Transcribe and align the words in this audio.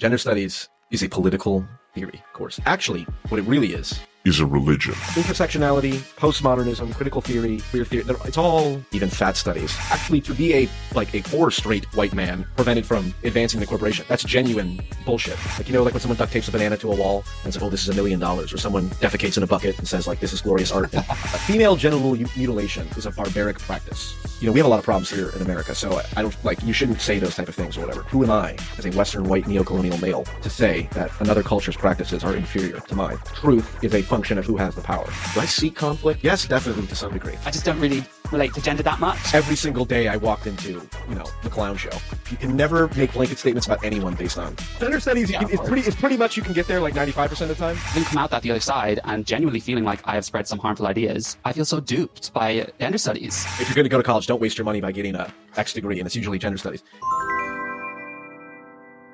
Gender 0.00 0.16
studies 0.16 0.70
is 0.90 1.02
a 1.02 1.08
political 1.10 1.62
theory 1.94 2.22
course. 2.32 2.58
Actually, 2.64 3.02
what 3.28 3.38
it 3.38 3.42
really 3.42 3.74
is 3.74 4.00
is 4.30 4.40
a 4.40 4.46
religion. 4.46 4.94
Intersectionality, 5.18 5.94
postmodernism, 6.16 6.94
critical 6.94 7.20
theory, 7.20 7.60
queer 7.70 7.84
theory, 7.84 8.04
it's 8.24 8.38
all 8.38 8.80
even 8.92 9.10
fat 9.10 9.36
studies. 9.36 9.76
Actually, 9.90 10.20
to 10.22 10.32
be 10.32 10.54
a 10.54 10.68
like 10.94 11.12
a 11.14 11.20
poor 11.22 11.50
straight 11.50 11.84
white 11.96 12.14
man 12.14 12.46
prevented 12.56 12.86
from 12.86 13.12
advancing 13.24 13.58
the 13.60 13.66
corporation, 13.66 14.06
that's 14.08 14.22
genuine 14.22 14.80
bullshit. 15.04 15.36
Like 15.58 15.68
you 15.68 15.74
know, 15.74 15.82
like 15.82 15.94
when 15.94 16.00
someone 16.00 16.16
duct 16.16 16.32
tapes 16.32 16.48
a 16.48 16.52
banana 16.52 16.76
to 16.78 16.92
a 16.92 16.96
wall 16.96 17.24
and 17.44 17.52
says, 17.52 17.62
"Oh, 17.62 17.68
this 17.68 17.82
is 17.82 17.88
a 17.88 17.94
million 17.94 18.20
dollars," 18.20 18.52
or 18.52 18.58
someone 18.58 18.88
defecates 19.04 19.36
in 19.36 19.42
a 19.42 19.46
bucket 19.48 19.76
and 19.78 19.86
says, 19.86 20.06
"Like 20.06 20.20
this 20.20 20.32
is 20.32 20.40
glorious 20.40 20.70
art." 20.70 20.90
Female 21.46 21.74
genital 21.74 22.14
mutilation 22.36 22.86
is 22.96 23.06
a 23.06 23.10
barbaric 23.10 23.58
practice. 23.58 24.14
You 24.40 24.46
know, 24.46 24.52
we 24.52 24.60
have 24.60 24.66
a 24.66 24.70
lot 24.70 24.78
of 24.78 24.84
problems 24.84 25.10
here 25.10 25.30
in 25.30 25.42
America, 25.42 25.74
so 25.74 26.00
I 26.16 26.22
don't 26.22 26.44
like 26.44 26.62
you 26.62 26.72
shouldn't 26.72 27.00
say 27.00 27.18
those 27.18 27.34
type 27.34 27.48
of 27.48 27.54
things 27.56 27.76
or 27.76 27.80
whatever. 27.80 28.02
Who 28.04 28.22
am 28.22 28.30
I, 28.30 28.56
as 28.78 28.86
a 28.86 28.90
Western 28.90 29.24
white 29.24 29.46
neo-colonial 29.46 29.98
male, 29.98 30.24
to 30.40 30.48
say 30.48 30.88
that 30.92 31.10
another 31.20 31.42
culture's 31.42 31.76
practices 31.76 32.22
are 32.22 32.36
inferior 32.36 32.78
to 32.78 32.94
mine? 32.94 33.18
Truth 33.34 33.82
is 33.82 33.94
a 33.94 34.02
function 34.20 34.36
of 34.36 34.44
who 34.44 34.58
has 34.58 34.74
the 34.74 34.82
power. 34.82 35.06
Do 35.32 35.40
I 35.40 35.46
seek 35.46 35.74
conflict? 35.74 36.22
Yes, 36.22 36.46
definitely 36.46 36.86
to 36.88 36.94
some 36.94 37.10
degree. 37.10 37.36
I 37.46 37.50
just 37.50 37.64
don't 37.64 37.80
really 37.80 38.04
relate 38.30 38.52
to 38.52 38.60
gender 38.60 38.82
that 38.82 39.00
much. 39.00 39.34
Every 39.34 39.56
single 39.56 39.86
day 39.86 40.08
I 40.08 40.16
walked 40.18 40.46
into, 40.46 40.72
you 41.08 41.14
know, 41.14 41.24
the 41.42 41.48
clown 41.48 41.78
show. 41.78 41.90
You 42.30 42.36
can 42.36 42.54
never 42.54 42.88
make 42.98 43.14
blanket 43.14 43.38
statements 43.38 43.66
about 43.66 43.82
anyone 43.82 44.14
based 44.16 44.36
on 44.36 44.56
gender 44.78 45.00
studies. 45.00 45.30
Yeah, 45.30 45.38
can, 45.38 45.50
it's 45.50 45.66
pretty. 45.66 45.86
It's 45.88 45.96
pretty 45.96 46.18
much 46.18 46.36
you 46.36 46.42
can 46.42 46.52
get 46.52 46.66
there 46.66 46.80
like 46.80 46.94
ninety 46.94 47.12
five 47.12 47.30
percent 47.30 47.50
of 47.50 47.56
the 47.56 47.64
time. 47.64 47.78
Then 47.94 48.04
come 48.04 48.18
out 48.18 48.30
that 48.30 48.42
the 48.42 48.50
other 48.50 48.60
side 48.60 49.00
and 49.04 49.24
genuinely 49.24 49.60
feeling 49.60 49.84
like 49.84 50.06
I 50.06 50.16
have 50.16 50.24
spread 50.26 50.46
some 50.46 50.58
harmful 50.58 50.86
ideas. 50.86 51.38
I 51.46 51.54
feel 51.54 51.64
so 51.64 51.80
duped 51.80 52.34
by 52.34 52.66
gender 52.78 52.98
studies. 52.98 53.46
If 53.58 53.68
you're 53.68 53.74
going 53.74 53.86
to 53.86 53.88
go 53.88 53.96
to 53.96 54.04
college, 54.04 54.26
don't 54.26 54.42
waste 54.42 54.58
your 54.58 54.66
money 54.66 54.82
by 54.82 54.92
getting 54.92 55.14
a 55.14 55.32
X 55.56 55.72
degree, 55.72 55.98
and 55.98 56.06
it's 56.06 56.14
usually 56.14 56.38
gender 56.38 56.58
studies. 56.58 56.82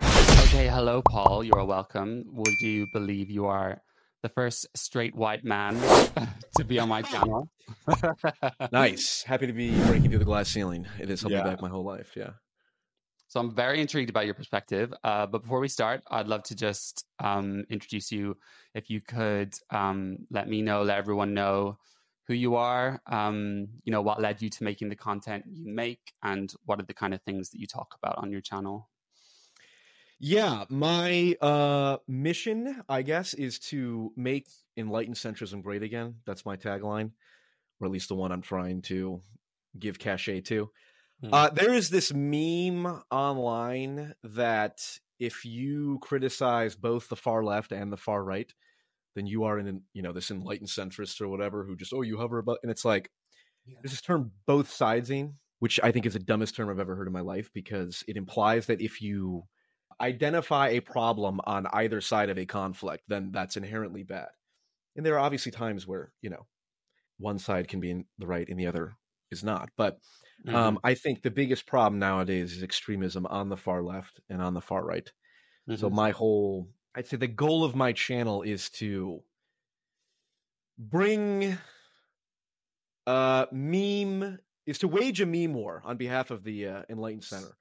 Okay, 0.02 0.66
hello, 0.66 1.00
Paul. 1.02 1.44
You 1.44 1.52
are 1.54 1.64
welcome. 1.64 2.24
Would 2.32 2.60
you 2.60 2.88
believe 2.92 3.30
you 3.30 3.46
are 3.46 3.82
the 4.26 4.32
first 4.32 4.66
straight 4.74 5.14
white 5.14 5.44
man 5.44 5.80
to 6.56 6.64
be 6.64 6.80
on 6.80 6.88
my 6.88 7.00
channel. 7.00 7.48
nice. 8.72 9.22
Happy 9.22 9.46
to 9.46 9.52
be 9.52 9.70
breaking 9.84 10.10
through 10.10 10.18
the 10.18 10.24
glass 10.24 10.48
ceiling. 10.48 10.84
It 10.98 11.08
has 11.08 11.20
held 11.20 11.30
yeah. 11.30 11.44
me 11.44 11.50
back 11.50 11.62
my 11.62 11.68
whole 11.68 11.84
life. 11.84 12.10
Yeah. 12.16 12.30
So 13.28 13.38
I'm 13.38 13.54
very 13.54 13.80
intrigued 13.80 14.10
about 14.10 14.24
your 14.24 14.34
perspective. 14.34 14.92
Uh, 15.04 15.26
but 15.26 15.42
before 15.42 15.60
we 15.60 15.68
start, 15.68 16.02
I'd 16.10 16.26
love 16.26 16.42
to 16.44 16.56
just 16.56 17.04
um, 17.20 17.64
introduce 17.70 18.10
you. 18.10 18.36
If 18.74 18.90
you 18.90 19.00
could 19.00 19.54
um, 19.70 20.18
let 20.32 20.48
me 20.48 20.60
know, 20.60 20.82
let 20.82 20.98
everyone 20.98 21.32
know 21.32 21.78
who 22.26 22.34
you 22.34 22.56
are, 22.56 23.00
um, 23.06 23.68
you 23.84 23.92
know, 23.92 24.02
what 24.02 24.20
led 24.20 24.42
you 24.42 24.50
to 24.50 24.64
making 24.64 24.88
the 24.88 24.96
content 24.96 25.44
you 25.48 25.72
make, 25.72 26.12
and 26.24 26.52
what 26.64 26.80
are 26.80 26.84
the 26.84 26.94
kind 26.94 27.14
of 27.14 27.22
things 27.22 27.50
that 27.50 27.60
you 27.60 27.68
talk 27.68 27.94
about 28.02 28.18
on 28.18 28.32
your 28.32 28.40
channel. 28.40 28.88
Yeah, 30.18 30.64
my 30.70 31.36
uh 31.40 31.98
mission, 32.08 32.82
I 32.88 33.02
guess, 33.02 33.34
is 33.34 33.58
to 33.70 34.12
make 34.16 34.48
enlightened 34.76 35.16
centrism 35.16 35.62
great 35.62 35.82
again. 35.82 36.16
That's 36.26 36.46
my 36.46 36.56
tagline, 36.56 37.10
or 37.80 37.86
at 37.86 37.92
least 37.92 38.08
the 38.08 38.14
one 38.14 38.32
I'm 38.32 38.42
trying 38.42 38.82
to 38.82 39.20
give 39.78 39.98
cachet 39.98 40.42
to. 40.42 40.70
Mm. 41.22 41.28
Uh, 41.32 41.50
there 41.50 41.72
is 41.72 41.90
this 41.90 42.12
meme 42.12 43.02
online 43.10 44.14
that 44.22 44.98
if 45.18 45.44
you 45.44 45.98
criticize 46.02 46.76
both 46.76 47.08
the 47.08 47.16
far 47.16 47.42
left 47.42 47.72
and 47.72 47.92
the 47.92 47.96
far 47.96 48.22
right, 48.22 48.52
then 49.14 49.26
you 49.26 49.44
are 49.44 49.58
in, 49.58 49.82
you 49.94 50.02
know, 50.02 50.12
this 50.12 50.30
enlightened 50.30 50.68
centrist 50.68 51.20
or 51.20 51.28
whatever 51.28 51.64
who 51.64 51.76
just, 51.76 51.92
oh, 51.94 52.02
you 52.02 52.18
hover 52.18 52.38
above, 52.38 52.58
and 52.62 52.70
it's 52.70 52.84
like, 52.84 53.10
yeah. 53.66 53.76
there's 53.82 53.92
this 53.92 54.02
term 54.02 54.32
both 54.46 54.70
sidesing, 54.70 55.34
which 55.58 55.80
I 55.82 55.90
think 55.90 56.04
is 56.04 56.12
the 56.12 56.18
dumbest 56.18 56.54
term 56.54 56.68
I've 56.68 56.80
ever 56.80 56.96
heard 56.96 57.06
in 57.06 57.12
my 57.14 57.22
life 57.22 57.50
because 57.54 58.04
it 58.06 58.16
implies 58.16 58.66
that 58.66 58.82
if 58.82 59.00
you 59.00 59.44
identify 60.00 60.68
a 60.68 60.80
problem 60.80 61.40
on 61.44 61.66
either 61.72 62.00
side 62.00 62.30
of 62.30 62.38
a 62.38 62.46
conflict, 62.46 63.04
then 63.08 63.30
that's 63.32 63.56
inherently 63.56 64.02
bad. 64.02 64.28
And 64.96 65.04
there 65.04 65.14
are 65.14 65.20
obviously 65.20 65.52
times 65.52 65.86
where, 65.86 66.12
you 66.22 66.30
know, 66.30 66.46
one 67.18 67.38
side 67.38 67.68
can 67.68 67.80
be 67.80 67.90
in 67.90 68.04
the 68.18 68.26
right 68.26 68.48
and 68.48 68.58
the 68.58 68.66
other 68.66 68.96
is 69.30 69.42
not. 69.42 69.70
But 69.76 69.98
um, 70.48 70.76
mm-hmm. 70.76 70.76
I 70.84 70.94
think 70.94 71.22
the 71.22 71.30
biggest 71.30 71.66
problem 71.66 71.98
nowadays 71.98 72.56
is 72.56 72.62
extremism 72.62 73.26
on 73.26 73.48
the 73.48 73.56
far 73.56 73.82
left 73.82 74.20
and 74.28 74.42
on 74.42 74.54
the 74.54 74.60
far 74.60 74.84
right. 74.84 75.10
Mm-hmm. 75.68 75.80
So 75.80 75.90
my 75.90 76.10
whole, 76.10 76.68
I'd 76.94 77.06
say 77.06 77.16
the 77.16 77.26
goal 77.26 77.64
of 77.64 77.74
my 77.74 77.92
channel 77.92 78.42
is 78.42 78.70
to 78.70 79.20
bring 80.78 81.56
uh 83.06 83.46
meme 83.50 84.38
is 84.66 84.78
to 84.78 84.88
wage 84.88 85.22
a 85.22 85.26
meme 85.26 85.54
war 85.54 85.80
on 85.86 85.96
behalf 85.96 86.30
of 86.30 86.44
the 86.44 86.66
uh, 86.66 86.82
enlightened 86.90 87.24
center 87.24 87.56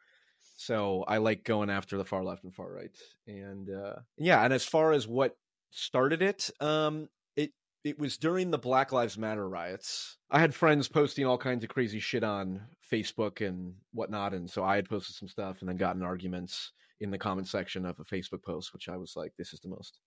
so 0.65 1.05
I 1.07 1.17
like 1.17 1.43
going 1.43 1.69
after 1.69 1.95
the 1.97 2.05
far 2.05 2.23
left 2.23 2.43
and 2.43 2.53
far 2.53 2.71
right. 2.71 2.91
And 3.27 3.69
uh, 3.69 3.97
yeah, 4.17 4.43
and 4.43 4.51
as 4.51 4.65
far 4.65 4.93
as 4.93 5.07
what 5.07 5.37
started 5.69 6.23
it, 6.23 6.49
um, 6.59 7.07
it 7.35 7.51
it 7.83 7.99
was 7.99 8.17
during 8.17 8.49
the 8.49 8.57
Black 8.57 8.91
Lives 8.91 9.15
Matter 9.15 9.47
riots. 9.47 10.17
I 10.31 10.39
had 10.39 10.55
friends 10.55 10.87
posting 10.87 11.25
all 11.25 11.37
kinds 11.37 11.63
of 11.63 11.69
crazy 11.69 11.99
shit 11.99 12.23
on 12.23 12.61
Facebook 12.91 13.45
and 13.45 13.75
whatnot, 13.93 14.33
and 14.33 14.49
so 14.49 14.63
I 14.63 14.75
had 14.75 14.89
posted 14.89 15.15
some 15.15 15.27
stuff 15.27 15.57
and 15.59 15.69
then 15.69 15.77
gotten 15.77 16.01
arguments 16.01 16.71
in 16.99 17.11
the 17.11 17.19
comment 17.19 17.47
section 17.47 17.85
of 17.85 17.99
a 17.99 18.03
Facebook 18.03 18.43
post, 18.43 18.73
which 18.73 18.89
I 18.89 18.97
was 18.97 19.13
like, 19.15 19.33
"This 19.37 19.53
is 19.53 19.59
the 19.59 19.69
most 19.69 19.99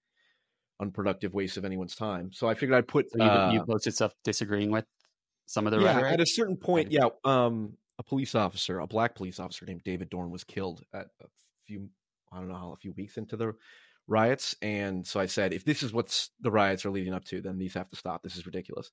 unproductive 0.81 1.35
waste 1.35 1.57
of 1.57 1.65
anyone's 1.65 1.95
time." 1.95 2.33
So 2.33 2.49
I 2.49 2.55
figured 2.55 2.77
I'd 2.77 2.89
put. 2.89 3.11
So 3.13 3.23
you, 3.23 3.31
uh, 3.31 3.53
you 3.53 3.65
posted 3.65 3.95
stuff 3.95 4.13
disagreeing 4.25 4.73
with 4.73 4.87
some 5.47 5.69
of 5.69 5.73
the 5.73 5.79
yeah, 5.79 5.95
rhetoric? 5.95 6.15
At 6.15 6.21
a 6.21 6.27
certain 6.27 6.57
point, 6.57 6.91
yeah. 6.91 7.11
Um, 7.25 7.75
a 7.99 8.03
police 8.03 8.35
officer, 8.35 8.79
a 8.79 8.87
black 8.87 9.15
police 9.15 9.41
officer 9.41 9.67
named 9.67 9.83
David 9.85 10.11
Dorn, 10.11 10.31
was 10.31 10.45
killed 10.45 10.83
at 10.95 11.09
a 11.21 11.27
few, 11.67 11.89
I 12.33 12.39
don't 12.39 12.49
know 12.49 12.55
how, 12.55 12.73
a 12.73 12.77
few 12.77 12.93
weeks 12.93 13.17
into 13.17 13.37
the 13.37 13.55
riots. 14.07 14.57
And 14.63 15.07
so 15.07 15.21
I 15.21 15.27
said, 15.27 15.53
if 15.53 15.65
this 15.65 15.83
is 15.83 15.93
what 15.93 16.29
the 16.41 16.51
riots 16.51 16.85
are 16.85 16.91
leading 16.91 17.15
up 17.15 17.25
to, 17.27 17.41
then 17.41 17.59
these 17.59 17.75
have 17.75 17.91
to 17.91 17.97
stop. 17.97 18.23
This 18.23 18.37
is 18.37 18.47
ridiculous. 18.47 18.91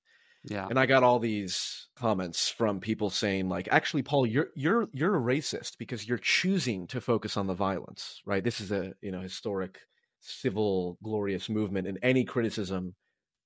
Yeah. 0.47 0.67
And 0.69 0.79
I 0.79 0.85
got 0.85 1.03
all 1.03 1.19
these 1.19 1.87
comments 1.95 2.49
from 2.49 2.79
people 2.79 3.09
saying 3.09 3.49
like 3.49 3.67
actually 3.71 4.03
Paul 4.03 4.27
you're 4.27 4.49
you're 4.55 4.87
you're 4.93 5.15
a 5.15 5.19
racist 5.19 5.77
because 5.79 6.07
you're 6.07 6.19
choosing 6.19 6.85
to 6.87 7.01
focus 7.01 7.35
on 7.35 7.47
the 7.47 7.55
violence, 7.55 8.21
right? 8.25 8.43
This 8.43 8.61
is 8.61 8.71
a, 8.71 8.93
you 9.01 9.11
know, 9.11 9.21
historic 9.21 9.79
civil 10.19 10.97
glorious 11.03 11.49
movement 11.49 11.87
and 11.87 11.97
any 12.03 12.25
criticism 12.25 12.93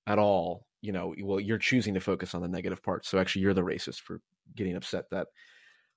at 0.07 0.19
all, 0.19 0.65
you 0.81 0.91
know, 0.91 1.15
well 1.23 1.39
you're 1.39 1.57
choosing 1.57 1.93
to 1.93 2.01
focus 2.01 2.35
on 2.35 2.41
the 2.41 2.49
negative 2.49 2.83
parts. 2.83 3.07
So 3.07 3.17
actually 3.17 3.43
you're 3.43 3.53
the 3.53 3.61
racist 3.61 4.01
for 4.01 4.19
getting 4.55 4.75
upset 4.75 5.05
that 5.11 5.27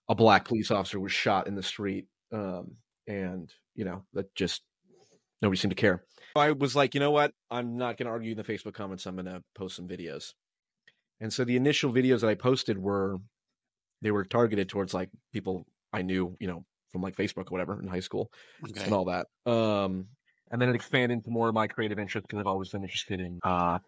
a 0.09 0.15
black 0.15 0.47
police 0.47 0.71
officer 0.71 1.01
was 1.01 1.13
shot 1.13 1.47
in 1.47 1.55
the 1.55 1.63
street. 1.63 2.07
Um, 2.33 2.77
and, 3.07 3.53
you 3.75 3.85
know, 3.85 4.05
that 4.15 4.35
just 4.35 4.63
nobody 5.41 5.59
seemed 5.59 5.73
to 5.73 5.81
care. 5.81 6.05
I 6.37 6.53
was 6.53 6.75
like, 6.75 6.95
you 6.95 7.01
know 7.01 7.11
what? 7.11 7.33
I'm 7.51 7.77
not 7.77 7.97
going 7.97 8.07
to 8.07 8.13
argue 8.13 8.33
in 8.33 8.37
the 8.37 8.45
Facebook 8.45 8.75
comments. 8.75 9.07
I'm 9.07 9.17
going 9.17 9.27
to 9.27 9.43
post 9.55 9.77
some 9.77 9.89
videos. 9.89 10.33
And 11.21 11.33
so 11.33 11.45
the 11.45 11.57
initial 11.57 11.93
videos 11.93 12.21
that 12.21 12.31
I 12.31 12.35
posted 12.35 12.79
were, 12.79 13.19
they 14.01 14.11
were 14.11 14.25
targeted 14.25 14.69
towards 14.69 14.95
like 14.95 15.11
people 15.33 15.67
I 15.93 16.03
knew, 16.03 16.37
you 16.41 16.49
know, 16.49 16.65
from 16.91 17.03
like 17.03 17.17
Facebook 17.17 17.51
or 17.51 17.53
whatever 17.53 17.81
in 17.81 17.87
high 17.87 18.01
school 18.01 18.31
okay. 18.69 18.83
and 18.85 18.93
all 18.93 19.05
that. 19.07 19.27
Um, 19.51 20.07
and 20.51 20.61
then 20.61 20.69
it 20.69 20.75
expanded 20.75 21.19
into 21.19 21.31
more 21.31 21.49
of 21.49 21.55
my 21.55 21.67
creative 21.67 21.99
interests 21.99 22.27
because 22.27 22.41
I've 22.41 22.47
always 22.47 22.69
been 22.71 22.83
interested 22.83 23.21
in 23.21 23.39
uh, 23.43 23.79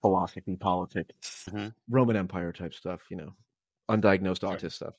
philosophy, 0.00 0.56
politics, 0.56 1.48
mm-hmm. 1.50 1.68
Roman 1.88 2.16
Empire 2.16 2.52
type 2.52 2.74
stuff, 2.74 3.00
you 3.10 3.16
know, 3.16 3.34
undiagnosed 3.90 4.40
sure. 4.40 4.50
autism 4.50 4.72
stuff. 4.72 4.94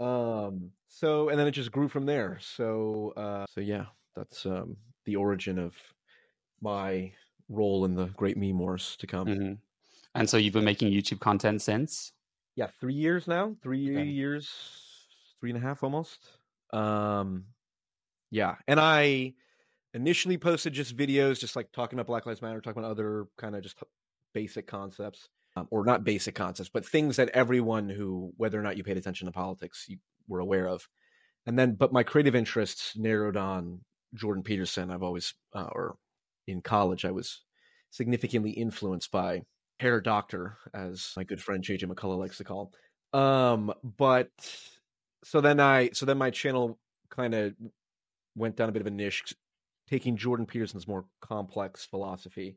Um, 0.00 0.70
so 0.88 1.28
and 1.28 1.38
then 1.38 1.46
it 1.46 1.52
just 1.52 1.72
grew 1.72 1.88
from 1.88 2.06
there. 2.06 2.38
So 2.40 3.12
uh, 3.16 3.46
so 3.48 3.60
yeah, 3.60 3.86
that's 4.14 4.46
um 4.46 4.76
the 5.04 5.16
origin 5.16 5.58
of 5.58 5.74
my 6.60 7.12
role 7.48 7.84
in 7.84 7.94
the 7.94 8.06
great 8.06 8.36
meme 8.36 8.58
wars 8.58 8.96
to 8.98 9.06
come. 9.06 9.26
Mm-hmm. 9.26 9.52
And 10.14 10.28
so 10.28 10.36
you've 10.36 10.54
been 10.54 10.64
making 10.64 10.92
YouTube 10.92 11.20
content 11.20 11.62
since? 11.62 12.12
Yeah, 12.56 12.66
three 12.80 12.94
years 12.94 13.28
now. 13.28 13.54
Three 13.62 13.96
okay. 13.96 14.04
years, 14.04 14.50
three 15.40 15.50
and 15.50 15.58
a 15.58 15.62
half 15.62 15.82
almost. 15.82 16.18
Um, 16.72 17.44
yeah, 18.30 18.56
and 18.66 18.80
I 18.80 19.34
initially 19.94 20.36
posted 20.36 20.72
just 20.72 20.96
videos, 20.96 21.38
just 21.38 21.56
like 21.56 21.72
talking 21.72 21.98
about 21.98 22.08
Black 22.08 22.26
Lives 22.26 22.42
Matter, 22.42 22.60
talking 22.60 22.82
about 22.82 22.90
other 22.90 23.26
kind 23.38 23.56
of 23.56 23.62
just 23.62 23.78
basic 24.34 24.66
concepts 24.66 25.28
or 25.70 25.84
not 25.84 26.04
basic 26.04 26.34
concepts, 26.34 26.70
but 26.72 26.86
things 26.86 27.16
that 27.16 27.30
everyone 27.30 27.88
who, 27.88 28.32
whether 28.36 28.58
or 28.58 28.62
not 28.62 28.76
you 28.76 28.84
paid 28.84 28.96
attention 28.96 29.26
to 29.26 29.32
politics, 29.32 29.86
you 29.88 29.98
were 30.28 30.40
aware 30.40 30.68
of. 30.68 30.88
And 31.46 31.58
then, 31.58 31.74
but 31.74 31.92
my 31.92 32.02
creative 32.02 32.34
interests 32.34 32.94
narrowed 32.96 33.36
on 33.36 33.80
Jordan 34.14 34.42
Peterson. 34.42 34.90
I've 34.90 35.02
always, 35.02 35.34
uh, 35.54 35.68
or 35.72 35.96
in 36.46 36.60
college, 36.60 37.04
I 37.04 37.10
was 37.10 37.42
significantly 37.90 38.50
influenced 38.50 39.10
by 39.10 39.42
Hair 39.80 40.02
Doctor, 40.02 40.58
as 40.74 41.12
my 41.16 41.24
good 41.24 41.40
friend 41.40 41.62
JJ 41.62 41.84
McCullough 41.84 42.18
likes 42.18 42.38
to 42.38 42.44
call. 42.44 42.72
Um, 43.12 43.72
but 43.82 44.30
so 45.24 45.40
then 45.40 45.60
I, 45.60 45.90
so 45.92 46.04
then 46.04 46.18
my 46.18 46.30
channel 46.30 46.78
kind 47.10 47.34
of 47.34 47.54
went 48.34 48.56
down 48.56 48.68
a 48.68 48.72
bit 48.72 48.82
of 48.82 48.86
a 48.86 48.90
niche, 48.90 49.34
taking 49.88 50.16
Jordan 50.16 50.46
Peterson's 50.46 50.88
more 50.88 51.06
complex 51.20 51.86
philosophy 51.86 52.56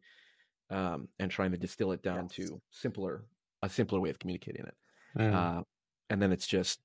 um, 0.71 1.07
and 1.19 1.29
trying 1.29 1.51
to 1.51 1.57
distill 1.57 1.91
it 1.91 2.01
down 2.01 2.29
yes. 2.29 2.47
to 2.47 2.61
simpler 2.71 3.25
a 3.61 3.69
simpler 3.69 3.99
way 3.99 4.09
of 4.09 4.19
communicating 4.19 4.65
it. 4.65 4.75
Mm. 5.17 5.33
Uh, 5.33 5.63
and 6.09 6.21
then 6.21 6.31
it's 6.31 6.47
just 6.47 6.79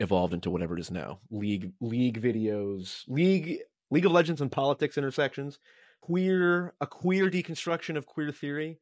evolved 0.00 0.34
into 0.34 0.50
whatever 0.50 0.76
it 0.76 0.80
is 0.80 0.90
now. 0.90 1.18
League 1.30 1.72
league 1.80 2.20
videos, 2.20 3.02
league 3.08 3.58
League 3.90 4.06
of 4.06 4.12
Legends 4.12 4.40
and 4.40 4.50
politics 4.50 4.98
intersections, 4.98 5.58
queer 6.00 6.74
a 6.80 6.86
queer 6.86 7.30
deconstruction 7.30 7.96
of 7.96 8.06
queer 8.06 8.32
theory, 8.32 8.78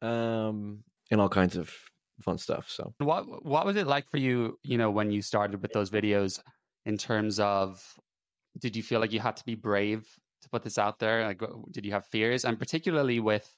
um, 0.00 0.82
and 1.10 1.20
all 1.20 1.28
kinds 1.28 1.56
of 1.56 1.72
fun 2.22 2.38
stuff. 2.38 2.68
So 2.68 2.94
what 2.98 3.44
what 3.44 3.66
was 3.66 3.76
it 3.76 3.86
like 3.86 4.08
for 4.10 4.18
you, 4.18 4.58
you 4.62 4.78
know, 4.78 4.90
when 4.90 5.10
you 5.10 5.22
started 5.22 5.60
with 5.62 5.72
those 5.72 5.90
videos 5.90 6.40
in 6.86 6.96
terms 6.96 7.38
of 7.40 7.82
did 8.58 8.76
you 8.76 8.82
feel 8.82 9.00
like 9.00 9.12
you 9.12 9.20
had 9.20 9.36
to 9.36 9.44
be 9.44 9.54
brave 9.54 10.06
to 10.42 10.48
put 10.48 10.62
this 10.62 10.78
out 10.78 10.98
there? 10.98 11.24
Like 11.24 11.42
did 11.70 11.84
you 11.84 11.92
have 11.92 12.06
fears? 12.06 12.44
And 12.44 12.58
particularly 12.58 13.20
with 13.20 13.48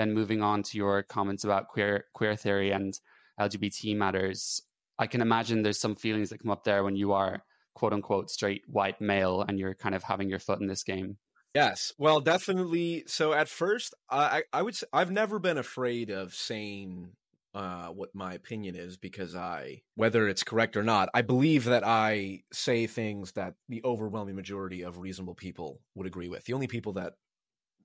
then 0.00 0.14
moving 0.14 0.42
on 0.42 0.62
to 0.62 0.78
your 0.78 1.02
comments 1.02 1.44
about 1.44 1.68
queer 1.68 2.06
queer 2.14 2.34
theory 2.34 2.70
and 2.70 2.98
LGBT 3.38 3.96
matters, 3.96 4.62
I 4.98 5.06
can 5.06 5.20
imagine 5.20 5.62
there's 5.62 5.78
some 5.78 5.94
feelings 5.94 6.30
that 6.30 6.38
come 6.38 6.50
up 6.50 6.64
there 6.64 6.82
when 6.82 6.96
you 6.96 7.12
are 7.12 7.44
quote 7.74 7.92
unquote 7.92 8.30
straight 8.30 8.62
white 8.66 9.00
male 9.00 9.42
and 9.42 9.58
you're 9.58 9.74
kind 9.74 9.94
of 9.94 10.02
having 10.02 10.28
your 10.28 10.38
foot 10.38 10.60
in 10.60 10.66
this 10.66 10.82
game. 10.82 11.18
Yes, 11.54 11.92
well, 11.98 12.20
definitely. 12.20 13.04
So 13.06 13.32
at 13.32 13.48
first, 13.48 13.94
I 14.10 14.42
I 14.52 14.62
would 14.62 14.74
say 14.74 14.86
I've 14.92 15.10
never 15.10 15.38
been 15.38 15.58
afraid 15.58 16.10
of 16.10 16.32
saying 16.32 17.12
uh, 17.52 17.88
what 17.88 18.14
my 18.14 18.34
opinion 18.34 18.76
is 18.76 18.96
because 18.96 19.34
I, 19.34 19.82
whether 19.96 20.28
it's 20.28 20.44
correct 20.44 20.76
or 20.76 20.84
not, 20.84 21.08
I 21.12 21.22
believe 21.22 21.64
that 21.64 21.84
I 21.84 22.42
say 22.52 22.86
things 22.86 23.32
that 23.32 23.54
the 23.68 23.82
overwhelming 23.84 24.36
majority 24.36 24.82
of 24.82 24.98
reasonable 24.98 25.34
people 25.34 25.80
would 25.94 26.06
agree 26.06 26.28
with. 26.28 26.44
The 26.44 26.52
only 26.52 26.68
people 26.68 26.92
that 26.94 27.14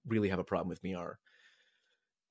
really 0.07 0.29
have 0.29 0.39
a 0.39 0.43
problem 0.43 0.69
with 0.69 0.83
me 0.83 0.93
are 0.93 1.17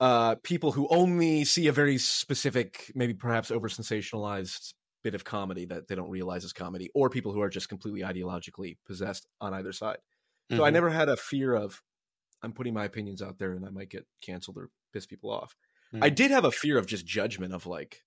uh, 0.01 0.37
people 0.43 0.73
who 0.73 0.89
only 0.91 1.45
see 1.45 1.69
a 1.69 1.73
very 1.73 1.99
specific, 1.99 2.91
maybe 2.95 3.15
perhaps 3.15 3.51
over 3.51 3.69
sensationalized 3.69 4.75
bit 5.03 5.15
of 5.15 5.25
comedy 5.25 5.67
that 5.67 5.87
they 5.87 5.95
don't 5.95 6.11
realize 6.11 6.45
is 6.45 6.53
comedy, 6.53 6.91
or 6.95 7.11
people 7.11 7.33
who 7.33 7.41
are 7.41 7.51
just 7.51 7.69
completely 7.69 8.01
ideologically 8.01 8.77
possessed 8.87 9.27
on 9.41 9.55
either 9.55 9.73
side. 9.73 9.99
So 10.51 10.57
mm-hmm. 10.57 10.65
I 10.65 10.71
never 10.71 10.91
had 10.91 11.09
a 11.09 11.17
fear 11.17 11.55
of 11.55 11.83
I'm 12.43 12.53
putting 12.53 12.75
my 12.75 12.85
opinions 12.85 13.23
out 13.23 13.39
there 13.39 13.53
and 13.53 13.65
I 13.65 13.71
might 13.71 13.89
get 13.89 14.07
canceled 14.21 14.59
or 14.59 14.71
piss 14.93 15.07
people 15.07 15.31
off. 15.31 15.57
Mm-hmm. 15.95 16.05
I 16.05 16.11
did 16.11 16.31
have 16.31 16.45
a 16.45 16.51
fear 16.51 16.79
of 16.79 16.87
just 16.87 17.07
judgment 17.07 17.55
of 17.55 17.67
like 17.67 18.03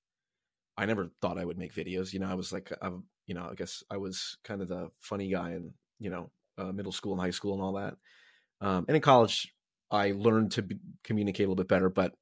I 0.78 0.86
never 0.86 1.10
thought 1.22 1.40
I 1.40 1.46
would 1.46 1.58
make 1.58 1.74
videos. 1.74 2.14
You 2.14 2.20
know, 2.20 2.30
I 2.30 2.36
was 2.36 2.52
like, 2.52 2.72
I'm 2.82 3.06
you 3.26 3.34
know, 3.34 3.48
I 3.50 3.56
guess 3.56 3.84
I 3.90 3.98
was 3.98 4.38
kind 4.44 4.62
of 4.62 4.68
the 4.68 4.90
funny 5.00 5.30
guy 5.30 5.52
in 5.52 5.74
you 6.00 6.10
know 6.10 6.32
uh, 6.58 6.72
middle 6.72 6.92
school 6.92 7.14
and 7.14 7.22
high 7.22 7.32
school 7.32 7.54
and 7.54 7.62
all 7.62 7.74
that. 7.74 7.96
Um, 8.60 8.86
and 8.88 8.96
in 8.96 9.02
college, 9.02 9.54
I 9.92 10.12
learned 10.12 10.52
to 10.54 10.62
be, 10.62 10.78
communicate 11.04 11.46
a 11.46 11.50
little 11.50 11.64
bit 11.64 11.68
better, 11.68 11.90
but 11.90 12.14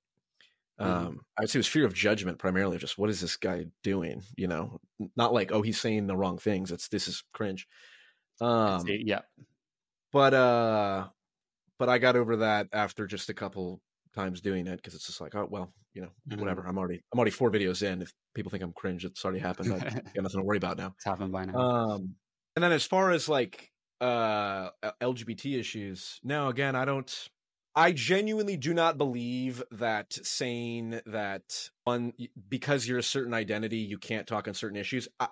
mm-hmm. 0.79 0.83
um, 0.91 1.05
mm-hmm. 1.05 1.17
I 1.37 1.41
would 1.41 1.49
say 1.49 1.57
it 1.57 1.59
was 1.59 1.67
fear 1.67 1.85
of 1.85 1.93
judgment 1.93 2.39
primarily. 2.39 2.77
Just 2.77 2.97
what 2.97 3.09
is 3.09 3.21
this 3.21 3.37
guy 3.37 3.65
doing? 3.83 4.23
You 4.35 4.47
know, 4.47 4.79
not 5.15 5.33
like 5.33 5.51
oh 5.51 5.61
he's 5.61 5.79
saying 5.79 6.07
the 6.07 6.17
wrong 6.17 6.37
things. 6.37 6.71
It's 6.71 6.87
this 6.87 7.07
is 7.07 7.23
cringe. 7.33 7.67
Um, 8.41 8.83
yeah, 8.87 9.21
but 10.11 10.33
uh, 10.33 11.07
but 11.79 11.89
I 11.89 11.97
got 11.97 12.15
over 12.15 12.37
that 12.37 12.67
after 12.71 13.07
just 13.07 13.29
a 13.29 13.33
couple 13.33 13.81
times 14.13 14.41
doing 14.41 14.67
it 14.67 14.77
because 14.77 14.93
it's 14.93 15.07
just 15.07 15.19
like 15.19 15.35
oh 15.35 15.45
well 15.49 15.73
you 15.93 16.01
know 16.01 16.09
mm-hmm. 16.29 16.39
whatever 16.39 16.65
I'm 16.65 16.77
already 16.77 17.01
I'm 17.11 17.19
already 17.19 17.31
four 17.31 17.51
videos 17.51 17.83
in. 17.83 18.01
If 18.01 18.13
people 18.33 18.49
think 18.49 18.63
I'm 18.63 18.73
cringe, 18.73 19.05
it's 19.05 19.23
already 19.23 19.39
happened. 19.39 19.73
I 19.73 19.79
got 19.89 20.23
nothing 20.23 20.39
to 20.39 20.45
worry 20.45 20.57
about 20.57 20.77
now. 20.77 20.93
It's 20.95 21.05
happened 21.05 21.31
by 21.31 21.45
now. 21.45 21.57
Um, 21.57 22.15
and 22.55 22.63
then 22.63 22.71
as 22.71 22.85
far 22.85 23.11
as 23.11 23.27
like 23.27 23.71
uh 24.01 24.69
LGBT 25.01 25.59
issues, 25.59 26.19
no, 26.23 26.49
again 26.49 26.75
I 26.75 26.85
don't 26.85 27.29
I 27.75 27.91
genuinely 27.91 28.55
do 28.55 28.73
not 28.73 28.97
believe 28.97 29.61
that 29.71 30.13
saying 30.13 31.01
that 31.05 31.69
one 31.83 32.13
because 32.47 32.87
you're 32.87 32.99
a 32.99 33.03
certain 33.03 33.33
identity 33.33 33.77
you 33.77 33.97
can't 33.97 34.25
talk 34.25 34.47
on 34.47 34.53
certain 34.53 34.77
issues. 34.77 35.07
I, 35.19 35.27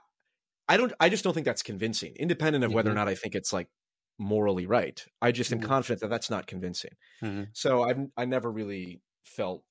I 0.67 0.77
don't. 0.77 0.93
I 0.99 1.09
just 1.09 1.23
don't 1.23 1.33
think 1.33 1.45
that's 1.45 1.63
convincing, 1.63 2.15
independent 2.15 2.63
of 2.63 2.69
mm-hmm. 2.69 2.75
whether 2.75 2.89
or 2.89 2.91
mm-hmm. 2.91 2.99
not 2.99 3.09
I 3.09 3.15
think 3.15 3.35
it's 3.35 3.53
like 3.53 3.69
morally 4.19 4.65
right. 4.65 5.03
I 5.21 5.31
just 5.31 5.51
mm-hmm. 5.51 5.63
am 5.63 5.69
confident 5.69 6.01
that 6.01 6.09
that's 6.09 6.29
not 6.29 6.47
convincing. 6.47 6.91
Mm-hmm. 7.21 7.43
So 7.53 7.83
I've 7.83 7.99
I 8.17 8.25
never 8.25 8.51
really 8.51 9.01
felt 9.25 9.63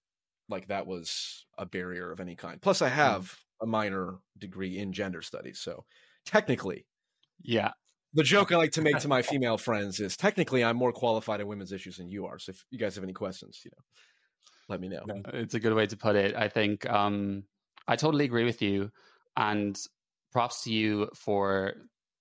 like 0.48 0.69
that 0.69 0.86
was 0.86 1.46
a 1.58 1.66
barrier 1.66 2.10
of 2.10 2.20
any 2.20 2.36
kind. 2.36 2.60
Plus, 2.60 2.82
I 2.82 2.88
mm-hmm. 2.88 2.96
have 2.96 3.38
a 3.60 3.66
minor 3.66 4.19
degree 4.38 4.78
in 4.78 4.92
gender 4.92 5.22
studies, 5.22 5.60
so 5.60 5.84
technically, 6.24 6.86
yeah, 7.42 7.72
the 8.14 8.23
joke 8.23 8.53
I 8.53 8.56
like 8.56 8.73
to 8.73 8.82
make 8.82 8.99
to 8.99 9.09
my 9.09 9.23
female 9.32 9.59
friends 9.59 10.00
is 10.00 10.17
technically 10.17 10.64
I'm 10.64 10.76
more 10.76 10.93
qualified 10.93 11.41
in 11.41 11.47
women's 11.47 11.73
issues 11.73 11.97
than 11.97 12.11
you 12.11 12.26
are. 12.26 12.38
So 12.38 12.50
if 12.50 12.64
you 12.70 12.79
guys 12.79 12.94
have 12.94 13.05
any 13.05 13.12
questions, 13.12 13.61
you 13.64 13.70
know, 13.70 13.82
let 14.69 14.81
me 14.81 14.88
know. 14.88 15.05
It's 15.32 15.55
a 15.55 15.61
good 15.61 15.75
way 15.75 15.87
to 15.87 15.97
put 15.97 16.17
it. 16.17 16.35
I 16.35 16.49
think 16.49 16.88
um, 16.88 17.44
I 17.87 17.97
totally 17.97 18.25
agree 18.25 18.44
with 18.44 18.62
you, 18.62 18.91
and 19.37 19.79
props 20.32 20.64
to 20.64 20.73
you 20.73 21.09
for 21.14 21.75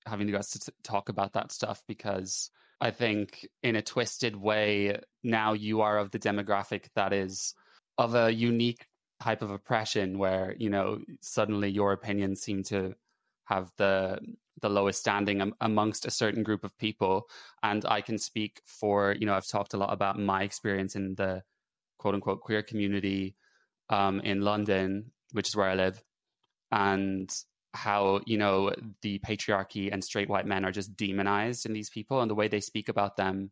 having 0.05 0.27
the 0.27 0.33
guts 0.33 0.59
to 0.59 0.71
talk 0.83 1.09
about 1.09 1.33
that 1.33 1.51
stuff 1.51 1.81
because 1.87 2.49
I 2.81 2.91
think 2.91 3.47
in 3.61 3.75
a 3.75 3.81
twisted 3.81 4.35
way 4.35 4.99
now 5.23 5.53
you 5.53 5.81
are 5.81 5.99
of 5.99 6.11
the 6.11 6.19
demographic 6.19 6.85
that 6.95 7.13
is 7.13 7.53
of 7.97 8.15
a 8.15 8.33
unique 8.33 8.85
type 9.21 9.43
of 9.43 9.51
oppression 9.51 10.17
where 10.17 10.55
you 10.57 10.69
know 10.69 10.99
suddenly 11.21 11.69
your 11.69 11.91
opinions 11.91 12.41
seem 12.41 12.63
to 12.63 12.95
have 13.45 13.71
the 13.77 14.19
the 14.61 14.69
lowest 14.69 14.99
standing 14.99 15.41
am- 15.41 15.55
amongst 15.59 16.05
a 16.05 16.11
certain 16.11 16.43
group 16.43 16.63
of 16.63 16.77
people. 16.77 17.27
And 17.61 17.85
I 17.85 18.01
can 18.01 18.17
speak 18.17 18.61
for, 18.65 19.15
you 19.19 19.25
know, 19.25 19.33
I've 19.33 19.47
talked 19.47 19.73
a 19.73 19.77
lot 19.77 19.93
about 19.93 20.19
my 20.19 20.43
experience 20.43 20.95
in 20.95 21.15
the 21.15 21.43
quote 21.97 22.15
unquote 22.15 22.41
queer 22.41 22.63
community 22.63 23.35
um, 23.89 24.21
in 24.21 24.41
London, 24.41 25.11
which 25.31 25.49
is 25.49 25.55
where 25.55 25.69
I 25.69 25.75
live, 25.75 26.01
and 26.71 27.29
how, 27.73 28.21
you 28.25 28.37
know, 28.37 28.73
the 29.01 29.19
patriarchy 29.19 29.91
and 29.91 30.03
straight 30.03 30.29
white 30.29 30.45
men 30.45 30.65
are 30.65 30.71
just 30.71 30.95
demonized 30.95 31.65
in 31.65 31.73
these 31.73 31.89
people 31.89 32.21
and 32.21 32.29
the 32.29 32.35
way 32.35 32.47
they 32.47 32.59
speak 32.59 32.89
about 32.89 33.17
them. 33.17 33.51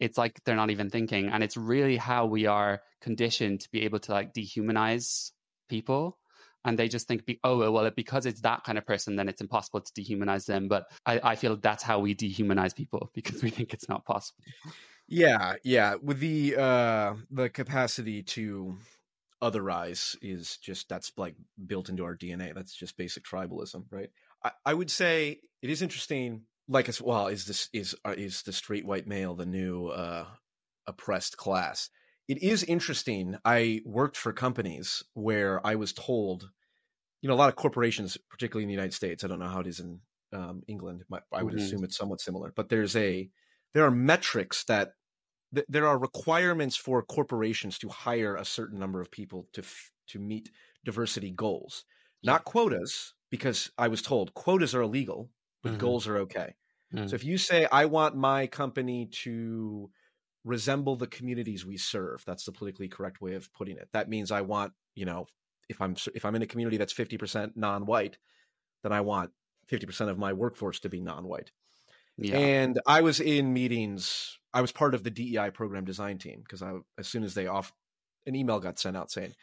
It's 0.00 0.18
like 0.18 0.42
they're 0.44 0.56
not 0.56 0.70
even 0.70 0.90
thinking. 0.90 1.28
And 1.28 1.42
it's 1.42 1.56
really 1.56 1.96
how 1.96 2.26
we 2.26 2.46
are 2.46 2.82
conditioned 3.00 3.60
to 3.60 3.70
be 3.70 3.82
able 3.82 4.00
to 4.00 4.12
like 4.12 4.34
dehumanize 4.34 5.30
people 5.68 6.18
and 6.64 6.78
they 6.78 6.88
just 6.88 7.06
think, 7.06 7.22
oh, 7.44 7.70
well, 7.70 7.90
because 7.90 8.26
it's 8.26 8.40
that 8.40 8.64
kind 8.64 8.78
of 8.78 8.86
person, 8.86 9.16
then 9.16 9.28
it's 9.28 9.40
impossible 9.40 9.80
to 9.80 9.92
dehumanize 9.92 10.46
them. 10.46 10.68
But 10.68 10.90
I, 11.04 11.20
I 11.22 11.34
feel 11.36 11.56
that's 11.56 11.82
how 11.82 11.98
we 11.98 12.14
dehumanize 12.14 12.74
people 12.74 13.10
because 13.14 13.42
we 13.42 13.50
think 13.50 13.74
it's 13.74 13.88
not 13.88 14.04
possible. 14.04 14.44
Yeah, 15.06 15.54
yeah. 15.64 15.96
With 16.02 16.20
the 16.20 16.56
uh 16.56 17.14
the 17.30 17.50
capacity 17.50 18.22
to 18.22 18.76
otherize 19.42 20.16
is 20.22 20.56
just 20.56 20.88
that's 20.88 21.12
like 21.18 21.34
built 21.66 21.90
into 21.90 22.04
our 22.04 22.16
DNA. 22.16 22.54
That's 22.54 22.74
just 22.74 22.96
basic 22.96 23.24
tribalism, 23.24 23.84
right? 23.90 24.08
I, 24.42 24.52
I 24.64 24.74
would 24.74 24.90
say 24.90 25.40
it 25.62 25.70
is 25.70 25.82
interesting. 25.82 26.42
Like 26.66 26.88
as 26.88 27.02
well, 27.02 27.26
is 27.26 27.44
this 27.44 27.68
is 27.74 27.94
uh, 28.06 28.14
is 28.16 28.42
the 28.42 28.52
straight 28.52 28.86
white 28.86 29.06
male 29.06 29.34
the 29.34 29.44
new 29.44 29.88
uh 29.88 30.24
oppressed 30.86 31.36
class? 31.36 31.90
It 32.28 32.42
is 32.42 32.64
interesting. 32.64 33.36
I 33.44 33.80
worked 33.84 34.16
for 34.16 34.32
companies 34.32 35.02
where 35.14 35.64
I 35.66 35.74
was 35.74 35.92
told, 35.92 36.50
you 37.20 37.28
know, 37.28 37.34
a 37.34 37.36
lot 37.36 37.50
of 37.50 37.56
corporations, 37.56 38.16
particularly 38.30 38.64
in 38.64 38.68
the 38.68 38.74
United 38.74 38.94
States. 38.94 39.24
I 39.24 39.28
don't 39.28 39.38
know 39.38 39.48
how 39.48 39.60
it 39.60 39.66
is 39.66 39.80
in 39.80 40.00
um, 40.32 40.62
England. 40.66 41.04
I 41.32 41.42
would 41.42 41.54
mm-hmm. 41.54 41.62
assume 41.62 41.84
it's 41.84 41.96
somewhat 41.96 42.20
similar, 42.20 42.52
but 42.54 42.68
there's 42.68 42.96
a 42.96 43.28
there 43.72 43.84
are 43.84 43.90
metrics 43.90 44.64
that 44.64 44.92
th- 45.54 45.66
there 45.68 45.86
are 45.86 45.98
requirements 45.98 46.76
for 46.76 47.02
corporations 47.02 47.78
to 47.78 47.88
hire 47.88 48.36
a 48.36 48.44
certain 48.44 48.78
number 48.78 49.00
of 49.00 49.10
people 49.10 49.48
to 49.52 49.60
f- 49.60 49.92
to 50.08 50.18
meet 50.18 50.50
diversity 50.84 51.30
goals, 51.30 51.84
not 52.22 52.44
quotas. 52.44 53.14
Because 53.30 53.72
I 53.76 53.88
was 53.88 54.00
told 54.00 54.32
quotas 54.34 54.76
are 54.76 54.82
illegal, 54.82 55.28
but 55.62 55.70
mm-hmm. 55.70 55.80
goals 55.80 56.06
are 56.06 56.18
okay. 56.18 56.54
Mm-hmm. 56.94 57.08
So 57.08 57.16
if 57.16 57.24
you 57.24 57.36
say 57.36 57.66
I 57.70 57.86
want 57.86 58.14
my 58.16 58.46
company 58.46 59.08
to 59.24 59.90
resemble 60.44 60.96
the 60.96 61.06
communities 61.06 61.64
we 61.64 61.76
serve. 61.76 62.22
That's 62.26 62.44
the 62.44 62.52
politically 62.52 62.88
correct 62.88 63.20
way 63.20 63.34
of 63.34 63.52
putting 63.54 63.76
it. 63.76 63.88
That 63.92 64.08
means 64.08 64.30
I 64.30 64.42
want, 64.42 64.72
you 64.94 65.06
know, 65.06 65.26
if 65.68 65.80
I'm 65.80 65.96
if 66.14 66.24
I'm 66.24 66.34
in 66.34 66.42
a 66.42 66.46
community 66.46 66.76
that's 66.76 66.92
50% 66.92 67.52
non-white, 67.56 68.18
then 68.82 68.92
I 68.92 69.00
want 69.00 69.30
50% 69.70 70.08
of 70.08 70.18
my 70.18 70.32
workforce 70.32 70.80
to 70.80 70.88
be 70.88 71.00
non-white. 71.00 71.50
Yeah. 72.16 72.36
And 72.36 72.80
I 72.86 73.00
was 73.00 73.20
in 73.20 73.52
meetings. 73.52 74.38
I 74.52 74.60
was 74.60 74.70
part 74.70 74.94
of 74.94 75.02
the 75.02 75.10
DEI 75.10 75.50
program 75.50 75.84
design 75.84 76.18
team 76.18 76.40
because 76.44 76.62
I, 76.62 76.74
as 76.98 77.08
soon 77.08 77.24
as 77.24 77.34
they 77.34 77.46
off, 77.46 77.72
an 78.26 78.36
email 78.36 78.60
got 78.60 78.78
sent 78.78 78.96
out 78.96 79.10
saying, 79.10 79.34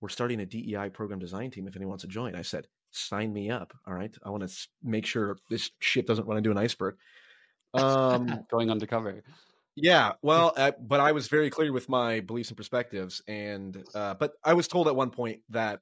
"We're 0.00 0.10
starting 0.10 0.40
a 0.40 0.46
DEI 0.46 0.90
program 0.90 1.18
design 1.18 1.50
team. 1.50 1.66
If 1.66 1.74
anyone 1.74 1.90
wants 1.90 2.02
to 2.02 2.08
join," 2.08 2.36
I 2.36 2.42
said, 2.42 2.68
"Sign 2.92 3.32
me 3.32 3.50
up." 3.50 3.72
All 3.84 3.94
right, 3.94 4.14
I 4.24 4.30
want 4.30 4.48
to 4.48 4.68
make 4.82 5.06
sure 5.06 5.38
this 5.48 5.72
ship 5.80 6.06
doesn't 6.06 6.26
run 6.26 6.38
into 6.38 6.52
an 6.52 6.58
iceberg. 6.58 6.96
Um, 7.74 8.44
Going 8.50 8.70
undercover. 8.70 9.24
Yeah, 9.82 10.12
well, 10.22 10.52
uh, 10.56 10.72
but 10.80 11.00
I 11.00 11.12
was 11.12 11.28
very 11.28 11.50
clear 11.50 11.72
with 11.72 11.88
my 11.88 12.20
beliefs 12.20 12.50
and 12.50 12.56
perspectives, 12.56 13.22
and 13.26 13.82
uh, 13.94 14.14
but 14.14 14.32
I 14.44 14.54
was 14.54 14.68
told 14.68 14.88
at 14.88 14.96
one 14.96 15.10
point 15.10 15.40
that 15.50 15.80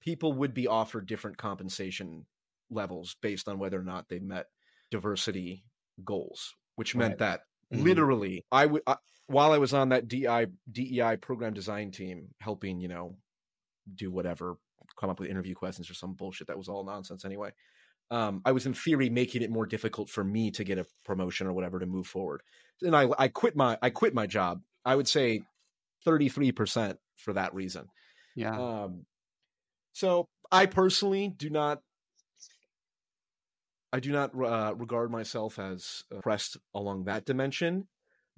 people 0.00 0.32
would 0.32 0.54
be 0.54 0.66
offered 0.66 1.06
different 1.06 1.36
compensation 1.38 2.26
levels 2.70 3.16
based 3.20 3.48
on 3.48 3.58
whether 3.58 3.78
or 3.78 3.84
not 3.84 4.08
they 4.08 4.18
met 4.18 4.46
diversity 4.90 5.64
goals, 6.04 6.54
which 6.76 6.96
meant 6.96 7.12
right. 7.12 7.18
that 7.18 7.40
mm-hmm. 7.72 7.84
literally 7.84 8.44
I 8.50 8.66
would 8.66 8.82
while 9.26 9.52
I 9.52 9.58
was 9.58 9.72
on 9.72 9.90
that 9.90 10.08
DI 10.08 10.46
DEI 10.70 11.16
program 11.20 11.54
design 11.54 11.92
team, 11.92 12.28
helping 12.40 12.80
you 12.80 12.88
know 12.88 13.16
do 13.94 14.10
whatever, 14.10 14.56
come 14.98 15.10
up 15.10 15.20
with 15.20 15.30
interview 15.30 15.54
questions 15.54 15.90
or 15.90 15.94
some 15.94 16.14
bullshit 16.14 16.48
that 16.48 16.58
was 16.58 16.68
all 16.68 16.84
nonsense 16.84 17.24
anyway. 17.24 17.50
Um, 18.10 18.42
I 18.44 18.52
was 18.52 18.66
in 18.66 18.74
theory 18.74 19.10
making 19.10 19.42
it 19.42 19.50
more 19.50 19.66
difficult 19.66 20.08
for 20.08 20.24
me 20.24 20.50
to 20.52 20.64
get 20.64 20.78
a 20.78 20.86
promotion 21.04 21.46
or 21.46 21.52
whatever 21.52 21.78
to 21.78 21.86
move 21.86 22.06
forward. 22.06 22.42
And 22.82 22.96
I, 22.96 23.08
I 23.18 23.28
quit 23.28 23.54
my, 23.54 23.78
I 23.80 23.90
quit 23.90 24.14
my 24.14 24.26
job. 24.26 24.62
I 24.84 24.96
would 24.96 25.08
say 25.08 25.42
33% 26.06 26.96
for 27.16 27.34
that 27.34 27.54
reason. 27.54 27.86
Yeah. 28.34 28.58
Um, 28.58 29.04
so 29.92 30.28
I 30.50 30.66
personally 30.66 31.28
do 31.28 31.50
not, 31.50 31.82
I 33.92 34.00
do 34.00 34.12
not 34.12 34.30
uh, 34.34 34.74
regard 34.76 35.10
myself 35.10 35.58
as 35.58 36.04
oppressed 36.10 36.56
along 36.74 37.04
that 37.04 37.24
dimension 37.24 37.88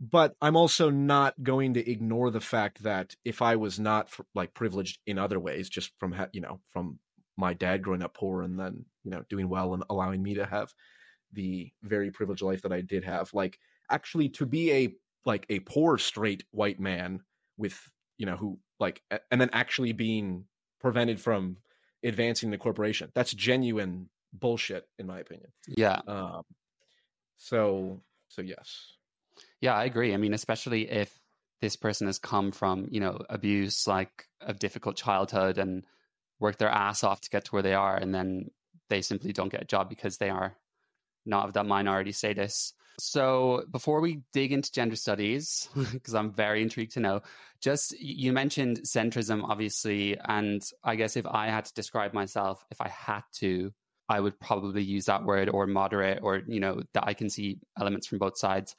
but 0.03 0.35
I'm 0.43 0.57
also 0.57 0.91
not 0.91 1.41
going 1.41 1.75
to 1.75 1.91
ignore 1.91 2.33
the 2.33 2.41
fact 2.41 2.83
that 2.83 3.15
if 3.25 3.41
I 3.41 3.55
was 3.55 3.79
not 3.79 4.09
like 4.35 4.53
privileged 4.53 4.99
in 5.07 5.17
other 5.17 5.39
ways, 5.39 5.69
just 5.69 5.93
from 6.01 6.15
you 6.33 6.41
know 6.41 6.61
from 6.71 6.99
my 7.37 7.55
dad 7.55 7.83
growing 7.83 8.03
up 8.03 8.15
poor 8.15 8.43
and 8.43 8.59
then 8.59 8.85
you 9.05 9.11
know 9.11 9.23
doing 9.29 9.49
well 9.49 9.75
and 9.75 9.85
allowing 9.89 10.23
me 10.23 10.35
to 10.35 10.47
have 10.47 10.73
the 11.33 11.73
very 11.83 12.11
privileged 12.11 12.43
life 12.43 12.63
that 12.63 12.73
I 12.73 12.81
did 12.83 13.05
have, 13.05 13.33
like 13.33 13.59
actually 13.91 14.29
to 14.31 14.47
be 14.47 14.73
a 14.73 14.95
like 15.25 15.47
a 15.49 15.61
poor 15.61 15.99
straight 15.99 16.45
white 16.51 16.81
man 16.81 17.21
with 17.57 17.79
you 18.19 18.27
know 18.27 18.37
who 18.37 18.59
like 18.79 19.03
and 19.31 19.41
then 19.41 19.51
actually 19.53 19.93
being 19.93 20.45
prevented 20.81 21.21
from 21.21 21.59
advancing 22.05 22.51
the 22.51 22.59
corporation. 22.59 23.11
That's 23.15 23.33
genuine 23.33 24.09
bullshit 24.33 24.89
in 24.99 25.07
my 25.07 25.21
opinion. 25.21 25.53
Yeah. 25.69 26.01
Um 26.07 26.43
so 27.37 28.01
so 28.29 28.43
yes. 28.43 28.95
Yeah, 29.61 29.75
I 29.75 29.85
agree. 29.85 30.13
I 30.13 30.17
mean, 30.17 30.35
especially 30.35 30.91
if 30.91 31.17
this 31.61 31.77
person 31.77 32.09
has 32.09 32.19
come 32.19 32.51
from, 32.51 32.89
you 32.91 33.01
know, 33.01 33.23
abuse, 33.31 33.87
like 33.87 34.27
a 34.41 34.53
difficult 34.53 34.97
childhood 34.97 35.59
and 35.59 35.85
worked 36.43 36.59
their 36.59 36.69
ass 36.69 37.05
off 37.05 37.23
to 37.23 37.31
get 37.31 37.47
to 37.47 37.53
where 37.53 37.63
they 37.63 37.75
are, 37.75 37.97
and 37.97 38.15
then 38.15 38.51
they 38.91 39.01
simply 39.01 39.33
don't 39.33 39.51
get 39.51 39.63
a 39.63 39.67
job 39.67 39.89
because 39.89 40.19
they 40.19 40.29
are 40.29 40.55
not 41.25 41.47
of 41.47 41.55
that 41.55 41.67
minority 41.67 42.13
status. 42.13 42.75
So 42.99 43.65
before 43.71 44.01
we 44.01 44.21
dig 44.33 44.53
into 44.53 44.71
gender 44.71 44.97
studies, 44.97 45.69
because 45.93 46.15
I'm 46.15 46.33
very 46.33 46.61
intrigued 46.61 46.93
to 46.93 47.01
know, 47.01 47.23
just 47.63 47.99
you 47.99 48.33
mentioned 48.33 48.81
centrism, 48.81 49.45
obviously, 49.49 50.19
and 50.19 50.63
I 50.85 50.97
guess 50.97 51.17
if 51.17 51.27
I 51.27 51.47
had 51.47 51.65
to 51.67 51.75
describe 51.75 52.13
myself, 52.13 52.63
if 52.71 52.81
I 52.81 52.89
had 52.89 53.23
to, 53.37 53.73
I 54.09 54.21
would 54.21 54.39
probably 54.39 54.83
use 54.83 55.07
that 55.07 55.25
word 55.25 55.49
or 55.49 55.67
moderate, 55.67 56.19
or 56.23 56.43
you 56.47 56.61
know, 56.61 56.83
that 56.93 57.05
I 57.07 57.15
can 57.15 57.31
see 57.31 57.61
elements 57.79 58.09
from 58.09 58.19
both 58.19 58.37
sides. 58.37 58.75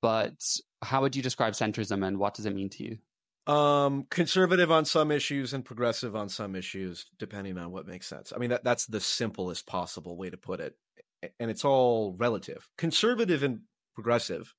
But 0.00 0.34
how 0.82 1.02
would 1.02 1.14
you 1.14 1.22
describe 1.22 1.52
centrism 1.52 2.06
and 2.06 2.18
what 2.18 2.34
does 2.34 2.46
it 2.46 2.54
mean 2.54 2.70
to 2.70 2.84
you? 2.84 2.98
Um, 3.48 4.04
conservative 4.10 4.70
on 4.70 4.84
some 4.84 5.10
issues 5.10 5.54
and 5.54 5.64
progressive 5.64 6.14
on 6.14 6.28
some 6.28 6.54
issues, 6.54 7.06
depending 7.18 7.56
on 7.56 7.70
what 7.70 7.86
makes 7.86 8.06
sense. 8.06 8.30
I 8.34 8.38
mean, 8.38 8.50
that, 8.50 8.62
that's 8.62 8.84
the 8.86 9.00
simplest 9.00 9.66
possible 9.66 10.18
way 10.18 10.28
to 10.28 10.36
put 10.36 10.60
it. 10.60 10.76
And 11.40 11.50
it's 11.50 11.64
all 11.64 12.14
relative. 12.18 12.68
Conservative 12.76 13.42
and 13.42 13.60
progressive, 13.94 14.54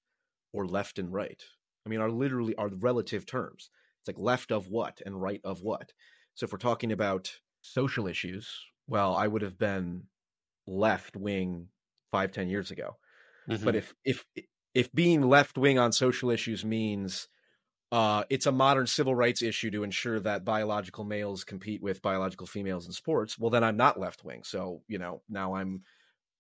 or 0.51 0.65
left 0.65 0.98
and 0.98 1.13
right, 1.13 1.41
I 1.86 1.89
mean, 1.89 2.01
are 2.01 2.12
literally 2.12 2.55
are 2.55 2.69
relative 2.69 3.25
terms. 3.25 3.69
It's 4.01 4.08
like 4.08 4.19
left 4.19 4.51
of 4.51 4.67
what 4.69 5.01
and 5.05 5.22
right 5.22 5.41
of 5.43 5.62
what. 5.62 5.93
So 6.34 6.46
if 6.46 6.51
we're 6.51 6.58
talking 6.58 6.91
about 6.91 7.31
social 7.62 8.08
issues, 8.08 8.50
well, 8.88 9.15
I 9.15 9.27
would 9.27 9.43
have 9.43 9.58
been 9.58 10.03
left 10.65 11.15
wing 11.15 11.67
five, 12.12 12.31
ten 12.31 12.50
years 12.50 12.72
ago. 12.72 12.98
Mm-hmm. 13.50 13.63
But 13.63 13.75
if 13.75 13.93
if 14.03 14.25
if 14.74 14.91
being 14.91 15.22
left 15.22 15.58
wing 15.58 15.77
on 15.77 15.91
social 15.91 16.31
issues 16.31 16.65
means 16.65 17.27
uh, 17.91 18.24
it's 18.29 18.46
a 18.46 18.51
modern 18.51 18.88
civil 18.88 19.15
rights 19.15 19.41
issue 19.41 19.72
to 19.72 19.84
ensure 19.84 20.19
that 20.19 20.46
biological 20.46 21.03
males 21.03 21.43
compete 21.43 21.81
with 21.81 22.01
biological 22.01 22.46
females 22.46 22.86
in 22.86 22.91
sports, 22.91 23.38
well, 23.39 23.50
then 23.50 23.63
I'm 23.63 23.77
not 23.77 24.00
left 24.00 24.24
wing. 24.24 24.43
So 24.43 24.84
you 24.88 25.00
know, 25.00 25.22
now 25.29 25.55
I'm, 25.55 25.84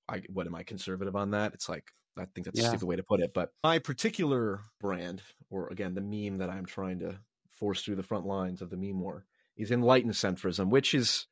I 0.07 0.21
what 0.31 0.47
am 0.47 0.55
I 0.55 0.63
conservative 0.63 1.15
on 1.15 1.31
that? 1.31 1.53
It's 1.53 1.67
like 1.67 1.91
I 2.17 2.25
think 2.25 2.45
that's 2.45 2.59
yeah. 2.59 2.67
a 2.67 2.69
stupid 2.69 2.85
way 2.85 2.95
to 2.97 3.03
put 3.03 3.21
it. 3.21 3.33
But 3.33 3.51
my 3.63 3.79
particular 3.79 4.61
brand, 4.79 5.21
or 5.49 5.69
again, 5.69 5.95
the 5.95 6.01
meme 6.01 6.39
that 6.39 6.49
I'm 6.49 6.65
trying 6.65 6.99
to 6.99 7.19
force 7.51 7.81
through 7.81 7.95
the 7.95 8.03
front 8.03 8.25
lines 8.25 8.61
of 8.61 8.69
the 8.69 8.77
meme 8.77 8.99
war, 8.99 9.25
is 9.57 9.71
enlightened 9.71 10.13
centrism, 10.13 10.69
which 10.69 10.93
is 10.93 11.25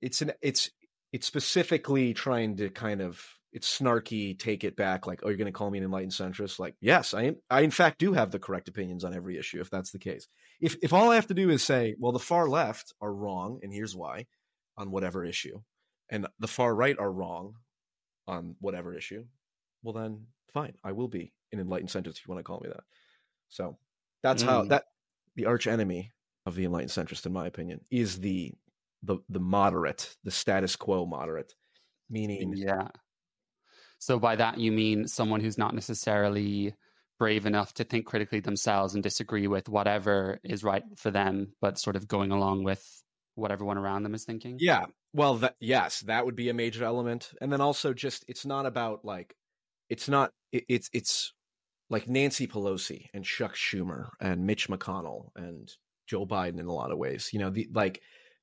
it's 0.00 0.22
an 0.22 0.32
it's 0.40 0.70
it's 1.12 1.26
specifically 1.26 2.14
trying 2.14 2.56
to 2.58 2.70
kind 2.70 3.00
of 3.00 3.37
it's 3.52 3.78
snarky, 3.78 4.38
take 4.38 4.62
it 4.62 4.76
back, 4.76 5.06
like, 5.06 5.20
oh, 5.22 5.28
you're 5.28 5.38
going 5.38 5.46
to 5.46 5.52
call 5.52 5.70
me 5.70 5.78
an 5.78 5.84
enlightened 5.84 6.12
centrist? 6.12 6.58
Like, 6.58 6.74
yes, 6.80 7.14
I, 7.14 7.32
I 7.48 7.62
in 7.62 7.70
fact 7.70 7.98
do 7.98 8.12
have 8.12 8.30
the 8.30 8.38
correct 8.38 8.68
opinions 8.68 9.04
on 9.04 9.14
every 9.14 9.38
issue, 9.38 9.60
if 9.60 9.70
that's 9.70 9.90
the 9.90 9.98
case. 9.98 10.28
If 10.60 10.76
if 10.82 10.92
all 10.92 11.10
I 11.10 11.14
have 11.14 11.28
to 11.28 11.34
do 11.34 11.48
is 11.50 11.62
say, 11.62 11.94
well, 11.98 12.12
the 12.12 12.18
far 12.18 12.48
left 12.48 12.92
are 13.00 13.12
wrong, 13.12 13.60
and 13.62 13.72
here's 13.72 13.96
why, 13.96 14.26
on 14.76 14.90
whatever 14.90 15.24
issue, 15.24 15.60
and 16.10 16.26
the 16.38 16.48
far 16.48 16.74
right 16.74 16.98
are 16.98 17.10
wrong 17.10 17.54
on 18.26 18.56
whatever 18.60 18.94
issue, 18.94 19.24
well 19.82 19.94
then, 19.94 20.26
fine, 20.52 20.74
I 20.84 20.92
will 20.92 21.08
be 21.08 21.32
an 21.52 21.60
enlightened 21.60 21.90
centrist 21.90 22.18
if 22.18 22.26
you 22.26 22.34
want 22.34 22.40
to 22.40 22.44
call 22.44 22.60
me 22.60 22.68
that. 22.68 22.84
So 23.48 23.78
that's 24.22 24.42
mm. 24.42 24.46
how 24.46 24.64
that 24.64 24.84
the 25.36 25.46
arch 25.46 25.66
enemy 25.66 26.12
of 26.44 26.54
the 26.54 26.64
enlightened 26.64 26.90
centrist, 26.90 27.24
in 27.24 27.32
my 27.32 27.46
opinion, 27.46 27.80
is 27.90 28.20
the 28.20 28.52
the 29.02 29.18
the 29.30 29.40
moderate, 29.40 30.16
the 30.22 30.30
status 30.30 30.76
quo 30.76 31.06
moderate, 31.06 31.54
meaning 32.10 32.52
yeah 32.54 32.88
so 33.98 34.18
by 34.18 34.36
that 34.36 34.58
you 34.58 34.72
mean 34.72 35.06
someone 35.06 35.40
who's 35.40 35.58
not 35.58 35.74
necessarily 35.74 36.74
brave 37.18 37.46
enough 37.46 37.74
to 37.74 37.84
think 37.84 38.06
critically 38.06 38.40
themselves 38.40 38.94
and 38.94 39.02
disagree 39.02 39.46
with 39.48 39.68
whatever 39.68 40.38
is 40.44 40.62
right 40.62 40.84
for 40.96 41.10
them, 41.10 41.52
but 41.60 41.78
sort 41.78 41.96
of 41.96 42.06
going 42.06 42.30
along 42.30 42.62
with 42.62 42.84
what 43.34 43.50
everyone 43.50 43.78
around 43.78 44.02
them 44.02 44.14
is 44.14 44.24
thinking. 44.24 44.56
Yeah. 44.60 44.86
Well, 45.12 45.36
that, 45.36 45.56
yes, 45.60 46.00
that 46.02 46.24
would 46.26 46.36
be 46.36 46.48
a 46.48 46.54
major 46.54 46.84
element. 46.84 47.32
And 47.40 47.52
then 47.52 47.60
also 47.60 47.92
just 47.92 48.24
it's 48.28 48.46
not 48.46 48.66
about 48.66 49.04
like 49.04 49.34
it's 49.88 50.08
not 50.08 50.32
it, 50.52 50.64
it's 50.68 50.90
it's 50.92 51.32
like 51.90 52.08
Nancy 52.08 52.46
Pelosi 52.46 53.06
and 53.14 53.24
Chuck 53.24 53.54
Schumer 53.54 54.08
and 54.20 54.46
Mitch 54.46 54.68
McConnell 54.68 55.30
and 55.34 55.70
Joe 56.06 56.26
Biden 56.26 56.60
in 56.60 56.66
a 56.66 56.74
lot 56.74 56.92
of 56.92 56.98
ways. 56.98 57.30
You 57.32 57.38
know, 57.38 57.50
the 57.50 57.68
like 57.72 58.00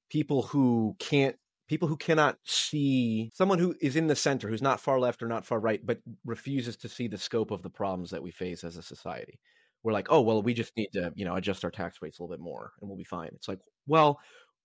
people 0.09 0.43
who 0.43 0.95
can't 0.99 1.35
people 1.67 1.87
who 1.87 1.97
cannot 1.97 2.37
see 2.43 3.31
someone 3.33 3.59
who 3.59 3.75
is 3.81 3.95
in 3.95 4.07
the 4.07 4.15
center 4.15 4.47
who's 4.47 4.61
not 4.61 4.79
far 4.79 4.99
left 4.99 5.23
or 5.23 5.27
not 5.27 5.45
far 5.45 5.59
right 5.59 5.85
but 5.85 5.99
refuses 6.23 6.77
to 6.77 6.89
see 6.89 7.07
the 7.07 7.17
scope 7.17 7.51
of 7.51 7.63
the 7.63 7.69
problems 7.69 8.11
that 8.11 8.23
we 8.23 8.31
face 8.31 8.63
as 8.63 8.77
a 8.77 8.83
society. 8.83 9.39
We're 9.83 9.93
like 9.93 10.07
oh 10.09 10.21
well 10.21 10.41
we 10.41 10.53
just 10.53 10.75
need 10.77 10.89
to 10.93 11.11
you 11.15 11.25
know 11.25 11.35
adjust 11.35 11.63
our 11.63 11.71
tax 11.71 12.01
rates 12.01 12.19
a 12.19 12.23
little 12.23 12.35
bit 12.35 12.43
more 12.43 12.71
and 12.79 12.89
we'll 12.89 12.97
be 12.97 13.03
fine. 13.03 13.31
It's 13.33 13.47
like 13.47 13.59
well 13.87 14.19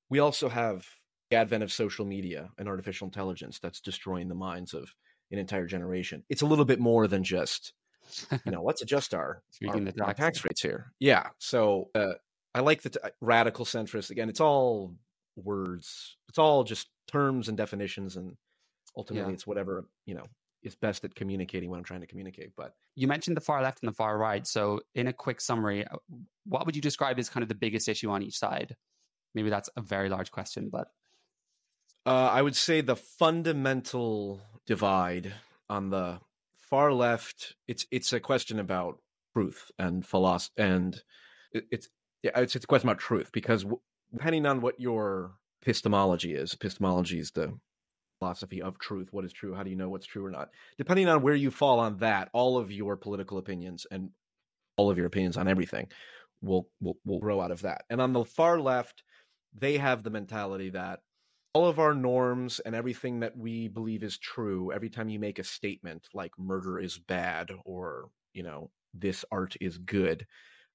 we 0.09 0.19
also 0.19 0.49
have 0.49 0.87
the 1.31 1.37
advent 1.37 1.63
of 1.63 1.73
social 1.73 2.05
media 2.05 2.51
and 2.59 2.69
artificial 2.69 3.07
intelligence 3.07 3.59
that's 3.59 3.81
destroying 3.81 4.29
the 4.29 4.35
minds 4.35 4.75
of 4.75 4.95
an 5.31 5.39
entire 5.39 5.67
generation. 5.67 6.25
It's 6.29 6.43
a 6.43 6.47
little 6.47 6.65
bit 6.65 6.81
more 6.81 7.07
than 7.07 7.23
just 7.23 7.73
you 8.45 8.53
know 8.53 8.63
let's 8.63 8.83
adjust 8.83 9.15
our, 9.15 9.43
our, 9.69 9.81
our 10.03 10.15
tax 10.15 10.45
rates 10.45 10.61
here. 10.61 10.93
Yeah 10.99 11.29
so 11.39 11.89
uh, 11.95 12.15
i 12.55 12.61
like 12.61 12.83
the 12.83 12.91
t- 12.91 12.99
radical 13.21 13.65
centrist. 13.65 14.11
Again 14.11 14.29
it's 14.29 14.41
all 14.41 14.95
words. 15.37 16.17
It's 16.29 16.39
all 16.39 16.65
just 16.65 16.89
terms 17.11 17.49
and 17.49 17.57
definitions, 17.57 18.17
and 18.17 18.37
ultimately, 18.97 19.31
yeah. 19.31 19.35
it's 19.35 19.47
whatever 19.47 19.87
you 20.07 20.15
know 20.15 20.25
is 20.63 20.75
best 20.75 21.05
at 21.05 21.15
communicating 21.15 21.71
what 21.71 21.79
I'm 21.79 21.85
trying 21.85 22.03
to 22.03 22.07
communicate. 22.07 22.53
But 22.57 22.75
you 22.95 23.09
mentioned 23.09 23.37
the 23.37 23.41
far 23.41 23.63
left 23.63 23.83
and 23.83 23.89
the 23.89 23.95
far 23.95 24.19
right. 24.19 24.47
So, 24.47 24.81
in 24.95 25.07
a 25.07 25.13
quick 25.13 25.41
summary, 25.41 25.87
uh, 25.87 25.97
what 26.45 26.67
would 26.67 26.77
you 26.77 26.83
describe 26.83 27.19
as 27.19 27.29
kind 27.29 27.43
of 27.43 27.49
the 27.49 27.55
biggest 27.55 27.89
issue 27.89 28.11
on 28.11 28.23
each 28.23 28.39
side? 28.39 28.77
Maybe 29.35 29.51
that's 29.51 29.71
a 29.77 29.81
very 29.81 30.09
large 30.09 30.31
question, 30.31 30.69
but 30.71 30.89
uh, 32.07 32.31
I 32.33 32.43
would 32.43 32.57
say 32.57 32.81
the 32.81 32.97
fundamental 32.97 34.41
divide 34.67 35.35
on 35.69 35.91
the 35.91 36.21
far 36.59 36.93
left. 36.93 37.55
It's 37.69 37.87
it's 37.91 38.13
a 38.13 38.21
question 38.21 38.59
about 38.59 38.99
truth 39.35 39.71
and 39.79 40.05
philosophy, 40.07 40.55
and 40.57 41.03
it, 41.53 41.67
it's 41.71 41.89
yeah, 42.23 42.33
it's, 42.37 42.57
it's 42.57 42.65
a 42.65 42.69
question 42.69 42.89
about 42.89 43.01
truth 43.01 43.31
because 43.33 43.65
depending 44.13 44.47
on 44.47 44.61
what 44.61 44.81
your 44.81 45.33
epistemology 45.63 46.35
is, 46.35 46.55
epistemology 46.55 47.19
is 47.19 47.31
the 47.31 47.53
philosophy 48.19 48.63
of 48.63 48.79
truth. 48.79 49.09
What 49.11 49.25
is 49.25 49.33
true? 49.33 49.55
How 49.55 49.63
do 49.63 49.71
you 49.71 49.77
know 49.77 49.89
what's 49.89 50.07
true 50.07 50.25
or 50.25 50.31
not? 50.31 50.51
Depending 50.79 51.09
on 51.09 51.23
where 51.23 51.35
you 51.35 51.51
fall 51.51 51.81
on 51.81 51.97
that, 51.99 52.29
all 52.33 52.59
of 52.59 52.71
your 52.71 52.97
political 52.97 53.39
opinions 53.39 53.87
and 53.91 54.11
all 54.77 54.91
of 54.91 54.97
your 54.97 55.07
opinions 55.07 55.37
on 55.37 55.49
everything 55.49 55.89
will 56.43 56.69
will 56.81 56.97
will 57.05 57.19
grow 57.19 57.41
out 57.41 57.51
of 57.51 57.63
that. 57.63 57.85
And 57.91 58.01
on 58.01 58.13
the 58.13 58.25
far 58.25 58.61
left, 58.61 59.03
they 59.59 59.79
have 59.79 60.03
the 60.03 60.11
mentality 60.11 60.71
that 60.71 61.01
all 61.53 61.67
of 61.67 61.79
our 61.79 61.95
norms 61.95 62.61
and 62.61 62.75
everything 62.75 63.21
that 63.21 63.37
we 63.37 63.69
believe 63.69 64.03
is 64.03 64.19
true 64.19 64.73
every 64.73 64.89
time 64.89 65.09
you 65.09 65.19
make 65.19 65.39
a 65.39 65.45
statement 65.45 66.07
like 66.15 66.31
murder 66.39 66.79
is 66.79 66.99
bad 66.99 67.51
or 67.65 68.09
you 68.33 68.43
know 68.43 68.71
this 68.95 69.25
art 69.33 69.57
is 69.61 69.79
good 69.79 70.27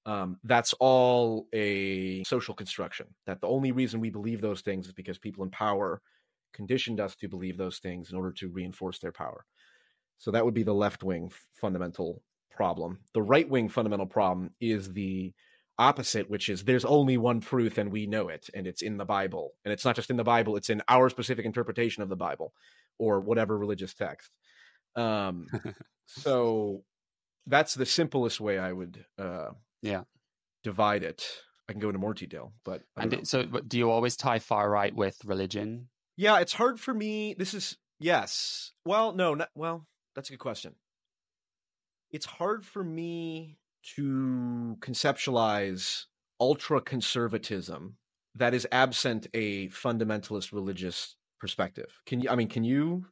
um, 0.06 0.38
that's 0.44 0.72
all 0.74 1.48
a 1.52 2.22
social 2.24 2.54
construction. 2.54 3.08
That 3.26 3.40
the 3.40 3.48
only 3.48 3.72
reason 3.72 4.00
we 4.00 4.10
believe 4.10 4.40
those 4.40 4.62
things 4.62 4.86
is 4.86 4.92
because 4.92 5.18
people 5.18 5.44
in 5.44 5.50
power 5.50 6.00
conditioned 6.54 7.00
us 7.00 7.16
to 7.16 7.28
believe 7.28 7.58
those 7.58 7.78
things 7.78 8.10
in 8.10 8.16
order 8.16 8.32
to 8.32 8.48
reinforce 8.48 9.00
their 9.00 9.12
power. 9.12 9.44
So 10.18 10.30
that 10.30 10.44
would 10.44 10.54
be 10.54 10.62
the 10.62 10.72
left 10.72 11.02
wing 11.02 11.30
fundamental 11.60 12.22
problem. 12.50 13.00
The 13.12 13.20
right 13.20 13.48
wing 13.48 13.68
fundamental 13.68 14.06
problem 14.06 14.52
is 14.60 14.92
the 14.92 15.34
opposite, 15.78 16.30
which 16.30 16.48
is 16.48 16.64
there's 16.64 16.84
only 16.84 17.18
one 17.18 17.40
truth 17.40 17.76
and 17.76 17.92
we 17.92 18.06
know 18.06 18.28
it, 18.28 18.48
and 18.54 18.66
it's 18.66 18.82
in 18.82 18.96
the 18.96 19.04
Bible. 19.04 19.52
And 19.64 19.72
it's 19.72 19.84
not 19.84 19.96
just 19.96 20.08
in 20.08 20.16
the 20.16 20.24
Bible, 20.24 20.56
it's 20.56 20.70
in 20.70 20.82
our 20.88 21.10
specific 21.10 21.44
interpretation 21.44 22.02
of 22.02 22.08
the 22.08 22.16
Bible 22.16 22.54
or 22.98 23.20
whatever 23.20 23.58
religious 23.58 23.92
text. 23.92 24.30
Um, 24.94 25.48
so 26.06 26.84
that's 27.46 27.74
the 27.74 27.86
simplest 27.86 28.40
way 28.40 28.58
I 28.58 28.72
would 28.72 29.04
uh, 29.18 29.50
yeah 29.86 30.02
divide 30.66 31.04
it. 31.04 31.24
I 31.68 31.72
can 31.72 31.80
go 31.80 31.88
into 31.88 32.00
more 32.00 32.14
detail, 32.14 32.52
but 32.64 32.82
and 32.96 33.26
so 33.26 33.44
do 33.44 33.78
you 33.78 33.90
always 33.90 34.16
tie 34.16 34.38
far 34.38 34.68
right 34.68 34.94
with 34.94 35.16
religion? 35.24 35.88
Yeah, 36.16 36.40
it's 36.40 36.52
hard 36.52 36.80
for 36.80 36.92
me. 36.92 37.34
This 37.38 37.54
is 37.54 37.76
yes. 37.98 38.72
Well, 38.84 39.12
no, 39.12 39.34
not, 39.34 39.50
well, 39.54 39.86
that's 40.14 40.28
a 40.28 40.32
good 40.32 40.40
question. 40.40 40.74
It's 42.10 42.26
hard 42.26 42.64
for 42.64 42.82
me 42.82 43.58
to 43.94 44.76
conceptualize 44.80 46.04
ultra 46.40 46.80
conservatism 46.80 47.96
that 48.34 48.54
is 48.54 48.66
absent 48.72 49.26
a 49.34 49.68
fundamentalist 49.68 50.52
religious 50.52 51.16
perspective. 51.40 52.00
Can 52.06 52.20
you 52.20 52.30
I 52.30 52.34
mean, 52.34 52.48
can 52.48 52.64
you 52.64 53.04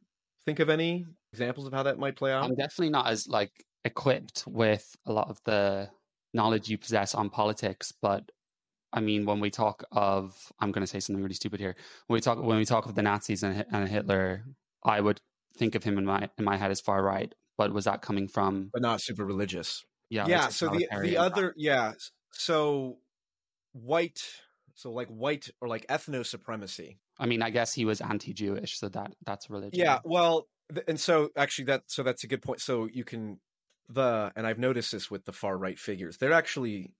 think 0.45 0.59
of 0.59 0.69
any 0.69 1.05
examples 1.31 1.67
of 1.67 1.73
how 1.73 1.83
that 1.83 1.99
might 1.99 2.15
play 2.15 2.33
out? 2.33 2.43
I'm 2.43 2.55
definitely 2.55 2.89
not 2.89 3.07
as 3.07 3.27
like 3.27 3.51
equipped 3.83 4.43
with 4.47 4.95
a 5.05 5.13
lot 5.13 5.29
of 5.29 5.39
the 5.45 5.89
knowledge 6.35 6.69
you 6.69 6.77
possess 6.77 7.15
on 7.15 7.29
politics, 7.29 7.91
but 7.91 8.31
I 8.93 8.99
mean, 9.01 9.25
when 9.25 9.39
we 9.39 9.49
talk 9.49 9.83
of, 9.91 10.51
I'm 10.59 10.71
going 10.71 10.83
to 10.83 10.87
say 10.87 10.99
something 10.99 11.23
really 11.23 11.35
stupid 11.35 11.59
here. 11.59 11.75
When 12.07 12.15
we 12.15 12.21
talk, 12.21 12.41
when 12.41 12.57
we 12.57 12.65
talk 12.65 12.85
of 12.85 12.95
the 12.95 13.01
Nazis 13.01 13.41
and, 13.43 13.65
and 13.71 13.89
Hitler, 13.89 14.45
I 14.83 15.01
would 15.01 15.19
think 15.57 15.75
of 15.75 15.83
him 15.83 15.97
in 15.97 16.05
my 16.05 16.29
in 16.37 16.45
my 16.45 16.57
head 16.57 16.71
as 16.71 16.81
far 16.81 17.01
right. 17.01 17.33
But 17.57 17.73
was 17.73 17.85
that 17.85 18.01
coming 18.01 18.27
from? 18.27 18.69
But 18.71 18.81
not 18.81 19.01
super 19.01 19.25
religious. 19.25 19.83
Yeah. 20.09 20.27
Yeah. 20.27 20.49
So 20.49 20.69
the 20.69 20.87
the 21.01 21.17
other 21.17 21.53
yeah. 21.57 21.93
So 22.31 22.97
white. 23.73 24.21
So 24.75 24.91
like 24.91 25.07
white 25.07 25.49
or 25.61 25.67
like 25.67 25.87
ethno 25.87 26.25
supremacy. 26.25 26.99
I 27.17 27.25
mean, 27.27 27.41
I 27.41 27.49
guess 27.49 27.73
he 27.73 27.85
was 27.85 28.01
anti-Jewish, 28.01 28.77
so 28.77 28.89
that 28.89 29.15
that's 29.25 29.49
religion. 29.49 29.79
Yeah. 29.79 29.99
Well, 30.03 30.47
and 30.87 30.99
so 30.99 31.29
actually 31.37 31.65
that 31.65 31.83
so 31.87 32.03
that's 32.03 32.23
a 32.25 32.27
good 32.27 32.41
point. 32.41 32.59
So 32.59 32.87
you 32.91 33.05
can 33.05 33.39
the 33.89 34.31
and 34.35 34.45
I've 34.47 34.59
noticed 34.59 34.91
this 34.91 35.11
with 35.11 35.25
the 35.25 35.33
far 35.33 35.57
right 35.57 35.77
figures. 35.77 36.17
They're 36.17 36.33
actually 36.33 36.93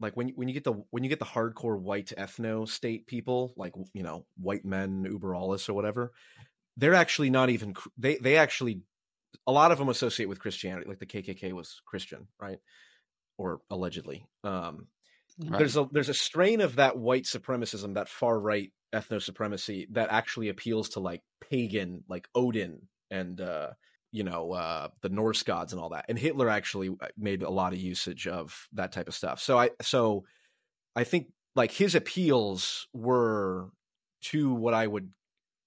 like 0.00 0.16
when 0.16 0.28
when 0.30 0.48
you 0.48 0.54
get 0.54 0.64
the 0.64 0.74
when 0.90 1.04
you 1.04 1.08
get 1.08 1.18
the 1.18 1.24
hardcore 1.24 1.78
white 1.78 2.12
ethno 2.16 2.68
state 2.68 3.06
people, 3.06 3.52
like 3.56 3.74
you 3.92 4.02
know 4.02 4.26
white 4.36 4.64
men, 4.64 5.04
uber 5.08 5.34
alles 5.34 5.68
or 5.68 5.74
whatever, 5.74 6.12
they're 6.76 6.94
actually 6.94 7.30
not 7.30 7.50
even 7.50 7.74
they 7.96 8.16
they 8.16 8.36
actually 8.36 8.82
a 9.46 9.52
lot 9.52 9.72
of 9.72 9.78
them 9.78 9.88
associate 9.88 10.28
with 10.28 10.40
Christianity, 10.40 10.88
like 10.88 10.98
the 10.98 11.06
KKK 11.06 11.52
was 11.52 11.80
Christian, 11.86 12.28
right? 12.40 12.58
Or 13.36 13.60
allegedly. 13.70 14.26
Um, 14.44 14.88
right. 15.38 15.58
There's 15.58 15.76
a 15.76 15.88
there's 15.90 16.08
a 16.08 16.14
strain 16.14 16.60
of 16.60 16.76
that 16.76 16.96
white 16.96 17.24
supremacism, 17.24 17.94
that 17.94 18.08
far 18.08 18.38
right 18.38 18.72
ethno 18.94 19.20
supremacy 19.20 19.86
that 19.92 20.10
actually 20.10 20.48
appeals 20.48 20.90
to 20.90 21.00
like 21.00 21.22
pagan, 21.50 22.04
like 22.08 22.28
Odin 22.34 22.82
and 23.10 23.40
uh, 23.40 23.70
you 24.12 24.24
know 24.24 24.52
uh, 24.52 24.88
the 25.02 25.08
Norse 25.08 25.42
gods 25.42 25.72
and 25.72 25.80
all 25.80 25.90
that. 25.90 26.06
And 26.08 26.18
Hitler 26.18 26.48
actually 26.48 26.88
uh, 26.88 27.08
made 27.16 27.42
a 27.42 27.50
lot 27.50 27.72
of 27.72 27.78
usage 27.78 28.26
of 28.26 28.68
that 28.72 28.92
type 28.92 29.08
of 29.08 29.14
stuff. 29.14 29.40
So 29.40 29.58
I 29.58 29.70
so 29.82 30.24
I 30.96 31.04
think 31.04 31.28
like 31.54 31.72
his 31.72 31.94
appeals 31.94 32.86
were 32.92 33.70
to 34.22 34.52
what 34.52 34.74
I 34.74 34.86
would 34.86 35.10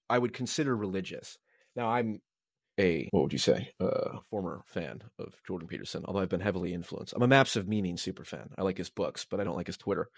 I 0.08 0.18
would 0.18 0.32
consider 0.32 0.76
religious. 0.76 1.38
Now 1.76 1.88
I'm 1.88 2.20
a 2.78 3.08
what 3.10 3.22
would 3.22 3.32
you 3.32 3.38
say 3.38 3.70
uh, 3.80 4.18
former 4.30 4.62
fan 4.66 5.02
of 5.18 5.34
Jordan 5.46 5.68
Peterson, 5.68 6.04
although 6.06 6.20
I've 6.20 6.28
been 6.28 6.40
heavily 6.40 6.74
influenced. 6.74 7.14
I'm 7.14 7.22
a 7.22 7.28
Maps 7.28 7.56
of 7.56 7.68
Meaning 7.68 7.96
super 7.96 8.24
fan. 8.24 8.50
I 8.56 8.62
like 8.62 8.78
his 8.78 8.90
books, 8.90 9.26
but 9.28 9.40
I 9.40 9.44
don't 9.44 9.56
like 9.56 9.66
his 9.66 9.76
Twitter. 9.76 10.08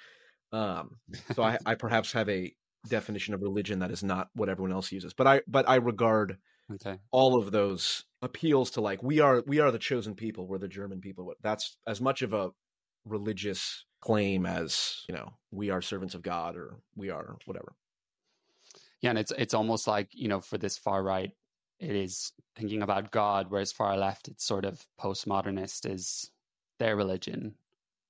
Um, 0.52 0.98
so 1.34 1.42
I, 1.42 1.58
I 1.66 1.74
perhaps 1.74 2.12
have 2.12 2.28
a 2.28 2.54
definition 2.88 3.34
of 3.34 3.42
religion 3.42 3.80
that 3.80 3.90
is 3.90 4.02
not 4.04 4.28
what 4.34 4.48
everyone 4.48 4.72
else 4.72 4.92
uses. 4.92 5.14
But 5.14 5.26
I 5.26 5.42
but 5.48 5.68
I 5.68 5.76
regard 5.76 6.38
okay. 6.74 6.98
all 7.10 7.38
of 7.38 7.50
those 7.50 8.04
appeals 8.24 8.70
to 8.72 8.80
like 8.80 9.02
we 9.02 9.20
are 9.20 9.44
we 9.46 9.60
are 9.60 9.70
the 9.70 9.78
chosen 9.78 10.14
people 10.14 10.46
we're 10.46 10.58
the 10.58 10.66
german 10.66 11.00
people. 11.00 11.32
That's 11.42 11.76
as 11.86 12.00
much 12.00 12.22
of 12.22 12.32
a 12.32 12.50
religious 13.04 13.84
claim 14.00 14.46
as 14.46 15.04
you 15.08 15.14
know 15.14 15.30
we 15.50 15.70
are 15.70 15.82
servants 15.82 16.14
of 16.14 16.22
god 16.22 16.56
or 16.56 16.78
we 16.96 17.10
are 17.10 17.36
whatever. 17.44 17.74
Yeah 19.02 19.10
and 19.10 19.18
it's 19.18 19.32
it's 19.36 19.54
almost 19.54 19.86
like 19.86 20.08
you 20.12 20.28
know 20.28 20.40
for 20.40 20.56
this 20.56 20.78
far 20.78 21.02
right 21.02 21.30
it 21.78 21.94
is 21.94 22.32
thinking 22.56 22.82
about 22.82 23.10
god 23.10 23.46
whereas 23.50 23.72
far 23.72 23.96
left 23.96 24.28
it's 24.28 24.44
sort 24.44 24.64
of 24.64 24.84
postmodernist 24.98 25.88
is 25.90 26.30
their 26.78 26.96
religion. 26.96 27.54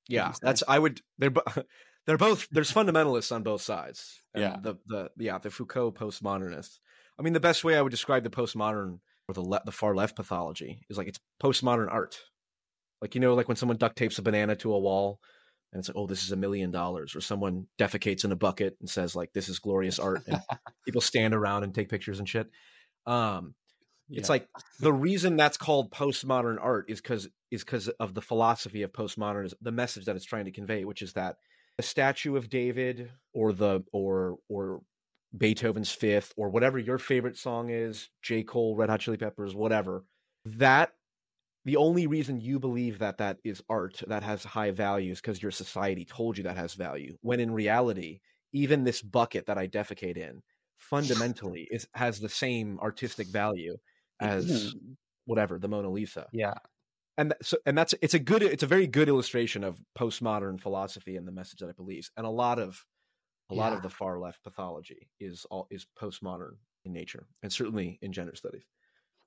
Yeah 0.09 0.33
that's 0.41 0.63
i 0.69 0.79
would 0.79 1.01
they're 1.19 1.33
they're 2.07 2.19
both 2.19 2.47
there's 2.53 2.73
fundamentalists 2.73 3.35
on 3.35 3.43
both 3.43 3.63
sides. 3.63 4.21
Yeah. 4.37 4.59
the 4.63 4.77
the 4.87 5.11
yeah 5.19 5.39
the 5.39 5.51
foucault 5.51 5.93
postmodernists 5.93 6.79
i 7.19 7.23
mean 7.23 7.33
the 7.33 7.41
best 7.41 7.65
way 7.65 7.77
i 7.77 7.83
would 7.83 7.91
describe 7.91 8.23
the 8.23 8.31
postmodern 8.31 9.01
or 9.29 9.35
the 9.35 9.43
le- 9.43 9.63
the 9.65 9.73
far 9.73 9.95
left 9.95 10.17
pathology 10.17 10.81
is 10.89 10.99
like 10.99 11.09
it's 11.09 11.21
postmodern 11.43 11.91
art. 11.91 12.19
Like 13.01 13.15
you 13.15 13.21
know, 13.21 13.35
like 13.35 13.49
when 13.49 13.57
someone 13.57 13.77
duct 13.77 13.97
tapes 13.97 14.19
a 14.19 14.23
banana 14.23 14.57
to 14.57 14.73
a 14.73 14.79
wall, 14.79 15.21
and 15.73 15.81
it's 15.81 15.89
like, 15.89 15.97
oh, 15.97 16.07
this 16.07 16.25
is 16.25 16.33
a 16.33 16.37
million 16.37 16.71
dollars, 16.71 17.17
or 17.17 17.21
someone 17.21 17.67
defecates 17.79 18.25
in 18.25 18.33
a 18.33 18.37
bucket 18.37 18.77
and 18.81 18.89
says 18.89 19.17
like, 19.17 19.33
this 19.33 19.49
is 19.49 19.59
glorious 19.59 19.99
art, 19.99 20.23
and 20.27 20.41
people 20.85 21.01
stand 21.01 21.35
around 21.35 21.65
and 21.65 21.75
take 21.75 21.89
pictures 21.89 22.19
and 22.19 22.29
shit. 22.29 22.49
Um, 23.07 23.55
yeah. 24.09 24.21
it's 24.21 24.29
like 24.29 24.49
the 24.81 24.93
reason 24.93 25.37
that's 25.37 25.57
called 25.57 25.91
postmodern 25.91 26.59
art 26.61 26.87
is 26.89 27.01
because 27.01 27.29
is 27.51 27.65
because 27.65 27.89
of 27.89 28.15
the 28.15 28.23
philosophy 28.23 28.83
of 28.83 28.93
postmodernism, 28.93 29.55
the 29.61 29.73
message 29.73 30.05
that 30.05 30.17
it's 30.17 30.25
trying 30.25 30.45
to 30.45 30.53
convey, 30.53 30.85
which 30.85 31.03
is 31.03 31.15
that 31.15 31.37
the 31.77 31.83
statue 31.83 32.37
of 32.37 32.49
David 32.49 33.11
or 33.33 33.53
the 33.53 33.83
or 33.93 34.37
or 34.49 34.83
Beethoven's 35.37 35.91
Fifth 35.91 36.33
or 36.37 36.49
whatever 36.49 36.79
your 36.79 36.99
favorite 36.99 37.37
song 37.37 37.71
is, 37.71 38.11
J. 38.23 38.43
Cole, 38.43 38.77
Red 38.77 38.91
Hot 38.91 39.01
Chili 39.01 39.17
Peppers, 39.17 39.55
whatever, 39.55 40.05
that 40.45 40.93
the 41.65 41.77
only 41.77 42.07
reason 42.07 42.41
you 42.41 42.59
believe 42.61 42.99
that 42.99 43.19
that 43.19 43.39
is 43.43 43.63
art 43.69 44.03
that 44.07 44.23
has 44.23 44.45
high 44.45 44.71
value 44.71 45.13
is 45.13 45.21
because 45.21 45.43
your 45.43 45.51
society 45.51 46.05
told 46.05 46.37
you 46.37 46.45
that 46.45 46.57
has 46.57 46.75
value. 46.75 47.17
When 47.23 47.41
in 47.41 47.51
reality, 47.51 48.21
even 48.53 48.85
this 48.85 49.01
bucket 49.03 49.47
that 49.47 49.59
I 49.59 49.67
defecate 49.67 50.17
in 50.17 50.43
fundamentally 50.79 51.67
is 51.71 51.89
has 51.95 52.21
the 52.21 52.29
same 52.29 52.79
artistic 52.81 53.29
value 53.29 53.77
as 54.21 54.47
mm-hmm. 54.75 54.93
whatever 55.25 55.59
the 55.59 55.69
Mona 55.69 55.91
Lisa. 55.91 56.27
Yeah. 56.33 56.55
And 57.17 57.33
so, 57.43 57.57
and 57.65 57.79
that's 57.79 57.95
it's 58.03 58.15
a 58.15 58.19
good, 58.19 58.43
it's 58.43 58.65
a 58.65 58.69
very 58.69 58.87
good 58.87 59.09
illustration 59.09 59.65
of 59.65 59.81
postmodern 59.99 60.61
philosophy 60.61 61.17
and 61.17 61.27
the 61.27 61.33
message 61.33 61.61
that 61.61 61.69
it 61.69 61.77
believes. 61.77 62.11
And 62.17 62.27
a 62.27 62.31
lot 62.31 62.59
of 62.59 62.85
a 63.51 63.55
yeah. 63.55 63.61
lot 63.61 63.73
of 63.73 63.83
the 63.83 63.91
far 63.91 64.19
left 64.19 64.43
pathology 64.43 65.09
is 65.21 65.47
all 65.51 65.67
is 65.71 65.87
postmodern 66.01 66.57
in 66.85 66.93
nature 66.93 67.27
and 67.43 67.53
certainly 67.53 67.99
in 68.03 68.13
gender 68.13 68.35
studies 68.35 68.65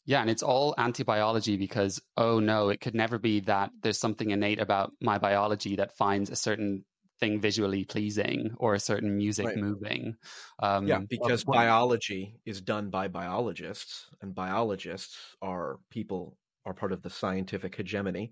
yeah 0.06 0.22
and 0.22 0.30
it's 0.30 0.44
all 0.44 0.74
anti-biology 0.78 1.58
because 1.58 2.02
oh 2.18 2.40
no 2.40 2.70
it 2.70 2.82
could 2.82 2.96
never 2.96 3.18
be 3.18 3.40
that 3.42 3.72
there's 3.82 4.00
something 4.00 4.32
innate 4.32 4.60
about 4.60 4.92
my 5.02 5.18
biology 5.18 5.76
that 5.76 5.96
finds 5.96 6.30
a 6.30 6.36
certain 6.36 6.84
thing 7.20 7.40
visually 7.40 7.84
pleasing 7.84 8.52
or 8.58 8.76
a 8.76 8.80
certain 8.80 9.18
music 9.18 9.48
right. 9.48 9.58
moving 9.58 10.16
um, 10.62 10.88
yeah 10.88 11.00
because 11.10 11.44
biology 11.44 12.40
is 12.46 12.62
done 12.62 12.90
by 12.90 13.08
biologists 13.08 14.08
and 14.22 14.36
biologists 14.36 15.18
are 15.42 15.80
people 15.90 16.38
are 16.66 16.74
part 16.74 16.92
of 16.92 17.02
the 17.02 17.10
scientific 17.10 17.76
hegemony 17.76 18.32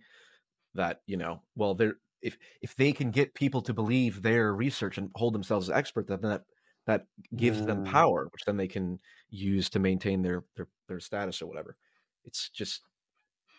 that 0.75 1.01
you 1.07 1.17
know 1.17 1.41
well 1.55 1.73
they're 1.73 1.95
if 2.25 2.37
if 2.61 2.75
they 2.75 2.91
can 2.91 3.11
get 3.11 3.33
people 3.33 3.61
to 3.61 3.73
believe 3.73 4.21
their 4.21 4.53
research 4.53 4.97
and 4.97 5.09
hold 5.15 5.33
themselves 5.33 5.69
as 5.69 5.75
experts, 5.75 6.09
then 6.09 6.19
that 6.21 6.41
that 6.87 7.05
gives 7.35 7.61
mm. 7.61 7.67
them 7.67 7.83
power, 7.83 8.27
which 8.31 8.43
then 8.45 8.57
they 8.57 8.67
can 8.67 8.99
use 9.29 9.69
to 9.69 9.79
maintain 9.79 10.21
their 10.21 10.43
their 10.55 10.67
their 10.87 10.99
status 10.99 11.41
or 11.41 11.47
whatever. 11.47 11.77
It's 12.25 12.49
just 12.49 12.81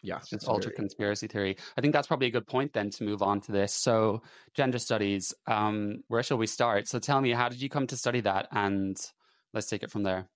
yeah, 0.03 0.19
it's, 0.19 0.33
it's 0.33 0.49
ultra 0.49 0.71
very... 0.71 0.77
conspiracy 0.77 1.27
theory. 1.27 1.57
I 1.77 1.81
think 1.81 1.93
that's 1.93 2.07
probably 2.07 2.27
a 2.27 2.31
good 2.31 2.47
point 2.47 2.73
then 2.73 2.91
to 2.91 3.05
move 3.05 3.23
on 3.23 3.41
to 3.43 3.53
this. 3.53 3.73
So, 3.73 4.23
gender 4.55 4.79
studies, 4.79 5.33
um, 5.47 6.03
where 6.09 6.23
shall 6.23 6.39
we 6.39 6.47
start? 6.47 6.89
So, 6.89 6.99
tell 6.99 7.21
me, 7.21 7.31
how 7.31 7.49
did 7.49 7.61
you 7.61 7.69
come 7.69 7.87
to 7.89 7.97
study 7.97 8.21
that? 8.21 8.49
And 8.53 8.97
let's 9.55 9.69
take 9.69 9.83
it 9.83 9.91
from 9.91 10.03
there. 10.03 10.29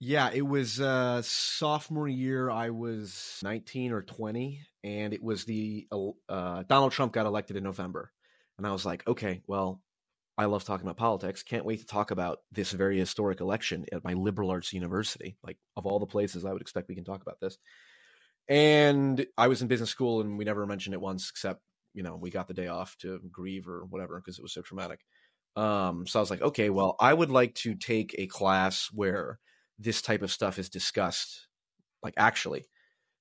Yeah, 0.00 0.30
it 0.32 0.42
was 0.42 0.80
uh, 0.80 1.22
sophomore 1.22 2.08
year. 2.08 2.50
I 2.50 2.70
was 2.70 3.38
19 3.42 3.92
or 3.92 4.02
20, 4.02 4.60
and 4.82 5.14
it 5.14 5.22
was 5.22 5.44
the 5.44 5.86
uh, 6.28 6.62
Donald 6.68 6.92
Trump 6.92 7.12
got 7.12 7.26
elected 7.26 7.56
in 7.56 7.64
November, 7.64 8.12
and 8.58 8.66
I 8.66 8.72
was 8.72 8.84
like, 8.84 9.06
okay, 9.06 9.42
well, 9.46 9.82
I 10.38 10.46
love 10.46 10.64
talking 10.64 10.86
about 10.86 10.98
politics. 10.98 11.42
Can't 11.42 11.64
wait 11.66 11.80
to 11.80 11.86
talk 11.86 12.10
about 12.10 12.40
this 12.52 12.72
very 12.72 12.98
historic 12.98 13.40
election 13.40 13.86
at 13.92 14.04
my 14.04 14.14
liberal 14.14 14.50
arts 14.50 14.72
university. 14.72 15.38
Like 15.44 15.58
of 15.76 15.86
all 15.86 16.00
the 16.00 16.06
places 16.06 16.44
I 16.44 16.52
would 16.52 16.62
expect 16.62 16.88
we 16.88 16.96
can 16.96 17.04
talk 17.04 17.22
about 17.22 17.40
this. 17.40 17.58
And 18.48 19.26
I 19.38 19.48
was 19.48 19.62
in 19.62 19.68
business 19.68 19.90
school, 19.90 20.20
and 20.20 20.36
we 20.36 20.44
never 20.44 20.66
mentioned 20.66 20.94
it 20.94 21.00
once, 21.00 21.30
except 21.30 21.62
you 21.94 22.02
know 22.02 22.16
we 22.16 22.30
got 22.30 22.48
the 22.48 22.54
day 22.54 22.66
off 22.68 22.96
to 22.98 23.20
grieve 23.30 23.68
or 23.68 23.86
whatever 23.86 24.20
because 24.20 24.38
it 24.38 24.42
was 24.42 24.52
so 24.52 24.62
traumatic. 24.62 25.00
Um, 25.56 26.06
so 26.06 26.18
I 26.18 26.22
was 26.22 26.30
like, 26.30 26.42
okay, 26.42 26.68
well, 26.70 26.96
I 27.00 27.14
would 27.14 27.30
like 27.30 27.54
to 27.56 27.74
take 27.74 28.14
a 28.18 28.26
class 28.26 28.90
where 28.92 29.38
this 29.78 30.02
type 30.02 30.22
of 30.22 30.30
stuff 30.30 30.58
is 30.58 30.68
discussed, 30.68 31.46
like 32.02 32.14
actually. 32.16 32.64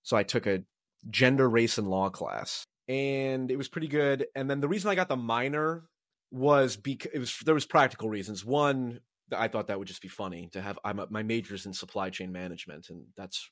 So 0.03 0.17
I 0.17 0.23
took 0.23 0.45
a 0.45 0.63
gender, 1.09 1.49
race, 1.49 1.77
and 1.77 1.87
law 1.87 2.09
class, 2.09 2.65
and 2.87 3.49
it 3.49 3.57
was 3.57 3.69
pretty 3.69 3.87
good. 3.87 4.25
And 4.35 4.49
then 4.49 4.59
the 4.59 4.67
reason 4.67 4.89
I 4.89 4.95
got 4.95 5.09
the 5.09 5.15
minor 5.15 5.83
was 6.31 6.75
because 6.75 7.11
it 7.13 7.19
was 7.19 7.37
there 7.45 7.53
was 7.53 7.65
practical 7.65 8.09
reasons. 8.09 8.43
One, 8.43 8.99
I 9.35 9.47
thought 9.47 9.67
that 9.67 9.79
would 9.79 9.87
just 9.87 10.01
be 10.01 10.07
funny 10.07 10.49
to 10.53 10.61
have. 10.61 10.77
I'm 10.83 10.99
a, 10.99 11.07
my 11.09 11.23
major's 11.23 11.65
in 11.65 11.73
supply 11.73 12.09
chain 12.09 12.31
management, 12.31 12.89
and 12.89 13.05
that's 13.15 13.49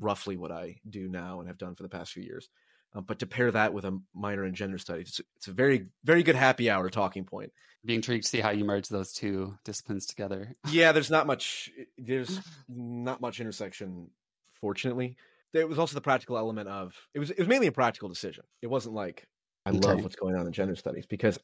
roughly 0.00 0.36
what 0.36 0.52
I 0.52 0.76
do 0.88 1.08
now 1.08 1.40
and 1.40 1.48
have 1.48 1.58
done 1.58 1.74
for 1.74 1.82
the 1.82 1.88
past 1.88 2.12
few 2.12 2.22
years. 2.22 2.48
Um, 2.94 3.04
but 3.04 3.18
to 3.18 3.26
pair 3.26 3.50
that 3.50 3.74
with 3.74 3.84
a 3.84 3.98
minor 4.14 4.44
in 4.44 4.54
gender 4.54 4.78
studies, 4.78 5.08
it's, 5.08 5.20
it's, 5.36 5.48
a 5.48 5.52
very, 5.52 5.86
very 6.04 6.22
good 6.22 6.36
happy 6.36 6.70
hour 6.70 6.88
talking 6.88 7.24
point. 7.24 7.52
Be 7.84 7.94
intrigued 7.94 8.24
to 8.24 8.30
see 8.30 8.40
how 8.40 8.50
you 8.50 8.64
merge 8.64 8.88
those 8.88 9.12
two 9.12 9.56
disciplines 9.64 10.06
together. 10.06 10.56
yeah, 10.70 10.92
there's 10.92 11.10
not 11.10 11.26
much. 11.26 11.70
There's 11.96 12.40
not 12.68 13.20
much 13.20 13.40
intersection, 13.40 14.10
fortunately. 14.52 15.16
There 15.52 15.66
was 15.66 15.78
also 15.78 15.94
the 15.94 16.00
practical 16.00 16.36
element 16.36 16.68
of 16.68 16.94
it 17.14 17.18
was. 17.18 17.30
It 17.30 17.38
was 17.38 17.48
mainly 17.48 17.66
a 17.66 17.72
practical 17.72 18.08
decision. 18.08 18.44
It 18.62 18.66
wasn't 18.66 18.94
like 18.94 19.26
I 19.64 19.70
okay. 19.70 19.78
love 19.80 20.02
what's 20.02 20.16
going 20.16 20.34
on 20.34 20.46
in 20.46 20.52
gender 20.52 20.74
studies 20.74 21.06
because 21.06 21.38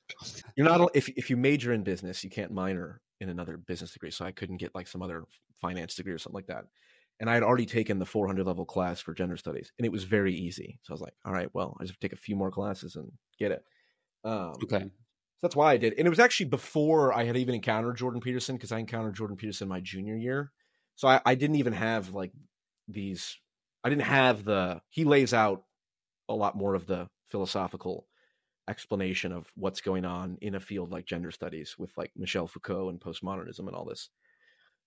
you're 0.56 0.66
not 0.66 0.90
if 0.94 1.08
if 1.10 1.30
you 1.30 1.36
major 1.36 1.72
in 1.72 1.82
business, 1.82 2.24
you 2.24 2.30
can't 2.30 2.52
minor 2.52 3.00
in 3.20 3.28
another 3.28 3.56
business 3.56 3.92
degree. 3.92 4.10
So 4.10 4.24
I 4.24 4.32
couldn't 4.32 4.56
get 4.56 4.74
like 4.74 4.88
some 4.88 5.02
other 5.02 5.24
finance 5.60 5.94
degree 5.94 6.12
or 6.12 6.18
something 6.18 6.36
like 6.36 6.46
that 6.46 6.64
and 7.20 7.30
I 7.30 7.34
had 7.34 7.42
already 7.42 7.66
taken 7.66 7.98
the 7.98 8.06
400 8.06 8.46
level 8.46 8.64
class 8.64 9.00
for 9.00 9.14
gender 9.14 9.36
studies, 9.36 9.72
and 9.78 9.86
it 9.86 9.92
was 9.92 10.04
very 10.04 10.34
easy. 10.34 10.78
So 10.82 10.92
I 10.92 10.94
was 10.94 11.00
like, 11.00 11.14
all 11.24 11.32
right, 11.32 11.48
well, 11.52 11.76
I 11.80 11.84
just 11.84 12.00
take 12.00 12.12
a 12.12 12.16
few 12.16 12.36
more 12.36 12.50
classes 12.50 12.96
and 12.96 13.10
get 13.38 13.52
it. 13.52 13.64
Um, 14.24 14.54
okay. 14.62 14.80
So 14.80 14.90
that's 15.42 15.56
why 15.56 15.72
I 15.72 15.76
did, 15.76 15.94
and 15.98 16.06
it 16.06 16.10
was 16.10 16.18
actually 16.18 16.46
before 16.46 17.12
I 17.12 17.24
had 17.24 17.36
even 17.36 17.54
encountered 17.54 17.96
Jordan 17.96 18.20
Peterson 18.20 18.56
because 18.56 18.72
I 18.72 18.78
encountered 18.78 19.14
Jordan 19.14 19.36
Peterson 19.36 19.68
my 19.68 19.80
junior 19.80 20.16
year. 20.16 20.52
So 20.96 21.08
I, 21.08 21.20
I 21.24 21.34
didn't 21.34 21.56
even 21.56 21.72
have 21.72 22.14
like 22.14 22.32
these. 22.88 23.36
I 23.82 23.90
didn't 23.90 24.02
have 24.02 24.44
the. 24.44 24.80
He 24.88 25.04
lays 25.04 25.34
out 25.34 25.64
a 26.28 26.34
lot 26.34 26.56
more 26.56 26.74
of 26.74 26.86
the 26.86 27.08
philosophical 27.30 28.06
explanation 28.68 29.32
of 29.32 29.46
what's 29.56 29.80
going 29.80 30.04
on 30.04 30.38
in 30.40 30.54
a 30.54 30.60
field 30.60 30.90
like 30.90 31.04
gender 31.04 31.30
studies 31.30 31.76
with 31.78 31.90
like 31.96 32.10
Michel 32.16 32.46
Foucault 32.46 32.88
and 32.88 33.00
postmodernism 33.00 33.66
and 33.66 33.74
all 33.74 33.84
this 33.84 34.08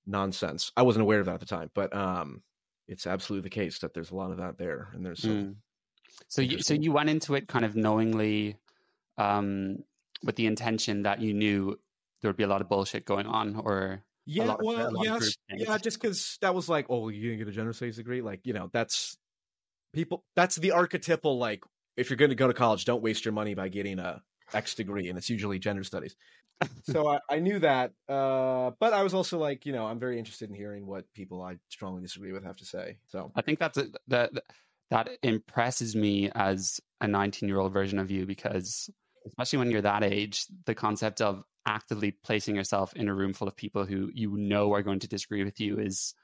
nonsense. 0.08 0.72
I 0.76 0.84
wasn't 0.84 1.04
aware 1.04 1.20
of 1.20 1.26
that 1.26 1.36
at 1.36 1.40
the 1.42 1.46
time, 1.46 1.70
but 1.76 1.96
um, 1.96 2.42
it's 2.88 3.06
absolutely 3.06 3.44
the 3.44 3.54
case 3.54 3.80
that 3.80 3.94
there's 3.94 4.12
a 4.12 4.16
lot 4.16 4.32
of 4.32 4.38
that 4.38 4.58
there, 4.58 4.90
and 4.94 5.06
there's 5.06 5.22
some. 5.22 5.32
Mm. 5.32 5.56
So 6.30 6.42
you 6.42 6.62
so 6.62 6.74
you 6.74 6.92
went 6.92 7.10
into 7.10 7.36
it 7.36 7.48
kind 7.48 7.66
of 7.66 7.76
knowingly, 7.76 8.58
um, 9.18 9.84
with 10.24 10.36
the 10.36 10.48
intention 10.48 11.04
that 11.04 11.22
you 11.22 11.34
knew 11.34 11.78
there 12.22 12.30
would 12.30 12.38
be 12.38 12.44
a 12.44 12.48
lot 12.48 12.62
of 12.62 12.70
bullshit 12.70 13.06
going 13.06 13.28
on, 13.28 13.62
or 13.64 14.04
yeah, 14.26 14.56
well, 14.60 14.92
yes, 15.04 15.36
yeah, 15.50 15.78
just 15.78 16.02
because 16.02 16.38
that 16.42 16.56
was 16.56 16.68
like, 16.68 16.88
oh, 16.90 17.10
you 17.10 17.22
didn't 17.22 17.40
get 17.40 17.48
a 17.48 17.52
gender 17.52 17.74
studies 17.74 17.98
degree, 17.98 18.22
like 18.22 18.42
you 18.44 18.54
know, 18.54 18.70
that's 18.74 19.18
people. 19.94 20.24
That's 20.36 20.56
the 20.56 20.72
archetypal 20.72 21.38
like, 21.38 21.64
if 21.96 22.10
you're 22.10 22.18
going 22.18 22.30
to 22.30 22.36
go 22.36 22.48
to 22.48 22.54
college, 22.54 22.86
don't 22.86 23.04
waste 23.04 23.26
your 23.26 23.34
money 23.34 23.54
by 23.54 23.70
getting 23.70 24.00
a 24.00 24.22
X 24.54 24.76
degree, 24.76 25.10
and 25.10 25.18
it's 25.18 25.30
usually 25.30 25.60
gender 25.60 25.84
studies 25.84 26.16
so 26.84 27.08
I, 27.08 27.20
I, 27.30 27.40
knew 27.40 27.60
that, 27.60 27.92
uh, 28.10 28.72
but 28.80 28.94
I 28.94 29.04
was 29.04 29.14
also 29.14 29.38
like, 29.38 29.66
you 29.66 29.74
know, 29.74 29.86
I'm 29.86 30.00
very 30.00 30.18
interested 30.18 30.50
in 30.50 30.56
hearing 30.56 30.88
what 30.88 31.06
people 31.14 31.42
I 31.42 31.58
strongly 31.70 32.02
disagree 32.02 32.32
with 32.32 32.44
have 32.44 32.58
to 32.58 32.66
say. 32.66 32.98
So 33.08 33.32
I 33.36 33.42
think 33.42 33.60
that's 33.60 33.78
a, 33.78 33.88
that 34.08 34.32
that 34.90 35.10
impresses 35.22 35.96
me 35.96 36.32
as 36.34 36.80
a 37.02 37.08
19 37.08 37.48
year 37.48 37.60
old 37.60 37.74
version 37.74 38.00
of 38.00 38.10
you 38.10 38.26
because, 38.26 38.90
especially 39.28 39.60
when 39.60 39.72
you're 39.72 39.82
that 39.82 40.04
age, 40.04 40.46
the 40.66 40.76
concept 40.76 41.22
of 41.22 41.44
actively 41.66 42.12
placing 42.12 42.56
yourself 42.56 42.94
in 42.96 43.10
a 43.10 43.14
room 43.14 43.34
full 43.34 43.48
of 43.48 43.56
people 43.56 43.86
who 43.86 44.10
you 44.14 44.36
know 44.38 44.74
are 44.74 44.82
going 44.82 45.00
to 45.00 45.08
disagree 45.08 45.44
with 45.44 45.60
you 45.60 45.80
is, 45.80 46.16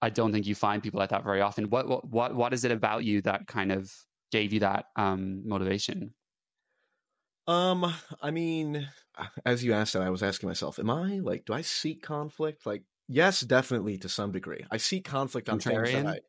I 0.00 0.10
don't 0.10 0.32
think 0.32 0.46
you 0.46 0.54
find 0.54 0.82
people 0.82 1.00
like 1.00 1.10
that 1.10 1.24
very 1.24 1.40
often. 1.40 1.70
What 1.70 2.08
what 2.08 2.34
what 2.34 2.54
is 2.54 2.64
it 2.64 2.72
about 2.72 3.04
you 3.04 3.20
that 3.22 3.46
kind 3.46 3.72
of 3.72 3.92
gave 4.30 4.52
you 4.52 4.60
that 4.60 4.86
um, 4.96 5.46
motivation? 5.46 6.14
Um, 7.46 7.92
I 8.20 8.30
mean, 8.30 8.88
as 9.44 9.64
you 9.64 9.72
asked 9.72 9.94
that, 9.94 10.02
I 10.02 10.10
was 10.10 10.22
asking 10.22 10.48
myself, 10.48 10.78
am 10.78 10.90
I 10.90 11.18
like, 11.18 11.44
do 11.44 11.52
I 11.52 11.62
seek 11.62 12.02
conflict? 12.02 12.66
Like, 12.66 12.82
yes, 13.08 13.40
definitely 13.40 13.98
to 13.98 14.08
some 14.08 14.32
degree. 14.32 14.64
I 14.70 14.76
seek 14.76 15.04
conflict 15.04 15.48
on 15.48 15.58
Contrarian? 15.58 15.86
things 15.86 16.04
that 16.04 16.06
I, 16.06 16.20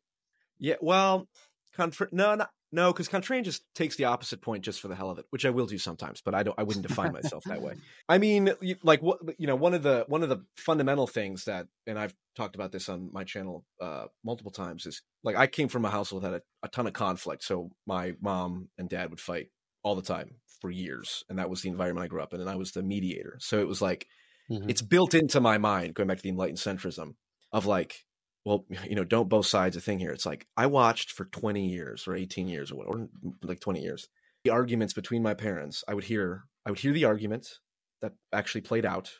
yeah, 0.58 0.76
well, 0.80 1.28
contra- 1.76 2.08
no, 2.10 2.34
not, 2.34 2.50
no, 2.74 2.92
because 2.92 3.08
contrarian 3.08 3.44
just 3.44 3.62
takes 3.76 3.94
the 3.94 4.06
opposite 4.06 4.42
point 4.42 4.64
just 4.64 4.80
for 4.80 4.88
the 4.88 4.96
hell 4.96 5.08
of 5.08 5.20
it, 5.20 5.26
which 5.30 5.46
I 5.46 5.50
will 5.50 5.66
do 5.66 5.78
sometimes, 5.78 6.20
but 6.20 6.34
I 6.34 6.42
don't. 6.42 6.58
I 6.58 6.64
wouldn't 6.64 6.84
define 6.84 7.12
myself 7.12 7.44
that 7.44 7.62
way. 7.62 7.74
I 8.08 8.18
mean, 8.18 8.52
like 8.82 9.00
what 9.00 9.20
you 9.38 9.46
know, 9.46 9.54
one 9.54 9.74
of 9.74 9.84
the 9.84 10.04
one 10.08 10.24
of 10.24 10.28
the 10.28 10.44
fundamental 10.56 11.06
things 11.06 11.44
that, 11.44 11.68
and 11.86 11.96
I've 11.96 12.12
talked 12.34 12.56
about 12.56 12.72
this 12.72 12.88
on 12.88 13.10
my 13.12 13.22
channel 13.22 13.64
uh, 13.80 14.06
multiple 14.24 14.50
times, 14.50 14.86
is 14.86 15.02
like 15.22 15.36
I 15.36 15.46
came 15.46 15.68
from 15.68 15.84
a 15.84 15.90
household 15.90 16.24
that 16.24 16.32
had 16.32 16.40
a, 16.40 16.66
a 16.66 16.68
ton 16.68 16.88
of 16.88 16.94
conflict. 16.94 17.44
So 17.44 17.70
my 17.86 18.16
mom 18.20 18.70
and 18.76 18.88
dad 18.88 19.10
would 19.10 19.20
fight 19.20 19.50
all 19.84 19.94
the 19.94 20.02
time 20.02 20.36
for 20.60 20.70
years 20.70 21.24
and 21.28 21.38
that 21.38 21.50
was 21.50 21.62
the 21.62 21.68
environment 21.68 22.04
i 22.04 22.08
grew 22.08 22.22
up 22.22 22.32
in 22.32 22.40
and 22.40 22.50
i 22.50 22.56
was 22.56 22.72
the 22.72 22.82
mediator. 22.82 23.36
So 23.38 23.60
it 23.60 23.68
was 23.68 23.82
like 23.82 24.08
mm-hmm. 24.50 24.68
it's 24.68 24.82
built 24.82 25.14
into 25.14 25.40
my 25.40 25.58
mind 25.58 25.94
going 25.94 26.08
back 26.08 26.16
to 26.16 26.22
the 26.22 26.30
enlightened 26.30 26.58
centrism 26.58 27.14
of 27.52 27.66
like 27.66 28.04
well 28.44 28.64
you 28.88 28.96
know 28.96 29.04
don't 29.04 29.28
both 29.28 29.46
sides 29.46 29.76
a 29.76 29.80
thing 29.80 29.98
here. 29.98 30.10
It's 30.10 30.26
like 30.26 30.46
i 30.56 30.66
watched 30.66 31.12
for 31.12 31.26
20 31.26 31.66
years 31.68 32.08
or 32.08 32.16
18 32.16 32.48
years 32.48 32.72
or 32.72 32.76
whatever 32.76 33.08
like 33.42 33.60
20 33.60 33.80
years 33.80 34.08
the 34.42 34.50
arguments 34.50 34.94
between 34.94 35.22
my 35.22 35.34
parents. 35.34 35.84
I 35.86 35.94
would 35.94 36.04
hear 36.04 36.44
i 36.66 36.70
would 36.70 36.80
hear 36.80 36.92
the 36.92 37.04
argument 37.04 37.46
that 38.00 38.12
actually 38.32 38.62
played 38.62 38.86
out 38.86 39.10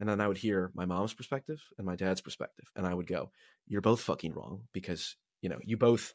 and 0.00 0.08
then 0.08 0.20
i 0.20 0.28
would 0.28 0.38
hear 0.38 0.70
my 0.74 0.84
mom's 0.84 1.14
perspective 1.14 1.60
and 1.78 1.86
my 1.86 1.96
dad's 1.96 2.20
perspective 2.20 2.66
and 2.74 2.86
i 2.86 2.92
would 2.92 3.06
go 3.06 3.30
you're 3.66 3.80
both 3.80 4.00
fucking 4.00 4.32
wrong 4.32 4.62
because 4.72 5.16
you 5.40 5.48
know 5.48 5.58
you 5.64 5.76
both 5.76 6.14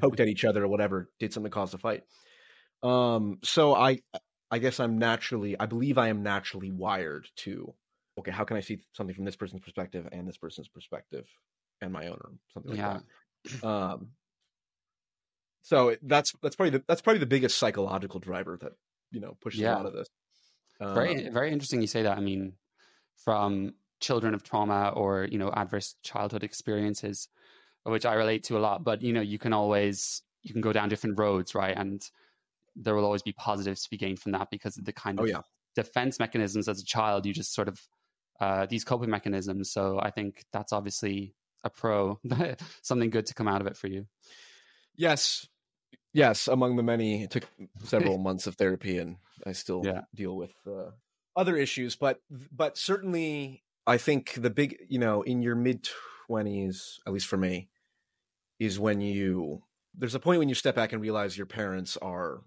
poked 0.00 0.20
at 0.20 0.28
each 0.28 0.44
other 0.44 0.64
or 0.64 0.68
whatever 0.68 1.10
did 1.18 1.32
something 1.32 1.50
to 1.50 1.54
cause 1.54 1.70
the 1.70 1.78
fight 1.78 2.02
um, 2.86 3.38
so 3.42 3.74
I 3.74 4.00
I 4.50 4.58
guess 4.58 4.80
I'm 4.80 4.98
naturally 4.98 5.58
I 5.58 5.66
believe 5.66 5.98
I 5.98 6.08
am 6.08 6.22
naturally 6.22 6.70
wired 6.70 7.28
to 7.38 7.74
okay, 8.18 8.30
how 8.30 8.44
can 8.44 8.56
I 8.56 8.60
see 8.60 8.80
something 8.92 9.14
from 9.14 9.24
this 9.24 9.36
person's 9.36 9.60
perspective 9.60 10.08
and 10.12 10.26
this 10.26 10.38
person's 10.38 10.68
perspective 10.68 11.26
and 11.80 11.92
my 11.92 12.06
own 12.06 12.18
or 12.22 12.32
something 12.54 12.72
like 12.72 12.80
yeah. 12.80 12.98
that. 13.60 13.66
Um 13.66 14.08
so 15.62 15.96
that's 16.02 16.32
that's 16.42 16.54
probably 16.54 16.78
the 16.78 16.84
that's 16.86 17.02
probably 17.02 17.18
the 17.18 17.26
biggest 17.26 17.58
psychological 17.58 18.20
driver 18.20 18.56
that 18.62 18.72
you 19.10 19.20
know 19.20 19.36
pushes 19.40 19.60
yeah. 19.60 19.74
a 19.74 19.78
lot 19.78 19.86
of 19.86 19.94
this. 19.94 20.08
Um, 20.80 20.94
very 20.94 21.28
very 21.28 21.50
interesting 21.50 21.80
you 21.80 21.88
say 21.88 22.02
that. 22.02 22.16
I 22.16 22.20
mean, 22.20 22.52
from 23.24 23.74
children 23.98 24.32
of 24.32 24.44
trauma 24.44 24.92
or 24.94 25.26
you 25.28 25.38
know 25.38 25.50
adverse 25.50 25.96
childhood 26.04 26.44
experiences, 26.44 27.28
which 27.82 28.06
I 28.06 28.14
relate 28.14 28.44
to 28.44 28.56
a 28.56 28.60
lot. 28.60 28.84
But 28.84 29.02
you 29.02 29.12
know, 29.12 29.20
you 29.20 29.40
can 29.40 29.52
always 29.52 30.22
you 30.42 30.52
can 30.52 30.60
go 30.60 30.72
down 30.72 30.88
different 30.88 31.18
roads, 31.18 31.52
right? 31.52 31.76
And 31.76 32.00
there 32.76 32.94
will 32.94 33.04
always 33.04 33.22
be 33.22 33.32
positives 33.32 33.82
to 33.82 33.90
be 33.90 33.96
gained 33.96 34.18
from 34.18 34.32
that 34.32 34.48
because 34.50 34.76
of 34.76 34.84
the 34.84 34.92
kind 34.92 35.18
oh, 35.18 35.24
of 35.24 35.28
yeah. 35.28 35.40
defense 35.74 36.18
mechanisms 36.18 36.68
as 36.68 36.80
a 36.80 36.84
child 36.84 37.26
you 37.26 37.32
just 37.32 37.54
sort 37.54 37.68
of 37.68 37.80
uh, 38.40 38.66
these 38.66 38.84
coping 38.84 39.10
mechanisms 39.10 39.70
so 39.70 39.98
i 40.00 40.10
think 40.10 40.44
that's 40.52 40.72
obviously 40.72 41.34
a 41.64 41.70
pro 41.70 42.20
something 42.82 43.10
good 43.10 43.26
to 43.26 43.34
come 43.34 43.48
out 43.48 43.60
of 43.60 43.66
it 43.66 43.76
for 43.76 43.88
you 43.88 44.06
yes 44.94 45.46
yes 46.12 46.46
among 46.46 46.76
the 46.76 46.82
many 46.82 47.24
it 47.24 47.30
took 47.30 47.44
several 47.84 48.18
months 48.28 48.46
of 48.46 48.56
therapy 48.56 48.98
and 48.98 49.16
i 49.46 49.52
still 49.52 49.82
yeah. 49.84 50.02
deal 50.14 50.36
with 50.36 50.52
uh, 50.66 50.90
other 51.34 51.56
issues 51.56 51.96
but 51.96 52.20
but 52.52 52.76
certainly 52.76 53.62
i 53.86 53.96
think 53.96 54.34
the 54.34 54.50
big 54.50 54.76
you 54.88 54.98
know 54.98 55.22
in 55.22 55.42
your 55.42 55.54
mid 55.54 55.88
20s 56.28 56.98
at 57.06 57.12
least 57.12 57.26
for 57.26 57.36
me 57.36 57.68
is 58.58 58.78
when 58.78 59.00
you 59.00 59.62
there's 59.94 60.14
a 60.14 60.20
point 60.20 60.38
when 60.38 60.48
you 60.48 60.54
step 60.54 60.74
back 60.74 60.92
and 60.92 61.00
realize 61.00 61.36
your 61.36 61.46
parents 61.46 61.96
are 61.98 62.42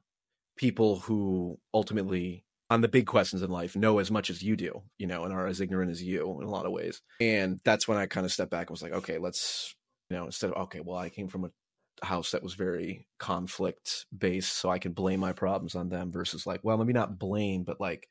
people 0.59 0.99
who 0.99 1.57
ultimately 1.73 2.43
on 2.69 2.81
the 2.81 2.87
big 2.89 3.07
questions 3.07 3.41
in 3.41 3.49
life 3.49 3.77
know 3.77 3.97
as 3.97 4.11
much 4.11 4.29
as 4.29 4.43
you 4.43 4.57
do, 4.57 4.83
you 4.97 5.07
know, 5.07 5.23
and 5.23 5.33
are 5.33 5.47
as 5.47 5.61
ignorant 5.61 5.89
as 5.89 6.03
you 6.03 6.37
in 6.41 6.45
a 6.45 6.51
lot 6.51 6.65
of 6.65 6.73
ways. 6.73 7.01
And 7.21 7.61
that's 7.63 7.87
when 7.87 7.97
I 7.97 8.07
kind 8.07 8.25
of 8.25 8.31
stepped 8.31 8.51
back 8.51 8.67
and 8.67 8.71
was 8.71 8.83
like, 8.83 8.91
okay, 8.91 9.17
let's, 9.17 9.73
you 10.09 10.17
know, 10.17 10.25
instead 10.25 10.51
of, 10.51 10.63
okay, 10.63 10.81
well, 10.81 10.97
I 10.97 11.09
came 11.09 11.29
from 11.29 11.45
a 11.45 12.05
house 12.05 12.31
that 12.31 12.43
was 12.43 12.55
very 12.55 13.07
conflict 13.19 14.05
based, 14.15 14.53
so 14.53 14.69
I 14.69 14.79
can 14.79 14.91
blame 14.91 15.21
my 15.21 15.31
problems 15.31 15.75
on 15.75 15.87
them 15.87 16.11
versus 16.11 16.45
like, 16.45 16.59
well, 16.61 16.77
maybe 16.77 16.93
not 16.93 17.17
blame, 17.17 17.63
but 17.63 17.79
like 17.79 18.09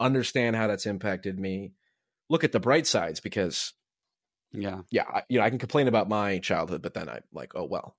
understand 0.00 0.56
how 0.56 0.66
that's 0.66 0.86
impacted 0.86 1.38
me. 1.38 1.72
Look 2.28 2.42
at 2.42 2.50
the 2.50 2.60
bright 2.60 2.88
sides 2.88 3.20
because, 3.20 3.72
yeah, 4.52 4.80
yeah, 4.90 5.04
I, 5.04 5.22
you 5.28 5.38
know, 5.38 5.44
I 5.44 5.48
can 5.50 5.60
complain 5.60 5.86
about 5.86 6.08
my 6.08 6.38
childhood, 6.40 6.82
but 6.82 6.92
then 6.92 7.08
I'm 7.08 7.22
like, 7.32 7.52
oh 7.54 7.64
well, 7.64 7.96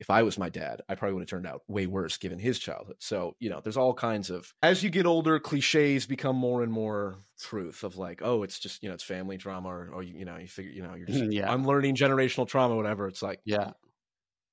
if 0.00 0.10
I 0.10 0.22
was 0.22 0.38
my 0.38 0.48
dad, 0.48 0.82
I 0.88 0.94
probably 0.94 1.14
would 1.14 1.22
have 1.22 1.28
turned 1.28 1.46
out 1.46 1.62
way 1.66 1.86
worse 1.86 2.16
given 2.18 2.38
his 2.38 2.58
childhood. 2.58 2.96
So, 3.00 3.34
you 3.40 3.50
know, 3.50 3.60
there's 3.60 3.76
all 3.76 3.94
kinds 3.94 4.30
of, 4.30 4.52
as 4.62 4.82
you 4.82 4.90
get 4.90 5.06
older, 5.06 5.40
cliches 5.40 6.06
become 6.06 6.36
more 6.36 6.62
and 6.62 6.72
more 6.72 7.18
truth 7.40 7.82
of 7.82 7.96
like, 7.96 8.20
oh, 8.22 8.44
it's 8.44 8.60
just, 8.60 8.82
you 8.82 8.88
know, 8.88 8.94
it's 8.94 9.02
family 9.02 9.36
drama 9.36 9.68
or, 9.68 9.90
or 9.92 10.02
you 10.04 10.24
know, 10.24 10.36
you 10.36 10.46
figure, 10.46 10.70
you 10.70 10.82
know, 10.82 10.94
you're 10.94 11.06
just, 11.06 11.24
yeah. 11.32 11.50
I'm 11.50 11.66
learning 11.66 11.96
generational 11.96 12.46
trauma, 12.46 12.76
whatever. 12.76 13.08
It's 13.08 13.22
like, 13.22 13.40
yeah, 13.44 13.72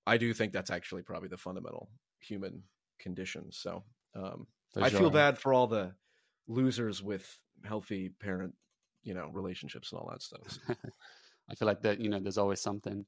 I 0.07 0.17
do 0.17 0.33
think 0.33 0.51
that's 0.51 0.71
actually 0.71 1.03
probably 1.03 1.29
the 1.29 1.37
fundamental 1.37 1.89
human 2.19 2.63
condition. 2.99 3.51
So, 3.51 3.83
um, 4.15 4.47
I 4.75 4.89
feel 4.89 5.09
bad 5.11 5.37
for 5.37 5.53
all 5.53 5.67
the 5.67 5.93
losers 6.47 7.03
with 7.03 7.37
healthy 7.63 8.09
parent, 8.09 8.55
you 9.03 9.13
know, 9.13 9.29
relationships 9.31 9.91
and 9.91 9.99
all 9.99 10.09
that 10.09 10.21
stuff. 10.21 10.57
I 11.49 11.55
feel 11.55 11.67
like 11.67 11.81
that, 11.81 11.99
you 11.99 12.09
know, 12.09 12.19
there's 12.19 12.39
always 12.39 12.61
something. 12.61 13.05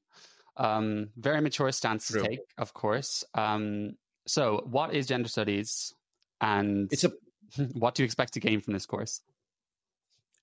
Um, 0.58 1.10
very 1.16 1.40
mature 1.40 1.70
stance 1.72 2.08
True. 2.08 2.22
to 2.22 2.28
take, 2.28 2.40
of 2.58 2.74
course. 2.74 3.24
Um, 3.34 3.92
so, 4.26 4.62
what 4.66 4.92
is 4.94 5.06
gender 5.06 5.28
studies? 5.28 5.94
And 6.40 6.92
it's 6.92 7.04
a 7.04 7.12
what 7.72 7.94
do 7.94 8.02
you 8.02 8.04
expect 8.04 8.34
to 8.34 8.40
gain 8.40 8.60
from 8.60 8.74
this 8.74 8.86
course? 8.86 9.22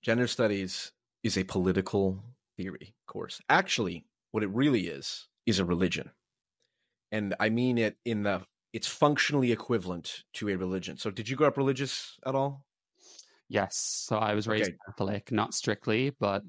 Gender 0.02 0.26
studies 0.26 0.92
is 1.22 1.36
a 1.36 1.44
political 1.44 2.22
theory 2.56 2.94
course. 3.06 3.40
Actually, 3.48 4.04
what 4.32 4.42
it 4.42 4.50
really 4.50 4.88
is 4.88 5.28
is 5.46 5.58
a 5.58 5.64
religion. 5.64 6.10
And 7.12 7.34
I 7.38 7.50
mean 7.50 7.78
it 7.78 7.96
in 8.04 8.22
the 8.22 8.42
it's 8.72 8.86
functionally 8.86 9.52
equivalent 9.52 10.24
to 10.34 10.48
a 10.48 10.56
religion. 10.56 10.98
So 10.98 11.10
did 11.10 11.28
you 11.28 11.36
grow 11.36 11.48
up 11.48 11.56
religious 11.56 12.18
at 12.26 12.34
all? 12.34 12.64
Yes. 13.48 13.76
So 13.76 14.18
I 14.18 14.34
was 14.34 14.48
raised 14.48 14.70
okay. 14.70 14.78
Catholic, 14.86 15.32
not 15.32 15.54
strictly, 15.54 16.10
but 16.10 16.42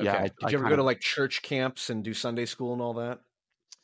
okay. 0.00 0.10
yeah. 0.10 0.14
I, 0.14 0.22
did 0.22 0.52
you 0.52 0.58
ever 0.58 0.68
go 0.68 0.74
of... 0.74 0.78
to 0.78 0.82
like 0.82 1.00
church 1.00 1.42
camps 1.42 1.90
and 1.90 2.02
do 2.02 2.14
Sunday 2.14 2.46
school 2.46 2.72
and 2.72 2.82
all 2.82 2.94
that? 2.94 3.20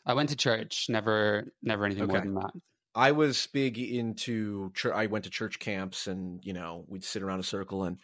I 0.07 0.15
went 0.15 0.31
to 0.31 0.37
church, 0.37 0.87
never 0.89 1.53
never 1.63 1.85
anything 1.85 2.05
okay. 2.05 2.13
more 2.13 2.21
than 2.21 2.35
that. 2.35 2.53
I 2.95 3.13
was 3.13 3.47
big 3.53 3.79
into 3.79 4.73
church. 4.75 4.95
I 4.95 5.07
went 5.07 5.25
to 5.25 5.31
church 5.31 5.59
camps 5.59 6.07
and, 6.07 6.41
you 6.43 6.53
know, 6.53 6.85
we'd 6.89 7.05
sit 7.05 7.23
around 7.23 7.41
a 7.41 7.45
circle 7.45 7.85
and 7.85 7.99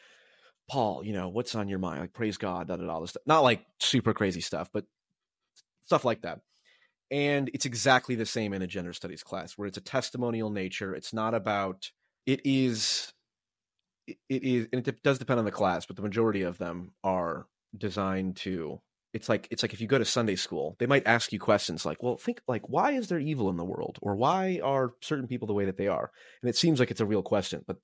Paul, 0.71 1.05
you 1.05 1.13
know, 1.13 1.29
what's 1.29 1.55
on 1.55 1.69
your 1.69 1.79
mind? 1.79 2.01
Like, 2.01 2.13
praise 2.13 2.37
God, 2.37 2.69
da 2.69 2.77
da 2.77 2.87
da. 2.87 3.01
This 3.01 3.11
stuff. 3.11 3.23
Not 3.27 3.43
like 3.43 3.65
super 3.81 4.15
crazy 4.15 4.41
stuff, 4.41 4.71
but 4.73 4.85
stuff 5.87 6.05
like 6.05 6.23
that. 6.23 6.41
And 7.11 7.51
it's 7.53 7.67
exactly 7.67 8.15
the 8.15 8.27
same 8.27 8.53
in 8.53 8.63
a 8.63 8.67
gender 8.67 8.93
studies 8.93 9.23
class 9.23 9.55
where 9.55 9.67
it's 9.69 9.77
a 9.77 9.83
testimonial 9.83 10.51
nature. 10.51 10.95
It's 10.95 11.13
not 11.13 11.35
about, 11.35 11.91
it 12.25 12.41
is, 12.45 13.13
it 14.07 14.43
is, 14.43 14.69
and 14.73 14.87
it 14.87 15.03
does 15.03 15.19
depend 15.19 15.39
on 15.39 15.45
the 15.45 15.51
class, 15.51 15.87
but 15.87 15.97
the 15.97 16.03
majority 16.03 16.43
of 16.43 16.59
them 16.59 16.93
are 17.03 17.47
designed 17.77 18.37
to, 18.37 18.81
it's 19.13 19.29
like, 19.29 19.49
it's 19.51 19.63
like 19.63 19.73
if 19.73 19.81
you 19.81 19.87
go 19.87 19.99
to 19.99 20.05
Sunday 20.05 20.37
school, 20.37 20.77
they 20.79 20.87
might 20.87 21.07
ask 21.07 21.33
you 21.33 21.39
questions 21.39 21.85
like, 21.87 22.03
well, 22.03 22.17
think 22.17 22.41
like, 22.49 22.69
why 22.69 22.93
is 22.93 23.09
there 23.09 23.19
evil 23.19 23.49
in 23.51 23.57
the 23.57 23.65
world? 23.65 23.99
Or 24.03 24.17
why 24.17 24.61
are 24.63 24.95
certain 25.01 25.29
people 25.29 25.47
the 25.47 25.55
way 25.55 25.65
that 25.67 25.77
they 25.77 25.89
are? 25.89 26.11
And 26.43 26.49
it 26.49 26.57
seems 26.57 26.81
like 26.81 26.91
it's 26.91 27.01
a 27.01 27.07
real 27.07 27.23
question, 27.23 27.65
but 27.67 27.77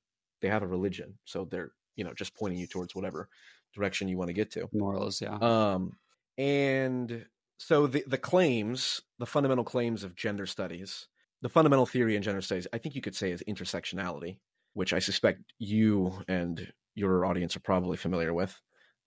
they 0.43 0.49
have 0.49 0.63
a 0.63 0.67
religion. 0.67 1.19
So 1.25 1.45
they're, 1.45 1.73
you 1.97 2.05
know, 2.05 2.15
just 2.15 2.35
pointing 2.37 2.59
you 2.59 2.67
towards 2.67 2.95
whatever 2.95 3.29
direction 3.75 4.09
you 4.09 4.19
want 4.19 4.29
to 4.29 4.35
get 4.35 4.51
to. 4.53 4.69
Morals, 4.73 5.21
yeah. 5.21 5.37
Um, 5.41 5.93
and 6.39 7.27
so 7.59 7.87
the 7.87 8.03
the 8.07 8.19
claims, 8.19 9.03
the 9.19 9.27
fundamental 9.27 9.65
claims 9.65 10.03
of 10.03 10.17
gender 10.17 10.47
studies, 10.47 11.07
the 11.43 11.49
fundamental 11.49 11.87
theory 11.87 12.17
in 12.17 12.23
gender 12.23 12.41
studies, 12.41 12.67
I 12.73 12.79
think 12.79 12.95
you 12.95 13.03
could 13.03 13.15
say 13.15 13.31
is 13.31 13.43
intersectionality, 13.47 14.39
which 14.73 14.93
I 14.93 14.99
suspect 14.99 15.41
you 15.59 16.25
and 16.27 16.73
your 16.95 17.27
audience 17.27 17.55
are 17.57 17.61
probably 17.61 17.97
familiar 17.97 18.33
with. 18.33 18.59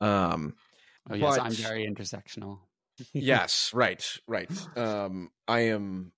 Um, 0.01 0.53
oh 1.09 1.15
yes, 1.15 1.37
but, 1.37 1.45
I'm 1.45 1.51
very 1.53 1.87
intersectional. 1.87 2.59
yes, 3.13 3.71
right, 3.73 4.05
right. 4.27 4.49
Um, 4.77 5.29
I 5.47 5.61
am 5.61 6.11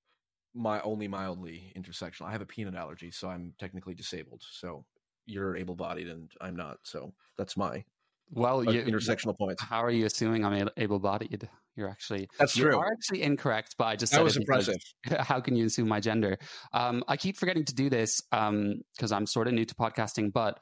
my 0.53 0.81
only 0.81 1.07
mildly 1.07 1.73
intersectional. 1.77 2.27
I 2.27 2.31
have 2.31 2.41
a 2.41 2.45
peanut 2.45 2.75
allergy, 2.75 3.11
so 3.11 3.29
I'm 3.29 3.53
technically 3.59 3.93
disabled. 3.93 4.41
So 4.49 4.85
you're 5.25 5.55
able-bodied 5.55 6.07
and 6.07 6.31
I'm 6.39 6.55
not. 6.55 6.77
So 6.83 7.13
that's 7.37 7.57
my 7.57 7.83
well 8.31 8.63
you, 8.63 8.83
intersectional 8.83 9.37
points. 9.37 9.61
How 9.61 9.83
are 9.83 9.91
you 9.91 10.05
assuming 10.05 10.45
I'm 10.45 10.69
able-bodied? 10.77 11.49
You're 11.75 11.89
actually 11.89 12.29
that's 12.39 12.53
true. 12.55 12.71
You 12.71 12.79
are 12.79 12.91
actually 12.91 13.21
incorrect, 13.21 13.75
but 13.77 13.85
I 13.85 13.95
just 13.97 14.13
that 14.13 14.23
was 14.23 14.37
impressive. 14.37 14.77
How 15.19 15.41
can 15.41 15.55
you 15.55 15.65
assume 15.65 15.89
my 15.89 15.99
gender? 15.99 16.37
Um, 16.71 17.03
I 17.07 17.17
keep 17.17 17.37
forgetting 17.37 17.65
to 17.65 17.75
do 17.75 17.89
this 17.89 18.21
because 18.31 19.11
um, 19.11 19.13
I'm 19.13 19.25
sort 19.25 19.47
of 19.47 19.53
new 19.53 19.65
to 19.65 19.75
podcasting. 19.75 20.31
But 20.31 20.57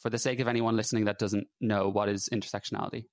for 0.00 0.10
the 0.10 0.18
sake 0.18 0.40
of 0.40 0.48
anyone 0.48 0.76
listening 0.76 1.04
that 1.04 1.18
doesn't 1.18 1.46
know, 1.60 1.88
what 1.88 2.08
is 2.08 2.28
intersectionality? 2.32 3.04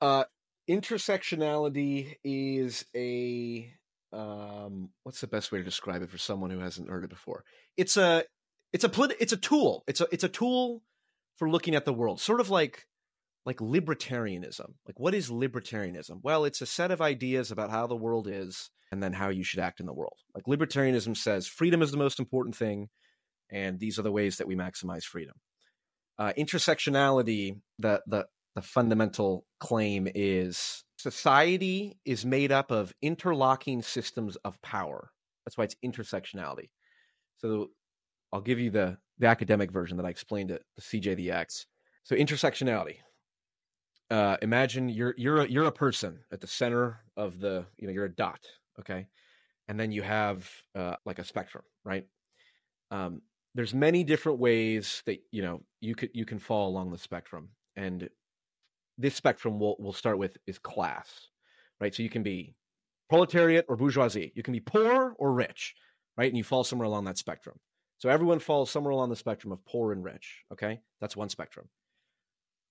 Uh, 0.00 0.24
intersectionality 0.68 2.16
is 2.24 2.84
a 2.94 3.72
um, 4.12 4.90
what's 5.02 5.20
the 5.20 5.26
best 5.26 5.50
way 5.50 5.58
to 5.58 5.64
describe 5.64 6.02
it 6.02 6.10
for 6.10 6.18
someone 6.18 6.50
who 6.50 6.60
hasn't 6.60 6.88
heard 6.88 7.04
it 7.04 7.10
before? 7.10 7.44
It's 7.76 7.96
a 7.96 8.24
it's 8.72 8.84
a 8.84 9.08
it's 9.20 9.32
a 9.32 9.36
tool. 9.36 9.84
It's 9.86 10.00
a 10.00 10.06
it's 10.12 10.24
a 10.24 10.28
tool 10.28 10.82
for 11.36 11.50
looking 11.50 11.74
at 11.74 11.84
the 11.84 11.92
world, 11.92 12.20
sort 12.20 12.40
of 12.40 12.50
like 12.50 12.86
like 13.46 13.58
libertarianism. 13.58 14.74
Like, 14.86 14.98
what 14.98 15.14
is 15.14 15.30
libertarianism? 15.30 16.20
Well, 16.22 16.44
it's 16.44 16.62
a 16.62 16.66
set 16.66 16.90
of 16.90 17.02
ideas 17.02 17.50
about 17.50 17.70
how 17.70 17.86
the 17.86 17.96
world 17.96 18.26
is 18.30 18.70
and 18.90 19.02
then 19.02 19.12
how 19.12 19.28
you 19.28 19.44
should 19.44 19.60
act 19.60 19.80
in 19.80 19.86
the 19.86 19.92
world. 19.92 20.16
Like, 20.34 20.44
libertarianism 20.44 21.16
says 21.16 21.46
freedom 21.46 21.82
is 21.82 21.90
the 21.90 21.98
most 21.98 22.18
important 22.18 22.56
thing, 22.56 22.88
and 23.50 23.78
these 23.78 23.98
are 23.98 24.02
the 24.02 24.12
ways 24.12 24.38
that 24.38 24.46
we 24.46 24.56
maximize 24.56 25.04
freedom. 25.04 25.34
Uh, 26.18 26.32
intersectionality, 26.38 27.60
the, 27.78 28.00
the, 28.06 28.26
the 28.54 28.62
fundamental 28.62 29.46
claim 29.60 30.08
is 30.14 30.84
society 30.96 31.98
is 32.04 32.24
made 32.24 32.52
up 32.52 32.70
of 32.70 32.92
interlocking 33.02 33.82
systems 33.82 34.36
of 34.44 34.60
power. 34.62 35.10
That's 35.44 35.58
why 35.58 35.64
it's 35.64 35.76
intersectionality. 35.84 36.70
So 37.38 37.68
I'll 38.32 38.40
give 38.40 38.58
you 38.58 38.70
the, 38.70 38.98
the 39.18 39.26
academic 39.26 39.70
version 39.70 39.96
that 39.96 40.06
I 40.06 40.10
explained 40.10 40.50
at 40.50 40.62
the 40.76 40.82
CJ 40.82 41.16
So 42.04 42.14
intersectionality. 42.14 42.96
Uh, 44.10 44.36
imagine 44.42 44.88
you're 44.88 45.14
you're 45.16 45.38
a, 45.38 45.48
you're 45.48 45.64
a 45.64 45.72
person 45.72 46.20
at 46.30 46.40
the 46.40 46.46
center 46.46 47.00
of 47.16 47.40
the 47.40 47.64
you 47.78 47.86
know 47.86 47.92
you're 47.92 48.04
a 48.04 48.14
dot 48.14 48.40
okay? 48.78 49.06
And 49.66 49.80
then 49.80 49.90
you 49.92 50.02
have 50.02 50.48
uh, 50.74 50.96
like 51.06 51.18
a 51.18 51.24
spectrum 51.24 51.64
right? 51.84 52.06
Um, 52.90 53.22
there's 53.54 53.74
many 53.74 54.02
different 54.02 54.38
ways 54.38 55.02
that 55.06 55.20
you 55.30 55.42
know 55.42 55.62
you 55.80 55.94
could 55.94 56.10
you 56.12 56.24
can 56.24 56.38
fall 56.38 56.68
along 56.68 56.90
the 56.90 56.98
spectrum. 56.98 57.50
And 57.76 58.08
this 58.98 59.14
spectrum 59.14 59.58
we'll, 59.58 59.76
we'll 59.78 59.92
start 59.92 60.18
with 60.18 60.36
is 60.46 60.58
class 60.58 61.28
right 61.80 61.94
so 61.94 62.02
you 62.02 62.10
can 62.10 62.22
be 62.22 62.54
proletariat 63.08 63.64
or 63.68 63.76
bourgeoisie 63.76 64.32
you 64.34 64.42
can 64.42 64.52
be 64.52 64.60
poor 64.60 65.14
or 65.18 65.32
rich 65.32 65.74
right 66.16 66.28
and 66.28 66.38
you 66.38 66.44
fall 66.44 66.64
somewhere 66.64 66.86
along 66.86 67.04
that 67.04 67.18
spectrum 67.18 67.56
so 67.98 68.08
everyone 68.08 68.38
falls 68.38 68.70
somewhere 68.70 68.92
along 68.92 69.10
the 69.10 69.16
spectrum 69.16 69.52
of 69.52 69.64
poor 69.64 69.92
and 69.92 70.04
rich 70.04 70.44
okay 70.52 70.80
that's 71.00 71.16
one 71.16 71.28
spectrum 71.28 71.68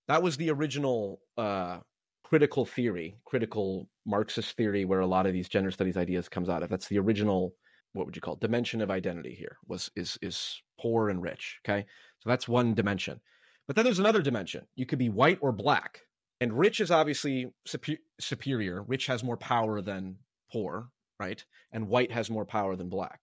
that 0.08 0.22
was 0.22 0.38
the 0.38 0.52
original 0.52 1.22
uh, 1.38 1.80
critical 2.24 2.66
theory, 2.66 3.16
critical 3.26 3.88
Marxist 4.06 4.58
theory, 4.58 4.86
where 4.86 5.02
a 5.02 5.06
lot 5.06 5.26
of 5.26 5.34
these 5.34 5.48
gender 5.48 5.72
studies 5.72 5.98
ideas 5.98 6.28
comes 6.28 6.50
out 6.50 6.64
of. 6.64 6.70
That's 6.70 6.88
the 6.88 7.00
original. 7.00 7.54
What 7.94 8.08
would 8.08 8.16
you 8.16 8.22
call 8.22 8.34
it? 8.34 8.40
dimension 8.40 8.82
of 8.82 8.90
identity? 8.90 9.36
Here 9.36 9.58
was 9.68 9.92
is 9.96 10.18
is 10.22 10.62
poor 10.80 11.10
and 11.10 11.22
rich. 11.22 11.60
Okay, 11.64 11.86
so 12.20 12.30
that's 12.30 12.48
one 12.48 12.74
dimension. 12.74 13.22
But 13.68 13.76
then 13.76 13.86
there's 13.86 14.00
another 14.00 14.22
dimension. 14.22 14.66
You 14.76 14.86
could 14.86 15.00
be 15.00 15.10
white 15.10 15.38
or 15.42 15.52
black, 15.52 16.02
and 16.44 16.52
rich 16.52 16.82
is 16.82 16.92
obviously 16.92 17.48
super, 17.66 17.94
superior. 18.20 18.84
Rich 18.84 19.08
has 19.08 19.24
more 19.24 19.38
power 19.38 19.82
than 19.82 20.18
poor, 20.52 20.90
right? 21.18 21.42
And 21.72 21.88
white 21.88 22.12
has 22.12 22.30
more 22.30 22.44
power 22.44 22.76
than 22.76 22.90
black 22.90 23.22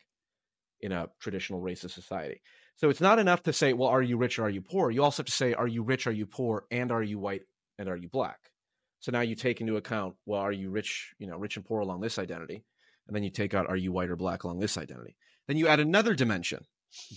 in 0.81 0.91
a 0.91 1.09
traditional 1.21 1.61
racist 1.61 1.91
society. 1.91 2.41
So 2.77 2.89
it's 2.89 3.03
not 3.03 3.19
enough 3.19 3.43
to 3.43 3.53
say, 3.53 3.75
well, 3.75 3.91
are 3.91 4.01
you 4.01 4.17
rich 4.17 4.39
or 4.39 4.45
are 4.45 4.51
you 4.51 4.63
poor? 4.63 4.91
You 4.91 5.05
also 5.05 5.21
have 5.21 5.27
to 5.27 5.33
say, 5.33 5.53
are 5.53 5.69
you 5.69 5.83
rich, 5.83 6.07
are 6.07 6.13
you 6.13 6.25
poor, 6.25 6.65
and 6.71 6.91
are 6.91 7.03
you 7.03 7.19
white 7.19 7.43
and 7.79 7.91
are 7.91 7.97
you 7.97 8.09
black? 8.09 8.39
So 9.01 9.13
now 9.13 9.21
you 9.21 9.35
take 9.35 9.61
into 9.61 9.77
account, 9.77 10.15
well, 10.25 10.41
are 10.41 10.51
you 10.51 10.71
rich, 10.71 11.13
you 11.19 11.27
know, 11.27 11.37
rich 11.37 11.57
and 11.57 11.65
poor 11.67 11.81
along 11.81 12.01
this 12.01 12.19
identity? 12.19 12.65
And 13.07 13.15
then 13.15 13.23
you 13.23 13.29
take 13.29 13.53
out, 13.53 13.69
are 13.69 13.77
you 13.77 13.93
white 13.93 14.09
or 14.09 14.17
black 14.17 14.45
along 14.45 14.61
this 14.61 14.79
identity? 14.79 15.15
Then 15.47 15.59
you 15.59 15.69
add 15.69 15.81
another 15.81 16.15
dimension, 16.15 16.65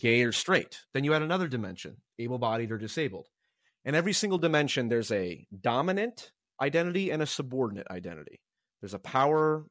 gay 0.01 0.23
or 0.23 0.33
straight. 0.33 0.79
Then 0.93 1.05
you 1.05 1.13
add 1.13 1.21
another 1.21 1.47
dimension, 1.47 1.95
able 2.19 2.39
bodied 2.39 2.71
or 2.71 2.77
disabled. 2.77 3.29
And 3.85 3.95
every 3.95 4.13
single 4.13 4.37
dimension, 4.37 4.89
there's 4.89 5.11
a 5.11 5.45
dominant 5.59 6.31
identity 6.61 7.11
and 7.11 7.21
a 7.21 7.25
subordinate 7.25 7.87
identity. 7.91 8.39
There's 8.81 8.93
a 8.93 8.99
powerful 8.99 9.67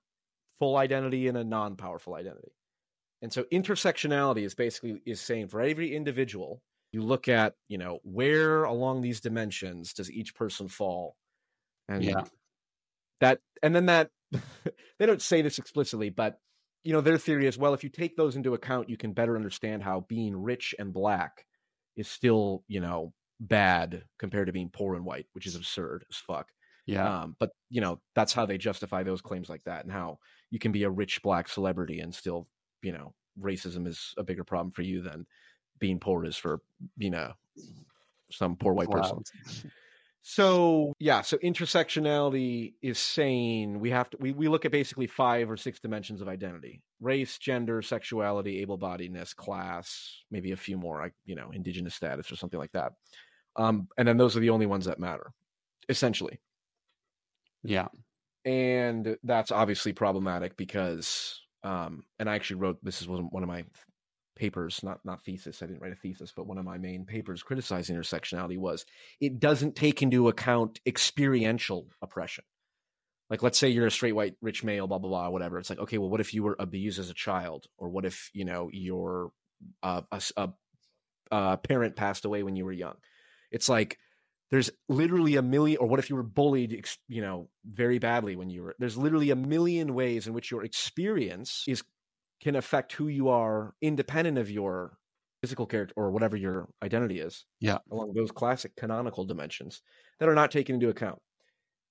identity 0.62 1.28
and 1.28 1.36
a 1.36 1.44
non 1.44 1.76
powerful 1.76 2.14
identity. 2.14 2.52
And 3.22 3.32
so 3.32 3.44
intersectionality 3.44 4.44
is 4.44 4.54
basically 4.54 5.00
is 5.06 5.20
saying 5.20 5.48
for 5.48 5.62
every 5.62 5.94
individual, 5.94 6.60
you 6.92 7.02
look 7.02 7.28
at, 7.28 7.54
you 7.68 7.78
know, 7.78 8.00
where 8.02 8.64
along 8.64 9.00
these 9.00 9.20
dimensions 9.20 9.92
does 9.92 10.10
each 10.10 10.34
person 10.34 10.68
fall? 10.68 11.16
And 11.88 12.04
yeah. 12.04 12.24
that 13.20 13.38
and 13.62 13.74
then 13.74 13.86
that 13.86 14.10
they 14.98 15.06
don't 15.06 15.22
say 15.22 15.40
this 15.40 15.58
explicitly, 15.58 16.10
but 16.10 16.38
you 16.84 16.92
know, 16.92 17.00
their 17.00 17.18
theory 17.18 17.46
is 17.46 17.56
well, 17.56 17.74
if 17.74 17.84
you 17.84 17.90
take 17.90 18.16
those 18.16 18.34
into 18.34 18.54
account, 18.54 18.90
you 18.90 18.96
can 18.96 19.12
better 19.12 19.36
understand 19.36 19.82
how 19.82 20.00
being 20.08 20.36
rich 20.36 20.74
and 20.78 20.92
black 20.92 21.46
is 21.96 22.08
still, 22.08 22.64
you 22.66 22.80
know, 22.80 23.12
bad 23.42 24.04
compared 24.18 24.46
to 24.46 24.52
being 24.52 24.70
poor 24.72 24.94
and 24.94 25.04
white, 25.04 25.26
which 25.32 25.46
is 25.46 25.56
absurd 25.56 26.04
as 26.10 26.16
fuck. 26.16 26.48
Yeah. 26.86 27.22
Um, 27.22 27.36
but 27.38 27.50
you 27.70 27.80
know, 27.80 28.00
that's 28.14 28.32
how 28.32 28.46
they 28.46 28.58
justify 28.58 29.02
those 29.02 29.20
claims 29.20 29.48
like 29.48 29.64
that 29.64 29.84
and 29.84 29.92
how 29.92 30.18
you 30.50 30.58
can 30.58 30.72
be 30.72 30.84
a 30.84 30.90
rich 30.90 31.22
black 31.22 31.48
celebrity 31.48 32.00
and 32.00 32.14
still 32.14 32.48
you 32.82 32.92
know 32.92 33.14
racism 33.40 33.86
is 33.86 34.14
a 34.18 34.24
bigger 34.24 34.44
problem 34.44 34.72
for 34.72 34.82
you 34.82 35.02
than 35.02 35.26
being 35.78 35.98
poor 35.98 36.24
is 36.24 36.36
for 36.36 36.60
you 36.96 37.10
know 37.10 37.32
some 38.30 38.56
poor 38.56 38.72
white 38.72 38.88
wow. 38.88 39.00
person. 39.02 39.70
So 40.24 40.94
yeah, 41.00 41.22
so 41.22 41.36
intersectionality 41.38 42.74
is 42.80 42.98
saying 42.98 43.80
we 43.80 43.90
have 43.90 44.08
to 44.10 44.16
we, 44.20 44.30
we 44.32 44.46
look 44.46 44.64
at 44.64 44.70
basically 44.70 45.08
five 45.08 45.50
or 45.50 45.56
six 45.56 45.80
dimensions 45.80 46.20
of 46.20 46.28
identity: 46.28 46.80
race, 47.00 47.38
gender, 47.38 47.82
sexuality, 47.82 48.60
able-bodiedness, 48.60 49.34
class, 49.34 50.22
maybe 50.30 50.52
a 50.52 50.56
few 50.56 50.76
more, 50.76 51.00
like 51.00 51.14
you 51.24 51.34
know, 51.34 51.50
indigenous 51.52 51.96
status 51.96 52.30
or 52.30 52.36
something 52.36 52.60
like 52.60 52.70
that. 52.72 52.92
Um, 53.56 53.88
and 53.98 54.08
then 54.08 54.16
those 54.16 54.36
are 54.36 54.40
the 54.40 54.50
only 54.50 54.66
ones 54.66 54.86
that 54.86 54.98
matter, 54.98 55.32
essentially. 55.88 56.40
Yeah, 57.62 57.88
and 58.44 59.16
that's 59.22 59.52
obviously 59.52 59.92
problematic 59.92 60.56
because 60.56 61.42
um, 61.64 62.04
and 62.18 62.28
I 62.28 62.34
actually 62.34 62.56
wrote 62.56 62.78
this 62.82 63.00
is 63.00 63.08
one 63.08 63.42
of 63.42 63.48
my 63.48 63.64
papers, 64.34 64.80
not 64.82 65.00
not 65.04 65.24
thesis. 65.24 65.62
I 65.62 65.66
didn't 65.66 65.80
write 65.80 65.92
a 65.92 65.96
thesis, 65.96 66.32
but 66.34 66.46
one 66.46 66.58
of 66.58 66.64
my 66.64 66.78
main 66.78 67.04
papers 67.04 67.42
criticizing 67.42 67.96
intersectionality 67.96 68.58
was 68.58 68.84
it 69.20 69.38
doesn't 69.38 69.76
take 69.76 70.02
into 70.02 70.28
account 70.28 70.80
experiential 70.86 71.88
oppression. 72.00 72.44
Like, 73.30 73.42
let's 73.42 73.58
say 73.58 73.68
you're 73.68 73.86
a 73.86 73.90
straight 73.90 74.14
white 74.14 74.34
rich 74.42 74.64
male, 74.64 74.86
blah 74.86 74.98
blah 74.98 75.10
blah, 75.10 75.30
whatever. 75.30 75.58
It's 75.58 75.70
like, 75.70 75.78
okay, 75.78 75.98
well, 75.98 76.10
what 76.10 76.20
if 76.20 76.34
you 76.34 76.42
were 76.42 76.56
abused 76.58 76.98
as 76.98 77.10
a 77.10 77.14
child, 77.14 77.66
or 77.78 77.88
what 77.88 78.04
if 78.04 78.30
you 78.34 78.44
know 78.44 78.68
your 78.72 79.30
uh, 79.82 80.02
a, 80.10 80.22
a, 80.36 80.48
a 81.30 81.56
parent 81.58 81.96
passed 81.96 82.24
away 82.24 82.42
when 82.42 82.56
you 82.56 82.64
were 82.64 82.72
young? 82.72 82.96
It's 83.52 83.68
like 83.68 83.98
there's 84.50 84.70
literally 84.88 85.36
a 85.36 85.42
million 85.42 85.78
or 85.78 85.86
what 85.86 86.00
if 86.00 86.10
you 86.10 86.16
were 86.16 86.22
bullied 86.22 86.84
you 87.08 87.22
know 87.22 87.48
very 87.64 87.98
badly 87.98 88.36
when 88.36 88.50
you 88.50 88.62
were 88.64 88.74
there's 88.78 88.98
literally 88.98 89.30
a 89.30 89.36
million 89.36 89.94
ways 89.94 90.26
in 90.26 90.34
which 90.34 90.50
your 90.50 90.64
experience 90.64 91.64
is 91.68 91.82
can 92.42 92.56
affect 92.56 92.92
who 92.92 93.06
you 93.06 93.28
are 93.28 93.74
independent 93.80 94.36
of 94.36 94.50
your 94.50 94.98
physical 95.42 95.66
character 95.66 95.94
or 95.96 96.10
whatever 96.10 96.36
your 96.36 96.68
identity 96.82 97.20
is. 97.20 97.44
Yeah. 97.60 97.78
Along 97.90 98.14
those 98.14 98.30
classic 98.30 98.76
canonical 98.76 99.24
dimensions 99.24 99.82
that 100.18 100.28
are 100.28 100.34
not 100.34 100.50
taken 100.50 100.76
into 100.76 100.88
account. 100.88 101.20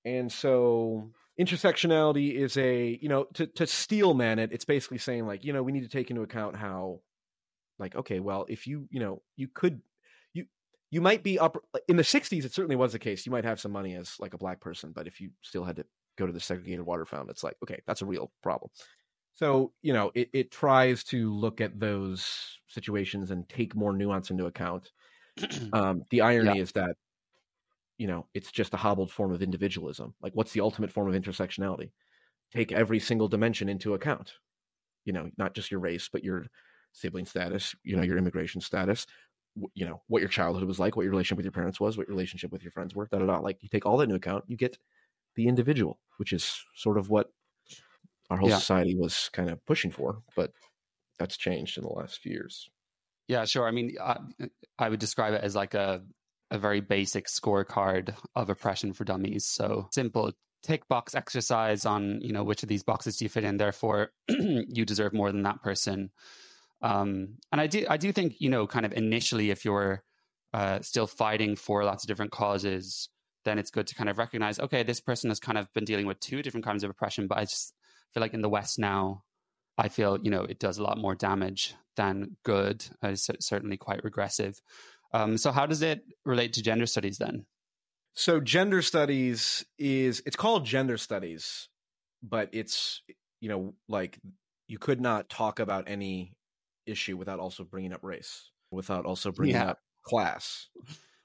And 0.06 0.32
so 0.32 1.12
intersectionality 1.40 2.36
is 2.36 2.58
a, 2.58 2.98
you 3.02 3.10
know, 3.10 3.26
to, 3.36 3.48
to 3.48 3.68
steel 3.68 4.14
man 4.14 4.40
it, 4.40 4.52
it's 4.52 4.66
basically 4.66 4.98
saying 4.98 5.26
like, 5.28 5.44
you 5.44 5.54
know, 5.54 5.64
we 5.64 5.72
need 5.72 5.84
to 5.84 5.90
take 5.90 6.10
into 6.10 6.22
account 6.22 6.56
how 6.56 7.02
like, 7.78 7.96
okay, 7.96 8.20
well, 8.20 8.46
if 8.48 8.68
you, 8.68 8.88
you 8.90 9.00
know, 9.00 9.22
you 9.36 9.48
could 9.48 9.82
you 10.92 11.02
might 11.02 11.24
be 11.24 11.40
up 11.40 11.58
in 11.88 11.96
the 11.96 12.04
60s 12.04 12.46
it 12.46 12.54
certainly 12.54 12.76
was 12.76 12.92
the 12.92 13.00
case 13.00 13.26
you 13.26 13.32
might 13.32 13.46
have 13.46 13.60
some 13.60 13.72
money 13.72 13.96
as 13.96 14.16
like 14.20 14.34
a 14.34 14.38
black 14.38 14.60
person 14.60 14.92
but 14.94 15.08
if 15.08 15.20
you 15.20 15.32
still 15.42 15.64
had 15.64 15.78
to 15.78 15.86
go 16.18 16.28
to 16.28 16.34
the 16.34 16.40
segregated 16.40 16.86
water 16.86 17.06
fountain 17.06 17.30
it's 17.30 17.44
like 17.44 17.56
okay 17.64 17.82
that's 17.88 18.02
a 18.02 18.06
real 18.06 18.32
problem 18.44 18.70
so, 19.34 19.72
you 19.82 19.94
know, 19.94 20.12
it, 20.14 20.30
it 20.34 20.52
tries 20.52 21.04
to 21.06 21.34
look 21.34 21.62
at 21.62 21.80
those 21.80 22.60
situations 22.68 23.32
and 23.32 23.48
take 23.50 23.76
more 23.76 23.94
nuance 23.94 24.30
into 24.30 24.46
account. 24.46 24.92
Um, 25.74 26.04
the 26.10 26.22
irony 26.22 26.58
yeah. 26.58 26.62
is 26.62 26.74
that, 26.74 26.96
you 27.98 28.06
know, 28.06 28.28
it's 28.34 28.52
just 28.52 28.74
a 28.74 28.78
hobbled 28.78 29.10
form 29.10 29.32
of 29.32 29.42
individualism. 29.42 30.14
Like, 30.22 30.34
what's 30.36 30.52
the 30.52 30.60
ultimate 30.60 30.92
form 30.92 31.08
of 31.08 31.20
intersectionality? 31.20 31.92
Take 32.54 32.74
every 32.74 33.00
single 33.00 33.30
dimension 33.30 33.70
into 33.70 33.94
account. 33.94 34.34
You 35.06 35.14
know, 35.14 35.32
not 35.38 35.56
just 35.56 35.72
your 35.72 35.80
race, 35.80 36.10
but 36.12 36.24
your 36.24 36.46
sibling 36.92 37.26
status, 37.26 37.74
you 37.84 37.96
know, 37.96 38.04
your 38.04 38.18
immigration 38.18 38.60
status, 38.60 39.08
you 39.74 39.86
know, 39.86 40.02
what 40.08 40.22
your 40.22 40.30
childhood 40.30 40.64
was 40.64 40.80
like, 40.80 40.96
what 40.96 41.04
your 41.04 41.12
relationship 41.12 41.38
with 41.38 41.46
your 41.46 41.52
parents 41.52 41.80
was, 41.80 41.98
what 41.98 42.08
your 42.08 42.16
relationship 42.16 42.52
with 42.52 42.64
your 42.64 42.72
friends 42.72 42.96
were, 42.96 43.08
da 43.12 43.20
da 43.20 43.26
da. 43.26 43.40
Like, 43.40 43.58
you 43.62 43.70
take 43.70 43.86
all 43.86 43.98
that 43.98 44.04
into 44.04 44.16
account, 44.16 44.46
you 44.48 44.58
get 44.58 44.78
the 45.36 45.48
individual, 45.48 46.00
which 46.18 46.34
is 46.34 46.64
sort 46.76 46.98
of 46.98 47.10
what 47.10 47.32
our 48.30 48.38
whole 48.38 48.50
yeah. 48.50 48.58
society 48.58 48.96
was 48.96 49.30
kind 49.34 49.50
of 49.50 49.64
pushing 49.66 49.92
for, 49.92 50.22
but 50.36 50.52
that's 51.20 51.38
changed 51.38 51.78
in 51.78 51.84
the 51.84 51.90
last 51.90 52.20
few 52.20 52.32
years. 52.32 52.70
Yeah, 53.28 53.46
sure. 53.46 53.68
I 53.68 53.72
mean, 53.72 53.96
I, 54.02 54.18
I 54.80 54.90
would 54.90 55.00
describe 55.00 55.34
it 55.34 55.44
as 55.44 55.56
like 55.56 55.74
a 55.74 56.02
a 56.50 56.58
very 56.58 56.82
basic 56.82 57.28
scorecard 57.28 58.14
of 58.36 58.50
oppression 58.50 58.92
for 58.92 59.06
dummies. 59.06 59.46
So 59.46 59.88
simple 59.92 60.34
tick 60.64 60.88
box 60.88 61.16
exercise 61.16 61.86
on 61.86 62.20
you 62.22 62.34
know 62.34 62.44
which 62.44 62.62
of 62.62 62.70
these 62.70 62.84
boxes 62.84 63.18
do 63.18 63.26
you 63.26 63.30
fit 63.30 63.44
in. 63.44 63.58
Therefore, 63.58 64.12
you 64.28 64.86
deserve 64.86 65.14
more 65.14 65.32
than 65.32 65.44
that 65.44 65.62
person. 65.62 66.12
Um, 66.82 67.38
and 67.52 67.62
I 67.62 67.68
do 67.68 67.86
I 67.90 67.98
do 67.98 68.12
think 68.12 68.36
you 68.40 68.50
know 68.50 68.68
kind 68.68 68.86
of 68.86 68.94
initially 68.94 69.52
if 69.52 69.66
you're 69.66 70.04
uh, 70.54 70.80
still 70.82 71.08
fighting 71.08 71.56
for 71.56 71.84
lots 71.84 72.04
of 72.04 72.08
different 72.08 72.32
causes, 72.32 73.10
then 73.46 73.60
it's 73.60 73.72
good 73.72 73.88
to 73.88 73.96
kind 73.96 74.10
of 74.10 74.18
recognize 74.18 74.60
okay 74.60 74.84
this 74.84 75.00
person 75.00 75.30
has 75.30 75.40
kind 75.40 75.58
of 75.58 75.72
been 75.74 75.86
dealing 75.86 76.06
with 76.06 76.20
two 76.20 76.42
different 76.42 76.66
kinds 76.66 76.84
of 76.84 76.90
oppression, 76.90 77.28
but 77.28 77.38
I 77.38 77.42
just 77.42 77.74
feel 78.14 78.22
like 78.22 78.34
in 78.34 78.42
the 78.42 78.50
West 78.50 78.80
now, 78.80 79.24
I 79.78 79.90
feel 79.90 80.18
you 80.22 80.32
know 80.32 80.44
it 80.44 80.60
does 80.60 80.78
a 80.78 80.84
lot 80.84 80.98
more 80.98 81.16
damage 81.16 81.76
than 81.98 82.38
good. 82.44 82.86
Uh, 83.04 83.10
it's 83.10 83.30
certainly 83.40 83.78
quite 83.78 84.04
regressive. 84.04 84.60
Um, 85.14 85.38
so 85.38 85.52
how 85.52 85.66
does 85.66 85.82
it 85.82 86.02
relate 86.26 86.54
to 86.54 86.64
gender 86.64 86.86
studies 86.86 87.18
then? 87.18 87.46
So 88.14 88.40
gender 88.40 88.82
studies 88.82 89.66
is 89.78 90.22
it's 90.26 90.36
called 90.36 90.66
gender 90.66 90.98
studies, 90.98 91.70
but 92.24 92.50
it's 92.52 93.02
you 93.40 93.50
know 93.50 93.74
like 93.88 94.20
you 94.68 94.78
could 94.80 95.02
not 95.02 95.30
talk 95.30 95.60
about 95.60 95.86
any 95.88 96.34
issue 96.92 97.18
without 97.18 97.40
also 97.40 97.64
bringing 97.64 97.94
up 97.94 98.04
race, 98.04 98.52
without 98.72 99.06
also 99.06 99.32
bringing 99.32 99.56
yeah. 99.56 99.72
up 99.72 99.80
class. 100.04 100.68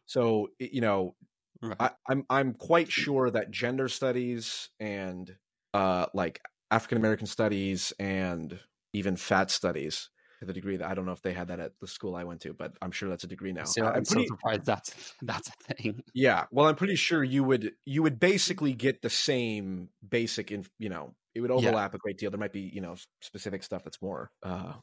So 0.06 0.48
you 0.58 0.80
know, 0.80 1.14
right. 1.62 1.76
I, 1.80 1.90
I'm 2.08 2.24
I'm 2.30 2.54
quite 2.54 2.90
sure 2.90 3.30
that 3.30 3.50
gender 3.50 3.88
studies 3.88 4.70
and 4.80 5.34
uh, 5.74 6.06
like 6.14 6.40
African 6.70 6.98
American 6.98 7.26
studies 7.26 7.92
and 7.98 8.58
even 8.92 9.16
fat 9.16 9.50
studies 9.50 10.10
to 10.40 10.44
the 10.44 10.52
degree 10.52 10.76
that 10.76 10.88
I 10.88 10.94
don't 10.94 11.06
know 11.06 11.12
if 11.12 11.22
they 11.22 11.32
had 11.32 11.48
that 11.48 11.60
at 11.60 11.72
the 11.80 11.86
school 11.86 12.14
I 12.14 12.24
went 12.24 12.42
to, 12.42 12.52
but 12.52 12.72
I'm 12.82 12.90
sure 12.90 13.08
that's 13.08 13.24
a 13.24 13.28
degree 13.28 13.52
now. 13.52 13.64
So 13.64 13.82
I'm, 13.82 13.88
I'm 13.88 14.04
pretty, 14.04 14.26
so 14.26 14.34
surprised 14.34 14.66
that's 14.66 15.14
that's 15.22 15.48
a 15.48 15.74
thing. 15.74 16.02
Yeah, 16.14 16.44
well, 16.50 16.66
I'm 16.66 16.76
pretty 16.76 16.96
sure 16.96 17.22
you 17.22 17.44
would 17.44 17.72
you 17.84 18.02
would 18.02 18.20
basically 18.20 18.74
get 18.74 19.02
the 19.02 19.10
same 19.10 19.90
basic, 20.06 20.50
in, 20.50 20.66
you 20.78 20.88
know, 20.88 21.14
it 21.34 21.40
would 21.40 21.50
overlap 21.50 21.92
yeah. 21.92 21.96
a 21.96 21.98
great 21.98 22.18
deal. 22.18 22.30
There 22.30 22.40
might 22.40 22.52
be 22.52 22.70
you 22.72 22.80
know 22.80 22.96
specific 23.20 23.62
stuff 23.62 23.84
that's 23.84 24.00
more 24.02 24.30
uh, 24.42 24.74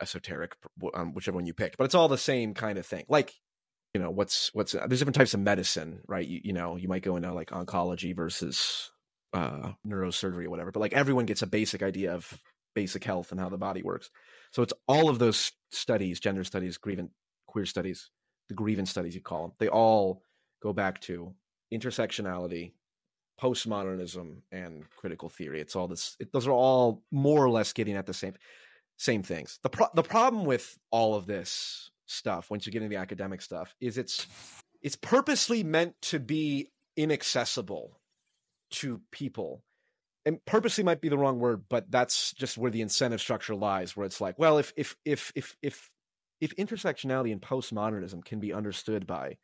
esoteric, 0.00 0.56
um, 0.94 1.14
whichever 1.14 1.36
one 1.36 1.46
you 1.46 1.54
picked, 1.54 1.76
but 1.76 1.84
it's 1.84 1.94
all 1.94 2.08
the 2.08 2.18
same 2.18 2.54
kind 2.54 2.78
of 2.78 2.86
thing. 2.86 3.04
Like 3.08 3.34
you 3.94 4.00
know, 4.00 4.10
what's 4.10 4.50
what's 4.54 4.72
there's 4.72 4.98
different 4.98 5.16
types 5.16 5.34
of 5.34 5.40
medicine, 5.40 6.00
right? 6.06 6.26
You, 6.26 6.40
you 6.44 6.52
know, 6.52 6.76
you 6.76 6.88
might 6.88 7.02
go 7.02 7.16
into 7.16 7.32
like 7.32 7.50
oncology 7.50 8.14
versus 8.14 8.90
uh, 9.32 9.72
neurosurgery 9.86 10.44
or 10.44 10.50
whatever, 10.50 10.70
but 10.70 10.80
like 10.80 10.92
everyone 10.92 11.26
gets 11.26 11.42
a 11.42 11.46
basic 11.46 11.82
idea 11.82 12.14
of 12.14 12.38
basic 12.74 13.02
health 13.02 13.32
and 13.32 13.40
how 13.40 13.48
the 13.48 13.58
body 13.58 13.82
works. 13.82 14.10
So 14.52 14.62
it's 14.62 14.72
all 14.86 15.08
of 15.08 15.18
those 15.18 15.52
studies, 15.72 16.20
gender 16.20 16.44
studies, 16.44 16.78
grievance, 16.78 17.10
queer 17.46 17.66
studies, 17.66 18.10
the 18.48 18.54
grievance 18.54 18.90
studies 18.90 19.14
you 19.14 19.20
call 19.20 19.42
them. 19.42 19.52
They 19.58 19.68
all 19.68 20.22
go 20.62 20.72
back 20.72 21.00
to 21.02 21.34
intersectionality, 21.72 22.72
postmodernism, 23.40 24.42
and 24.52 24.84
critical 24.96 25.28
theory. 25.28 25.60
It's 25.60 25.74
all 25.74 25.88
this. 25.88 26.16
It, 26.20 26.32
those 26.32 26.46
are 26.46 26.52
all 26.52 27.02
more 27.10 27.44
or 27.44 27.50
less 27.50 27.72
getting 27.72 27.96
at 27.96 28.06
the 28.06 28.14
same 28.14 28.34
same 29.00 29.22
things. 29.22 29.58
The 29.62 29.70
pro- 29.70 29.88
the 29.94 30.02
problem 30.02 30.44
with 30.44 30.78
all 30.90 31.14
of 31.14 31.26
this 31.26 31.90
stuff, 32.04 32.50
once 32.50 32.66
you 32.66 32.72
get 32.72 32.82
into 32.82 32.94
the 32.94 33.00
academic 33.00 33.40
stuff, 33.40 33.74
is 33.80 33.96
it's 33.96 34.26
it's 34.82 34.96
purposely 34.96 35.64
meant 35.64 35.94
to 36.02 36.20
be 36.20 36.68
inaccessible 36.96 37.98
to 38.72 39.00
people 39.10 39.62
and 40.26 40.44
purposely 40.44 40.84
might 40.84 41.00
be 41.00 41.08
the 41.08 41.16
wrong 41.16 41.38
word 41.38 41.64
but 41.68 41.90
that's 41.90 42.32
just 42.34 42.58
where 42.58 42.70
the 42.70 42.82
incentive 42.82 43.20
structure 43.20 43.54
lies 43.54 43.96
where 43.96 44.06
it's 44.06 44.20
like 44.20 44.38
well 44.38 44.58
if 44.58 44.72
if 44.76 44.96
if 45.04 45.32
if 45.34 45.56
if 45.62 45.90
if 46.40 46.54
intersectionality 46.56 47.32
and 47.32 47.40
postmodernism 47.40 48.24
can 48.24 48.38
be 48.38 48.52
understood 48.52 49.06
by 49.06 49.36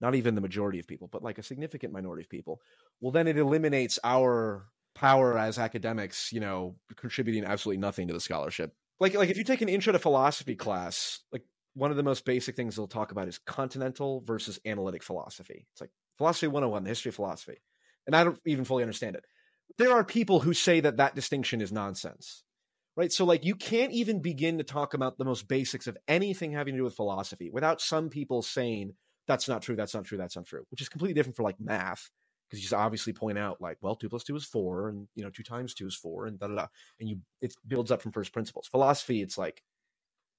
not 0.00 0.14
even 0.14 0.34
the 0.34 0.40
majority 0.40 0.78
of 0.78 0.86
people 0.86 1.08
but 1.10 1.22
like 1.22 1.38
a 1.38 1.42
significant 1.42 1.92
minority 1.92 2.22
of 2.22 2.28
people 2.28 2.60
well 3.00 3.12
then 3.12 3.28
it 3.28 3.38
eliminates 3.38 3.98
our 4.02 4.66
power 4.94 5.38
as 5.38 5.58
academics 5.58 6.32
you 6.32 6.40
know 6.40 6.74
contributing 6.96 7.44
absolutely 7.44 7.80
nothing 7.80 8.08
to 8.08 8.14
the 8.14 8.20
scholarship 8.20 8.74
like 9.00 9.14
like 9.14 9.30
if 9.30 9.36
you 9.36 9.44
take 9.44 9.62
an 9.62 9.68
intro 9.68 9.92
to 9.92 9.98
philosophy 9.98 10.54
class 10.54 11.20
like 11.32 11.42
one 11.74 11.90
of 11.90 11.96
the 11.96 12.02
most 12.02 12.24
basic 12.24 12.54
things 12.54 12.76
they'll 12.76 12.86
talk 12.86 13.10
about 13.12 13.28
is 13.28 13.38
continental 13.38 14.20
versus 14.20 14.58
analytic 14.64 15.02
philosophy 15.02 15.66
it's 15.72 15.80
like 15.80 15.90
philosophy 16.16 16.46
101 16.46 16.84
the 16.84 16.88
history 16.88 17.08
of 17.08 17.14
philosophy 17.14 17.58
and 18.06 18.14
I 18.14 18.24
don't 18.24 18.38
even 18.46 18.64
fully 18.64 18.82
understand 18.82 19.16
it. 19.16 19.24
There 19.78 19.92
are 19.92 20.04
people 20.04 20.40
who 20.40 20.54
say 20.54 20.80
that 20.80 20.98
that 20.98 21.14
distinction 21.14 21.60
is 21.60 21.72
nonsense, 21.72 22.44
right? 22.96 23.12
So, 23.12 23.24
like, 23.24 23.44
you 23.44 23.54
can't 23.54 23.92
even 23.92 24.20
begin 24.20 24.58
to 24.58 24.64
talk 24.64 24.94
about 24.94 25.18
the 25.18 25.24
most 25.24 25.48
basics 25.48 25.86
of 25.86 25.96
anything 26.06 26.52
having 26.52 26.74
to 26.74 26.78
do 26.78 26.84
with 26.84 26.96
philosophy 26.96 27.50
without 27.52 27.80
some 27.80 28.10
people 28.10 28.42
saying 28.42 28.92
that's 29.26 29.48
not 29.48 29.62
true, 29.62 29.76
that's 29.76 29.94
not 29.94 30.04
true, 30.04 30.18
that's 30.18 30.36
not 30.36 30.46
true, 30.46 30.64
which 30.70 30.82
is 30.82 30.88
completely 30.88 31.14
different 31.14 31.36
for 31.36 31.42
like 31.42 31.58
math 31.58 32.10
because 32.54 32.60
you 32.60 32.68
just 32.68 32.74
obviously 32.74 33.12
point 33.12 33.38
out 33.38 33.60
like, 33.60 33.78
well, 33.80 33.96
two 33.96 34.08
plus 34.08 34.24
two 34.24 34.36
is 34.36 34.44
four, 34.44 34.88
and 34.88 35.08
you 35.14 35.24
know, 35.24 35.30
two 35.30 35.42
times 35.42 35.74
two 35.74 35.86
is 35.86 35.94
four, 35.94 36.26
and 36.26 36.38
da 36.38 36.48
da 36.48 36.54
da, 36.54 36.66
and 37.00 37.08
you 37.08 37.18
it 37.40 37.54
builds 37.66 37.90
up 37.90 38.02
from 38.02 38.12
first 38.12 38.32
principles. 38.32 38.66
Philosophy, 38.66 39.22
it's 39.22 39.38
like, 39.38 39.62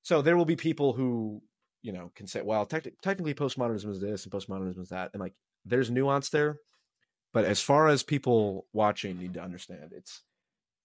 so 0.04 0.22
there 0.22 0.38
will 0.38 0.46
be 0.46 0.56
people 0.56 0.94
who 0.94 1.42
you 1.82 1.92
know 1.92 2.12
can 2.16 2.28
say, 2.28 2.42
well, 2.42 2.66
te- 2.66 2.92
technically 3.02 3.34
postmodernism 3.34 3.90
is 3.90 4.00
this 4.00 4.24
and 4.24 4.34
postmodernism 4.34 4.82
is 4.82 4.90
that, 4.90 5.12
and 5.14 5.22
like 5.22 5.34
there's 5.66 5.92
nuance 5.92 6.30
there 6.30 6.60
but 7.36 7.44
as 7.44 7.60
far 7.60 7.90
as 7.90 8.02
people 8.02 8.66
watching 8.72 9.20
need 9.20 9.34
to 9.34 9.42
understand, 9.42 9.92
it's 9.92 10.22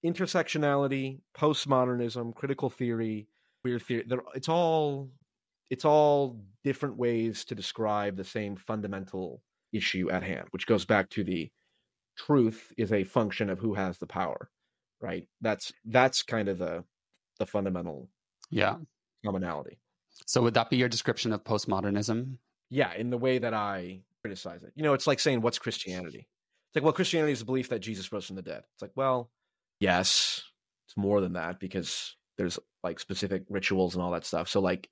intersectionality, 0.05 1.21
postmodernism, 1.33 2.35
critical 2.35 2.69
theory, 2.69 3.29
queer 3.63 3.79
theory. 3.79 4.05
It's 4.35 4.49
all 4.49 5.13
it's 5.71 5.85
all 5.85 6.41
different 6.65 6.97
ways 6.97 7.45
to 7.45 7.55
describe 7.55 8.17
the 8.17 8.25
same 8.25 8.57
fundamental 8.57 9.45
issue 9.73 10.11
at 10.11 10.23
hand, 10.23 10.47
which 10.51 10.67
goes 10.67 10.85
back 10.85 11.09
to 11.11 11.25
the 11.25 11.51
truth 12.17 12.73
is 12.77 12.93
a 12.93 13.05
function 13.05 13.51
of 13.51 13.59
who 13.59 13.75
has 13.75 13.99
the 13.99 14.07
power, 14.07 14.51
right? 15.01 15.27
That's 15.41 15.73
that's 15.85 16.23
kind 16.23 16.49
of 16.49 16.59
the 16.59 16.85
the 17.39 17.47
fundamental 17.47 18.09
yeah 18.51 18.77
commonality. 19.25 19.79
So 20.27 20.43
would 20.43 20.55
that 20.55 20.71
be 20.71 20.77
your 20.77 20.89
description 20.89 21.33
of 21.33 21.45
postmodernism? 21.45 22.37
Yeah, 22.69 22.93
in 22.95 23.11
the 23.11 23.19
way 23.19 23.39
that 23.39 23.55
I 23.55 24.03
criticize 24.23 24.63
it. 24.63 24.73
You 24.75 24.83
know, 24.83 24.93
it's 24.93 25.07
like 25.07 25.21
saying 25.21 25.41
what's 25.41 25.59
Christianity? 25.59 26.29
It's 26.69 26.77
like, 26.77 26.85
well, 26.85 26.93
Christianity 26.93 27.33
is 27.33 27.41
the 27.41 27.47
belief 27.47 27.69
that 27.71 27.81
Jesus 27.81 28.13
rose 28.13 28.27
from 28.27 28.37
the 28.37 28.43
dead. 28.43 28.63
It's 28.75 28.83
like, 28.83 28.93
well, 28.95 29.31
yes, 29.81 30.43
it's 30.87 30.97
more 30.97 31.21
than 31.21 31.33
that 31.33 31.59
because 31.59 32.15
there's 32.39 32.59
like 32.85 33.01
specific 33.01 33.43
rituals 33.49 33.95
and 33.95 34.03
all 34.03 34.13
that 34.13 34.27
stuff. 34.27 34.49
So 34.49 34.61
like 34.61 34.89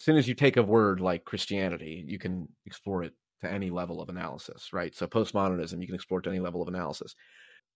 as 0.00 0.04
soon 0.04 0.16
as 0.16 0.28
you 0.28 0.34
take 0.34 0.56
a 0.56 0.62
word 0.62 1.00
like 1.00 1.24
Christianity, 1.24 2.04
you 2.06 2.18
can 2.18 2.48
explore 2.66 3.02
it 3.02 3.12
to 3.42 3.50
any 3.52 3.70
level 3.70 4.00
of 4.00 4.08
analysis, 4.08 4.72
right? 4.72 4.94
So 4.94 5.06
postmodernism, 5.06 5.80
you 5.80 5.86
can 5.86 5.94
explore 5.94 6.20
to 6.22 6.30
any 6.30 6.40
level 6.40 6.62
of 6.62 6.68
analysis. 6.68 7.14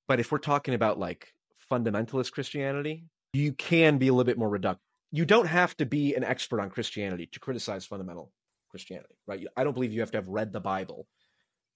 But 0.09 0.21
if 0.21 0.33
we're 0.33 0.39
talking 0.39 0.75
about 0.75 0.99
like 0.99 1.33
fundamentalist 1.71 2.33
Christianity, 2.33 3.05
you 3.33 3.53
can 3.53 3.99
be 3.99 4.09
a 4.09 4.13
little 4.13 4.25
bit 4.25 4.39
more 4.39 4.51
reductive. 4.51 4.79
You 5.13 5.25
don't 5.25 5.47
have 5.47 5.77
to 5.77 5.87
be 5.87 6.15
an 6.15 6.25
expert 6.25 6.61
on 6.61 6.71
Christianity 6.71 7.29
to 7.33 7.41
criticize 7.41 7.87
fundamental 7.87 8.33
Christianity, 8.71 9.17
right? 9.27 9.47
I 9.57 9.65
don't 9.65 9.75
believe 9.75 9.93
you 9.93 10.01
have 10.01 10.11
to 10.13 10.19
have 10.19 10.29
read 10.29 10.53
the 10.53 10.61
Bible 10.61 11.07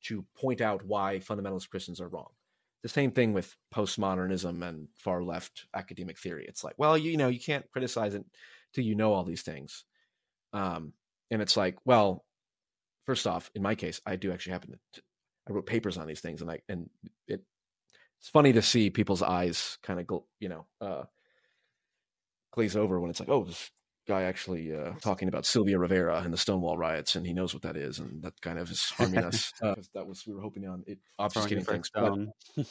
to 0.05 0.25
point 0.37 0.61
out 0.61 0.85
why 0.85 1.19
fundamentalist 1.19 1.69
Christians 1.69 2.01
are 2.01 2.09
wrong. 2.09 2.29
The 2.83 2.89
same 2.89 3.11
thing 3.11 3.35
with 3.35 3.57
postmodernism 3.75 4.67
and 4.67 4.89
far 4.99 5.23
left 5.23 5.67
academic 5.75 6.19
theory. 6.19 6.47
It's 6.49 6.65
like, 6.65 6.75
well, 6.79 6.97
you, 6.97 7.11
you 7.11 7.17
know, 7.19 7.29
you 7.29 7.41
can't 7.41 7.71
criticize 7.71 8.15
it 8.15 8.25
till 8.73 8.85
you 8.85 8.95
know 8.95 9.13
all 9.13 9.25
these 9.25 9.43
things. 9.43 9.85
Um, 10.53 10.95
and 11.31 11.43
it's 11.43 11.57
like, 11.57 11.77
well, 11.85 12.25
first 13.07 13.27
off, 13.27 13.51
in 13.55 13.63
my 13.63 13.75
case, 13.75 14.01
I 14.07 14.17
do 14.17 14.33
actually 14.33 14.53
happen 14.53 14.79
to, 14.95 15.03
I 15.49 15.53
wrote 15.53 15.67
papers 15.67 15.97
on 15.97 16.07
these 16.07 16.21
things, 16.21 16.43
and 16.43 16.51
I 16.51 16.61
and 16.69 16.89
it 17.27 17.43
it's 18.19 18.29
funny 18.29 18.53
to 18.53 18.63
see 18.63 18.91
people's 18.91 19.23
eyes 19.23 19.79
kind 19.83 19.99
of 19.99 20.07
go, 20.07 20.27
you 20.39 20.49
know 20.49 20.67
uh, 20.81 21.05
glaze 22.53 22.77
over 22.77 23.01
when 23.01 23.11
it's 23.11 23.21
like, 23.21 23.29
oh, 23.29 23.45
this 23.45 23.71
guy 24.07 24.23
actually 24.23 24.75
uh, 24.75 24.93
talking 25.01 25.29
about 25.29 25.47
Sylvia 25.47 25.79
Rivera 25.79 26.21
and 26.21 26.33
the 26.33 26.39
Stonewall 26.39 26.77
riots, 26.77 27.17
and 27.17 27.27
he 27.27 27.33
knows 27.33 27.55
what 27.55 27.63
that 27.63 27.77
is, 27.77 27.99
and 27.99 28.23
that 28.23 28.41
kind 28.41 28.59
of 28.59 28.71
is 28.71 28.85
harming 28.91 29.25
us. 29.25 29.53
Uh, 29.63 29.75
that 29.95 30.07
was 30.07 30.27
we 30.27 30.35
were 30.35 30.41
hoping 30.41 30.67
on 30.67 30.83
it 30.87 30.99
obfuscating 31.21 31.67
things. 31.67 31.91
But, 31.93 32.15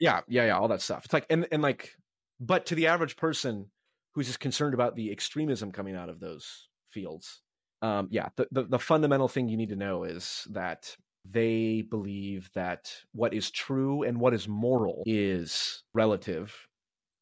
yeah, 0.00 0.20
yeah, 0.26 0.46
yeah, 0.46 0.58
all 0.58 0.68
that 0.68 0.80
stuff. 0.80 1.04
It's 1.04 1.12
like 1.12 1.26
and 1.30 1.46
and 1.52 1.62
like, 1.62 1.94
but 2.40 2.66
to 2.66 2.74
the 2.74 2.86
average 2.86 3.16
person 3.16 3.70
who's 4.14 4.26
just 4.26 4.40
concerned 4.40 4.74
about 4.74 4.96
the 4.96 5.12
extremism 5.12 5.70
coming 5.70 5.94
out 5.94 6.08
of 6.08 6.18
those 6.18 6.68
fields, 6.90 7.42
um, 7.82 8.08
yeah, 8.10 8.28
the, 8.36 8.48
the 8.50 8.62
the 8.64 8.78
fundamental 8.78 9.28
thing 9.28 9.48
you 9.48 9.56
need 9.56 9.70
to 9.70 9.76
know 9.76 10.04
is 10.04 10.46
that 10.50 10.96
they 11.24 11.82
believe 11.82 12.50
that 12.54 12.92
what 13.12 13.34
is 13.34 13.50
true 13.50 14.02
and 14.02 14.18
what 14.18 14.34
is 14.34 14.48
moral 14.48 15.02
is 15.06 15.82
relative 15.92 16.54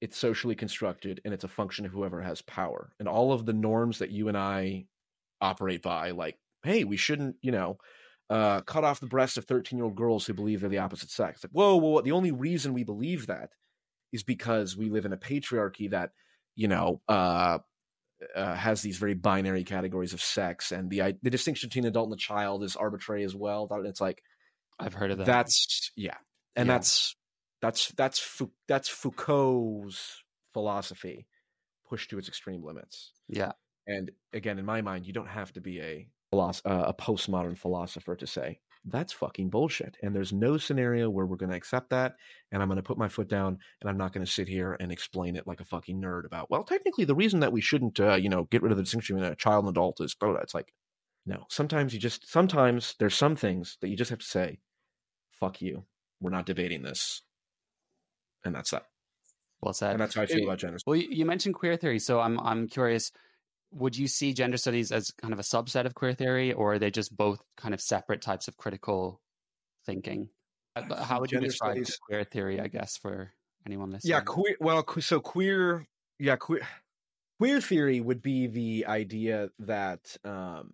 it's 0.01 0.17
socially 0.17 0.55
constructed 0.55 1.21
and 1.25 1.35
it's 1.35 1.45
a 1.45 1.49
function 1.49 1.85
of 1.85 1.93
whoever 1.93 2.23
has 2.23 2.43
power. 2.43 2.93
And 3.01 3.09
all 3.09 3.33
of 3.33 3.47
the 3.47 3.53
norms 3.53 3.99
that 3.99 4.11
you 4.11 4.29
and 4.29 4.37
i 4.37 4.85
operate 5.41 5.83
by 5.83 6.11
like 6.11 6.37
hey 6.65 6.83
we 6.83 6.97
shouldn't 6.97 7.37
you 7.43 7.53
know 7.53 7.79
uh, 8.29 8.61
cut 8.63 8.85
off 8.85 9.01
the 9.01 9.07
breasts 9.07 9.37
of 9.37 9.45
13 9.45 9.79
year 9.79 9.85
old 9.85 9.95
girls 9.95 10.27
who 10.27 10.35
believe 10.35 10.61
they're 10.61 10.69
the 10.69 10.79
opposite 10.79 11.11
sex. 11.11 11.43
Like 11.43 11.53
whoa 11.53 11.77
whoa, 11.77 11.91
whoa 11.91 12.01
the 12.03 12.13
only 12.13 12.33
reason 12.33 12.75
we 12.75 12.85
believe 12.85 13.27
that 13.27 13.53
is 14.13 14.23
because 14.23 14.77
we 14.77 14.91
live 14.91 15.07
in 15.07 15.13
a 15.13 15.17
patriarchy 15.17 15.89
that 15.91 16.11
you 16.57 16.69
know 16.69 17.01
uh, 17.09 17.59
uh, 18.35 18.55
has 18.55 18.83
these 18.83 18.99
very 18.99 19.15
binary 19.15 19.65
categories 19.65 20.13
of 20.13 20.23
sex, 20.23 20.73
and 20.73 20.91
the 20.91 21.15
the 21.23 21.31
distinction 21.31 21.69
between 21.69 21.85
adult 21.85 22.07
and 22.07 22.13
the 22.13 22.17
child 22.17 22.65
is 22.65 22.77
arbitrary 22.77 23.25
as 23.25 23.35
well. 23.35 23.69
It's 23.85 24.01
like 24.01 24.23
I've 24.79 24.95
heard 24.95 25.11
of 25.11 25.19
that. 25.19 25.27
That's 25.27 25.93
yeah, 25.97 26.17
and 26.57 26.67
yeah. 26.67 26.75
that's 26.75 27.17
that's 27.61 27.89
that's 27.93 28.43
that's 28.67 28.89
Foucault's 28.89 30.23
philosophy 30.53 31.27
pushed 31.89 32.11
to 32.11 32.19
its 32.19 32.29
extreme 32.29 32.65
limits. 32.65 33.13
Yeah, 33.29 33.53
and 33.87 34.11
again, 34.33 34.59
in 34.59 34.65
my 34.65 34.83
mind, 34.83 35.07
you 35.07 35.13
don't 35.13 35.29
have 35.29 35.53
to 35.55 35.61
be 35.61 35.81
a 35.81 36.09
philosoph- 36.33 36.67
uh, 36.67 36.85
a 36.89 36.95
postmodern 36.95 37.57
philosopher 37.57 38.17
to 38.17 38.27
say 38.27 38.61
that's 38.91 39.13
fucking 39.13 39.51
bullshit. 39.51 39.97
And 40.03 40.15
there's 40.15 40.33
no 40.33 40.57
scenario 40.57 41.11
where 41.11 41.27
we're 41.27 41.37
going 41.37 41.51
to 41.51 41.57
accept 41.57 41.91
that. 41.91 42.15
And 42.53 42.63
I'm 42.63 42.69
going 42.69 42.77
to 42.77 42.83
put 42.83 42.99
my 42.99 43.09
foot 43.09 43.29
down 43.29 43.59
and 43.81 43.91
I'm 43.91 43.97
not 43.97 44.13
going 44.13 44.25
to 44.25 44.31
sit 44.31 44.49
here 44.49 44.77
and 44.81 44.93
explain 44.93 45.37
it 45.37 45.47
like 45.47 45.61
a 45.61 45.65
fucking 45.65 46.01
nerd 46.01 46.25
about, 46.25 46.51
well, 46.51 46.65
technically 46.65 47.05
the 47.05 47.15
reason 47.15 47.41
that 47.41 47.53
we 47.53 47.61
shouldn't, 47.61 47.99
uh, 48.01 48.15
you 48.15 48.29
know, 48.29 48.45
get 48.45 48.63
rid 48.63 48.73
of 48.73 48.79
the 48.79 48.85
distinction 48.85 49.17
between 49.17 49.33
a 49.33 49.37
child 49.37 49.65
and 49.65 49.71
adult 49.71 50.01
is, 50.01 50.15
blah, 50.15 50.31
blah. 50.31 50.41
it's 50.41 50.55
like, 50.55 50.73
no, 51.27 51.45
sometimes 51.51 51.93
you 51.93 52.01
just, 52.01 52.31
sometimes 52.31 52.95
there's 52.99 53.15
some 53.15 53.37
things 53.37 53.77
that 53.81 53.89
you 53.89 53.97
just 53.97 54.11
have 54.11 54.21
to 54.21 54.27
say, 54.27 54.59
fuck 55.33 55.61
you. 55.61 55.85
We're 56.21 56.31
not 56.31 56.47
debating 56.47 56.83
this. 56.83 57.23
And 58.45 58.55
that's 58.55 58.71
that. 58.71 58.85
Well 59.61 59.73
said. 59.75 59.93
And 59.93 60.01
that's 60.01 60.15
how 60.15 60.23
I 60.23 60.27
feel 60.27 60.45
about 60.45 60.59
gender. 60.59 60.79
Well, 60.87 60.97
you 60.97 61.25
mentioned 61.27 61.55
queer 61.55 61.77
theory. 61.77 61.99
So 61.99 62.21
I'm, 62.21 62.39
I'm 62.41 62.69
curious, 62.69 63.13
would 63.71 63.97
you 63.97 64.09
see 64.09 64.33
gender 64.33 64.57
studies 64.57 64.93
as 64.93 65.11
kind 65.21 65.33
of 65.33 65.39
a 65.39 65.43
subset 65.43 65.85
of 65.85 65.95
queer 65.95 66.15
theory, 66.15 66.53
or 66.53 66.75
are 66.75 66.79
they 66.79 66.91
just 66.91 67.17
both 67.17 67.41
kind 67.57 67.75
of 67.75 67.81
separate 67.81 68.23
types 68.23 68.49
of 68.49 68.57
critical 68.57 69.21
thinking? 69.87 70.29
Uh, 70.77 71.03
how 71.03 71.21
would 71.21 71.33
you 71.33 71.41
describe 71.41 71.73
studies, 71.73 71.99
queer 72.07 72.25
theory? 72.25 72.61
I 72.61 72.69
guess 72.69 72.97
for 72.97 73.33
anyone 73.67 73.91
listening. 73.91 74.13
Yeah, 74.13 74.21
queer. 74.21 74.57
Well, 74.61 74.85
so 75.01 75.21
queer. 75.21 75.87
Yeah, 76.19 76.37
queer. 76.37 76.67
Queer 77.39 77.61
theory 77.61 78.01
would 78.01 78.23
be 78.23 78.49
the 78.49 78.87
idea 78.87 79.51
that 79.61 80.17
um, 80.25 80.73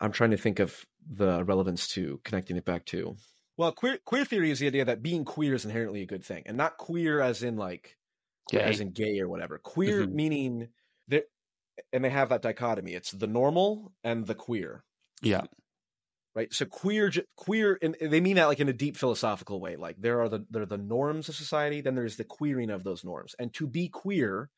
I'm 0.00 0.12
trying 0.12 0.30
to 0.30 0.36
think 0.36 0.60
of 0.60 0.84
the 1.08 1.42
relevance 1.44 1.88
to 1.88 2.20
connecting 2.24 2.56
it 2.56 2.64
back 2.64 2.84
to. 2.86 3.16
Well, 3.56 3.72
queer 3.72 3.98
queer 4.04 4.24
theory 4.24 4.50
is 4.50 4.58
the 4.58 4.66
idea 4.66 4.84
that 4.84 5.02
being 5.02 5.24
queer 5.24 5.54
is 5.54 5.64
inherently 5.64 6.02
a 6.02 6.06
good 6.06 6.24
thing, 6.24 6.42
and 6.46 6.56
not 6.56 6.76
queer 6.76 7.20
as 7.20 7.42
in 7.42 7.56
like 7.56 7.96
gay. 8.50 8.60
as 8.60 8.80
in 8.80 8.90
gay 8.90 9.18
or 9.20 9.28
whatever. 9.28 9.58
Queer 9.58 10.02
mm-hmm. 10.02 10.14
meaning 10.14 10.68
that 11.08 11.24
and 11.92 12.04
they 12.04 12.10
have 12.10 12.28
that 12.30 12.42
dichotomy. 12.42 12.94
It's 12.94 13.10
the 13.10 13.26
normal 13.26 13.92
and 14.04 14.26
the 14.26 14.34
queer. 14.34 14.84
Yeah. 15.22 15.42
Right. 16.34 16.52
So 16.52 16.66
queer, 16.66 17.10
queer, 17.36 17.78
and 17.80 17.96
they 17.98 18.20
mean 18.20 18.36
that 18.36 18.44
like 18.44 18.60
in 18.60 18.68
a 18.68 18.74
deep 18.74 18.98
philosophical 18.98 19.58
way. 19.58 19.76
Like 19.76 19.96
there 19.98 20.20
are 20.20 20.28
the 20.28 20.44
there 20.50 20.62
are 20.62 20.66
the 20.66 20.76
norms 20.76 21.30
of 21.30 21.34
society, 21.34 21.80
then 21.80 21.94
there's 21.94 22.16
the 22.16 22.24
queering 22.24 22.68
of 22.68 22.84
those 22.84 23.04
norms, 23.04 23.34
and 23.38 23.54
to 23.54 23.66
be 23.66 23.88
queer 23.88 24.50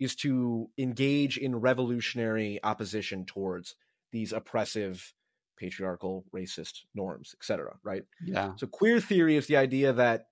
is 0.00 0.16
to 0.16 0.68
engage 0.76 1.38
in 1.38 1.54
revolutionary 1.54 2.58
opposition 2.64 3.26
towards 3.26 3.76
these 4.10 4.32
oppressive, 4.32 5.14
patriarchal, 5.56 6.24
racist 6.34 6.80
norms, 6.96 7.34
etc. 7.38 7.76
Right. 7.84 8.02
Yeah. 8.24 8.54
So 8.56 8.66
queer 8.66 8.98
theory 8.98 9.36
is 9.36 9.46
the 9.46 9.58
idea 9.58 9.92
that 9.92 10.24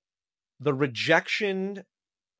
the 0.59 0.75
rejection 0.75 1.85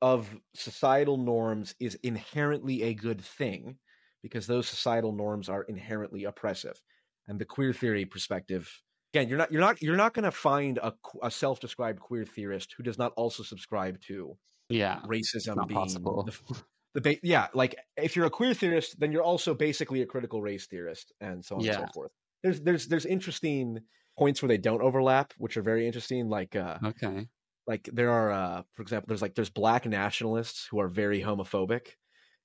of 0.01 0.29
societal 0.53 1.17
norms 1.17 1.75
is 1.79 1.97
inherently 2.03 2.83
a 2.83 2.93
good 2.93 3.21
thing 3.21 3.77
because 4.21 4.47
those 4.47 4.67
societal 4.67 5.11
norms 5.11 5.49
are 5.49 5.63
inherently 5.63 6.25
oppressive. 6.25 6.81
And 7.27 7.39
the 7.39 7.45
queer 7.45 7.73
theory 7.73 8.05
perspective, 8.05 8.71
again, 9.13 9.29
you're 9.29 9.37
not 9.37 9.51
you're 9.51 9.61
not 9.61 9.81
you're 9.81 9.95
not 9.95 10.13
going 10.13 10.23
to 10.23 10.31
find 10.31 10.77
a, 10.79 10.93
a 11.21 11.29
self-described 11.29 11.99
queer 11.99 12.25
theorist 12.25 12.73
who 12.75 12.83
does 12.83 12.97
not 12.97 13.13
also 13.15 13.43
subscribe 13.43 13.99
to 14.07 14.37
yeah 14.69 14.99
racism 15.07 15.67
being 15.67 15.79
possible. 15.79 16.23
the, 16.23 16.63
the 16.93 17.01
ba- 17.01 17.19
yeah 17.23 17.47
like 17.53 17.75
if 17.97 18.15
you're 18.15 18.25
a 18.25 18.29
queer 18.29 18.53
theorist 18.53 18.99
then 18.99 19.11
you're 19.11 19.23
also 19.23 19.53
basically 19.53 20.01
a 20.01 20.05
critical 20.05 20.41
race 20.41 20.67
theorist 20.67 21.11
and 21.21 21.43
so 21.43 21.55
on 21.55 21.61
yeah. 21.61 21.79
and 21.79 21.87
so 21.87 21.93
forth 21.93 22.11
there's 22.43 22.61
there's 22.61 22.87
there's 22.87 23.05
interesting 23.05 23.79
points 24.17 24.41
where 24.41 24.47
they 24.47 24.57
don't 24.57 24.81
overlap 24.81 25.33
which 25.37 25.57
are 25.57 25.61
very 25.61 25.85
interesting 25.87 26.29
like 26.29 26.55
uh 26.55 26.77
okay 26.85 27.27
like 27.67 27.89
there 27.93 28.11
are 28.11 28.31
uh 28.31 28.61
for 28.73 28.81
example 28.81 29.07
there's 29.07 29.21
like 29.21 29.35
there's 29.35 29.49
black 29.49 29.85
nationalists 29.85 30.67
who 30.69 30.79
are 30.79 30.87
very 30.87 31.21
homophobic 31.21 31.93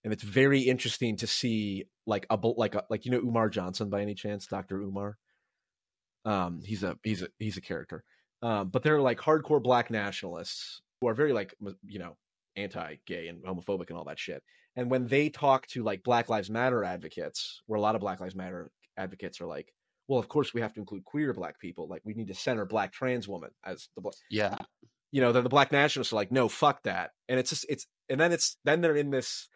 and 0.04 0.12
it's 0.12 0.22
very 0.22 0.60
interesting 0.60 1.16
to 1.16 1.26
see 1.26 1.86
like 2.06 2.26
a 2.30 2.36
like 2.36 2.74
a, 2.74 2.84
like 2.90 3.04
you 3.06 3.10
know 3.10 3.18
Umar 3.18 3.48
Johnson 3.48 3.88
by 3.88 4.02
any 4.02 4.14
chance, 4.14 4.46
Doctor 4.46 4.80
Umar. 4.80 5.16
Um, 6.26 6.60
he's 6.64 6.82
a 6.82 6.96
he's 7.02 7.22
a 7.22 7.28
he's 7.38 7.56
a 7.56 7.62
character, 7.62 8.04
um, 8.42 8.68
but 8.68 8.82
they're 8.82 9.00
like 9.00 9.18
hardcore 9.18 9.62
black 9.62 9.90
nationalists 9.90 10.82
who 11.00 11.08
are 11.08 11.14
very 11.14 11.32
like 11.32 11.54
you 11.86 11.98
know 11.98 12.16
anti-gay 12.56 13.28
and 13.28 13.42
homophobic 13.44 13.88
and 13.88 13.98
all 13.98 14.04
that 14.04 14.18
shit. 14.18 14.42
And 14.76 14.90
when 14.90 15.06
they 15.06 15.28
talk 15.28 15.66
to 15.68 15.82
like 15.82 16.02
Black 16.02 16.28
Lives 16.28 16.50
Matter 16.50 16.84
advocates, 16.84 17.62
where 17.66 17.78
a 17.78 17.80
lot 17.80 17.94
of 17.94 18.00
Black 18.00 18.20
Lives 18.20 18.34
Matter 18.34 18.70
advocates 18.96 19.40
are 19.40 19.46
like, 19.46 19.72
well, 20.08 20.18
of 20.18 20.28
course 20.28 20.52
we 20.52 20.60
have 20.60 20.72
to 20.74 20.80
include 20.80 21.04
queer 21.04 21.32
black 21.32 21.58
people. 21.58 21.88
Like 21.88 22.02
we 22.04 22.14
need 22.14 22.28
to 22.28 22.34
center 22.34 22.64
black 22.66 22.92
trans 22.92 23.26
woman 23.26 23.50
as 23.64 23.88
the 23.94 24.02
black. 24.02 24.14
yeah. 24.30 24.56
You 25.12 25.20
know, 25.20 25.30
the, 25.30 25.42
the 25.42 25.48
black 25.48 25.70
nationalists 25.70 26.12
are 26.12 26.16
like, 26.16 26.32
no, 26.32 26.48
fuck 26.48 26.82
that. 26.82 27.10
And 27.28 27.38
it's 27.38 27.50
just 27.50 27.66
it's 27.68 27.86
and 28.08 28.20
then 28.20 28.32
it's 28.32 28.56
then 28.64 28.80
they're 28.80 28.96
in 28.96 29.10
this 29.10 29.48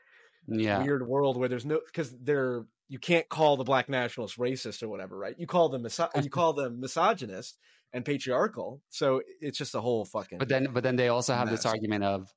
yeah. 0.49 0.83
weird 0.83 1.07
world 1.07 1.37
where 1.37 1.49
there's 1.49 1.65
no 1.65 1.81
because 1.87 2.11
they're 2.11 2.65
you 2.89 2.99
can't 2.99 3.29
call 3.29 3.57
the 3.57 3.65
black 3.65 3.89
nationalists 3.89 4.37
racist 4.37 4.83
or 4.83 4.89
whatever, 4.89 5.17
right? 5.17 5.35
You 5.39 5.47
call 5.47 5.69
them 5.69 5.83
miso- 5.83 6.11
you 6.23 6.31
call 6.31 6.55
them 6.55 6.81
misogynist 6.81 7.59
and 7.93 8.05
patriarchal. 8.05 8.83
So 8.89 9.23
it's 9.41 9.59
just 9.59 9.75
a 9.75 9.81
whole 9.81 10.05
fucking. 10.05 10.39
But 10.39 10.49
then, 10.49 10.69
but 10.73 10.83
then 10.83 10.97
they 10.97 11.09
also 11.09 11.35
have 11.35 11.47
mess. 11.47 11.59
this 11.59 11.67
argument 11.67 12.05
of, 12.05 12.33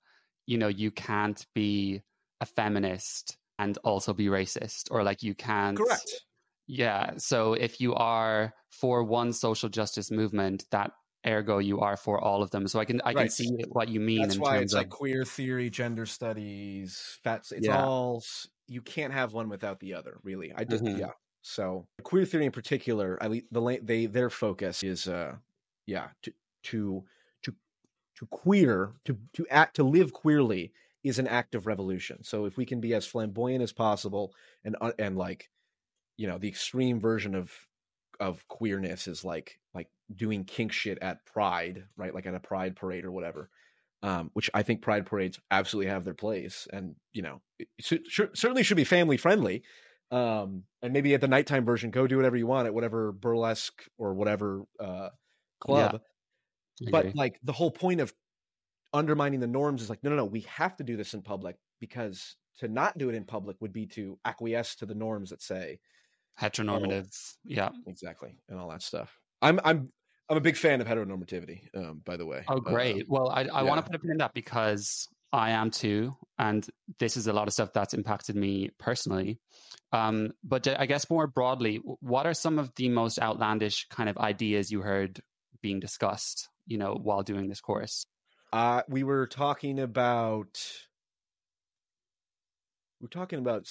you 0.46 0.58
know, 0.58 0.68
you 0.68 0.92
can't 0.92 1.46
be 1.56 2.02
a 2.42 2.46
feminist 2.46 3.38
and 3.58 3.78
also 3.84 4.14
be 4.14 4.26
racist, 4.26 4.90
or 4.92 5.04
like 5.04 5.24
you 5.24 5.36
can't. 5.36 5.78
Correct. 5.78 6.12
Yeah. 6.68 7.12
So 7.18 7.54
if 7.54 7.80
you 7.80 7.94
are 7.96 8.54
for 8.72 9.04
one 9.04 9.34
social 9.34 9.70
justice 9.70 10.10
movement, 10.10 10.66
that 10.72 10.92
ergo 11.26 11.60
you 11.60 11.80
are 11.80 11.96
for 11.96 12.20
all 12.20 12.42
of 12.42 12.50
them 12.52 12.68
so 12.68 12.80
i 12.80 12.86
can 12.86 13.02
i 13.06 13.14
can 13.14 13.30
see 13.30 13.50
what 13.70 13.90
you 13.90 14.00
mean 14.00 14.22
that's 14.22 14.38
why 14.38 14.58
it's 14.58 14.74
of... 14.74 14.80
like 14.80 14.90
queer 14.90 15.24
theory 15.24 15.70
gender 15.70 16.06
studies 16.06 17.20
fats 17.24 17.52
it's 17.52 17.68
yeah. 17.68 17.84
all 17.84 18.24
you 18.68 18.82
can't 18.82 19.14
have 19.14 19.34
one 19.34 19.50
without 19.50 19.80
the 19.80 19.94
other 19.94 20.18
really 20.24 20.52
i 20.56 20.64
just 20.64 20.84
mm-hmm. 20.84 21.00
yeah 21.00 21.12
so 21.42 21.86
queer 22.04 22.26
theory 22.26 22.46
in 22.46 22.52
particular 22.52 23.18
i 23.22 23.28
the 23.52 23.80
they 23.84 24.08
their 24.08 24.30
focus 24.30 24.84
is 24.84 25.08
uh 25.08 25.36
yeah 25.86 26.08
to 26.24 26.34
to 26.64 27.04
to 27.44 27.54
to 28.16 28.26
queer 28.28 28.94
to 29.06 29.18
to 29.34 29.46
act 29.50 29.76
to 29.76 29.84
live 29.84 30.14
queerly 30.14 30.72
is 31.04 31.20
an 31.20 31.28
act 31.28 31.56
of 31.56 31.66
revolution. 31.66 32.24
So 32.24 32.46
if 32.46 32.58
we 32.58 32.66
can 32.66 32.80
be 32.80 32.94
as 32.94 33.06
flamboyant 33.06 33.64
as 33.64 33.72
possible 33.72 34.34
and 34.64 34.76
uh, 34.82 34.92
and 35.00 35.18
like 35.18 35.50
you 36.18 36.28
know, 36.28 36.38
the 36.38 36.48
extreme 36.48 37.00
version 37.00 37.34
of 37.34 37.52
of 38.22 38.48
queerness 38.48 39.08
is 39.08 39.26
like 39.26 39.60
like 39.74 39.90
doing 40.16 40.46
kink 40.46 40.72
shit 40.72 41.00
at 41.02 41.26
Pride, 41.26 41.86
right? 41.98 42.14
Like 42.14 42.26
at 42.28 42.36
a 42.36 42.40
Pride 42.40 42.76
parade 42.76 43.04
or 43.04 43.12
whatever. 43.12 43.50
Um, 44.04 44.32
which 44.34 44.50
I 44.54 44.64
think 44.64 44.82
Pride 44.82 45.06
parades 45.06 45.40
absolutely 45.52 45.92
have 45.92 46.04
their 46.04 46.16
place, 46.16 46.68
and 46.74 46.96
you 47.14 47.22
know, 47.22 47.42
should, 47.80 48.02
should, 48.08 48.36
certainly 48.36 48.64
should 48.64 48.78
be 48.78 48.84
family 48.84 49.18
friendly. 49.18 49.64
Um, 50.10 50.64
and 50.82 50.92
maybe 50.92 51.14
at 51.14 51.22
the 51.22 51.28
nighttime 51.28 51.66
version, 51.66 51.92
go 51.92 52.08
do 52.08 52.16
whatever 52.16 52.36
you 52.36 52.48
want 52.48 52.66
at 52.66 52.74
whatever 52.74 53.12
burlesque 53.12 53.84
or 54.00 54.16
whatever 54.16 54.64
uh, 54.80 55.10
club. 55.60 56.02
Yeah, 56.80 56.90
but 56.92 57.16
like 57.16 57.40
the 57.44 57.54
whole 57.54 57.70
point 57.70 58.02
of 58.02 58.12
undermining 58.92 59.40
the 59.40 59.48
norms 59.48 59.84
is 59.84 59.90
like, 59.90 60.04
no, 60.04 60.10
no, 60.10 60.16
no, 60.16 60.26
we 60.26 60.42
have 60.42 60.76
to 60.78 60.84
do 60.84 60.98
this 60.98 61.14
in 61.14 61.22
public 61.22 61.58
because 61.80 62.36
to 62.60 62.68
not 62.68 62.98
do 62.98 63.10
it 63.10 63.16
in 63.16 63.24
public 63.24 63.56
would 63.62 63.72
be 63.72 63.86
to 63.86 64.18
acquiesce 64.26 64.76
to 64.76 64.86
the 64.88 64.96
norms 64.96 65.30
that 65.30 65.44
say 65.44 65.80
heteronormative. 66.40 67.08
Oh, 67.08 67.38
yeah, 67.44 67.70
exactly, 67.88 68.38
and 68.50 68.60
all 68.60 68.70
that 68.70 68.82
stuff. 68.82 69.18
I'm 69.42 69.60
I'm 69.64 69.92
I'm 70.30 70.38
a 70.38 70.42
big 70.42 70.58
fan 70.58 70.82
of 70.82 70.88
heteronormativity. 70.88 71.62
Um, 71.76 72.02
by 72.06 72.18
the 72.18 72.26
way. 72.26 72.44
Oh, 72.48 72.60
great. 72.60 73.04
Uh, 73.04 73.06
well, 73.10 73.30
I 73.30 73.42
I 73.42 73.44
yeah. 73.44 73.62
want 73.64 73.84
to 73.84 73.90
put 73.90 73.96
a 73.96 74.00
pin 74.00 74.12
in 74.12 74.18
that 74.18 74.34
because 74.34 75.08
I 75.34 75.52
am 75.52 75.72
too, 75.72 76.16
and 76.38 76.66
this 77.00 77.18
is 77.18 77.28
a 77.28 77.34
lot 77.34 77.48
of 77.48 77.54
stuff 77.54 77.74
that's 77.74 77.94
impacted 77.94 78.36
me 78.36 78.70
personally. 78.80 79.40
Um, 79.92 80.32
but 80.44 80.68
I 80.68 80.86
guess 80.86 81.10
more 81.10 81.28
broadly, 81.28 81.82
what 82.00 82.26
are 82.26 82.34
some 82.34 82.60
of 82.60 82.74
the 82.76 82.90
most 82.90 83.20
outlandish 83.20 83.88
kind 83.90 84.10
of 84.10 84.18
ideas 84.18 84.72
you 84.72 84.82
heard 84.82 85.22
being 85.62 85.80
discussed? 85.80 86.50
You 86.66 86.78
know, 86.78 86.98
while 87.02 87.24
doing 87.24 87.50
this 87.50 87.60
course. 87.60 88.06
Uh, 88.54 88.84
we 88.88 89.04
were 89.04 89.28
talking 89.28 89.80
about 89.80 90.62
we 93.02 93.06
are 93.06 93.10
talking 93.10 93.40
about 93.40 93.68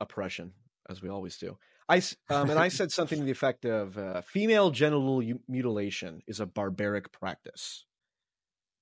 oppression, 0.00 0.52
as 0.88 1.00
we 1.00 1.08
always 1.08 1.38
do. 1.38 1.56
I 1.88 2.02
um, 2.30 2.50
and 2.50 2.58
I 2.58 2.68
said 2.68 2.90
something 2.90 3.18
to 3.18 3.24
the 3.24 3.30
effect 3.30 3.64
of 3.64 3.96
uh, 3.96 4.20
female 4.22 4.70
genital 4.70 5.22
mutilation 5.48 6.20
is 6.26 6.40
a 6.40 6.46
barbaric 6.46 7.12
practice, 7.12 7.84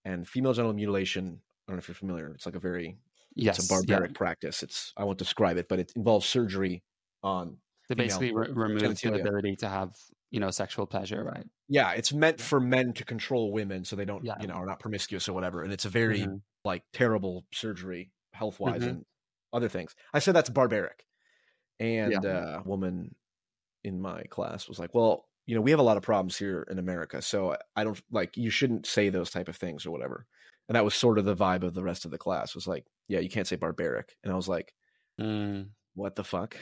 and 0.05 0.27
female 0.27 0.55
genital 0.55 0.73
mutilation. 0.73 1.41
I 1.67 1.73
don't 1.73 1.77
know 1.77 1.81
if 1.81 1.89
you're 1.89 1.95
familiar. 1.95 2.29
It's 2.35 2.47
like 2.47 2.57
a 2.57 2.61
very 2.61 2.97
yes, 3.35 3.59
it's 3.59 3.71
a 3.71 3.75
barbaric 3.75 4.13
yeah. 4.13 4.19
practice. 4.19 4.63
It's 4.63 4.93
I 4.97 5.05
won't 5.05 5.19
describe 5.19 5.59
it, 5.59 5.69
but 5.69 5.79
it 5.79 5.93
involves 5.97 6.27
surgery 6.27 6.83
on. 7.23 7.59
To 7.89 7.97
basically 7.97 8.35
re- 8.35 8.49
remove 8.51 8.99
the 8.99 9.15
ability 9.15 9.57
to 9.57 9.69
have 9.69 9.95
you 10.31 10.41
know 10.41 10.51
sexual 10.51 10.87
pleasure, 10.87 11.23
right? 11.23 11.45
Yeah, 11.69 11.93
it's 11.93 12.15
meant 12.15 12.41
for 12.41 12.59
men 12.59 12.95
to 12.95 13.05
control 13.05 13.53
women 13.53 13.85
so 13.85 13.97
they 13.97 14.07
don't 14.07 14.25
yeah. 14.25 14.37
you 14.41 14.47
know 14.47 14.55
are 14.55 14.65
not 14.65 14.81
promiscuous 14.81 15.29
or 15.29 15.35
whatever, 15.35 15.63
and 15.63 15.71
it's 15.71 15.85
a 15.85 15.91
very 15.91 16.21
mm-hmm. 16.21 16.37
like 16.65 16.83
terrible 16.95 17.45
surgery 17.53 18.11
health 18.33 18.59
wise 18.59 18.81
mm-hmm. 18.81 18.89
and 18.89 19.05
other 19.53 19.69
things. 19.69 19.95
I 20.15 20.21
said 20.21 20.35
that's 20.35 20.49
barbaric 20.49 21.05
and 21.85 22.13
yeah. 22.13 22.31
uh, 22.31 22.61
a 22.65 22.69
woman 22.69 23.15
in 23.83 24.01
my 24.01 24.23
class 24.25 24.69
was 24.69 24.79
like, 24.79 24.95
"Well, 24.95 25.27
you 25.47 25.55
know, 25.55 25.61
we 25.61 25.71
have 25.71 25.81
a 25.81 25.85
lot 25.85 25.97
of 25.97 26.03
problems 26.03 26.37
here 26.37 26.67
in 26.71 26.79
America, 26.79 27.23
so 27.23 27.57
I 27.77 27.85
don't 27.85 28.01
like 28.11 28.37
you 28.37 28.51
shouldn't 28.51 28.87
say 28.87 29.09
those 29.11 29.31
type 29.31 29.49
of 29.49 29.57
things 29.57 29.87
or 29.87 29.91
whatever." 29.91 30.27
And 30.69 30.77
that 30.77 30.85
was 30.85 30.95
sort 30.95 31.19
of 31.19 31.27
the 31.27 31.37
vibe 31.37 31.63
of 31.63 31.75
the 31.75 31.83
rest 31.83 32.05
of 32.05 32.11
the 32.11 32.19
class 32.19 32.55
was 32.55 32.67
like, 32.67 32.87
"Yeah, 33.09 33.21
you 33.21 33.29
can't 33.29 33.47
say 33.47 33.57
barbaric." 33.57 34.17
And 34.25 34.33
I 34.33 34.37
was 34.37 34.49
like, 34.49 34.75
mm. 35.21 35.69
"What 35.95 36.17
the 36.17 36.25
fuck?" 36.25 36.57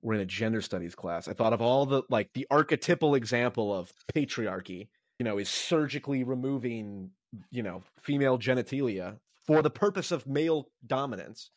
We're 0.00 0.14
in 0.14 0.20
a 0.20 0.26
gender 0.26 0.60
studies 0.60 0.96
class. 0.96 1.28
I 1.28 1.32
thought 1.32 1.52
of 1.52 1.62
all 1.62 1.86
the 1.86 2.02
like 2.08 2.32
the 2.32 2.46
archetypal 2.50 3.14
example 3.14 3.72
of 3.74 3.92
patriarchy, 4.14 4.88
you 5.18 5.24
know, 5.24 5.38
is 5.38 5.48
surgically 5.48 6.24
removing, 6.24 7.10
you 7.50 7.62
know, 7.62 7.82
female 8.00 8.38
genitalia 8.38 9.18
for 9.46 9.62
the 9.62 9.70
purpose 9.70 10.10
of 10.10 10.26
male 10.26 10.68
dominance. 10.84 11.50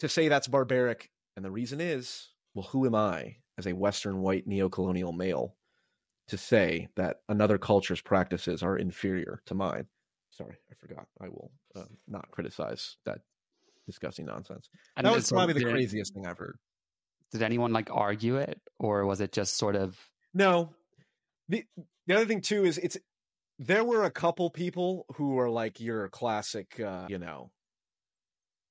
To 0.00 0.08
say 0.08 0.28
that's 0.28 0.48
barbaric 0.48 1.10
and 1.36 1.44
the 1.44 1.50
reason 1.50 1.80
is, 1.80 2.28
well, 2.54 2.68
who 2.70 2.86
am 2.86 2.94
I 2.94 3.36
as 3.58 3.66
a 3.66 3.72
Western 3.72 4.20
white 4.20 4.46
neo-colonial 4.46 5.12
male 5.12 5.56
to 6.28 6.38
say 6.38 6.88
that 6.96 7.18
another 7.28 7.58
culture's 7.58 8.00
practices 8.00 8.62
are 8.62 8.76
inferior 8.76 9.42
to 9.46 9.54
mine? 9.54 9.86
Sorry, 10.30 10.56
I 10.70 10.74
forgot. 10.74 11.06
I 11.20 11.28
will 11.28 11.50
uh, 11.76 11.84
not 12.08 12.30
criticize 12.30 12.96
that 13.04 13.18
disgusting 13.86 14.26
nonsense. 14.26 14.68
And 14.96 15.06
that 15.06 15.14
was 15.14 15.30
probably 15.30 15.54
the 15.54 15.70
craziest 15.70 16.14
thing 16.14 16.26
I've 16.26 16.38
heard. 16.38 16.58
Did 17.32 17.42
anyone 17.42 17.72
like 17.72 17.88
argue 17.92 18.36
it, 18.36 18.60
or 18.78 19.06
was 19.06 19.20
it 19.20 19.32
just 19.32 19.56
sort 19.56 19.76
of? 19.76 19.98
No. 20.32 20.70
the 21.48 21.64
The 22.06 22.14
other 22.14 22.26
thing 22.26 22.40
too 22.40 22.64
is 22.64 22.78
it's 22.78 22.96
there 23.58 23.84
were 23.84 24.04
a 24.04 24.10
couple 24.10 24.50
people 24.50 25.06
who 25.14 25.38
are 25.38 25.50
like 25.50 25.80
your 25.80 26.08
classic, 26.08 26.80
uh, 26.80 27.06
you 27.08 27.18
know, 27.18 27.50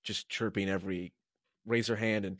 just 0.03 0.29
chirping 0.29 0.69
every 0.69 1.13
raise 1.65 1.87
their 1.87 1.95
hand. 1.95 2.25
And 2.25 2.37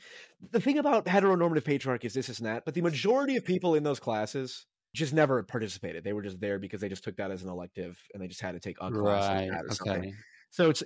the 0.51 0.59
thing 0.59 0.77
about 0.77 1.05
heteronormative 1.05 1.63
patriarchy 1.63 2.05
is 2.05 2.13
this 2.13 2.29
is 2.29 2.39
that, 2.39 2.65
but 2.65 2.73
the 2.73 2.81
majority 2.81 3.35
of 3.35 3.45
people 3.45 3.75
in 3.75 3.83
those 3.83 3.99
classes 3.99 4.65
just 4.93 5.13
never 5.13 5.41
participated. 5.43 6.03
They 6.03 6.13
were 6.13 6.21
just 6.21 6.39
there 6.39 6.59
because 6.59 6.81
they 6.81 6.89
just 6.89 7.03
took 7.03 7.17
that 7.17 7.31
as 7.31 7.43
an 7.43 7.49
elective 7.49 7.99
and 8.13 8.21
they 8.21 8.27
just 8.27 8.41
had 8.41 8.53
to 8.53 8.59
take 8.59 8.77
a 8.79 8.91
class 8.91 9.27
right. 9.27 9.49
or 9.49 9.65
okay. 9.65 9.73
something. 9.73 10.15
So 10.51 10.69
it's 10.69 10.83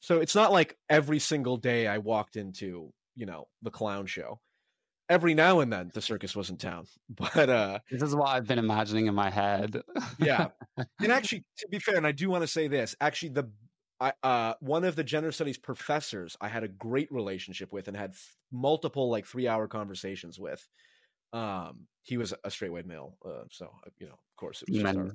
so 0.00 0.20
it's 0.20 0.34
not 0.34 0.52
like 0.52 0.76
every 0.88 1.18
single 1.18 1.56
day 1.56 1.86
I 1.86 1.98
walked 1.98 2.36
into 2.36 2.92
you 3.16 3.26
know 3.26 3.48
the 3.62 3.70
clown 3.70 4.06
show. 4.06 4.40
Every 5.08 5.32
now 5.32 5.60
and 5.60 5.72
then 5.72 5.90
the 5.94 6.02
circus 6.02 6.36
was 6.36 6.50
in 6.50 6.58
town, 6.58 6.86
but 7.08 7.48
uh 7.50 7.78
this 7.90 8.02
is 8.02 8.14
what 8.14 8.28
I've 8.28 8.46
been 8.46 8.58
imagining 8.58 9.06
in 9.06 9.14
my 9.14 9.30
head. 9.30 9.82
yeah, 10.18 10.48
and 11.00 11.10
actually, 11.10 11.44
to 11.58 11.68
be 11.68 11.80
fair, 11.80 11.96
and 11.96 12.06
I 12.06 12.12
do 12.12 12.30
want 12.30 12.42
to 12.42 12.48
say 12.48 12.68
this: 12.68 12.94
actually, 13.00 13.30
the 13.30 13.50
I, 14.00 14.12
uh, 14.22 14.54
one 14.60 14.84
of 14.84 14.96
the 14.96 15.04
gender 15.04 15.32
studies 15.32 15.58
professors 15.58 16.36
I 16.40 16.48
had 16.48 16.62
a 16.64 16.68
great 16.68 17.10
relationship 17.12 17.72
with 17.72 17.88
and 17.88 17.96
had 17.96 18.10
f- 18.10 18.36
multiple 18.52 19.10
like 19.10 19.26
three 19.26 19.48
hour 19.48 19.68
conversations 19.68 20.38
with. 20.38 20.68
Um, 21.32 21.88
he 22.02 22.16
was 22.16 22.34
a 22.44 22.50
straight 22.50 22.72
white 22.72 22.86
male, 22.86 23.18
uh, 23.24 23.44
so 23.50 23.66
uh, 23.86 23.90
you 23.98 24.06
know, 24.06 24.14
of 24.14 24.36
course, 24.36 24.62
it 24.62 24.68
was 24.70 24.82
our, 24.84 25.08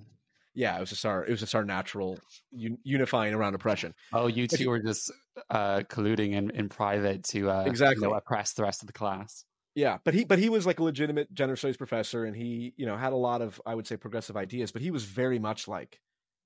yeah, 0.54 0.78
it 0.78 0.80
was 0.80 0.90
just 0.92 1.06
our 1.06 1.26
it 1.26 1.32
was 1.32 1.40
just 1.40 1.56
our 1.56 1.66
natural 1.66 2.20
un- 2.54 2.78
unifying 2.84 3.34
around 3.34 3.56
oppression. 3.56 3.96
Oh, 4.12 4.28
you 4.28 4.48
two 4.48 4.70
were 4.70 4.80
just 4.80 5.12
uh, 5.50 5.82
colluding 5.90 6.34
in, 6.34 6.52
in 6.52 6.70
private 6.70 7.24
to 7.26 7.50
uh, 7.50 7.72
exactly 7.72 8.08
you 8.08 8.10
know, 8.10 8.14
oppress 8.16 8.54
the 8.54 8.64
rest 8.64 8.84
of 8.84 8.88
the 8.88 8.94
class. 8.94 9.46
Yeah, 9.76 9.98
but 10.04 10.14
he 10.14 10.24
but 10.24 10.38
he 10.38 10.50
was 10.50 10.66
like 10.68 10.80
a 10.80 10.84
legitimate 10.84 11.34
gender 11.34 11.56
studies 11.56 11.78
professor, 11.78 12.26
and 12.26 12.36
he 12.36 12.74
you 12.78 12.86
know 12.86 12.96
had 12.96 13.12
a 13.14 13.18
lot 13.18 13.42
of 13.42 13.60
I 13.66 13.74
would 13.74 13.88
say 13.88 13.98
progressive 13.98 14.38
ideas, 14.38 14.72
but 14.72 14.82
he 14.84 14.92
was 14.92 15.04
very 15.04 15.40
much 15.40 15.68
like 15.68 16.00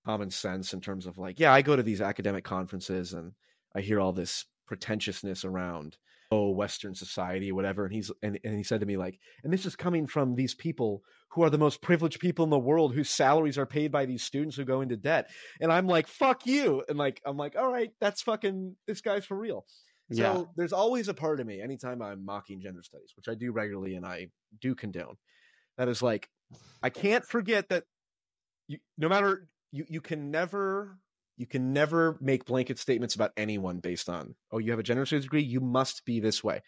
common 0.08 0.30
sense 0.30 0.74
in 0.74 0.80
terms 0.80 1.06
of 1.06 1.18
like, 1.18 1.40
yeah, 1.40 1.54
I 1.54 1.62
go 1.62 1.76
to 1.76 1.84
these 1.84 2.02
academic 2.02 2.46
conferences 2.46 3.12
and 3.12 3.34
I 3.76 3.82
hear 3.82 4.00
all 4.00 4.14
this 4.14 4.46
pretentiousness 4.66 5.44
around 5.46 5.98
oh 6.30 6.50
western 6.50 6.94
society 6.94 7.54
whatever 7.54 7.86
and 7.86 7.94
he's 7.94 8.12
and, 8.22 8.38
and 8.44 8.58
he 8.58 8.64
said 8.64 8.82
to 8.82 8.86
me 8.86 8.98
like 8.98 9.18
and 9.46 9.54
this 9.54 9.66
is 9.66 9.78
coming 9.78 10.06
from 10.06 10.36
these 10.36 10.54
people 10.54 11.02
who 11.30 11.42
are 11.42 11.50
the 11.50 11.58
most 11.58 11.82
privileged 11.82 12.20
people 12.20 12.44
in 12.44 12.50
the 12.50 12.60
world 12.60 12.94
whose 12.94 13.10
salaries 13.10 13.58
are 13.58 13.66
paid 13.66 13.94
by 13.94 14.06
these 14.06 14.24
students 14.24 14.58
who 14.58 14.66
go 14.66 14.82
into 14.82 14.98
debt. 14.98 15.30
And 15.62 15.72
i'm 15.72 15.88
like 15.88 16.08
fuck 16.08 16.46
you! 16.46 16.84
And 16.90 16.98
like 16.98 17.22
i'm 17.26 17.38
like 17.38 17.56
all 17.56 17.72
right 17.72 17.92
that's 18.02 18.22
fucking 18.24 18.76
this 18.88 19.00
guy's 19.00 19.26
for 19.26 19.38
real. 19.38 19.66
So 20.12 20.22
yeah. 20.22 20.44
there's 20.58 20.74
always 20.74 21.08
a 21.08 21.14
part 21.14 21.40
of 21.40 21.48
me 21.48 21.62
anytime 21.62 22.02
i'm 22.02 22.26
mocking 22.26 22.60
gender 22.62 22.84
studies 22.84 23.14
which 23.16 23.30
i 23.30 23.36
do 23.36 23.54
regularly 23.54 23.96
and 23.96 24.06
i 24.06 24.28
do 24.62 24.76
condone 24.76 25.16
that 25.78 25.88
is 25.88 26.02
like 26.02 26.30
i 26.82 26.90
can't 26.90 27.26
forget 27.26 27.70
that 27.70 27.84
you, 28.68 28.80
no 28.98 29.10
matter 29.10 29.48
you 29.72 29.86
you 29.88 30.02
can 30.02 30.32
never 30.32 30.98
you 31.38 31.46
can 31.46 31.72
never 31.72 32.18
make 32.20 32.46
blanket 32.46 32.80
statements 32.80 33.16
about 33.16 33.32
anyone 33.38 33.80
based 33.80 34.10
on 34.10 34.36
oh 34.52 34.58
you 34.58 34.72
have 34.72 34.80
a 34.80 34.84
gender 34.84 35.06
studies 35.06 35.26
degree 35.26 35.44
you 35.44 35.60
must 35.60 36.06
be 36.06 36.20
this 36.20 36.44
way 36.44 36.62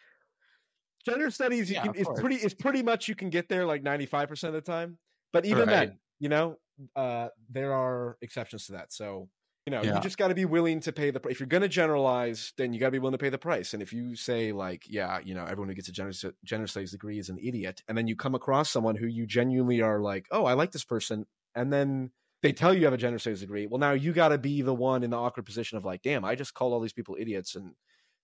gender 1.05 1.31
studies 1.31 1.71
yeah, 1.71 1.83
can, 1.83 1.95
is 1.95 2.07
pretty 2.15 2.35
is 2.35 2.53
pretty 2.53 2.83
much 2.83 3.07
you 3.07 3.15
can 3.15 3.29
get 3.29 3.49
there 3.49 3.65
like 3.65 3.83
95% 3.83 4.43
of 4.43 4.53
the 4.53 4.61
time 4.61 4.97
but 5.33 5.45
even 5.45 5.67
right. 5.67 5.89
then 5.89 5.99
you 6.19 6.29
know 6.29 6.57
uh, 6.95 7.27
there 7.49 7.73
are 7.73 8.17
exceptions 8.21 8.67
to 8.67 8.73
that 8.73 8.93
so 8.93 9.27
you 9.65 9.71
know 9.71 9.83
yeah. 9.83 9.95
you 9.95 10.01
just 10.01 10.17
got 10.17 10.29
to 10.29 10.35
be 10.35 10.45
willing 10.45 10.79
to 10.79 10.91
pay 10.91 11.11
the 11.11 11.21
if 11.29 11.39
you're 11.39 11.47
going 11.47 11.61
to 11.61 11.67
generalize 11.67 12.53
then 12.57 12.73
you 12.73 12.79
got 12.79 12.87
to 12.87 12.91
be 12.91 12.99
willing 12.99 13.17
to 13.17 13.17
pay 13.17 13.29
the 13.29 13.37
price 13.37 13.73
and 13.73 13.83
if 13.83 13.91
you 13.91 14.15
say 14.15 14.51
like 14.51 14.83
yeah 14.87 15.19
you 15.23 15.33
know 15.33 15.43
everyone 15.43 15.67
who 15.67 15.75
gets 15.75 15.89
a 15.89 15.91
gender, 15.91 16.13
gender 16.43 16.67
studies 16.67 16.91
degree 16.91 17.19
is 17.19 17.29
an 17.29 17.37
idiot 17.41 17.81
and 17.87 17.97
then 17.97 18.07
you 18.07 18.15
come 18.15 18.35
across 18.35 18.69
someone 18.69 18.95
who 18.95 19.07
you 19.07 19.27
genuinely 19.27 19.81
are 19.81 19.99
like 19.99 20.25
oh 20.31 20.45
i 20.45 20.53
like 20.53 20.71
this 20.71 20.85
person 20.85 21.25
and 21.55 21.71
then 21.71 22.11
they 22.41 22.53
tell 22.53 22.73
you 22.73 22.79
you 22.79 22.85
have 22.85 22.93
a 22.93 22.97
gender 22.97 23.19
studies 23.19 23.41
degree. 23.41 23.67
Well, 23.67 23.79
now 23.79 23.91
you 23.91 24.13
got 24.13 24.29
to 24.29 24.37
be 24.37 24.61
the 24.61 24.73
one 24.73 25.03
in 25.03 25.09
the 25.09 25.17
awkward 25.17 25.45
position 25.45 25.77
of 25.77 25.85
like, 25.85 26.01
damn, 26.01 26.23
I 26.23 26.35
just 26.35 26.53
called 26.53 26.73
all 26.73 26.79
these 26.79 26.93
people 26.93 27.17
idiots, 27.19 27.55
and 27.55 27.73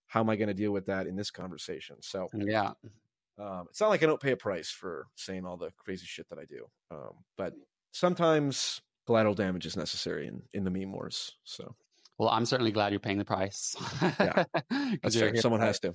how 0.06 0.20
am 0.20 0.30
I 0.30 0.36
going 0.36 0.48
to 0.48 0.54
deal 0.54 0.72
with 0.72 0.86
that 0.86 1.06
in 1.06 1.16
this 1.16 1.30
conversation? 1.30 1.96
So 2.00 2.28
yeah, 2.34 2.72
um, 3.38 3.66
it's 3.68 3.80
not 3.80 3.90
like 3.90 4.02
I 4.02 4.06
don't 4.06 4.20
pay 4.20 4.32
a 4.32 4.36
price 4.36 4.70
for 4.70 5.06
saying 5.16 5.44
all 5.44 5.56
the 5.56 5.70
crazy 5.76 6.06
shit 6.06 6.28
that 6.30 6.38
I 6.38 6.44
do, 6.44 6.66
um, 6.90 7.12
but 7.36 7.54
sometimes 7.92 8.80
collateral 9.06 9.34
damage 9.34 9.66
is 9.66 9.76
necessary 9.76 10.26
in 10.26 10.42
in 10.54 10.64
the 10.64 10.70
meme 10.70 10.92
wars. 10.92 11.36
So, 11.44 11.74
well, 12.18 12.30
I'm 12.30 12.46
certainly 12.46 12.72
glad 12.72 12.92
you're 12.92 13.00
paying 13.00 13.18
the 13.18 13.24
price. 13.24 13.76
yeah, 14.02 14.44
that's 15.02 15.16
fair. 15.16 15.36
Someone 15.36 15.60
has 15.60 15.80
to. 15.80 15.94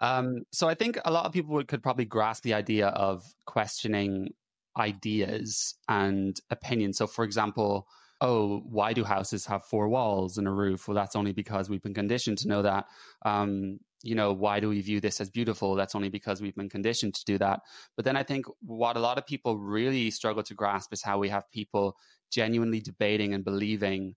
Um, 0.00 0.44
so 0.52 0.68
I 0.68 0.74
think 0.74 0.98
a 1.04 1.10
lot 1.10 1.26
of 1.26 1.32
people 1.32 1.54
would, 1.54 1.68
could 1.68 1.82
probably 1.82 2.04
grasp 2.04 2.44
the 2.44 2.54
idea 2.54 2.88
of 2.88 3.24
questioning 3.46 4.32
ideas 4.78 5.74
and 5.88 6.38
opinions. 6.50 6.98
So, 6.98 7.06
for 7.06 7.24
example, 7.24 7.86
oh, 8.20 8.60
why 8.60 8.92
do 8.92 9.04
houses 9.04 9.46
have 9.46 9.64
four 9.64 9.88
walls 9.88 10.38
and 10.38 10.48
a 10.48 10.50
roof? 10.50 10.88
Well, 10.88 10.94
that's 10.94 11.16
only 11.16 11.32
because 11.32 11.68
we've 11.68 11.82
been 11.82 11.94
conditioned 11.94 12.38
to 12.38 12.48
know 12.48 12.62
that. 12.62 12.86
Um, 13.24 13.78
you 14.02 14.14
know, 14.14 14.32
why 14.32 14.60
do 14.60 14.68
we 14.68 14.80
view 14.80 15.00
this 15.00 15.20
as 15.20 15.30
beautiful? 15.30 15.74
That's 15.74 15.94
only 15.94 16.08
because 16.08 16.40
we've 16.40 16.54
been 16.54 16.68
conditioned 16.68 17.14
to 17.14 17.24
do 17.24 17.38
that. 17.38 17.60
But 17.96 18.04
then 18.04 18.16
I 18.16 18.22
think 18.22 18.46
what 18.60 18.96
a 18.96 19.00
lot 19.00 19.18
of 19.18 19.26
people 19.26 19.58
really 19.58 20.10
struggle 20.10 20.42
to 20.44 20.54
grasp 20.54 20.92
is 20.92 21.02
how 21.02 21.18
we 21.18 21.28
have 21.30 21.50
people 21.50 21.96
genuinely 22.30 22.80
debating 22.80 23.34
and 23.34 23.44
believing 23.44 24.14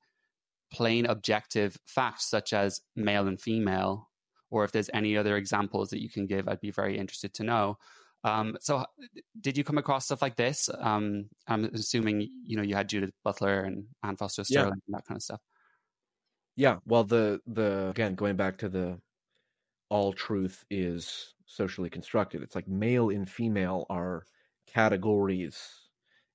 plain 0.72 1.05
objective 1.05 1.78
facts 1.86 2.30
such 2.30 2.53
as 2.53 2.82
male 2.95 3.28
and 3.28 3.41
female, 3.41 4.09
or 4.49 4.64
if 4.64 4.72
there's 4.72 4.89
any 4.93 5.18
other 5.18 5.36
examples 5.36 5.89
that 5.89 6.01
you 6.01 6.09
can 6.09 6.28
give, 6.28 6.47
I'd 6.47 6.62
be 6.62 6.72
very 6.72 6.97
interested 6.97 7.34
to 7.36 7.43
know. 7.43 7.78
Um, 8.24 8.57
so, 8.59 8.86
did 9.39 9.57
you 9.57 9.63
come 9.63 9.78
across 9.78 10.05
stuff 10.05 10.22
like 10.22 10.36
this? 10.36 10.69
Um, 10.80 11.30
I'm 11.47 11.65
assuming 11.65 12.28
you 12.45 12.57
know 12.57 12.63
you 12.63 12.76
had 12.76 12.89
Judith 12.89 13.11
Butler 13.24 13.61
and 13.61 13.86
Anne 14.03 14.17
Fausto-Sterling 14.17 14.67
yeah. 14.67 14.74
and 14.88 14.95
that 14.95 15.05
kind 15.07 15.17
of 15.17 15.24
stuff. 15.24 15.41
Yeah, 16.55 16.78
well, 16.86 17.03
the 17.03 17.39
the 17.47 17.89
again 17.89 18.15
going 18.15 18.36
back 18.36 18.57
to 18.59 18.69
the 18.69 18.99
all 19.89 20.13
truth 20.13 20.63
is 20.69 21.34
socially 21.45 21.89
constructed. 21.89 22.41
It's 22.43 22.55
like 22.55 22.67
male 22.67 23.09
and 23.09 23.30
female 23.30 23.86
are 23.89 24.24
categories, 24.67 25.59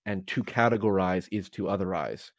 and 0.04 0.26
to 0.28 0.42
categorize 0.42 1.28
is 1.30 1.48
to 1.50 1.64
otherize, 1.64 2.30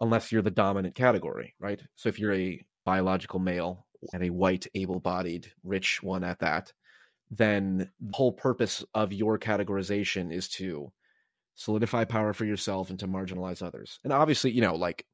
unless 0.00 0.30
you're 0.30 0.42
the 0.42 0.50
dominant 0.50 0.94
category, 0.94 1.54
right? 1.58 1.82
So 1.96 2.08
if 2.08 2.18
you're 2.18 2.34
a 2.34 2.64
biological 2.84 3.40
male 3.40 3.86
and 4.12 4.24
a 4.24 4.30
white, 4.30 4.66
able-bodied, 4.74 5.52
rich 5.62 6.02
one 6.02 6.24
at 6.24 6.40
that, 6.40 6.72
then 7.32 7.90
the 7.98 8.12
whole 8.12 8.30
purpose 8.30 8.84
of 8.94 9.12
your 9.12 9.38
categorization 9.38 10.30
is 10.30 10.48
to 10.50 10.92
solidify 11.54 12.04
power 12.04 12.34
for 12.34 12.44
yourself 12.44 12.90
and 12.90 12.98
to 12.98 13.08
marginalize 13.08 13.62
others. 13.62 13.98
And 14.04 14.12
obviously, 14.12 14.50
you 14.50 14.60
know, 14.60 14.74
like 14.74 15.06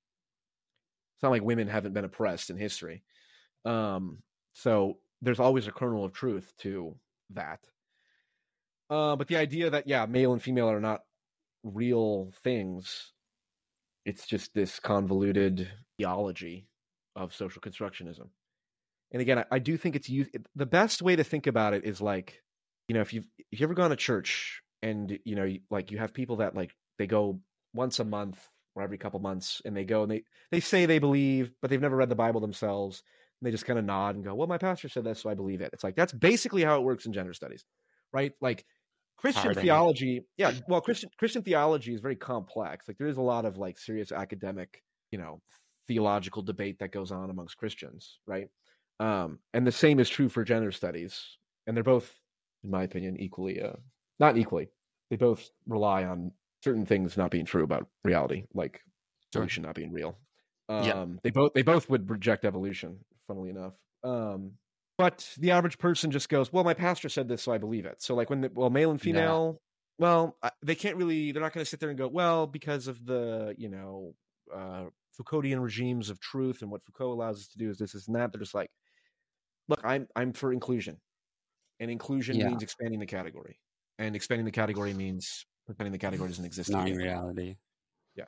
it's 1.14 1.23
not 1.23 1.31
like 1.31 1.43
women 1.43 1.69
haven't 1.69 1.95
been 1.95 2.05
oppressed 2.05 2.51
in 2.51 2.57
history. 2.57 3.05
Um, 3.64 4.19
so 4.53 4.99
there's 5.23 5.39
always 5.39 5.69
a 5.69 5.73
kernel 5.73 6.05
of 6.05 6.12
truth 6.12 6.53
to 6.59 6.97
that. 7.35 7.61
Uh, 8.91 9.14
but 9.14 9.29
the 9.29 9.37
idea 9.37 9.71
that 9.71 9.87
yeah, 9.87 10.05
male 10.07 10.33
and 10.33 10.43
female 10.43 10.69
are 10.69 10.81
not 10.81 11.03
real 11.62 12.33
things, 12.43 13.12
it's 14.05 14.27
just 14.27 14.53
this 14.55 14.81
convoluted 14.81 15.69
theology 15.99 16.66
of 17.14 17.33
social 17.33 17.62
constructionism 17.62 18.29
and 19.13 19.23
again, 19.23 19.39
I, 19.39 19.45
I 19.53 19.59
do 19.59 19.77
think 19.77 19.97
it's. 19.97 20.11
The 20.55 20.67
best 20.67 21.03
way 21.03 21.17
to 21.17 21.25
think 21.25 21.47
about 21.47 21.75
it 21.75 21.85
is 21.85 22.01
like, 22.01 22.43
you 22.89 22.95
know, 22.95 23.01
if 23.01 23.13
you've 23.13 23.27
if 23.51 23.61
you 23.61 23.65
ever 23.65 23.75
gone 23.75 23.91
to 23.91 23.97
church 23.97 24.63
and 24.83 25.19
you 25.25 25.35
know, 25.35 25.49
like 25.71 25.91
you 25.91 25.99
have 25.99 26.15
people 26.15 26.37
that 26.37 26.55
like 26.55 26.75
they 26.99 27.07
go 27.07 27.41
once 27.75 27.99
a 28.01 28.05
month 28.05 28.39
or 28.75 28.83
every 28.83 28.99
couple 28.99 29.21
months, 29.21 29.63
and 29.65 29.77
they 29.77 29.85
go 29.85 30.03
and 30.03 30.11
they 30.11 30.25
they 30.51 30.61
say 30.61 30.87
they 30.87 30.99
believe, 30.99 31.53
but 31.61 31.71
they've 31.71 31.81
never 31.81 31.97
read 31.97 32.11
the 32.11 32.15
Bible 32.15 32.41
themselves, 32.41 33.03
and 33.41 33.47
they 33.47 33.51
just 33.51 33.67
kind 33.67 33.79
of 33.79 33.85
nod 33.85 34.15
and 34.15 34.25
go, 34.25 34.35
"Well, 34.35 34.47
my 34.47 34.59
pastor 34.59 34.89
said 34.89 35.05
this, 35.05 35.21
so 35.21 35.31
I 35.31 35.35
believe 35.35 35.61
it." 35.61 35.71
It's 35.73 35.85
like 35.85 35.97
that's 35.97 36.13
basically 36.13 36.63
how 36.63 36.77
it 36.77 36.85
works 36.85 37.07
in 37.07 37.13
gender 37.13 37.33
studies, 37.33 37.65
right? 38.13 38.33
Like 38.41 38.65
Christian 39.17 39.55
theology, 39.63 40.23
yeah. 40.37 40.53
Well, 40.69 40.81
Christian 40.81 41.11
Christian 41.19 41.43
theology 41.43 41.95
is 41.95 42.01
very 42.01 42.17
complex. 42.17 42.87
Like 42.87 42.99
there 42.99 43.09
is 43.09 43.17
a 43.17 43.23
lot 43.23 43.45
of 43.47 43.57
like 43.57 43.79
serious 43.79 44.13
academic, 44.13 44.83
you 45.11 45.19
know, 45.19 45.41
theological 45.89 46.43
debate 46.43 46.79
that 46.81 46.93
goes 46.93 47.11
on 47.11 47.31
amongst 47.31 47.57
Christians, 47.57 48.21
right? 48.27 48.49
Um, 49.01 49.38
and 49.55 49.66
the 49.66 49.72
same 49.72 50.01
is 50.01 50.09
true 50.09 50.28
for 50.28 50.44
gender 50.44 50.72
studies, 50.72 51.38
and 51.66 51.76
they're 51.76 51.84
both, 51.84 52.12
in 52.64 52.70
my 52.70 52.82
opinion, 52.82 53.16
equally 53.18 53.62
uh, 53.62 53.74
not 54.18 54.36
equally. 54.36 54.68
They 55.11 55.16
both 55.16 55.49
rely 55.66 56.05
on 56.05 56.32
certain 56.64 56.84
things 56.84 57.16
not 57.16 57.30
being 57.30 57.44
true 57.44 57.62
about 57.62 57.86
reality, 58.05 58.44
like 58.55 58.80
sure. 59.32 59.42
evolution 59.42 59.62
not 59.62 59.74
being 59.74 59.92
real. 59.92 60.18
Um, 60.68 60.84
yeah. 60.84 61.07
they 61.22 61.30
both 61.30 61.53
they 61.55 61.62
both 61.62 61.88
would 61.88 62.11
reject 62.11 62.44
evolution. 62.44 62.99
Funnily 63.28 63.51
enough, 63.51 63.74
um, 64.05 64.53
but 64.96 65.28
the 65.38 65.51
average 65.51 65.78
person 65.78 66.11
just 66.11 66.28
goes, 66.28 66.53
"Well, 66.53 66.64
my 66.64 66.74
pastor 66.74 67.09
said 67.09 67.28
this, 67.28 67.42
so 67.42 67.53
I 67.53 67.59
believe 67.59 67.86
it." 67.86 68.03
So, 68.03 68.14
like 68.14 68.30
when 68.30 68.40
the, 68.40 68.51
well, 68.53 68.70
male 68.70 68.90
and 68.90 69.01
female, 69.01 69.61
yeah. 69.61 70.05
well, 70.05 70.36
they 70.62 70.74
can't 70.74 70.96
really. 70.96 71.30
They're 71.30 71.42
not 71.42 71.53
going 71.53 71.64
to 71.64 71.70
sit 71.70 71.78
there 71.78 71.90
and 71.90 71.99
go, 71.99 72.09
"Well, 72.09 72.46
because 72.46 72.88
of 72.88 73.05
the 73.05 73.55
you 73.57 73.68
know." 73.68 74.14
Uh, 74.53 74.86
Foucauldian 75.18 75.61
regimes 75.61 76.11
of 76.11 76.20
truth 76.20 76.62
and 76.62 76.70
what 76.70 76.84
Foucault 76.84 77.12
allows 77.12 77.40
us 77.40 77.49
to 77.49 77.59
do 77.59 77.70
is 77.70 77.78
this, 77.78 77.92
this, 77.92 78.07
and 78.07 78.16
that. 78.16 78.32
They're 78.32 78.40
just 78.40 78.55
like, 78.55 78.70
look, 79.69 79.81
I'm 79.85 80.09
I'm 80.16 80.33
for 80.33 80.53
inclusion, 80.53 80.99
and 81.81 81.91
inclusion 81.91 82.37
yeah. 82.37 82.49
means 82.49 82.62
expanding 82.62 83.01
the 83.01 83.07
category, 83.07 83.61
and 83.99 84.16
expanding 84.16 84.45
the 84.45 84.53
category 84.53 84.95
means 84.95 85.47
pretending 85.66 85.93
the 85.93 85.99
category 85.99 86.29
doesn't 86.29 86.45
exist. 86.45 86.71
Not 86.71 86.89
in 86.89 86.97
reality. 86.97 87.57
Yeah. 88.16 88.25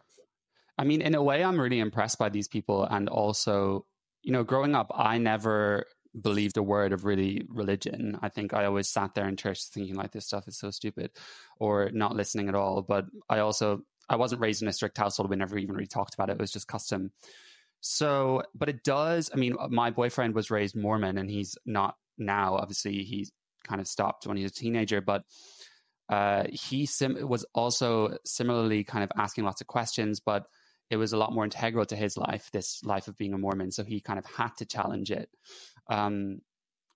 I 0.78 0.84
mean, 0.84 1.02
in 1.02 1.14
a 1.14 1.22
way, 1.22 1.42
I'm 1.42 1.60
really 1.60 1.80
impressed 1.80 2.18
by 2.18 2.28
these 2.28 2.48
people, 2.48 2.84
and 2.84 3.08
also, 3.08 3.86
you 4.22 4.32
know, 4.32 4.44
growing 4.44 4.74
up, 4.74 4.90
I 4.94 5.18
never 5.18 5.86
believed 6.22 6.56
a 6.56 6.62
word 6.62 6.92
of 6.92 7.04
really 7.04 7.46
religion. 7.48 8.18
I 8.20 8.28
think 8.28 8.52
I 8.52 8.64
always 8.64 8.88
sat 8.88 9.14
there 9.14 9.28
in 9.28 9.36
church 9.36 9.62
thinking 9.64 9.94
like 9.94 10.12
this 10.12 10.26
stuff 10.26 10.48
is 10.48 10.58
so 10.58 10.70
stupid, 10.70 11.10
or 11.58 11.90
not 11.92 12.16
listening 12.16 12.48
at 12.48 12.54
all. 12.54 12.82
But 12.82 13.06
I 13.28 13.38
also 13.38 13.82
I 14.08 14.16
wasn't 14.16 14.40
raised 14.40 14.62
in 14.62 14.68
a 14.68 14.72
strict 14.72 14.98
household. 14.98 15.30
We 15.30 15.36
never 15.36 15.56
even 15.56 15.74
really 15.74 15.86
talked 15.86 16.14
about 16.14 16.30
it. 16.30 16.34
It 16.34 16.40
was 16.40 16.52
just 16.52 16.68
custom. 16.68 17.12
So, 17.80 18.42
but 18.54 18.68
it 18.68 18.84
does. 18.84 19.30
I 19.32 19.36
mean, 19.36 19.56
my 19.70 19.90
boyfriend 19.90 20.34
was 20.34 20.50
raised 20.50 20.76
Mormon, 20.76 21.18
and 21.18 21.30
he's 21.30 21.56
not 21.64 21.96
now. 22.18 22.56
Obviously, 22.56 23.04
he's 23.04 23.32
kind 23.64 23.80
of 23.80 23.86
stopped 23.86 24.26
when 24.26 24.36
he 24.36 24.42
was 24.42 24.52
a 24.52 24.54
teenager, 24.54 25.00
but 25.00 25.24
uh, 26.08 26.44
he 26.50 26.86
sim- 26.86 27.28
was 27.28 27.46
also 27.54 28.16
similarly 28.24 28.84
kind 28.84 29.04
of 29.04 29.10
asking 29.16 29.44
lots 29.44 29.60
of 29.60 29.66
questions, 29.66 30.20
but 30.20 30.46
it 30.90 30.96
was 30.96 31.12
a 31.12 31.16
lot 31.16 31.32
more 31.32 31.44
integral 31.44 31.86
to 31.86 31.96
his 31.96 32.16
life, 32.16 32.50
this 32.52 32.82
life 32.84 33.08
of 33.08 33.16
being 33.16 33.32
a 33.32 33.38
Mormon. 33.38 33.70
So 33.70 33.84
he 33.84 34.00
kind 34.00 34.18
of 34.18 34.26
had 34.26 34.50
to 34.58 34.66
challenge 34.66 35.10
it. 35.10 35.30
Um, 35.88 36.40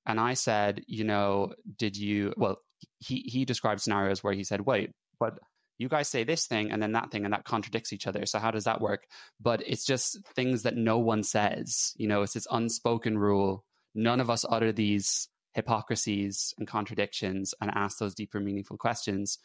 and 0.04 0.20
I 0.20 0.34
said, 0.34 0.82
you 0.86 1.04
know, 1.04 1.54
did 1.78 1.96
you? 1.96 2.34
Well, 2.36 2.58
he 2.98 3.20
he 3.20 3.44
described 3.44 3.80
scenarios 3.80 4.22
where 4.22 4.34
he 4.34 4.44
said, 4.44 4.60
wait, 4.60 4.90
but 5.18 5.38
you 5.78 5.88
guys 5.88 6.08
say 6.08 6.24
this 6.24 6.46
thing 6.46 6.70
and 6.70 6.82
then 6.82 6.92
that 6.92 7.10
thing 7.10 7.24
and 7.24 7.32
that 7.32 7.44
contradicts 7.44 7.92
each 7.92 8.06
other. 8.06 8.26
So 8.26 8.38
how 8.38 8.50
does 8.50 8.64
that 8.64 8.80
work? 8.80 9.06
But 9.40 9.62
it's 9.66 9.84
just 9.84 10.18
things 10.34 10.62
that 10.62 10.76
no 10.76 10.98
one 10.98 11.22
says 11.22 11.92
you 11.96 12.08
know 12.08 12.22
it's 12.22 12.34
this 12.34 12.46
unspoken 12.50 13.18
rule. 13.18 13.64
None 13.94 14.20
of 14.20 14.30
us 14.30 14.44
utter 14.48 14.72
these 14.72 15.28
hypocrisies 15.52 16.52
and 16.58 16.66
contradictions 16.66 17.54
and 17.60 17.70
ask 17.74 17.98
those 17.98 18.14
deeper 18.14 18.40
meaningful 18.40 18.76
questions. 18.76 19.38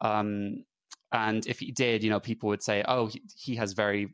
Um, 0.00 0.64
and 1.12 1.46
if 1.46 1.58
he 1.58 1.72
did 1.72 2.02
you 2.04 2.10
know 2.10 2.20
people 2.20 2.48
would 2.50 2.62
say 2.62 2.84
oh 2.86 3.06
he, 3.06 3.22
he 3.36 3.54
has 3.56 3.72
very 3.72 4.10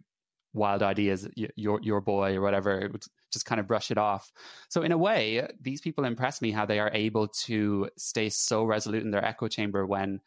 wild 0.57 0.83
ideas. 0.83 1.29
Your 1.35 1.81
your 1.83 2.01
boy 2.01 2.35
or 2.35 2.41
whatever. 2.41 2.81
It 2.81 2.93
would 2.93 3.05
just 3.33 3.45
kind 3.45 3.61
of 3.61 3.69
brush 3.69 3.91
it 3.91 3.99
off. 3.99 4.33
So 4.71 4.83
in 4.83 4.93
a 4.93 4.99
way 4.99 5.47
these 5.61 5.81
people 5.81 6.05
impress 6.05 6.41
me 6.41 6.51
how 6.51 6.67
they 6.67 6.81
are 6.81 6.91
able 6.93 7.29
to 7.47 7.91
stay 7.97 8.31
so 8.31 8.65
resolute 8.65 9.03
in 9.03 9.11
their 9.11 9.25
echo 9.25 9.49
chamber 9.49 9.87
when 9.87 10.21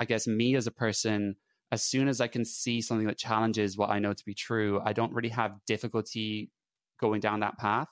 I 0.00 0.04
guess 0.04 0.26
me 0.26 0.56
as 0.56 0.66
a 0.66 0.72
person, 0.72 1.36
as 1.72 1.82
soon 1.82 2.08
as 2.08 2.20
I 2.20 2.26
can 2.26 2.44
see 2.44 2.80
something 2.80 3.06
that 3.06 3.18
challenges 3.18 3.76
what 3.76 3.90
I 3.90 3.98
know 3.98 4.12
to 4.12 4.24
be 4.24 4.34
true, 4.34 4.80
I 4.84 4.92
don't 4.92 5.12
really 5.12 5.28
have 5.30 5.52
difficulty 5.66 6.50
going 7.00 7.20
down 7.20 7.40
that 7.40 7.58
path. 7.58 7.88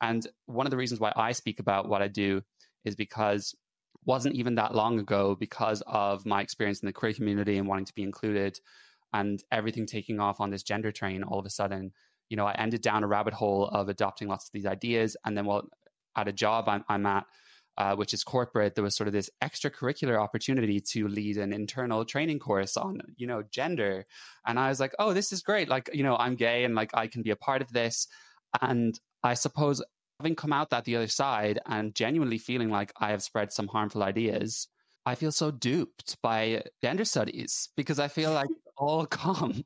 And 0.00 0.26
one 0.46 0.66
of 0.66 0.70
the 0.70 0.76
reasons 0.76 1.00
why 1.00 1.12
I 1.14 1.32
speak 1.32 1.60
about 1.60 1.88
what 1.88 2.02
I 2.02 2.08
do 2.08 2.42
is 2.84 2.96
because 2.96 3.54
wasn't 4.04 4.34
even 4.34 4.56
that 4.56 4.74
long 4.74 4.98
ago 4.98 5.36
because 5.38 5.82
of 5.86 6.26
my 6.26 6.42
experience 6.42 6.80
in 6.80 6.86
the 6.86 6.92
queer 6.92 7.12
community 7.12 7.56
and 7.56 7.68
wanting 7.68 7.84
to 7.84 7.94
be 7.94 8.02
included 8.02 8.58
and 9.12 9.42
everything 9.52 9.86
taking 9.86 10.18
off 10.20 10.40
on 10.40 10.50
this 10.50 10.62
gender 10.62 10.90
train 10.90 11.22
all 11.22 11.38
of 11.38 11.46
a 11.46 11.50
sudden 11.50 11.92
you 12.28 12.36
know 12.36 12.46
i 12.46 12.52
ended 12.54 12.80
down 12.80 13.04
a 13.04 13.06
rabbit 13.06 13.32
hole 13.32 13.68
of 13.68 13.88
adopting 13.88 14.28
lots 14.28 14.46
of 14.46 14.52
these 14.52 14.66
ideas 14.66 15.16
and 15.24 15.36
then 15.36 15.46
well 15.46 15.68
at 16.16 16.28
a 16.28 16.32
job 16.32 16.68
i'm, 16.68 16.84
I'm 16.88 17.06
at 17.06 17.24
uh, 17.78 17.96
which 17.96 18.12
is 18.12 18.22
corporate, 18.22 18.74
there 18.74 18.84
was 18.84 18.94
sort 18.94 19.08
of 19.08 19.12
this 19.12 19.30
extracurricular 19.42 20.20
opportunity 20.20 20.80
to 20.80 21.08
lead 21.08 21.38
an 21.38 21.52
internal 21.52 22.04
training 22.04 22.38
course 22.38 22.76
on, 22.76 23.00
you 23.16 23.26
know, 23.26 23.42
gender. 23.50 24.04
And 24.46 24.58
I 24.58 24.68
was 24.68 24.78
like, 24.78 24.94
oh, 24.98 25.12
this 25.12 25.32
is 25.32 25.42
great. 25.42 25.68
Like, 25.68 25.90
you 25.92 26.02
know, 26.02 26.16
I'm 26.16 26.36
gay 26.36 26.64
and 26.64 26.74
like 26.74 26.90
I 26.94 27.06
can 27.06 27.22
be 27.22 27.30
a 27.30 27.36
part 27.36 27.62
of 27.62 27.72
this. 27.72 28.08
And 28.60 28.98
I 29.22 29.34
suppose 29.34 29.82
having 30.20 30.36
come 30.36 30.52
out 30.52 30.70
that 30.70 30.84
the 30.84 30.96
other 30.96 31.08
side 31.08 31.60
and 31.66 31.94
genuinely 31.94 32.38
feeling 32.38 32.70
like 32.70 32.92
I 32.98 33.10
have 33.10 33.22
spread 33.22 33.52
some 33.52 33.68
harmful 33.68 34.02
ideas, 34.02 34.68
I 35.06 35.14
feel 35.14 35.32
so 35.32 35.50
duped 35.50 36.16
by 36.22 36.62
gender 36.82 37.04
studies 37.04 37.70
because 37.76 37.98
I 37.98 38.08
feel 38.08 38.32
like 38.32 38.50
it's 38.50 38.74
all 38.76 39.06
come, 39.06 39.64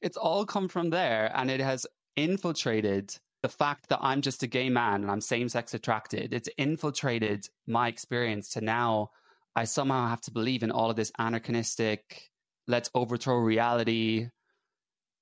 it's 0.00 0.16
all 0.16 0.46
come 0.46 0.68
from 0.68 0.90
there 0.90 1.30
and 1.34 1.50
it 1.50 1.60
has 1.60 1.86
infiltrated 2.16 3.14
the 3.46 3.52
fact 3.52 3.90
that 3.90 4.00
I'm 4.02 4.22
just 4.22 4.42
a 4.42 4.48
gay 4.48 4.68
man 4.68 5.02
and 5.02 5.10
I'm 5.10 5.20
same 5.20 5.48
sex 5.48 5.72
attracted, 5.72 6.34
it's 6.34 6.48
infiltrated 6.58 7.48
my 7.68 7.86
experience 7.86 8.48
to 8.54 8.60
now 8.60 9.10
I 9.54 9.62
somehow 9.62 10.08
have 10.08 10.20
to 10.22 10.32
believe 10.32 10.64
in 10.64 10.72
all 10.72 10.90
of 10.90 10.96
this 10.96 11.12
anachronistic, 11.16 12.28
let's 12.66 12.90
overthrow 12.92 13.36
reality. 13.36 14.30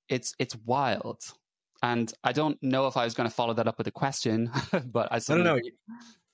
It's 0.09 0.33
it's 0.39 0.57
wild. 0.57 1.21
And 1.83 2.11
I 2.25 2.33
don't 2.33 2.57
know 2.63 2.87
if 2.87 2.97
I 2.97 3.05
was 3.05 3.13
going 3.13 3.29
to 3.29 3.35
follow 3.35 3.53
that 3.53 3.69
up 3.69 3.77
with 3.77 3.89
a 3.89 3.91
question, 3.91 4.51
but 4.87 5.09
I 5.13 5.19
don't 5.19 5.45
know. 5.45 5.61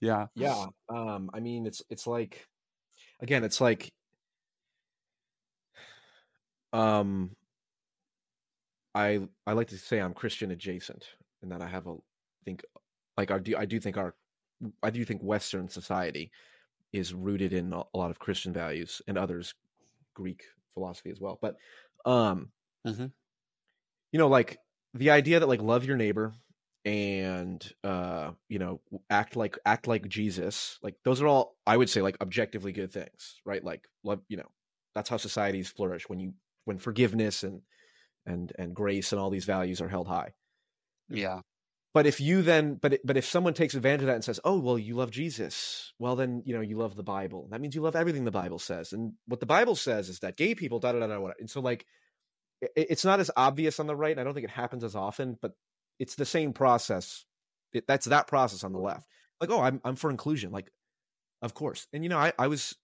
Yeah. 0.00 0.26
Yeah. 0.36 0.66
Um, 0.88 1.28
I 1.34 1.40
mean, 1.40 1.66
it's 1.66 1.82
it's 1.90 2.06
like 2.06 2.46
again, 3.20 3.42
it's 3.42 3.60
like 3.60 3.90
um 6.72 7.34
I 8.94 9.26
I 9.44 9.54
like 9.54 9.68
to 9.68 9.78
say 9.78 9.98
I'm 9.98 10.14
Christian 10.14 10.52
adjacent, 10.52 11.04
and 11.42 11.52
that 11.52 11.62
I 11.62 11.68
have 11.68 11.86
a 11.86 11.96
think 12.44 12.62
like 13.16 13.30
I 13.30 13.38
do 13.38 13.56
I 13.56 13.64
do 13.64 13.80
think 13.80 13.96
our 13.96 14.14
I 14.82 14.90
do 14.90 15.04
think 15.04 15.22
Western 15.22 15.68
society 15.68 16.30
is 16.92 17.14
rooted 17.14 17.52
in 17.52 17.72
a 17.72 17.84
lot 17.94 18.10
of 18.10 18.18
Christian 18.18 18.52
values 18.52 19.00
and 19.06 19.16
others 19.16 19.54
Greek 20.14 20.42
philosophy 20.74 21.10
as 21.10 21.20
well. 21.20 21.38
But 21.40 21.56
um, 22.04 22.50
mm-hmm. 22.86 23.06
you 24.12 24.18
know, 24.18 24.28
like 24.28 24.58
the 24.94 25.10
idea 25.10 25.40
that 25.40 25.48
like 25.48 25.62
love 25.62 25.84
your 25.84 25.96
neighbor 25.96 26.34
and 26.86 27.74
uh 27.84 28.30
you 28.48 28.58
know 28.58 28.80
act 29.10 29.36
like 29.36 29.58
act 29.66 29.86
like 29.86 30.08
jesus 30.08 30.78
like 30.82 30.94
those 31.04 31.20
are 31.20 31.26
all 31.26 31.54
i 31.66 31.76
would 31.76 31.90
say 31.90 32.00
like 32.00 32.16
objectively 32.22 32.72
good 32.72 32.90
things 32.90 33.38
right 33.44 33.62
like 33.62 33.86
love 34.02 34.20
you 34.28 34.38
know 34.38 34.48
that's 34.94 35.10
how 35.10 35.18
societies 35.18 35.68
flourish 35.68 36.08
when 36.08 36.18
you 36.18 36.32
when 36.64 36.78
forgiveness 36.78 37.42
and 37.42 37.60
and 38.24 38.52
and 38.58 38.74
grace 38.74 39.12
and 39.12 39.20
all 39.20 39.28
these 39.28 39.44
values 39.44 39.82
are 39.82 39.88
held 39.88 40.08
high 40.08 40.32
yeah. 41.10 41.40
But 41.92 42.06
if 42.06 42.20
you 42.20 42.42
then 42.42 42.74
but 42.74 43.00
but 43.04 43.16
if 43.16 43.24
someone 43.24 43.54
takes 43.54 43.74
advantage 43.74 44.02
of 44.02 44.06
that 44.06 44.14
and 44.14 44.24
says 44.24 44.38
oh 44.44 44.58
well 44.58 44.78
you 44.78 44.94
love 44.94 45.10
jesus. 45.10 45.92
Well 45.98 46.14
then 46.14 46.42
you 46.44 46.54
know 46.54 46.60
you 46.60 46.76
love 46.76 46.94
the 46.94 47.02
bible. 47.02 47.48
That 47.50 47.60
means 47.60 47.74
you 47.74 47.82
love 47.82 47.96
everything 47.96 48.24
the 48.24 48.30
bible 48.30 48.60
says. 48.60 48.92
And 48.92 49.14
what 49.26 49.40
the 49.40 49.46
bible 49.46 49.74
says 49.74 50.08
is 50.08 50.20
that 50.20 50.36
gay 50.36 50.54
people 50.54 50.78
da 50.78 50.92
da 50.92 51.00
da 51.00 51.06
da 51.08 51.30
and 51.40 51.50
so 51.50 51.60
like 51.60 51.84
it, 52.60 52.70
it's 52.76 53.04
not 53.04 53.18
as 53.18 53.30
obvious 53.36 53.80
on 53.80 53.88
the 53.88 53.96
right 53.96 54.12
and 54.12 54.20
i 54.20 54.24
don't 54.24 54.34
think 54.34 54.44
it 54.44 54.50
happens 54.50 54.84
as 54.84 54.94
often 54.94 55.36
but 55.42 55.52
it's 55.98 56.14
the 56.14 56.24
same 56.24 56.52
process. 56.52 57.24
It, 57.72 57.86
that's 57.86 58.06
that 58.06 58.26
process 58.26 58.64
on 58.64 58.72
the 58.72 58.78
left. 58.78 59.06
Like 59.40 59.50
oh 59.50 59.60
i'm 59.60 59.80
i'm 59.84 59.96
for 59.96 60.10
inclusion. 60.10 60.52
Like 60.52 60.70
of 61.42 61.54
course. 61.54 61.88
And 61.92 62.04
you 62.04 62.08
know 62.08 62.18
i 62.18 62.32
i 62.38 62.46
was 62.46 62.76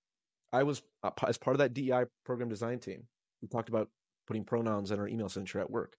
i 0.52 0.64
was 0.64 0.82
as 1.26 1.38
part 1.38 1.54
of 1.54 1.58
that 1.58 1.74
dei 1.74 2.06
program 2.24 2.48
design 2.48 2.80
team 2.80 3.04
we 3.40 3.46
talked 3.46 3.68
about 3.68 3.88
putting 4.26 4.44
pronouns 4.44 4.90
in 4.90 4.98
our 4.98 5.06
email 5.06 5.28
signature 5.28 5.60
at 5.60 5.70
work 5.70 5.96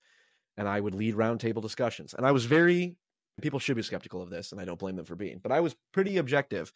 and 0.57 0.67
I 0.67 0.79
would 0.79 0.95
lead 0.95 1.15
roundtable 1.15 1.61
discussions. 1.61 2.13
And 2.13 2.25
I 2.25 2.31
was 2.31 2.45
very 2.45 2.97
people 3.41 3.59
should 3.59 3.75
be 3.75 3.83
skeptical 3.83 4.21
of 4.21 4.29
this, 4.29 4.51
and 4.51 4.59
I 4.59 4.65
don't 4.65 4.79
blame 4.79 4.95
them 4.95 5.05
for 5.05 5.15
being, 5.15 5.39
but 5.41 5.51
I 5.51 5.59
was 5.59 5.75
pretty 5.93 6.17
objective 6.17 6.71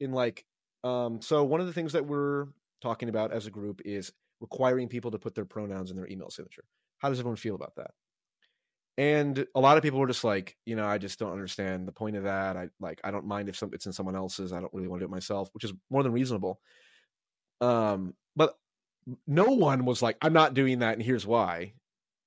in 0.00 0.12
like 0.12 0.44
um 0.84 1.22
so 1.22 1.44
one 1.44 1.60
of 1.60 1.66
the 1.66 1.72
things 1.72 1.92
that 1.92 2.06
we're 2.06 2.46
talking 2.80 3.08
about 3.08 3.32
as 3.32 3.46
a 3.46 3.50
group 3.50 3.80
is 3.84 4.12
requiring 4.40 4.88
people 4.88 5.12
to 5.12 5.18
put 5.18 5.34
their 5.34 5.44
pronouns 5.44 5.90
in 5.90 5.96
their 5.96 6.08
email 6.08 6.30
signature. 6.30 6.64
How 6.98 7.08
does 7.08 7.20
everyone 7.20 7.36
feel 7.36 7.54
about 7.54 7.76
that? 7.76 7.92
And 8.98 9.46
a 9.54 9.60
lot 9.60 9.76
of 9.76 9.82
people 9.82 10.00
were 10.00 10.06
just 10.06 10.24
like, 10.24 10.56
you 10.66 10.76
know, 10.76 10.86
I 10.86 10.98
just 10.98 11.18
don't 11.18 11.32
understand 11.32 11.88
the 11.88 11.92
point 11.92 12.16
of 12.16 12.24
that. 12.24 12.56
I 12.56 12.68
like 12.80 13.00
I 13.04 13.10
don't 13.10 13.26
mind 13.26 13.48
if 13.48 13.56
some, 13.56 13.70
it's 13.72 13.86
in 13.86 13.92
someone 13.92 14.16
else's. 14.16 14.52
I 14.52 14.60
don't 14.60 14.74
really 14.74 14.88
want 14.88 15.00
to 15.00 15.06
do 15.06 15.10
it 15.10 15.14
myself, 15.14 15.48
which 15.52 15.64
is 15.64 15.72
more 15.90 16.02
than 16.02 16.12
reasonable. 16.12 16.60
Um, 17.60 18.14
but 18.36 18.56
no 19.26 19.44
one 19.44 19.84
was 19.84 20.02
like, 20.02 20.16
I'm 20.20 20.32
not 20.32 20.54
doing 20.54 20.80
that, 20.80 20.94
and 20.94 21.02
here's 21.02 21.26
why 21.26 21.74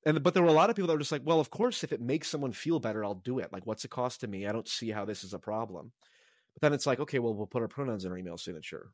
and 0.06 0.22
but 0.24 0.34
there 0.34 0.44
were 0.44 0.50
a 0.50 0.54
lot 0.54 0.70
of 0.70 0.76
people 0.76 0.88
that 0.88 0.94
were 0.94 1.00
just 1.00 1.12
like, 1.12 1.26
well, 1.26 1.40
of 1.40 1.50
course, 1.50 1.84
if 1.84 1.92
it 1.92 2.02
makes 2.02 2.28
someone 2.28 2.52
feel 2.52 2.80
better, 2.80 3.04
I'll 3.04 3.16
do 3.16 3.40
it. 3.40 3.52
Like, 3.52 3.66
what's 3.66 3.86
it 3.86 3.92
cost 3.92 4.22
to 4.22 4.28
me? 4.28 4.46
I 4.48 4.52
don't 4.52 4.68
see 4.68 4.92
how 4.92 5.06
this 5.06 5.24
is 5.24 5.34
a 5.34 5.40
problem. 5.40 5.92
But 6.54 6.62
then 6.62 6.74
it's 6.74 6.86
like, 6.86 7.00
okay, 7.00 7.20
well, 7.20 7.34
we'll 7.34 7.48
put 7.48 7.62
our 7.62 7.68
pronouns 7.68 8.06
in 8.06 8.12
our 8.12 8.18
email 8.18 8.38
signature. 8.38 8.92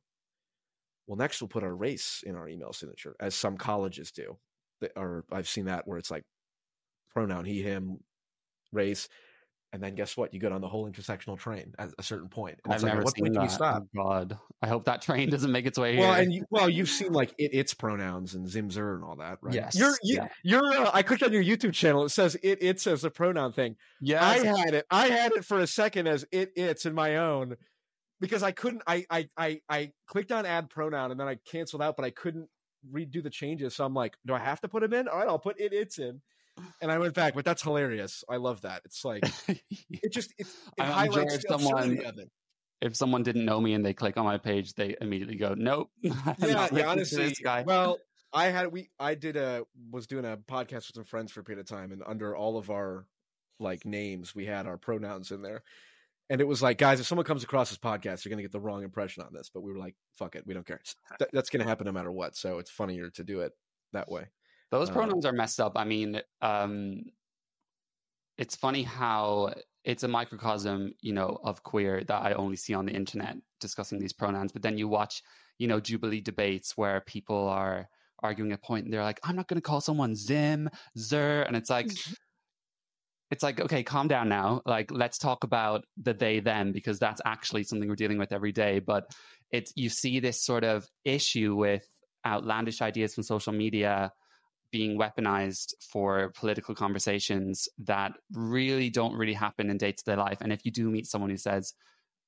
Well, 1.07 1.17
next 1.17 1.41
we'll 1.41 1.49
put 1.49 1.63
our 1.63 1.75
race 1.75 2.23
in 2.25 2.35
our 2.35 2.47
email 2.47 2.73
signature, 2.73 3.15
as 3.19 3.35
some 3.35 3.57
colleges 3.57 4.11
do. 4.11 4.37
Or 4.95 5.25
I've 5.31 5.49
seen 5.49 5.65
that 5.65 5.87
where 5.87 5.97
it's 5.97 6.09
like 6.09 6.23
pronoun 7.13 7.45
he, 7.45 7.61
him, 7.61 7.99
race, 8.71 9.09
and 9.73 9.81
then 9.81 9.95
guess 9.95 10.17
what? 10.17 10.33
You 10.33 10.39
get 10.39 10.51
on 10.51 10.59
the 10.59 10.67
whole 10.67 10.89
intersectional 10.89 11.37
train 11.37 11.73
at 11.79 11.89
a 11.97 12.03
certain 12.03 12.27
point. 12.27 12.59
And 12.65 12.73
I've 12.73 12.83
never 12.83 13.03
like, 13.03 13.15
seen 13.15 13.31
that. 13.33 13.51
Stop? 13.51 13.83
Oh, 13.97 14.03
God, 14.03 14.37
I 14.61 14.67
hope 14.67 14.85
that 14.85 15.01
train 15.01 15.29
doesn't 15.29 15.51
make 15.51 15.65
its 15.65 15.79
way 15.79 15.97
well, 15.97 16.13
here. 16.13 16.23
and 16.23 16.33
you, 16.33 16.45
well, 16.49 16.69
you've 16.69 16.89
seen 16.89 17.13
like 17.13 17.33
it, 17.37 17.53
its 17.53 17.73
pronouns 17.73 18.35
and 18.35 18.45
Zimzer 18.45 18.95
and 18.95 19.03
all 19.03 19.15
that, 19.17 19.39
right? 19.41 19.53
Yes. 19.53 19.75
You're, 19.75 19.95
you, 20.03 20.15
yeah. 20.15 20.27
you're. 20.43 20.65
Uh, 20.65 20.91
I 20.93 21.03
clicked 21.03 21.23
on 21.23 21.31
your 21.31 21.43
YouTube 21.43 21.73
channel. 21.73 22.03
It 22.03 22.09
says 22.09 22.35
it. 22.43 22.59
It 22.61 22.81
says 22.81 23.01
the 23.01 23.09
pronoun 23.09 23.53
thing. 23.53 23.77
Yeah, 24.01 24.25
I 24.25 24.39
had 24.39 24.73
it. 24.73 24.85
I 24.91 25.07
had 25.07 25.31
it 25.31 25.45
for 25.45 25.59
a 25.59 25.67
second 25.67 26.07
as 26.07 26.25
it. 26.31 26.51
It's 26.55 26.85
in 26.85 26.93
my 26.93 27.17
own 27.17 27.55
because 28.19 28.43
I 28.43 28.51
couldn't. 28.51 28.83
I 28.87 29.05
I 29.09 29.29
I 29.37 29.61
I 29.69 29.91
clicked 30.05 30.33
on 30.33 30.45
add 30.45 30.69
pronoun 30.69 31.11
and 31.11 31.19
then 31.19 31.27
I 31.27 31.35
canceled 31.49 31.81
out, 31.81 31.95
but 31.95 32.05
I 32.05 32.09
couldn't 32.09 32.49
redo 32.91 33.23
the 33.23 33.29
changes. 33.29 33.75
So 33.75 33.85
I'm 33.85 33.93
like, 33.93 34.17
do 34.25 34.33
I 34.33 34.39
have 34.39 34.59
to 34.61 34.67
put 34.67 34.81
them 34.81 34.93
in? 34.93 35.07
All 35.07 35.19
right, 35.19 35.27
I'll 35.27 35.39
put 35.39 35.59
it. 35.61 35.71
It's 35.71 35.97
in 35.97 36.21
and 36.81 36.91
I 36.91 36.97
went 36.97 37.13
back, 37.13 37.33
but 37.33 37.45
that's 37.45 37.61
hilarious. 37.61 38.23
I 38.29 38.37
love 38.37 38.61
that. 38.61 38.81
It's 38.85 39.03
like 39.05 39.23
it 39.47 40.11
just 40.11 40.33
it, 40.37 40.47
it 40.77 40.83
highlights 40.83 41.35
if 41.35 41.43
someone 41.47 41.99
if 42.81 42.95
someone 42.95 43.23
didn't 43.23 43.45
know 43.45 43.61
me 43.61 43.73
and 43.73 43.85
they 43.85 43.93
click 43.93 44.17
on 44.17 44.25
my 44.25 44.37
page, 44.37 44.73
they 44.73 44.95
immediately 44.99 45.35
go, 45.35 45.53
"Nope." 45.55 45.89
yeah, 46.01 46.13
yeah. 46.71 46.87
Honestly, 46.87 47.33
well, 47.65 47.99
I 48.33 48.47
had 48.47 48.71
we 48.71 48.89
I 48.99 49.15
did 49.15 49.37
a 49.37 49.63
was 49.91 50.07
doing 50.07 50.25
a 50.25 50.37
podcast 50.37 50.87
with 50.87 50.95
some 50.95 51.03
friends 51.03 51.31
for 51.31 51.41
a 51.41 51.43
period 51.43 51.61
of 51.61 51.67
time, 51.67 51.91
and 51.91 52.01
under 52.05 52.35
all 52.35 52.57
of 52.57 52.69
our 52.69 53.05
like 53.59 53.85
names, 53.85 54.33
we 54.33 54.45
had 54.45 54.65
our 54.65 54.77
pronouns 54.77 55.31
in 55.31 55.41
there. 55.41 55.63
And 56.29 56.39
it 56.39 56.47
was 56.47 56.63
like, 56.63 56.77
guys, 56.77 57.01
if 57.01 57.05
someone 57.05 57.25
comes 57.25 57.43
across 57.43 57.69
this 57.69 57.77
podcast, 57.77 58.23
you're 58.23 58.29
going 58.29 58.37
to 58.37 58.43
get 58.43 58.53
the 58.53 58.59
wrong 58.59 58.83
impression 58.83 59.21
on 59.21 59.33
this. 59.33 59.51
But 59.53 59.63
we 59.63 59.71
were 59.71 59.77
like, 59.77 59.95
fuck 60.13 60.37
it, 60.37 60.47
we 60.47 60.53
don't 60.53 60.65
care. 60.65 60.79
that's 61.33 61.49
going 61.49 61.61
to 61.61 61.67
happen 61.67 61.85
no 61.85 61.91
matter 61.91 62.11
what. 62.11 62.37
So 62.37 62.57
it's 62.59 62.71
funnier 62.71 63.09
to 63.11 63.23
do 63.25 63.41
it 63.41 63.51
that 63.91 64.09
way. 64.09 64.27
Those 64.71 64.89
uh, 64.89 64.93
pronouns 64.93 65.25
are 65.25 65.33
messed 65.33 65.59
up. 65.59 65.73
I 65.75 65.83
mean, 65.83 66.21
um, 66.41 67.03
it's 68.37 68.55
funny 68.55 68.83
how 68.83 69.53
it's 69.83 70.03
a 70.03 70.07
microcosm, 70.07 70.93
you 71.01 71.13
know, 71.13 71.37
of 71.43 71.63
queer 71.63 72.03
that 72.07 72.21
I 72.23 72.33
only 72.33 72.55
see 72.55 72.73
on 72.73 72.85
the 72.85 72.93
internet 72.93 73.35
discussing 73.59 73.99
these 73.99 74.13
pronouns. 74.13 74.51
But 74.51 74.61
then 74.61 74.77
you 74.77 74.87
watch, 74.87 75.21
you 75.57 75.67
know, 75.67 75.79
Jubilee 75.79 76.21
debates 76.21 76.77
where 76.77 77.01
people 77.01 77.47
are 77.49 77.87
arguing 78.23 78.51
a 78.51 78.57
point 78.57 78.85
and 78.85 78.93
they're 78.93 79.03
like, 79.03 79.19
I'm 79.23 79.35
not 79.35 79.47
going 79.47 79.57
to 79.57 79.61
call 79.61 79.81
someone 79.81 80.15
Zim, 80.15 80.69
Zer. 80.97 81.41
And 81.41 81.55
it's 81.55 81.69
like, 81.69 81.89
it's 83.31 83.43
like, 83.43 83.59
okay, 83.59 83.83
calm 83.83 84.07
down 84.07 84.29
now. 84.29 84.61
Like, 84.65 84.91
let's 84.91 85.17
talk 85.17 85.43
about 85.43 85.85
the 85.97 86.13
they, 86.13 86.39
them, 86.39 86.71
because 86.71 86.99
that's 86.99 87.21
actually 87.25 87.63
something 87.63 87.89
we're 87.89 87.95
dealing 87.95 88.19
with 88.19 88.31
every 88.31 88.51
day. 88.51 88.79
But 88.79 89.11
it's, 89.51 89.73
you 89.75 89.89
see 89.89 90.19
this 90.19 90.43
sort 90.43 90.63
of 90.63 90.87
issue 91.03 91.55
with 91.55 91.85
outlandish 92.25 92.81
ideas 92.81 93.15
from 93.15 93.23
social 93.23 93.53
media 93.53 94.11
being 94.71 94.97
weaponized 94.97 95.73
for 95.81 96.31
political 96.35 96.73
conversations 96.73 97.67
that 97.79 98.13
really 98.33 98.89
don't 98.89 99.15
really 99.15 99.33
happen 99.33 99.69
in 99.69 99.77
day 99.77 99.91
to 99.91 100.03
day 100.03 100.15
life. 100.15 100.39
And 100.41 100.51
if 100.51 100.65
you 100.65 100.71
do 100.71 100.89
meet 100.89 101.07
someone 101.07 101.29
who 101.29 101.37
says, 101.37 101.73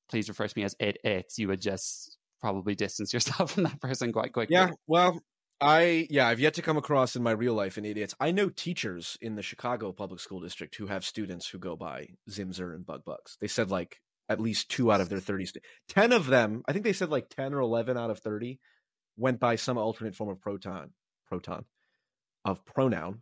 please 0.09 0.29
refer 0.29 0.47
to 0.47 0.57
me 0.57 0.63
as 0.63 0.75
it, 0.79 0.97
it's, 1.03 1.39
you 1.39 1.47
would 1.47 1.61
just 1.61 2.17
probably 2.41 2.75
distance 2.75 3.13
yourself 3.13 3.51
from 3.53 3.63
that 3.63 3.81
person 3.81 4.11
quite 4.11 4.33
quickly. 4.33 4.55
Yeah. 4.55 4.71
Well, 4.87 5.19
I, 5.61 6.07
yeah, 6.09 6.27
I've 6.27 6.41
yet 6.41 6.55
to 6.55 6.61
come 6.61 6.77
across 6.77 7.15
in 7.15 7.23
my 7.23 7.31
real 7.31 7.53
life 7.53 7.77
an 7.77 7.85
idiots. 7.85 8.13
I 8.19 8.31
know 8.31 8.49
teachers 8.49 9.17
in 9.21 9.35
the 9.35 9.41
Chicago 9.41 9.93
public 9.93 10.19
school 10.19 10.41
district 10.41 10.75
who 10.75 10.87
have 10.87 11.05
students 11.05 11.47
who 11.47 11.57
go 11.57 11.75
by 11.75 12.07
Zimzer 12.29 12.75
and 12.75 12.85
Bug 12.85 13.05
Bugs. 13.05 13.37
They 13.39 13.47
said 13.47 13.71
like 13.71 14.01
at 14.27 14.41
least 14.41 14.69
two 14.69 14.91
out 14.91 15.01
of 15.01 15.09
their 15.09 15.19
30, 15.19 15.45
st- 15.45 15.63
10 15.89 16.11
of 16.11 16.27
them, 16.27 16.63
I 16.67 16.73
think 16.73 16.83
they 16.83 16.93
said 16.93 17.09
like 17.09 17.29
10 17.29 17.53
or 17.53 17.59
11 17.61 17.97
out 17.97 18.09
of 18.09 18.19
30 18.19 18.59
went 19.15 19.39
by 19.39 19.55
some 19.55 19.77
alternate 19.77 20.15
form 20.15 20.29
of 20.29 20.41
proton, 20.41 20.91
proton 21.27 21.65
of 22.45 22.65
pronoun, 22.65 23.21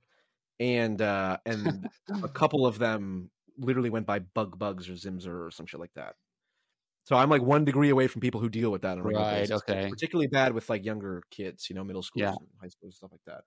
and 0.59 1.01
uh, 1.01 1.37
and 1.45 1.89
a 2.23 2.27
couple 2.27 2.65
of 2.65 2.79
them 2.79 3.29
literally 3.57 3.89
went 3.89 4.05
by 4.05 4.19
bug 4.19 4.57
bugs 4.57 4.89
or 4.89 4.93
zimzer 4.93 5.47
or 5.47 5.51
some 5.51 5.65
shit 5.65 5.79
like 5.79 5.93
that. 5.95 6.15
So 7.03 7.15
I'm 7.15 7.29
like 7.29 7.41
one 7.41 7.65
degree 7.65 7.89
away 7.89 8.07
from 8.07 8.21
people 8.21 8.39
who 8.39 8.49
deal 8.49 8.71
with 8.71 8.83
that 8.83 8.91
on 8.91 8.99
a 8.99 9.03
regular 9.03 9.25
right, 9.25 9.39
basis. 9.41 9.61
Okay. 9.67 9.83
It's 9.83 9.89
particularly 9.89 10.27
bad 10.27 10.53
with 10.53 10.69
like 10.69 10.85
younger 10.85 11.23
kids, 11.31 11.69
you 11.69 11.75
know, 11.75 11.83
middle 11.83 12.03
school, 12.03 12.21
yeah. 12.21 12.33
high 12.61 12.67
school, 12.67 12.91
stuff 12.91 13.11
like 13.11 13.21
that. 13.25 13.41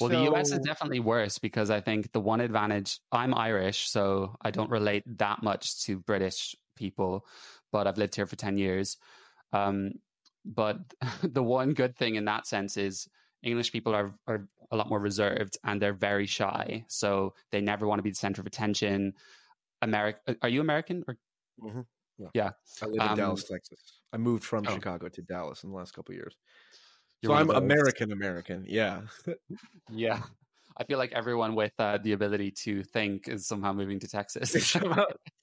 Well, 0.00 0.10
so... 0.10 0.16
the 0.16 0.32
US 0.32 0.52
is 0.52 0.60
definitely 0.60 1.00
worse 1.00 1.38
because 1.38 1.70
I 1.70 1.80
think 1.80 2.10
the 2.12 2.20
one 2.20 2.40
advantage 2.40 3.00
I'm 3.12 3.34
Irish, 3.34 3.90
so 3.90 4.36
I 4.40 4.50
don't 4.50 4.70
relate 4.70 5.04
that 5.18 5.42
much 5.42 5.82
to 5.84 5.98
British 5.98 6.56
people, 6.76 7.26
but 7.70 7.86
I've 7.86 7.98
lived 7.98 8.14
here 8.14 8.26
for 8.26 8.36
10 8.36 8.56
years. 8.56 8.96
Um, 9.52 9.92
but 10.44 10.78
the 11.22 11.42
one 11.42 11.74
good 11.74 11.96
thing 11.96 12.14
in 12.14 12.24
that 12.26 12.46
sense 12.46 12.76
is 12.76 13.08
English 13.42 13.72
people 13.72 13.94
are, 13.94 14.14
are 14.26 14.48
a 14.70 14.76
lot 14.76 14.88
more 14.88 14.98
reserved 14.98 15.58
and 15.64 15.80
they're 15.80 15.92
very 15.92 16.26
shy. 16.26 16.84
So 16.88 17.34
they 17.50 17.60
never 17.60 17.86
want 17.86 17.98
to 17.98 18.02
be 18.02 18.10
the 18.10 18.16
center 18.16 18.40
of 18.40 18.46
attention. 18.46 19.14
America, 19.82 20.36
are 20.42 20.48
you 20.48 20.60
American 20.60 21.04
or? 21.06 21.16
Mm-hmm. 21.62 21.80
Yeah. 22.18 22.28
yeah. 22.34 22.50
I 22.82 22.86
live 22.86 22.94
in 22.94 23.08
um, 23.08 23.16
Dallas, 23.16 23.44
Texas. 23.44 23.80
I 24.12 24.16
moved 24.16 24.44
from 24.44 24.64
oh. 24.66 24.74
Chicago 24.74 25.08
to 25.08 25.22
Dallas 25.22 25.62
in 25.62 25.70
the 25.70 25.76
last 25.76 25.92
couple 25.92 26.14
years. 26.14 26.34
So 27.24 27.32
I'm 27.32 27.50
American 27.50 28.12
American. 28.12 28.64
Yeah. 28.68 29.02
yeah. 29.90 30.22
I 30.76 30.84
feel 30.84 30.98
like 30.98 31.12
everyone 31.12 31.56
with 31.56 31.72
uh, 31.78 31.98
the 31.98 32.12
ability 32.12 32.52
to 32.62 32.84
think 32.84 33.26
is 33.28 33.46
somehow 33.46 33.72
moving 33.72 33.98
to 34.00 34.08
Texas. 34.08 34.76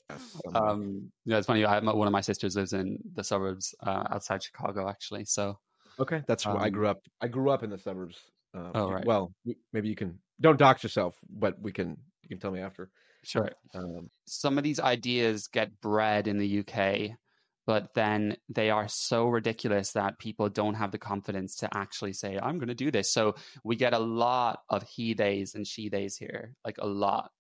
um, 0.56 1.12
yeah, 1.26 1.38
it's 1.38 1.48
funny. 1.48 1.66
I 1.66 1.74
have 1.74 1.84
one 1.84 2.08
of 2.08 2.14
my 2.14 2.22
sisters 2.22 2.56
lives 2.56 2.72
in 2.74 2.98
the 3.14 3.24
suburbs 3.24 3.76
uh, 3.86 4.04
outside 4.12 4.42
Chicago, 4.44 4.88
actually. 4.88 5.26
So 5.26 5.60
Okay, 6.00 6.24
that's 6.28 6.46
where 6.46 6.58
um, 6.58 6.62
I 6.62 6.70
grew 6.70 6.88
up. 6.88 7.02
I 7.22 7.28
grew 7.28 7.50
up 7.50 7.64
in 7.64 7.70
the 7.70 7.78
suburbs. 7.78 8.18
Uh, 8.56 8.72
oh 8.74 8.92
right. 8.92 9.06
Well, 9.06 9.34
maybe 9.74 9.90
you 9.90 9.96
can 9.96 10.20
don't 10.40 10.58
dox 10.60 10.84
yourself, 10.84 11.16
but 11.30 11.60
we 11.62 11.72
can 11.72 11.98
you 12.24 12.30
can 12.30 12.40
tell 12.40 12.52
me 12.52 12.60
after. 12.60 12.90
Sure. 13.24 13.50
Um, 13.74 14.10
Some 14.28 14.58
of 14.58 14.64
these 14.64 14.80
ideas 14.80 15.48
get 15.48 15.82
bred 15.82 16.28
in 16.28 16.38
the 16.38 16.60
UK 16.60 17.18
but 17.66 17.94
then 17.96 18.38
they 18.48 18.70
are 18.70 18.88
so 18.88 19.26
ridiculous 19.28 19.94
that 19.94 20.20
people 20.20 20.50
don't 20.50 20.76
have 20.76 20.92
the 20.92 20.98
confidence 20.98 21.56
to 21.58 21.70
actually 21.76 22.14
say, 22.14 22.38
I'm 22.42 22.60
going 22.60 22.70
to 22.70 22.76
do 22.76 22.92
this. 22.92 23.12
So 23.12 23.36
we 23.64 23.76
get 23.76 23.94
a 23.94 24.00
lot 24.00 24.60
of 24.70 24.84
he 24.84 25.14
days 25.14 25.56
and 25.56 25.66
she 25.66 25.90
days 25.90 26.16
here, 26.16 26.54
like 26.64 26.78
a 26.80 26.88
lot. 26.88 27.32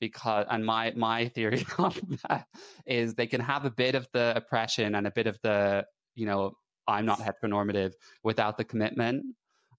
Because, 0.00 0.46
and 0.48 0.64
my, 0.64 0.92
my 0.96 1.28
theory 1.28 1.66
on 1.78 1.94
that 2.28 2.46
is 2.86 3.14
they 3.14 3.26
can 3.26 3.40
have 3.40 3.64
a 3.64 3.70
bit 3.70 3.94
of 3.94 4.06
the 4.12 4.32
oppression 4.36 4.94
and 4.94 5.06
a 5.06 5.12
bit 5.12 5.26
of 5.26 5.38
the, 5.42 5.84
you 6.14 6.26
know, 6.26 6.52
I'm 6.86 7.06
not 7.06 7.20
heteronormative 7.20 7.92
without 8.22 8.56
the 8.56 8.64
commitment. 8.64 9.24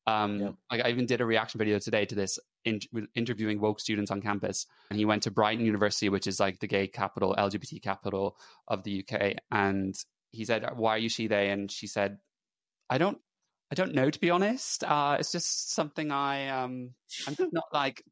Um, 0.05 0.39
yeah. 0.39 0.49
Like 0.71 0.85
I 0.85 0.89
even 0.89 1.05
did 1.05 1.21
a 1.21 1.25
reaction 1.25 1.57
video 1.57 1.79
today 1.79 2.05
to 2.05 2.15
this 2.15 2.39
in, 2.65 2.79
interviewing 3.15 3.59
woke 3.59 3.79
students 3.79 4.11
on 4.11 4.21
campus, 4.21 4.65
and 4.89 4.99
he 4.99 5.05
went 5.05 5.23
to 5.23 5.31
Brighton 5.31 5.65
University, 5.65 6.09
which 6.09 6.27
is 6.27 6.39
like 6.39 6.59
the 6.59 6.67
gay 6.67 6.87
capital, 6.87 7.35
LGBT 7.37 7.81
capital 7.81 8.37
of 8.67 8.83
the 8.83 9.03
UK, 9.03 9.35
and 9.51 9.95
he 10.31 10.45
said, 10.45 10.65
"Why 10.75 10.95
are 10.95 10.97
you 10.97 11.09
she 11.09 11.27
they?" 11.27 11.49
And 11.49 11.71
she 11.71 11.87
said, 11.87 12.17
"I 12.89 12.97
don't, 12.97 13.17
I 13.71 13.75
don't 13.75 13.95
know 13.95 14.09
to 14.09 14.19
be 14.19 14.29
honest. 14.29 14.83
Uh, 14.83 15.17
it's 15.19 15.31
just 15.31 15.73
something 15.73 16.11
I 16.11 16.49
um, 16.49 16.91
I'm 17.27 17.35
not 17.53 17.65
like, 17.71 18.03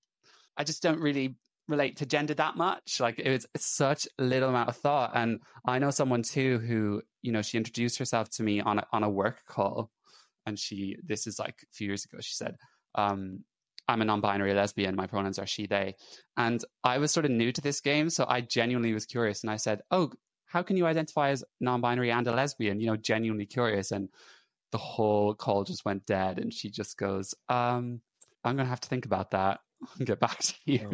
I 0.55 0.63
just 0.63 0.81
don't 0.81 0.99
really 0.99 1.35
relate 1.72 1.97
to 1.97 2.05
gender 2.05 2.34
that 2.36 2.55
much. 2.57 2.99
Like 2.99 3.19
it 3.19 3.30
was 3.30 3.47
such 3.57 4.07
little 4.19 4.49
amount 4.49 4.69
of 4.69 4.78
thought. 4.78 5.11
And 5.15 5.39
I 5.65 5.80
know 5.80 5.91
someone 5.91 6.24
too 6.24 6.59
who, 6.59 7.01
you 7.22 7.32
know, 7.32 7.41
she 7.41 7.57
introduced 7.57 7.97
herself 7.97 8.30
to 8.32 8.43
me 8.43 8.61
on 8.61 8.80
a, 8.80 8.88
on 8.91 9.03
a 9.03 9.09
work 9.09 9.45
call, 9.47 9.89
and 10.45 10.59
she 10.59 10.97
this 11.03 11.28
is 11.28 11.39
like 11.39 11.55
a 11.63 11.74
few 11.74 11.88
years 11.88 12.05
ago. 12.05 12.19
She 12.22 12.36
said, 12.36 12.57
um, 12.95 13.43
I'm 13.88 14.01
a 14.01 14.05
non-binary 14.05 14.53
lesbian. 14.53 14.95
My 14.95 15.07
pronouns 15.07 15.39
are 15.39 15.47
she, 15.47 15.67
they. 15.67 15.95
And 16.38 16.63
I 16.84 16.99
was 16.99 17.11
sort 17.11 17.26
of 17.26 17.32
new 17.32 17.51
to 17.51 17.61
this 17.61 17.82
game, 17.82 18.09
so 18.09 18.26
I 18.28 18.41
genuinely 18.41 18.93
was 18.93 19.05
curious. 19.05 19.43
And 19.43 19.51
I 19.51 19.57
said, 19.57 19.82
"Oh, 19.91 20.11
how 20.45 20.61
can 20.61 20.78
you 20.78 20.86
identify 20.86 21.30
as 21.30 21.43
non-binary 21.59 22.11
and 22.11 22.28
a 22.28 22.32
lesbian?" 22.32 22.80
You 22.80 22.88
know, 22.88 22.95
genuinely 22.95 23.45
curious. 23.45 23.91
And 23.91 24.09
the 24.72 24.78
whole 24.78 25.34
call 25.34 25.63
just 25.63 25.84
went 25.84 26.05
dead. 26.05 26.39
And 26.39 26.53
she 26.53 26.69
just 26.69 26.97
goes, 26.97 27.34
um, 27.49 28.01
"I'm 28.43 28.55
gonna 28.55 28.69
have 28.69 28.82
to 28.82 28.89
think 28.89 29.05
about 29.05 29.32
that 29.32 29.59
get 30.03 30.19
back 30.19 30.39
to 30.39 30.53
you." 30.65 30.89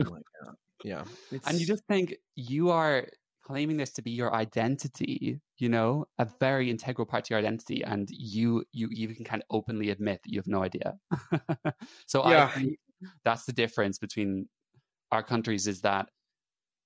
Oh! 0.46 0.54
Yeah, 0.84 1.04
it's... 1.32 1.48
and 1.48 1.60
you 1.60 1.66
just 1.66 1.84
think 1.88 2.16
you 2.36 2.70
are 2.70 3.08
claiming 3.48 3.78
this 3.78 3.92
to 3.94 4.02
be 4.02 4.12
your 4.12 4.36
identity 4.36 5.40
you 5.58 5.70
know 5.70 6.06
a 6.20 6.28
very 6.40 6.70
integral 6.70 7.06
part 7.06 7.24
to 7.24 7.34
your 7.34 7.40
identity 7.40 7.82
and 7.82 8.10
you 8.12 8.64
you 8.74 8.90
even 8.92 9.24
kind 9.24 9.42
of 9.42 9.56
openly 9.56 9.90
admit 9.90 10.20
that 10.24 10.32
you 10.32 10.38
have 10.38 10.48
no 10.48 10.62
idea 10.62 10.96
so 12.08 12.28
yeah. 12.30 12.44
i 12.44 12.48
think 12.60 12.78
that's 13.24 13.46
the 13.46 13.54
difference 13.54 14.00
between 14.00 14.50
our 15.14 15.24
countries 15.24 15.66
is 15.66 15.82
that 15.82 16.10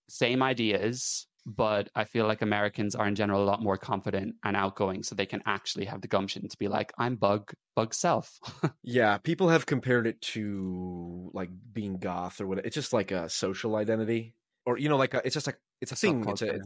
same 0.07 0.43
ideas 0.43 1.25
but 1.45 1.89
i 1.95 2.03
feel 2.03 2.27
like 2.27 2.41
americans 2.41 2.95
are 2.95 3.07
in 3.07 3.15
general 3.15 3.43
a 3.43 3.45
lot 3.45 3.61
more 3.61 3.77
confident 3.77 4.35
and 4.43 4.55
outgoing 4.55 5.01
so 5.01 5.15
they 5.15 5.25
can 5.25 5.41
actually 5.45 5.85
have 5.85 6.01
the 6.01 6.07
gumption 6.07 6.47
to 6.47 6.57
be 6.57 6.67
like 6.67 6.93
i'm 6.97 7.15
bug 7.15 7.51
bug 7.75 7.93
self. 7.93 8.39
Yeah 8.83 9.17
people 9.17 9.49
have 9.49 9.65
compared 9.65 10.07
it 10.07 10.21
to 10.21 11.31
like 11.33 11.49
being 11.73 11.97
goth 11.97 12.41
or 12.41 12.47
what 12.47 12.59
it's 12.65 12.75
just 12.75 12.93
like 12.93 13.11
a 13.11 13.29
social 13.29 13.75
identity 13.75 14.35
or 14.65 14.77
you 14.77 14.89
know 14.89 14.97
like 14.97 15.13
a, 15.13 15.21
it's 15.25 15.33
just 15.33 15.47
like 15.47 15.57
it's 15.79 15.91
a 15.91 15.95
thing. 15.95 16.27
It's 16.27 16.41
a 16.41 16.59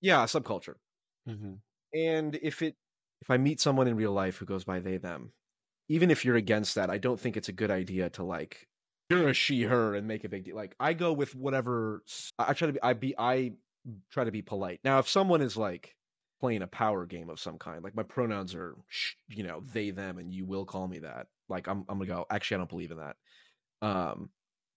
yeah 0.00 0.22
a 0.22 0.26
subculture. 0.26 0.74
Mm-hmm. 1.28 1.54
and 1.92 2.38
if 2.40 2.62
it 2.62 2.76
if 3.20 3.30
i 3.30 3.36
meet 3.36 3.60
someone 3.60 3.88
in 3.88 3.96
real 3.96 4.12
life 4.12 4.36
who 4.36 4.46
goes 4.46 4.62
by 4.62 4.78
they 4.78 4.96
them 4.96 5.32
even 5.88 6.08
if 6.08 6.24
you're 6.24 6.36
against 6.36 6.76
that 6.76 6.88
i 6.88 6.98
don't 6.98 7.18
think 7.18 7.36
it's 7.36 7.48
a 7.48 7.52
good 7.52 7.70
idea 7.70 8.08
to 8.10 8.22
like 8.22 8.68
you're 9.10 9.28
a 9.28 9.34
she 9.34 9.62
her 9.62 9.94
and 9.94 10.06
make 10.06 10.24
a 10.24 10.28
big 10.28 10.44
deal. 10.44 10.56
Like 10.56 10.74
i 10.78 10.92
go 10.92 11.12
with 11.12 11.34
whatever 11.34 12.04
i 12.38 12.52
try 12.52 12.66
to 12.66 12.72
be 12.72 12.82
i 12.82 12.92
be 12.92 13.14
i 13.18 13.52
try 14.10 14.24
to 14.24 14.32
be 14.32 14.42
polite 14.42 14.80
now 14.84 14.98
if 14.98 15.08
someone 15.08 15.42
is 15.42 15.56
like 15.56 15.94
playing 16.40 16.62
a 16.62 16.66
power 16.66 17.06
game 17.06 17.30
of 17.30 17.40
some 17.40 17.58
kind 17.58 17.82
like 17.82 17.96
my 17.96 18.02
pronouns 18.02 18.54
are 18.54 18.76
you 19.28 19.42
know 19.42 19.60
they 19.72 19.90
them 19.90 20.18
and 20.18 20.34
you 20.34 20.44
will 20.44 20.64
call 20.64 20.86
me 20.86 20.98
that 20.98 21.26
like 21.48 21.66
i'm, 21.66 21.84
I'm 21.88 21.98
gonna 21.98 22.06
go 22.06 22.26
actually 22.30 22.56
i 22.56 22.58
don't 22.58 22.70
believe 22.70 22.90
in 22.90 22.98
that 22.98 23.16
um 23.82 24.30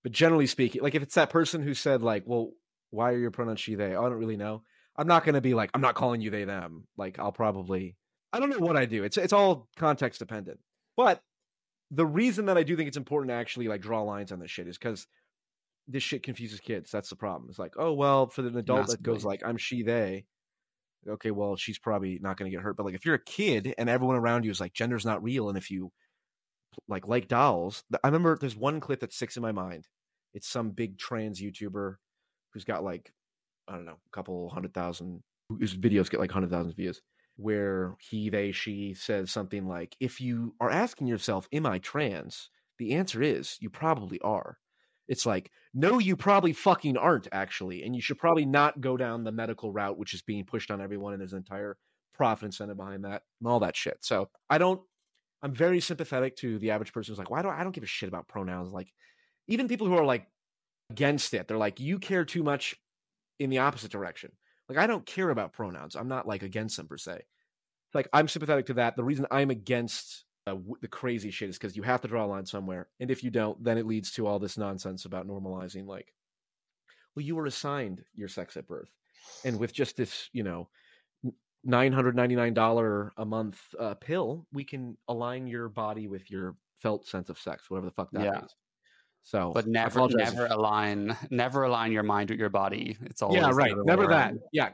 but 0.04 0.12
generally 0.12 0.48
speaking, 0.48 0.82
like 0.82 0.96
if 0.96 1.04
it's 1.04 1.16
that 1.16 1.30
person 1.30 1.62
who 1.62 1.74
said 1.74 2.02
like, 2.02 2.24
"Well, 2.26 2.52
why 2.90 3.12
are 3.12 3.18
your 3.18 3.32
pronouns 3.32 3.60
she 3.60 3.76
they?" 3.76 3.96
Oh, 3.96 4.06
I 4.06 4.10
don't 4.10 4.18
really 4.18 4.38
know. 4.38 4.64
I'm 4.96 5.08
not 5.08 5.24
to 5.36 5.42
be 5.42 5.54
like, 5.54 5.72
I'm 5.74 5.82
not 5.82 5.96
calling 5.96 6.22
you 6.22 6.30
they 6.30 6.46
them. 6.46 6.88
Like 6.98 7.20
I'll 7.20 7.32
probably 7.32 7.96
I 8.32 8.40
don't 8.40 8.50
know 8.50 8.60
what 8.60 8.78
I 8.78 8.86
do. 8.86 9.04
It's 9.04 9.18
it's 9.18 9.34
all 9.34 9.68
context 9.76 10.20
dependent. 10.20 10.60
But 10.96 11.22
the 11.92 12.06
reason 12.06 12.46
that 12.46 12.58
I 12.58 12.64
do 12.64 12.76
think 12.76 12.88
it's 12.88 12.98
important 12.98 13.30
to 13.32 13.36
actually 13.36 13.68
like 13.68 13.82
draw 13.82 14.04
lines 14.04 14.32
on 14.32 14.40
this 14.40 14.52
shit 14.52 14.68
is 14.68 14.78
because 14.78 15.08
this 15.90 16.04
shit 16.04 16.24
confuses 16.24 16.60
kids. 16.60 16.92
That's 16.92 17.10
the 17.10 17.16
problem. 17.16 17.50
It's 17.50 17.60
like, 17.60 17.74
oh 17.78 17.94
well, 17.94 18.28
for 18.28 18.42
an 18.42 18.58
adult 18.58 18.82
Massively. 18.82 18.96
that 18.96 19.04
goes 19.04 19.26
like, 19.26 19.42
I'm 19.46 19.58
she 19.58 19.84
they. 19.84 20.26
Okay, 21.08 21.32
well, 21.32 21.56
she's 21.56 21.80
probably 21.80 22.20
not 22.22 22.38
going 22.38 22.52
to 22.52 22.56
get 22.56 22.64
hurt. 22.64 22.78
But 22.78 22.86
like, 22.86 22.96
if 22.96 23.06
you're 23.06 23.16
a 23.16 23.24
kid 23.24 23.74
and 23.78 23.90
everyone 23.90 24.18
around 24.18 24.44
you 24.46 24.52
is 24.52 24.60
like, 24.60 24.74
gender's 24.74 25.06
not 25.06 25.24
real, 25.24 25.50
and 25.50 25.58
if 25.58 25.72
you 25.72 25.92
like 26.88 27.08
like 27.08 27.28
dolls. 27.28 27.84
I 28.04 28.08
remember 28.08 28.38
there's 28.38 28.56
one 28.56 28.80
clip 28.80 29.00
that 29.02 29.14
sticks 29.14 29.38
in 29.38 29.42
my 29.42 29.52
mind. 29.52 29.88
It's 30.34 30.48
some 30.48 30.72
big 30.72 30.98
trans 30.98 31.42
YouTuber 31.42 31.96
who's 32.54 32.64
got 32.64 32.84
like 32.84 33.12
I 33.68 33.74
don't 33.74 33.86
know 33.86 33.98
a 34.06 34.16
couple 34.16 34.50
hundred 34.50 34.74
thousand. 34.74 35.24
His 35.60 35.76
videos 35.76 36.10
get 36.10 36.20
like 36.20 36.32
hundred 36.32 36.52
thousand 36.52 36.76
views. 36.76 37.02
Where 37.38 37.96
he, 38.02 38.30
they, 38.30 38.52
she 38.52 38.94
says 38.94 39.32
something 39.32 39.66
like, 39.66 39.96
"If 40.02 40.20
you 40.20 40.56
are 40.60 40.70
asking 40.70 41.08
yourself, 41.08 41.48
am 41.54 41.66
I 41.66 41.80
trans? 41.80 42.50
The 42.78 42.96
answer 42.96 43.22
is 43.22 43.58
you 43.62 43.70
probably 43.70 44.20
are." 44.20 44.58
It's 45.10 45.26
like, 45.26 45.52
no, 45.74 46.00
you 46.00 46.16
probably 46.16 46.54
fucking 46.54 46.96
aren't 46.96 47.28
actually, 47.34 47.84
and 47.84 47.94
you 47.94 48.02
should 48.02 48.20
probably 48.20 48.46
not 48.46 48.80
go 48.80 48.96
down 48.96 49.26
the 49.26 49.32
medical 49.34 49.74
route, 49.74 49.98
which 49.98 50.14
is 50.14 50.22
being 50.22 50.46
pushed 50.46 50.72
on 50.72 50.80
everyone, 50.80 51.12
and 51.12 51.20
there's 51.20 51.34
an 51.34 51.40
entire 51.40 51.78
profit 52.14 52.46
incentive 52.46 52.78
behind 52.78 53.04
that 53.04 53.24
and 53.42 53.50
all 53.50 53.60
that 53.60 53.76
shit. 53.76 53.98
So 54.02 54.30
I 54.50 54.58
don't 54.58 54.82
I'm 55.42 55.54
very 55.54 55.80
sympathetic 55.80 56.36
to 56.38 56.60
the 56.60 56.72
average 56.72 56.94
person 56.94 57.12
who's 57.12 57.20
like, 57.20 57.30
why 57.30 57.42
do 57.42 57.48
I, 57.48 57.62
I 57.62 57.64
don't 57.64 57.72
give 57.72 57.84
a 57.84 57.88
shit 57.88 58.10
about 58.10 58.28
pronouns? 58.28 58.72
Like, 58.72 58.92
even 59.48 59.68
people 59.68 59.88
who 59.88 59.96
are 59.96 60.06
like 60.06 60.28
against 60.90 61.34
it, 61.34 61.48
they're 61.48 61.58
like, 61.58 61.80
you 61.80 62.00
care 62.00 62.26
too 62.26 62.44
much 62.44 62.76
in 63.40 63.50
the 63.50 63.60
opposite 63.60 63.92
direction. 63.92 64.32
Like, 64.68 64.78
I 64.78 64.88
don't 64.88 65.06
care 65.06 65.30
about 65.30 65.54
pronouns. 65.54 65.96
I'm 65.96 66.10
not 66.10 66.28
like 66.28 66.44
against 66.44 66.78
them 66.78 66.88
per 66.88 66.98
se. 66.98 67.22
Like, 67.94 68.08
I'm 68.14 68.28
sympathetic 68.28 68.68
to 68.68 68.74
that. 68.76 68.96
The 68.96 69.04
reason 69.04 69.26
I'm 69.32 69.50
against 69.50 70.26
uh, 70.52 70.74
the 70.82 70.88
crazy 70.88 71.32
shit 71.32 71.50
is 71.50 71.58
because 71.58 71.76
you 71.76 71.84
have 71.84 72.02
to 72.02 72.08
draw 72.08 72.26
a 72.26 72.28
line 72.28 72.46
somewhere, 72.46 72.88
and 73.00 73.12
if 73.12 73.24
you 73.24 73.30
don't, 73.30 73.64
then 73.64 73.78
it 73.78 73.86
leads 73.86 74.12
to 74.14 74.28
all 74.28 74.40
this 74.40 74.58
nonsense 74.58 75.06
about 75.06 75.28
normalizing. 75.28 75.86
Like, 75.88 76.14
well, 77.16 77.26
you 77.26 77.36
were 77.36 77.46
assigned 77.46 78.04
your 78.14 78.28
sex 78.28 78.58
at 78.58 78.68
birth, 78.68 78.90
and 79.44 79.60
with 79.60 79.74
just 79.74 79.98
this, 79.98 80.30
you 80.34 80.44
know, 80.44 80.70
$999 81.68 83.12
a 83.18 83.26
month 83.26 83.62
uh, 83.80 83.94
pill, 83.96 84.48
we 84.54 84.64
can 84.64 84.98
align 85.08 85.48
your 85.48 85.70
body 85.70 86.08
with 86.08 86.30
your 86.32 86.56
felt 86.80 87.06
sense 87.06 87.30
of 87.30 87.38
sex, 87.38 87.70
whatever 87.70 87.88
the 87.88 87.94
fuck 87.94 88.10
that 88.12 88.24
yeah. 88.24 88.32
means. 88.32 88.56
So, 89.24 89.52
but 89.54 89.68
never, 89.68 90.08
never 90.10 90.48
align, 90.48 91.16
never 91.30 91.64
align 91.64 91.92
your 91.92 92.04
mind 92.04 92.30
with 92.30 92.40
your 92.40 92.50
body. 92.50 92.98
It's 93.02 93.22
all 93.22 93.34
yeah, 93.34 93.52
right. 93.52 93.74
Never 93.86 94.08
that. 94.08 94.34
Yeah, 94.52 94.70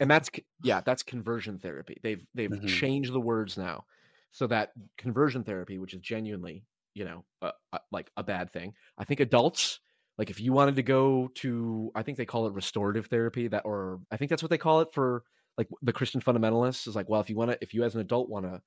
and 0.00 0.10
that's 0.10 0.30
yeah, 0.62 0.80
that's 0.84 1.02
conversion 1.02 1.58
therapy. 1.58 1.98
They've 2.02 2.24
they've 2.34 2.50
mm-hmm. 2.50 2.66
changed 2.66 3.12
the 3.12 3.20
words 3.20 3.58
now, 3.58 3.84
so 4.32 4.46
that 4.46 4.72
conversion 4.96 5.44
therapy, 5.44 5.78
which 5.78 5.94
is 5.94 6.00
genuinely 6.00 6.64
you 6.94 7.04
know 7.04 7.24
uh, 7.42 7.52
uh, 7.72 7.78
like 7.92 8.10
a 8.16 8.22
bad 8.22 8.52
thing. 8.52 8.74
I 8.96 9.04
think 9.04 9.20
adults 9.20 9.80
like 10.18 10.30
if 10.30 10.40
you 10.40 10.52
wanted 10.52 10.76
to 10.76 10.82
go 10.82 11.30
to, 11.36 11.92
I 11.94 12.02
think 12.02 12.18
they 12.18 12.26
call 12.26 12.48
it 12.48 12.52
restorative 12.52 13.06
therapy. 13.06 13.46
That 13.46 13.62
or 13.64 14.00
I 14.10 14.16
think 14.16 14.30
that's 14.30 14.42
what 14.42 14.50
they 14.50 14.58
call 14.58 14.80
it 14.80 14.88
for 14.92 15.22
like 15.56 15.68
the 15.80 15.92
Christian 15.92 16.20
fundamentalists 16.20 16.88
is 16.88 16.96
like, 16.96 17.08
well, 17.08 17.20
if 17.20 17.30
you 17.30 17.36
want 17.36 17.52
to, 17.52 17.58
if 17.60 17.72
you 17.72 17.84
as 17.84 17.94
an 17.94 18.00
adult 18.00 18.28
want 18.28 18.44
to 18.44 18.60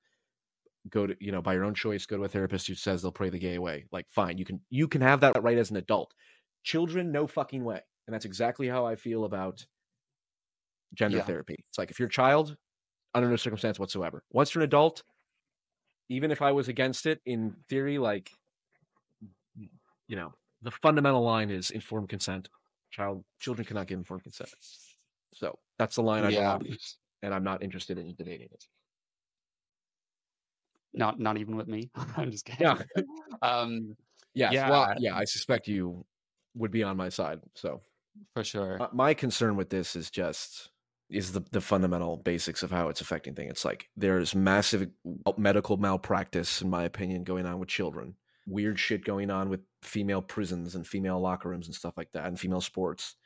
go 0.88 1.06
to, 1.06 1.14
you 1.20 1.30
know, 1.30 1.42
by 1.42 1.54
your 1.54 1.64
own 1.64 1.74
choice, 1.74 2.06
go 2.06 2.16
to 2.16 2.24
a 2.24 2.28
therapist 2.28 2.66
who 2.66 2.74
says 2.74 3.02
they'll 3.02 3.12
pray 3.12 3.30
the 3.30 3.38
gay 3.38 3.54
away, 3.54 3.86
like, 3.92 4.06
fine, 4.10 4.36
you 4.36 4.44
can, 4.44 4.60
you 4.68 4.88
can 4.88 5.00
have 5.00 5.20
that 5.20 5.42
right 5.42 5.56
as 5.56 5.70
an 5.70 5.76
adult. 5.76 6.12
Children, 6.64 7.12
no 7.12 7.26
fucking 7.26 7.64
way. 7.64 7.80
And 8.06 8.14
that's 8.14 8.24
exactly 8.24 8.68
how 8.68 8.84
I 8.84 8.96
feel 8.96 9.24
about 9.24 9.64
gender 10.92 11.18
yeah. 11.18 11.24
therapy. 11.24 11.64
It's 11.68 11.78
like 11.78 11.90
if 11.90 11.98
you're 11.98 12.08
a 12.08 12.12
child, 12.12 12.56
under 13.14 13.28
no 13.28 13.36
circumstance 13.36 13.78
whatsoever. 13.78 14.24
Once 14.30 14.54
you're 14.54 14.62
an 14.62 14.68
adult, 14.68 15.02
even 16.08 16.30
if 16.30 16.42
I 16.42 16.52
was 16.52 16.68
against 16.68 17.06
it 17.06 17.20
in 17.24 17.54
theory, 17.68 17.98
like, 17.98 18.30
you 20.08 20.16
know, 20.16 20.32
the 20.62 20.70
fundamental 20.70 21.22
line 21.22 21.50
is 21.50 21.70
informed 21.70 22.08
consent. 22.08 22.48
Child, 22.90 23.24
children 23.40 23.64
cannot 23.66 23.86
give 23.86 23.98
informed 23.98 24.24
consent. 24.24 24.50
So 25.34 25.58
that's 25.78 25.96
the 25.96 26.02
line 26.02 26.24
I 26.24 26.28
yeah. 26.28 26.58
draw, 26.58 26.68
and 27.22 27.34
I'm 27.34 27.44
not 27.44 27.62
interested 27.62 27.98
in 27.98 28.14
debating 28.14 28.48
it. 28.52 28.64
Not 30.94 31.18
not 31.18 31.38
even 31.38 31.56
with 31.56 31.68
me. 31.68 31.90
I'm 32.16 32.30
just 32.30 32.44
kidding. 32.44 32.60
Yeah. 32.60 32.82
um, 33.42 33.96
yes. 34.34 34.52
Yeah. 34.52 34.70
Well, 34.70 34.94
yeah. 34.98 35.16
I 35.16 35.24
suspect 35.24 35.68
you 35.68 36.04
would 36.54 36.70
be 36.70 36.82
on 36.82 36.96
my 36.96 37.08
side. 37.08 37.40
So 37.54 37.80
for 38.34 38.44
sure. 38.44 38.80
Uh, 38.82 38.88
my 38.92 39.14
concern 39.14 39.56
with 39.56 39.70
this 39.70 39.96
is 39.96 40.10
just 40.10 40.68
is 41.12 41.32
the 41.32 41.44
the 41.50 41.60
fundamental 41.60 42.16
basics 42.16 42.62
of 42.62 42.70
how 42.70 42.88
it's 42.88 43.00
affecting 43.00 43.34
things. 43.34 43.50
It's 43.50 43.64
like 43.64 43.88
there's 43.96 44.34
massive 44.34 44.88
medical 45.36 45.76
malpractice, 45.76 46.62
in 46.62 46.70
my 46.70 46.84
opinion, 46.84 47.24
going 47.24 47.46
on 47.46 47.58
with 47.58 47.68
children. 47.68 48.16
Weird 48.46 48.78
shit 48.78 49.04
going 49.04 49.30
on 49.30 49.48
with 49.48 49.60
female 49.82 50.22
prisons 50.22 50.74
and 50.74 50.86
female 50.86 51.20
locker 51.20 51.48
rooms 51.48 51.66
and 51.66 51.74
stuff 51.74 51.94
like 51.96 52.12
that, 52.12 52.26
and 52.26 52.38
female 52.38 52.60
sports 52.60 53.16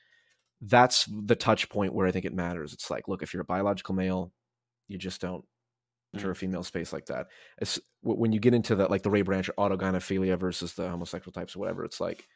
that's 0.61 1.09
the 1.24 1.37
touch 1.37 1.68
point 1.68 1.93
where 1.93 2.07
I 2.07 2.11
think 2.11 2.24
it 2.24 2.34
matters. 2.34 2.72
It's 2.72 2.91
like, 2.91 3.09
look, 3.09 3.22
if 3.22 3.32
you're 3.32 3.43
a 3.43 3.47
biological 3.47 3.95
male, 3.95 4.32
you 4.89 4.99
just 4.99 5.20
don't 5.20 5.43
mm. 5.43 6.18
enter 6.18 6.30
a 6.30 6.37
female 6.37 6.62
space 6.62 6.93
like 6.93 7.07
that. 7.07 7.26
It's, 7.61 7.78
when 8.03 8.32
you 8.32 8.41
get 8.41 8.55
into 8.55 8.76
that, 8.76 8.91
like 8.91 9.03
the 9.03 9.11
Ray 9.11 9.22
Blanchard 9.22 9.57
autogynephilia 9.57 10.39
versus 10.39 10.74
the 10.74 10.89
homosexual 10.89 11.32
types 11.32 11.55
or 11.55 11.59
whatever, 11.59 11.84
it's 11.84 12.01
like 12.01 12.26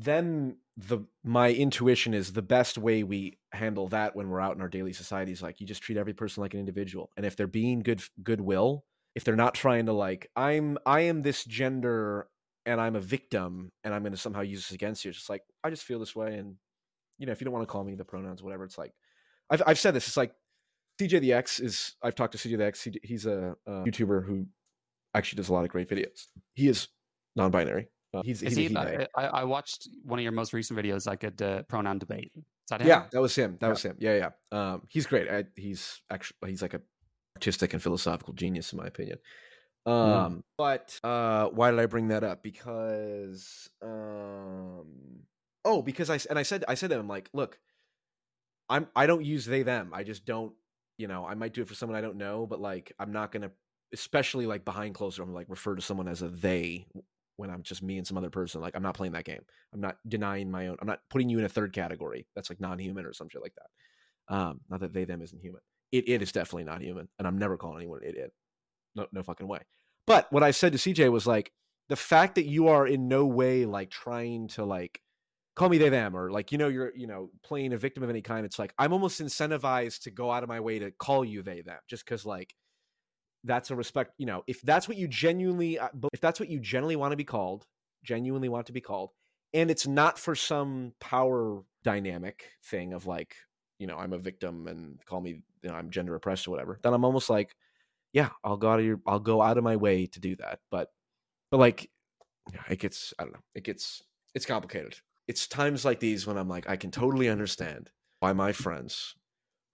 then 0.00 0.56
the 0.76 1.00
my 1.24 1.50
intuition 1.52 2.14
is 2.14 2.32
the 2.32 2.42
best 2.42 2.78
way 2.78 3.02
we 3.02 3.36
handle 3.52 3.88
that 3.88 4.14
when 4.14 4.28
we're 4.28 4.40
out 4.40 4.54
in 4.54 4.62
our 4.62 4.68
daily 4.68 4.92
society 4.92 5.32
is 5.32 5.42
like 5.42 5.60
you 5.60 5.66
just 5.66 5.82
treat 5.82 5.98
every 5.98 6.12
person 6.12 6.40
like 6.40 6.54
an 6.54 6.60
individual, 6.60 7.10
and 7.16 7.26
if 7.26 7.34
they're 7.34 7.48
being 7.48 7.80
good 7.80 8.00
goodwill, 8.22 8.84
if 9.16 9.24
they're 9.24 9.34
not 9.34 9.54
trying 9.54 9.86
to 9.86 9.92
like 9.92 10.30
I'm 10.36 10.78
I 10.86 11.00
am 11.02 11.22
this 11.22 11.44
gender 11.44 12.28
and 12.64 12.80
I'm 12.80 12.94
a 12.94 13.00
victim 13.00 13.72
and 13.82 13.92
I'm 13.92 14.02
going 14.02 14.12
to 14.12 14.18
somehow 14.18 14.42
use 14.42 14.68
this 14.68 14.74
against 14.74 15.04
you, 15.04 15.08
it's 15.08 15.18
just 15.18 15.30
like 15.30 15.42
I 15.64 15.70
just 15.70 15.82
feel 15.82 15.98
this 15.98 16.14
way, 16.14 16.36
and 16.36 16.54
you 17.18 17.26
know 17.26 17.32
if 17.32 17.40
you 17.40 17.44
don't 17.44 17.54
want 17.54 17.66
to 17.66 17.72
call 17.72 17.82
me 17.82 17.96
the 17.96 18.04
pronouns, 18.04 18.40
whatever, 18.40 18.64
it's 18.64 18.78
like 18.78 18.92
I've 19.50 19.62
I've 19.66 19.78
said 19.80 19.94
this, 19.94 20.06
it's 20.06 20.16
like 20.16 20.32
CJ 21.00 21.20
the 21.20 21.32
X 21.32 21.58
is 21.58 21.96
I've 22.04 22.14
talked 22.14 22.36
to 22.36 22.38
CJ 22.38 22.56
the 22.56 22.66
X. 22.66 22.86
he's 23.02 23.26
a, 23.26 23.56
a, 23.66 23.70
YouTuber 23.70 24.24
who 24.24 24.46
actually 25.12 25.38
does 25.38 25.48
a 25.48 25.52
lot 25.52 25.64
of 25.64 25.70
great 25.70 25.88
videos. 25.88 26.26
He 26.54 26.68
is 26.68 26.86
non-binary. 27.34 27.88
Uh, 28.14 28.22
he's, 28.24 28.40
he's 28.40 28.56
he, 28.56 28.76
I, 28.76 29.06
I, 29.14 29.44
watched 29.44 29.88
one 30.02 30.18
of 30.18 30.22
your 30.22 30.32
most 30.32 30.54
recent 30.54 30.78
videos, 30.78 31.06
like 31.06 31.24
a 31.24 31.30
de- 31.30 31.64
pronoun 31.68 31.98
debate. 31.98 32.32
Is 32.36 32.42
that 32.70 32.80
him? 32.80 32.88
Yeah, 32.88 33.04
that 33.12 33.20
was 33.20 33.34
him. 33.34 33.58
That 33.60 33.66
yeah. 33.66 33.70
was 33.70 33.82
him. 33.82 33.96
Yeah, 33.98 34.16
yeah. 34.16 34.30
Um, 34.50 34.82
he's 34.88 35.06
great. 35.06 35.28
I, 35.28 35.44
he's 35.56 36.00
actually 36.10 36.50
he's 36.50 36.62
like 36.62 36.74
a 36.74 36.80
artistic 37.36 37.74
and 37.74 37.82
philosophical 37.82 38.32
genius, 38.32 38.72
in 38.72 38.78
my 38.78 38.86
opinion. 38.86 39.18
Mm. 39.86 39.92
Um, 39.92 40.36
mm. 40.36 40.42
but 40.56 40.98
uh, 41.04 41.48
why 41.48 41.70
did 41.70 41.80
I 41.80 41.86
bring 41.86 42.08
that 42.08 42.24
up? 42.24 42.42
Because 42.42 43.68
um, 43.82 44.86
oh, 45.64 45.82
because 45.82 46.08
I 46.08 46.18
and 46.30 46.38
I 46.38 46.44
said 46.44 46.64
I 46.66 46.74
said 46.74 46.88
to 46.90 46.98
him 46.98 47.08
like, 47.08 47.28
look, 47.34 47.58
I'm 48.70 48.88
I 48.96 49.06
don't 49.06 49.24
use 49.24 49.44
they 49.44 49.62
them. 49.62 49.90
I 49.92 50.02
just 50.02 50.24
don't 50.24 50.54
you 50.98 51.06
know, 51.06 51.24
I 51.24 51.34
might 51.34 51.54
do 51.54 51.62
it 51.62 51.68
for 51.68 51.74
someone 51.74 51.96
I 51.96 52.00
don't 52.00 52.16
know, 52.16 52.46
but 52.46 52.60
like 52.60 52.92
I'm 52.98 53.12
not 53.12 53.32
gonna, 53.32 53.52
especially 53.94 54.46
like 54.46 54.64
behind 54.64 54.94
closed 54.94 55.18
I'm 55.18 55.32
like 55.32 55.46
refer 55.48 55.76
to 55.76 55.82
someone 55.82 56.08
as 56.08 56.22
a 56.22 56.28
they 56.28 56.86
when 57.38 57.50
I'm 57.50 57.62
just 57.62 57.82
me 57.82 57.96
and 57.96 58.06
some 58.06 58.18
other 58.18 58.30
person. 58.30 58.60
Like 58.60 58.76
I'm 58.76 58.82
not 58.82 58.94
playing 58.94 59.12
that 59.12 59.24
game. 59.24 59.40
I'm 59.72 59.80
not 59.80 59.96
denying 60.06 60.50
my 60.50 60.66
own. 60.66 60.76
I'm 60.80 60.88
not 60.88 61.00
putting 61.08 61.28
you 61.28 61.38
in 61.38 61.44
a 61.44 61.48
third 61.48 61.72
category. 61.72 62.26
That's 62.34 62.50
like 62.50 62.60
non-human 62.60 63.06
or 63.06 63.12
some 63.12 63.28
shit 63.30 63.42
like 63.42 63.54
that. 63.54 64.34
Um, 64.34 64.60
not 64.68 64.80
that 64.80 64.92
they 64.92 65.04
them 65.04 65.22
isn't 65.22 65.40
human. 65.40 65.62
It 65.92 66.08
it 66.08 66.20
is 66.20 66.32
definitely 66.32 66.64
not 66.64 66.82
human, 66.82 67.08
and 67.18 67.26
I'm 67.26 67.38
never 67.38 67.56
calling 67.56 67.78
anyone 67.78 68.00
an 68.02 68.08
idiot. 68.08 68.32
No 68.94 69.06
no 69.12 69.22
fucking 69.22 69.48
way. 69.48 69.60
But 70.06 70.30
what 70.32 70.42
I 70.42 70.50
said 70.50 70.72
to 70.72 70.78
CJ 70.78 71.10
was 71.10 71.26
like 71.26 71.52
the 71.88 71.96
fact 71.96 72.34
that 72.34 72.44
you 72.44 72.68
are 72.68 72.86
in 72.86 73.08
no 73.08 73.24
way 73.24 73.64
like 73.64 73.90
trying 73.90 74.48
to 74.48 74.64
like 74.64 75.00
call 75.54 75.68
me 75.68 75.78
they 75.78 75.88
them 75.88 76.16
or 76.16 76.30
like 76.30 76.52
you 76.52 76.58
know 76.58 76.68
you're 76.68 76.92
you 76.94 77.06
know 77.06 77.30
playing 77.42 77.72
a 77.72 77.78
victim 77.78 78.02
of 78.04 78.10
any 78.10 78.22
kind 78.22 78.46
it's 78.46 78.60
like 78.60 78.72
i'm 78.78 78.92
almost 78.92 79.20
incentivized 79.20 80.02
to 80.02 80.10
go 80.12 80.30
out 80.30 80.44
of 80.44 80.48
my 80.48 80.60
way 80.60 80.78
to 80.78 80.92
call 80.92 81.24
you 81.24 81.42
they 81.42 81.62
them 81.62 81.78
just 81.88 82.04
because 82.04 82.24
like 82.24 82.54
that's 83.48 83.70
a 83.70 83.76
respect 83.76 84.12
you 84.18 84.26
know 84.26 84.42
if 84.46 84.62
that's 84.62 84.86
what 84.86 84.96
you 84.96 85.08
genuinely 85.08 85.78
uh, 85.78 85.88
if 86.12 86.20
that's 86.20 86.38
what 86.38 86.48
you 86.48 86.60
genuinely 86.60 86.96
want 86.96 87.10
to 87.12 87.16
be 87.16 87.24
called 87.24 87.66
genuinely 88.04 88.48
want 88.48 88.66
to 88.66 88.72
be 88.72 88.80
called 88.80 89.10
and 89.54 89.70
it's 89.70 89.86
not 89.86 90.18
for 90.18 90.34
some 90.36 90.92
power 91.00 91.62
dynamic 91.82 92.44
thing 92.66 92.92
of 92.92 93.06
like 93.06 93.34
you 93.80 93.86
know 93.86 93.96
i'm 93.96 94.12
a 94.12 94.18
victim 94.18 94.68
and 94.68 95.04
call 95.06 95.20
me 95.20 95.42
you 95.62 95.68
know 95.68 95.74
i'm 95.74 95.90
gender 95.90 96.14
oppressed 96.14 96.46
or 96.46 96.52
whatever 96.52 96.78
then 96.82 96.94
i'm 96.94 97.04
almost 97.04 97.28
like 97.28 97.56
yeah 98.12 98.28
i'll 98.44 98.56
go 98.56 98.70
out 98.70 98.78
of 98.78 98.84
your 98.84 99.00
i'll 99.06 99.18
go 99.18 99.42
out 99.42 99.58
of 99.58 99.64
my 99.64 99.76
way 99.76 100.06
to 100.06 100.20
do 100.20 100.36
that. 100.36 100.60
But 100.70 100.88
but 101.50 101.58
like 101.58 101.90
it 102.70 102.78
gets 102.78 103.12
i 103.18 103.24
don't 103.24 103.32
know 103.32 103.40
it 103.54 103.64
gets 103.64 104.02
it's 104.34 104.46
complicated. 104.46 104.94
It's 105.26 105.46
times 105.46 105.84
like 105.84 106.00
these 106.00 106.26
when 106.26 106.38
I'm 106.38 106.48
like, 106.48 106.68
I 106.68 106.76
can 106.76 106.90
totally 106.90 107.28
understand 107.28 107.90
why 108.20 108.32
my 108.32 108.52
friends 108.52 109.14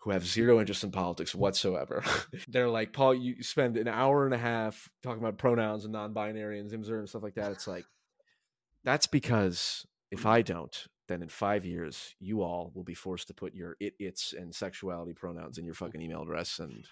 who 0.04 0.10
have 0.10 0.26
zero 0.26 0.60
interest 0.60 0.84
in 0.84 0.90
politics 0.90 1.34
whatsoever, 1.34 2.04
they're 2.48 2.68
like, 2.68 2.92
Paul, 2.92 3.14
you 3.14 3.42
spend 3.42 3.78
an 3.78 3.88
hour 3.88 4.26
and 4.26 4.34
a 4.34 4.38
half 4.38 4.90
talking 5.02 5.18
about 5.18 5.38
pronouns 5.38 5.84
and 5.84 5.94
non-binary 5.94 6.60
and 6.60 6.70
Zimzer 6.70 6.98
and 6.98 7.08
stuff 7.08 7.22
like 7.22 7.36
that. 7.36 7.52
It's 7.52 7.66
like, 7.66 7.86
that's 8.84 9.06
because 9.06 9.86
if 10.10 10.26
I 10.26 10.42
don't, 10.42 10.86
then 11.08 11.22
in 11.22 11.28
five 11.30 11.64
years, 11.64 12.14
you 12.20 12.42
all 12.42 12.70
will 12.74 12.84
be 12.84 12.92
forced 12.92 13.28
to 13.28 13.34
put 13.34 13.54
your 13.54 13.76
it, 13.80 13.94
its, 13.98 14.34
and 14.34 14.54
sexuality 14.54 15.14
pronouns 15.14 15.56
in 15.56 15.64
your 15.64 15.74
fucking 15.74 16.02
email 16.02 16.20
address. 16.20 16.58
And 16.58 16.84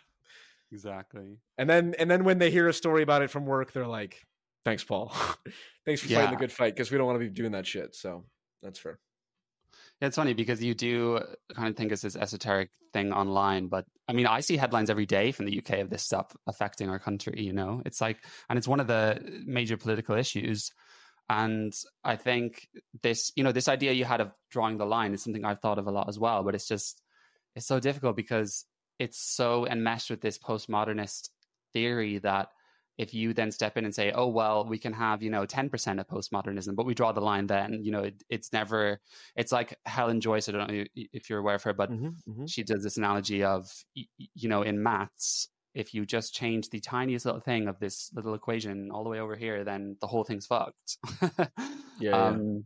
exactly. 0.72 1.36
And 1.58 1.68
then, 1.68 1.94
and 1.98 2.10
then 2.10 2.24
when 2.24 2.38
they 2.38 2.50
hear 2.50 2.66
a 2.66 2.72
story 2.72 3.02
about 3.02 3.20
it 3.20 3.30
from 3.30 3.44
work, 3.44 3.72
they're 3.72 3.86
like, 3.86 4.26
thanks, 4.64 4.84
Paul. 4.84 5.14
thanks 5.84 6.00
for 6.00 6.08
yeah. 6.08 6.20
fighting 6.20 6.30
the 6.30 6.40
good 6.40 6.52
fight 6.52 6.74
because 6.74 6.90
we 6.90 6.96
don't 6.96 7.06
want 7.06 7.20
to 7.20 7.26
be 7.26 7.30
doing 7.30 7.52
that 7.52 7.66
shit. 7.66 7.94
So 7.94 8.24
that's 8.62 8.78
fair. 8.78 8.98
It's 10.02 10.16
funny 10.16 10.34
because 10.34 10.62
you 10.62 10.74
do 10.74 11.20
kind 11.54 11.68
of 11.68 11.76
think 11.76 11.92
it's 11.92 12.02
this 12.02 12.16
esoteric 12.16 12.70
thing 12.92 13.12
online, 13.12 13.68
but 13.68 13.84
I 14.08 14.12
mean, 14.12 14.26
I 14.26 14.40
see 14.40 14.56
headlines 14.56 14.90
every 14.90 15.06
day 15.06 15.30
from 15.30 15.46
the 15.46 15.56
UK 15.56 15.78
of 15.78 15.90
this 15.90 16.02
stuff 16.02 16.34
affecting 16.48 16.90
our 16.90 16.98
country. 16.98 17.40
You 17.40 17.52
know, 17.52 17.82
it's 17.86 18.00
like, 18.00 18.18
and 18.50 18.58
it's 18.58 18.66
one 18.66 18.80
of 18.80 18.88
the 18.88 19.42
major 19.46 19.76
political 19.76 20.16
issues. 20.16 20.72
And 21.30 21.72
I 22.02 22.16
think 22.16 22.66
this, 23.04 23.30
you 23.36 23.44
know, 23.44 23.52
this 23.52 23.68
idea 23.68 23.92
you 23.92 24.04
had 24.04 24.20
of 24.20 24.32
drawing 24.50 24.76
the 24.76 24.86
line 24.86 25.14
is 25.14 25.22
something 25.22 25.44
I've 25.44 25.60
thought 25.60 25.78
of 25.78 25.86
a 25.86 25.92
lot 25.92 26.08
as 26.08 26.18
well. 26.18 26.42
But 26.42 26.56
it's 26.56 26.66
just, 26.66 27.00
it's 27.54 27.66
so 27.66 27.78
difficult 27.78 28.16
because 28.16 28.64
it's 28.98 29.18
so 29.18 29.68
enmeshed 29.68 30.10
with 30.10 30.20
this 30.20 30.36
postmodernist 30.36 31.28
theory 31.72 32.18
that 32.18 32.48
if 32.98 33.14
you 33.14 33.32
then 33.32 33.50
step 33.50 33.76
in 33.76 33.84
and 33.84 33.94
say, 33.94 34.12
oh, 34.12 34.28
well, 34.28 34.66
we 34.66 34.78
can 34.78 34.92
have, 34.92 35.22
you 35.22 35.30
know, 35.30 35.46
10% 35.46 36.00
of 36.00 36.06
postmodernism, 36.06 36.76
but 36.76 36.86
we 36.86 36.94
draw 36.94 37.12
the 37.12 37.20
line 37.20 37.46
then, 37.46 37.80
you 37.82 37.90
know, 37.90 38.02
it, 38.02 38.22
it's 38.28 38.52
never, 38.52 39.00
it's 39.34 39.52
like 39.52 39.78
Helen 39.86 40.20
Joyce. 40.20 40.48
I 40.48 40.52
don't 40.52 40.70
know 40.70 40.84
if 40.94 41.30
you're 41.30 41.38
aware 41.38 41.54
of 41.54 41.62
her, 41.62 41.72
but 41.72 41.90
mm-hmm, 41.90 42.08
mm-hmm. 42.30 42.46
she 42.46 42.62
does 42.62 42.82
this 42.82 42.98
analogy 42.98 43.42
of, 43.44 43.70
you 43.94 44.48
know, 44.48 44.62
in 44.62 44.82
maths, 44.82 45.48
if 45.74 45.94
you 45.94 46.04
just 46.04 46.34
change 46.34 46.68
the 46.68 46.80
tiniest 46.80 47.24
little 47.24 47.40
thing 47.40 47.66
of 47.66 47.78
this 47.78 48.10
little 48.14 48.34
equation 48.34 48.90
all 48.90 49.04
the 49.04 49.10
way 49.10 49.20
over 49.20 49.36
here, 49.36 49.64
then 49.64 49.96
the 50.00 50.06
whole 50.06 50.24
thing's 50.24 50.46
fucked. 50.46 50.98
yeah, 52.00 52.10
um, 52.10 52.54
yeah. 52.54 52.60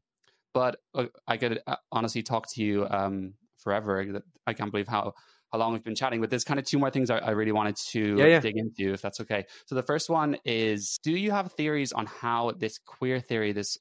But 0.52 0.76
uh, 0.94 1.06
I 1.26 1.36
could 1.36 1.60
uh, 1.66 1.76
honestly 1.92 2.22
talk 2.22 2.50
to 2.54 2.62
you 2.62 2.86
um, 2.90 3.34
forever. 3.58 4.22
I 4.46 4.54
can't 4.54 4.70
believe 4.72 4.88
how 4.88 5.14
how 5.56 5.64
long 5.64 5.72
we've 5.72 5.84
been 5.84 5.94
chatting, 5.94 6.20
but 6.20 6.30
there's 6.30 6.44
kind 6.44 6.60
of 6.60 6.66
two 6.66 6.78
more 6.78 6.90
things 6.90 7.10
I, 7.10 7.18
I 7.18 7.30
really 7.30 7.52
wanted 7.52 7.76
to 7.92 8.16
yeah, 8.18 8.26
yeah. 8.26 8.40
dig 8.40 8.56
into, 8.56 8.92
if 8.92 9.00
that's 9.00 9.20
okay. 9.20 9.46
So 9.66 9.74
the 9.74 9.82
first 9.82 10.10
one 10.10 10.36
is 10.44 10.98
Do 11.02 11.12
you 11.12 11.30
have 11.30 11.52
theories 11.52 11.92
on 11.92 12.06
how 12.06 12.52
this 12.52 12.78
queer 12.78 13.20
theory, 13.20 13.52
this 13.52 13.78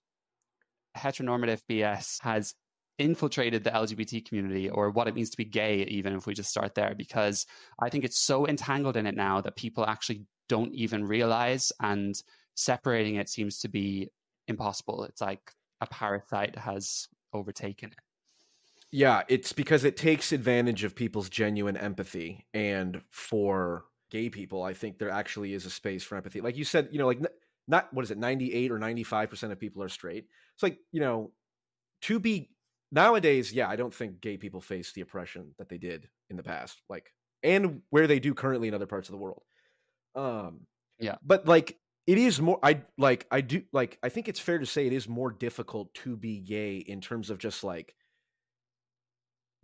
heteronormative 0.98 1.62
BS, 1.70 2.22
has 2.22 2.54
infiltrated 2.98 3.66
the 3.66 3.72
LGBT 3.72 4.26
community 4.26 4.70
or 4.70 4.90
what 4.90 5.10
it 5.10 5.16
means 5.16 5.32
to 5.32 5.38
be 5.38 5.44
gay, 5.44 5.84
even 5.84 6.16
if 6.16 6.26
we 6.26 6.34
just 6.34 6.50
start 6.50 6.76
there? 6.76 6.96
Because 6.98 7.46
I 7.80 7.90
think 7.90 8.06
it's 8.06 8.20
so 8.20 8.48
entangled 8.48 8.96
in 8.96 9.06
it 9.06 9.16
now 9.16 9.42
that 9.42 9.58
people 9.58 9.86
actually 9.86 10.24
don't 10.48 10.74
even 10.74 11.06
realize, 11.06 11.72
and 11.82 12.16
separating 12.56 13.16
it 13.16 13.30
seems 13.30 13.60
to 13.60 13.68
be 13.68 14.10
impossible. 14.48 15.04
It's 15.04 15.22
like 15.22 15.52
a 15.82 15.88
parasite 15.88 16.58
has 16.58 17.08
overtaken 17.34 17.90
it. 17.92 18.05
Yeah, 18.96 19.24
it's 19.28 19.52
because 19.52 19.84
it 19.84 19.98
takes 19.98 20.32
advantage 20.32 20.86
of 20.86 20.96
people's 20.96 21.28
genuine 21.28 21.76
empathy. 21.76 22.46
And 22.54 23.02
for 23.10 23.84
gay 24.10 24.30
people, 24.30 24.64
I 24.64 24.74
think 24.74 25.00
there 25.00 25.10
actually 25.10 25.54
is 25.54 25.66
a 25.66 25.70
space 25.70 26.02
for 26.06 26.16
empathy. 26.16 26.40
Like 26.40 26.56
you 26.56 26.64
said, 26.64 26.88
you 26.94 27.00
know, 27.00 27.06
like 27.06 27.20
not 27.68 27.94
what 27.94 28.06
is 28.06 28.12
it, 28.12 28.18
98 28.18 28.72
or 28.72 28.80
95% 28.80 29.52
of 29.52 29.60
people 29.60 29.84
are 29.84 29.90
straight. 29.90 30.28
It's 30.54 30.64
like, 30.64 30.80
you 30.94 31.02
know, 31.02 31.34
to 32.04 32.22
be 32.22 32.52
nowadays, 32.90 33.52
yeah, 33.52 33.68
I 33.68 33.76
don't 33.76 33.94
think 33.94 34.22
gay 34.22 34.38
people 34.38 34.62
face 34.62 34.94
the 34.94 35.02
oppression 35.02 35.54
that 35.58 35.68
they 35.68 35.78
did 35.78 36.08
in 36.30 36.38
the 36.38 36.44
past, 36.44 36.82
like, 36.88 37.12
and 37.44 37.82
where 37.90 38.08
they 38.08 38.22
do 38.22 38.34
currently 38.34 38.70
in 38.70 38.74
other 38.74 38.88
parts 38.88 39.10
of 39.10 39.12
the 39.12 39.20
world. 39.20 39.44
Um, 40.16 40.68
yeah, 41.00 41.16
but 41.22 41.50
like, 41.50 41.78
it 42.08 42.18
is 42.18 42.40
more, 42.40 42.60
I 42.64 42.84
like, 42.98 43.28
I 43.30 43.42
do 43.42 43.64
like, 43.74 44.00
I 44.02 44.08
think 44.08 44.30
it's 44.30 44.40
fair 44.40 44.58
to 44.58 44.66
say 44.66 44.88
it 44.88 44.94
is 44.94 45.10
more 45.10 45.34
difficult 45.34 45.94
to 45.96 46.16
be 46.16 46.40
gay 46.40 46.78
in 46.78 47.02
terms 47.02 47.30
of 47.30 47.40
just 47.40 47.62
like, 47.62 47.94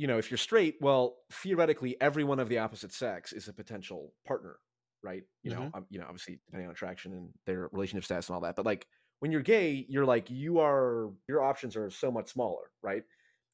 you 0.01 0.07
know, 0.07 0.17
if 0.17 0.31
you're 0.31 0.37
straight, 0.39 0.77
well, 0.81 1.17
theoretically, 1.31 1.95
everyone 2.01 2.39
of 2.39 2.49
the 2.49 2.57
opposite 2.57 2.91
sex 2.91 3.33
is 3.33 3.47
a 3.47 3.53
potential 3.53 4.11
partner, 4.25 4.55
right? 5.03 5.21
You 5.43 5.51
mm-hmm. 5.51 5.61
know, 5.61 5.71
um, 5.75 5.85
you 5.91 5.99
know, 5.99 6.05
obviously 6.05 6.39
depending 6.47 6.69
on 6.69 6.71
attraction 6.71 7.13
and 7.13 7.29
their 7.45 7.69
relationship 7.71 8.05
status 8.05 8.27
and 8.27 8.33
all 8.33 8.41
that. 8.41 8.55
But 8.55 8.65
like 8.65 8.87
when 9.19 9.31
you're 9.31 9.43
gay, 9.43 9.85
you're 9.87 10.07
like 10.07 10.31
you 10.31 10.57
are 10.57 11.11
your 11.29 11.43
options 11.43 11.75
are 11.75 11.91
so 11.91 12.09
much 12.09 12.29
smaller, 12.29 12.63
right? 12.81 13.03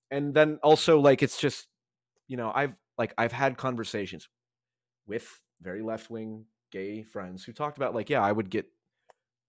And 0.10 0.34
then 0.34 0.58
also 0.64 1.02
like 1.02 1.22
it's 1.22 1.38
just, 1.38 1.68
you 2.30 2.38
know, 2.38 2.50
I've 2.56 2.76
like 2.98 3.14
I've 3.18 3.34
had 3.34 3.58
conversations 3.58 4.30
with 5.06 5.28
very 5.62 5.82
left 5.82 6.10
wing 6.10 6.46
gay 6.72 7.04
friends 7.04 7.44
who 7.44 7.52
talked 7.52 7.76
about 7.76 7.94
like, 7.94 8.10
yeah, 8.10 8.24
I 8.24 8.32
would 8.32 8.50
get 8.50 8.68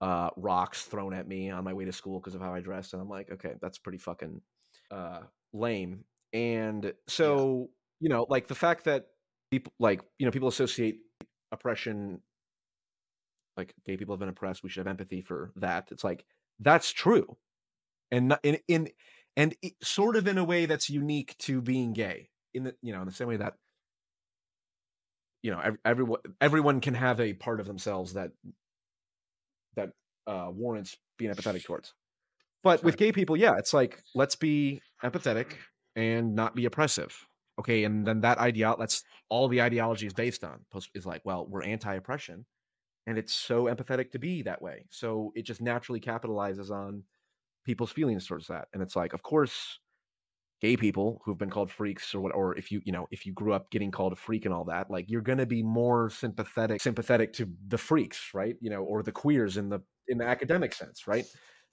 uh 0.00 0.30
rocks 0.36 0.82
thrown 0.82 1.14
at 1.14 1.28
me 1.28 1.48
on 1.48 1.62
my 1.62 1.74
way 1.74 1.84
to 1.84 1.92
school 1.92 2.18
because 2.18 2.34
of 2.34 2.40
how 2.40 2.52
I 2.52 2.58
dressed, 2.58 2.92
and 2.92 3.00
I'm 3.00 3.08
like, 3.08 3.30
okay, 3.30 3.54
that's 3.62 3.78
pretty 3.78 3.98
fucking 3.98 4.40
uh 4.90 5.20
lame 5.52 6.02
and 6.32 6.92
so, 7.06 7.68
yeah. 8.00 8.06
you 8.06 8.08
know, 8.08 8.26
like 8.28 8.48
the 8.48 8.54
fact 8.54 8.84
that 8.84 9.06
people 9.50 9.72
like, 9.78 10.02
you 10.18 10.26
know, 10.26 10.32
people 10.32 10.48
associate 10.48 10.98
oppression 11.52 12.20
like 13.58 13.74
gay 13.84 13.96
people 13.96 14.14
have 14.14 14.20
been 14.20 14.28
oppressed, 14.28 14.62
we 14.62 14.70
should 14.70 14.80
have 14.80 14.86
empathy 14.86 15.20
for 15.20 15.52
that. 15.56 15.88
It's 15.90 16.04
like 16.04 16.24
that's 16.60 16.92
true. 16.92 17.36
And 18.10 18.28
not, 18.28 18.40
in 18.42 18.58
in 18.68 18.88
and 19.36 19.54
it, 19.60 19.74
sort 19.82 20.16
of 20.16 20.26
in 20.26 20.38
a 20.38 20.44
way 20.44 20.64
that's 20.66 20.88
unique 20.88 21.36
to 21.38 21.60
being 21.60 21.92
gay 21.92 22.30
in 22.54 22.64
the 22.64 22.74
you 22.82 22.92
know 22.92 23.00
in 23.00 23.06
the 23.06 23.12
same 23.12 23.28
way 23.28 23.36
that 23.36 23.54
you 25.42 25.50
know 25.50 25.60
everyone 25.84 26.20
everyone 26.40 26.80
can 26.80 26.94
have 26.94 27.20
a 27.20 27.34
part 27.34 27.60
of 27.60 27.66
themselves 27.66 28.14
that 28.14 28.30
that 29.74 29.90
uh, 30.26 30.48
warrants 30.50 30.96
being 31.18 31.32
empathetic 31.32 31.64
towards. 31.64 31.92
But 32.62 32.82
with 32.82 32.96
gay 32.96 33.12
people, 33.12 33.36
yeah, 33.36 33.56
it's 33.58 33.74
like 33.74 34.00
let's 34.14 34.36
be 34.36 34.82
empathetic 35.02 35.52
and 35.98 36.34
not 36.36 36.54
be 36.54 36.64
oppressive. 36.64 37.26
Okay, 37.58 37.82
and 37.82 38.06
then 38.06 38.20
that 38.20 38.38
idea 38.38 38.74
that's 38.78 39.02
all 39.28 39.48
the 39.48 39.60
ideology 39.60 40.06
is 40.06 40.14
based 40.14 40.44
on 40.44 40.60
is 40.94 41.04
like, 41.04 41.22
well, 41.24 41.44
we're 41.48 41.64
anti-oppression, 41.64 42.46
and 43.06 43.18
it's 43.18 43.34
so 43.34 43.64
empathetic 43.64 44.12
to 44.12 44.18
be 44.20 44.42
that 44.42 44.62
way. 44.62 44.86
So 44.90 45.32
it 45.34 45.44
just 45.44 45.60
naturally 45.60 46.00
capitalizes 46.00 46.70
on 46.70 47.02
people's 47.64 47.90
feelings 47.90 48.26
towards 48.28 48.46
that, 48.46 48.68
and 48.72 48.82
it's 48.82 48.94
like, 48.94 49.12
of 49.12 49.24
course, 49.24 49.80
gay 50.60 50.76
people 50.76 51.20
who've 51.24 51.38
been 51.38 51.50
called 51.50 51.70
freaks 51.70 52.14
or 52.14 52.20
what 52.20 52.34
or 52.34 52.56
if 52.56 52.70
you 52.70 52.80
you 52.84 52.92
know 52.92 53.06
if 53.10 53.26
you 53.26 53.32
grew 53.32 53.52
up 53.52 53.70
getting 53.70 53.90
called 53.90 54.12
a 54.12 54.16
freak 54.16 54.44
and 54.44 54.52
all 54.52 54.64
that 54.64 54.90
like 54.90 55.08
you're 55.08 55.20
going 55.22 55.38
to 55.38 55.46
be 55.46 55.62
more 55.62 56.10
sympathetic 56.10 56.80
sympathetic 56.80 57.32
to 57.32 57.48
the 57.68 57.78
freaks 57.78 58.30
right 58.34 58.56
you 58.60 58.68
know 58.68 58.82
or 58.82 59.02
the 59.02 59.12
queers 59.12 59.56
in 59.56 59.68
the 59.68 59.80
in 60.08 60.18
the 60.18 60.24
academic 60.24 60.74
sense 60.74 61.06
right 61.06 61.26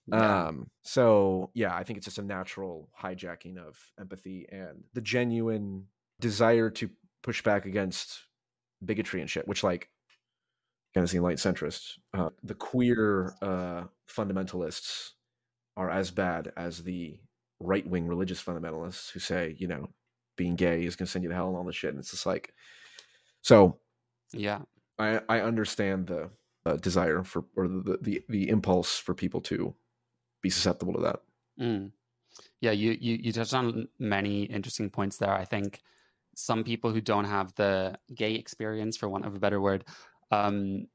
yeah. 0.07 0.47
um 0.47 0.69
so 0.83 1.49
yeah 1.53 1.75
i 1.75 1.83
think 1.83 1.97
it's 1.97 2.05
just 2.05 2.19
a 2.19 2.23
natural 2.23 2.89
hijacking 3.01 3.57
of 3.57 3.77
empathy 3.99 4.45
and 4.51 4.83
the 4.93 5.01
genuine 5.01 5.85
desire 6.19 6.69
to 6.69 6.89
push 7.23 7.41
back 7.41 7.65
against 7.65 8.19
bigotry 8.83 9.21
and 9.21 9.29
shit 9.29 9.47
which 9.47 9.63
like 9.63 9.89
kind 10.93 11.03
of 11.03 11.09
seem 11.09 11.23
light 11.23 11.37
centrist 11.37 11.93
uh, 12.13 12.29
the 12.43 12.53
queer 12.53 13.33
uh 13.41 13.83
fundamentalists 14.09 15.11
are 15.77 15.89
as 15.89 16.11
bad 16.11 16.51
as 16.55 16.83
the 16.83 17.19
right 17.59 17.87
wing 17.87 18.07
religious 18.07 18.41
fundamentalists 18.41 19.11
who 19.11 19.19
say, 19.19 19.55
you 19.57 19.67
know, 19.67 19.89
being 20.37 20.55
gay 20.55 20.83
is 20.83 20.95
going 20.95 21.05
to 21.05 21.11
send 21.11 21.23
you 21.23 21.29
to 21.29 21.35
hell 21.35 21.47
and 21.47 21.57
all 21.57 21.63
this 21.63 21.75
shit. 21.75 21.91
And 21.91 21.99
it's 21.99 22.11
just 22.11 22.25
like, 22.25 22.53
so 23.41 23.77
yeah, 24.33 24.61
I 24.99 25.21
I 25.29 25.41
understand 25.41 26.07
the 26.07 26.29
uh, 26.65 26.77
desire 26.77 27.23
for 27.23 27.45
or 27.55 27.67
the, 27.67 27.97
the 28.01 28.23
the 28.27 28.49
impulse 28.49 28.97
for 28.97 29.13
people 29.13 29.41
to 29.41 29.75
be 30.41 30.49
susceptible 30.49 30.93
to 30.93 31.01
that. 31.01 31.19
Mm. 31.59 31.91
Yeah, 32.61 32.71
you, 32.71 32.97
you 32.99 33.17
you 33.21 33.31
touched 33.31 33.53
on 33.53 33.87
many 33.97 34.43
interesting 34.43 34.89
points 34.89 35.17
there. 35.17 35.33
I 35.33 35.45
think 35.45 35.81
some 36.35 36.63
people 36.63 36.91
who 36.91 37.01
don't 37.01 37.25
have 37.25 37.53
the 37.55 37.97
gay 38.13 38.35
experience, 38.35 38.97
for 38.97 39.07
want 39.07 39.25
of 39.25 39.35
a 39.35 39.39
better 39.39 39.61
word, 39.61 39.85
um, 40.31 40.87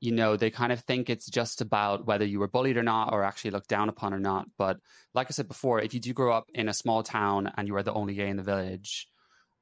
you 0.00 0.12
know, 0.12 0.36
they 0.36 0.50
kind 0.50 0.72
of 0.72 0.80
think 0.80 1.10
it's 1.10 1.28
just 1.28 1.60
about 1.60 2.06
whether 2.06 2.24
you 2.24 2.38
were 2.38 2.48
bullied 2.48 2.76
or 2.76 2.82
not, 2.82 3.12
or 3.12 3.24
actually 3.24 3.50
looked 3.50 3.68
down 3.68 3.88
upon 3.88 4.14
or 4.14 4.20
not. 4.20 4.46
But 4.56 4.78
like 5.12 5.26
I 5.28 5.32
said 5.32 5.48
before, 5.48 5.80
if 5.80 5.92
you 5.92 6.00
do 6.00 6.12
grow 6.12 6.32
up 6.32 6.48
in 6.54 6.68
a 6.68 6.74
small 6.74 7.02
town 7.02 7.52
and 7.56 7.66
you 7.66 7.76
are 7.76 7.82
the 7.82 7.92
only 7.92 8.14
gay 8.14 8.28
in 8.28 8.36
the 8.36 8.42
village, 8.42 9.08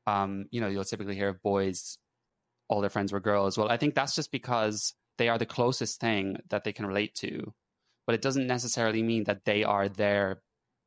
um, 0.06 0.46
you 0.50 0.60
know, 0.60 0.68
you'll 0.68 0.84
typically 0.84 1.16
hear 1.16 1.30
of 1.30 1.42
boys, 1.42 1.98
all 2.68 2.80
their 2.80 2.90
friends 2.90 3.12
were 3.12 3.20
girls. 3.20 3.56
Well, 3.56 3.70
I 3.70 3.76
think 3.76 3.94
that's 3.94 4.14
just 4.14 4.30
because 4.30 4.94
they 5.18 5.28
are 5.28 5.38
the 5.38 5.46
closest 5.46 6.00
thing 6.00 6.36
that 6.50 6.64
they 6.64 6.72
can 6.72 6.86
relate 6.86 7.14
to. 7.16 7.52
But 8.06 8.14
it 8.14 8.22
doesn't 8.22 8.46
necessarily 8.46 9.02
mean 9.02 9.24
that 9.24 9.44
they 9.44 9.64
are 9.64 9.88
their 9.88 10.42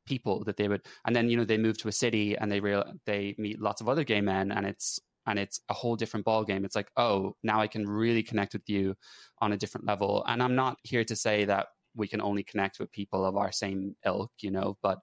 people 0.06 0.42
that 0.44 0.56
they 0.56 0.68
would. 0.68 0.82
And 1.06 1.14
then 1.14 1.28
you 1.28 1.36
know 1.36 1.44
they 1.44 1.58
move 1.58 1.78
to 1.78 1.88
a 1.88 1.92
city 1.92 2.36
and 2.36 2.50
they 2.50 2.60
real 2.60 2.84
they 3.06 3.34
meet 3.38 3.60
lots 3.60 3.80
of 3.80 3.88
other 3.88 4.04
gay 4.04 4.20
men, 4.20 4.52
and 4.52 4.66
it's 4.66 4.98
and 5.26 5.38
it's 5.38 5.60
a 5.68 5.74
whole 5.74 5.96
different 5.96 6.24
ball 6.24 6.44
game. 6.44 6.64
It's 6.64 6.76
like, 6.76 6.90
oh, 6.96 7.36
now 7.42 7.60
I 7.60 7.66
can 7.66 7.86
really 7.86 8.22
connect 8.22 8.52
with 8.52 8.68
you 8.68 8.96
on 9.38 9.52
a 9.52 9.56
different 9.56 9.86
level. 9.86 10.24
And 10.26 10.42
I'm 10.42 10.54
not 10.54 10.78
here 10.82 11.04
to 11.04 11.16
say 11.16 11.44
that 11.44 11.68
we 11.94 12.08
can 12.08 12.20
only 12.20 12.42
connect 12.42 12.78
with 12.78 12.90
people 12.92 13.24
of 13.24 13.36
our 13.36 13.52
same 13.52 13.96
ilk, 14.04 14.32
you 14.40 14.50
know, 14.50 14.78
but 14.82 14.98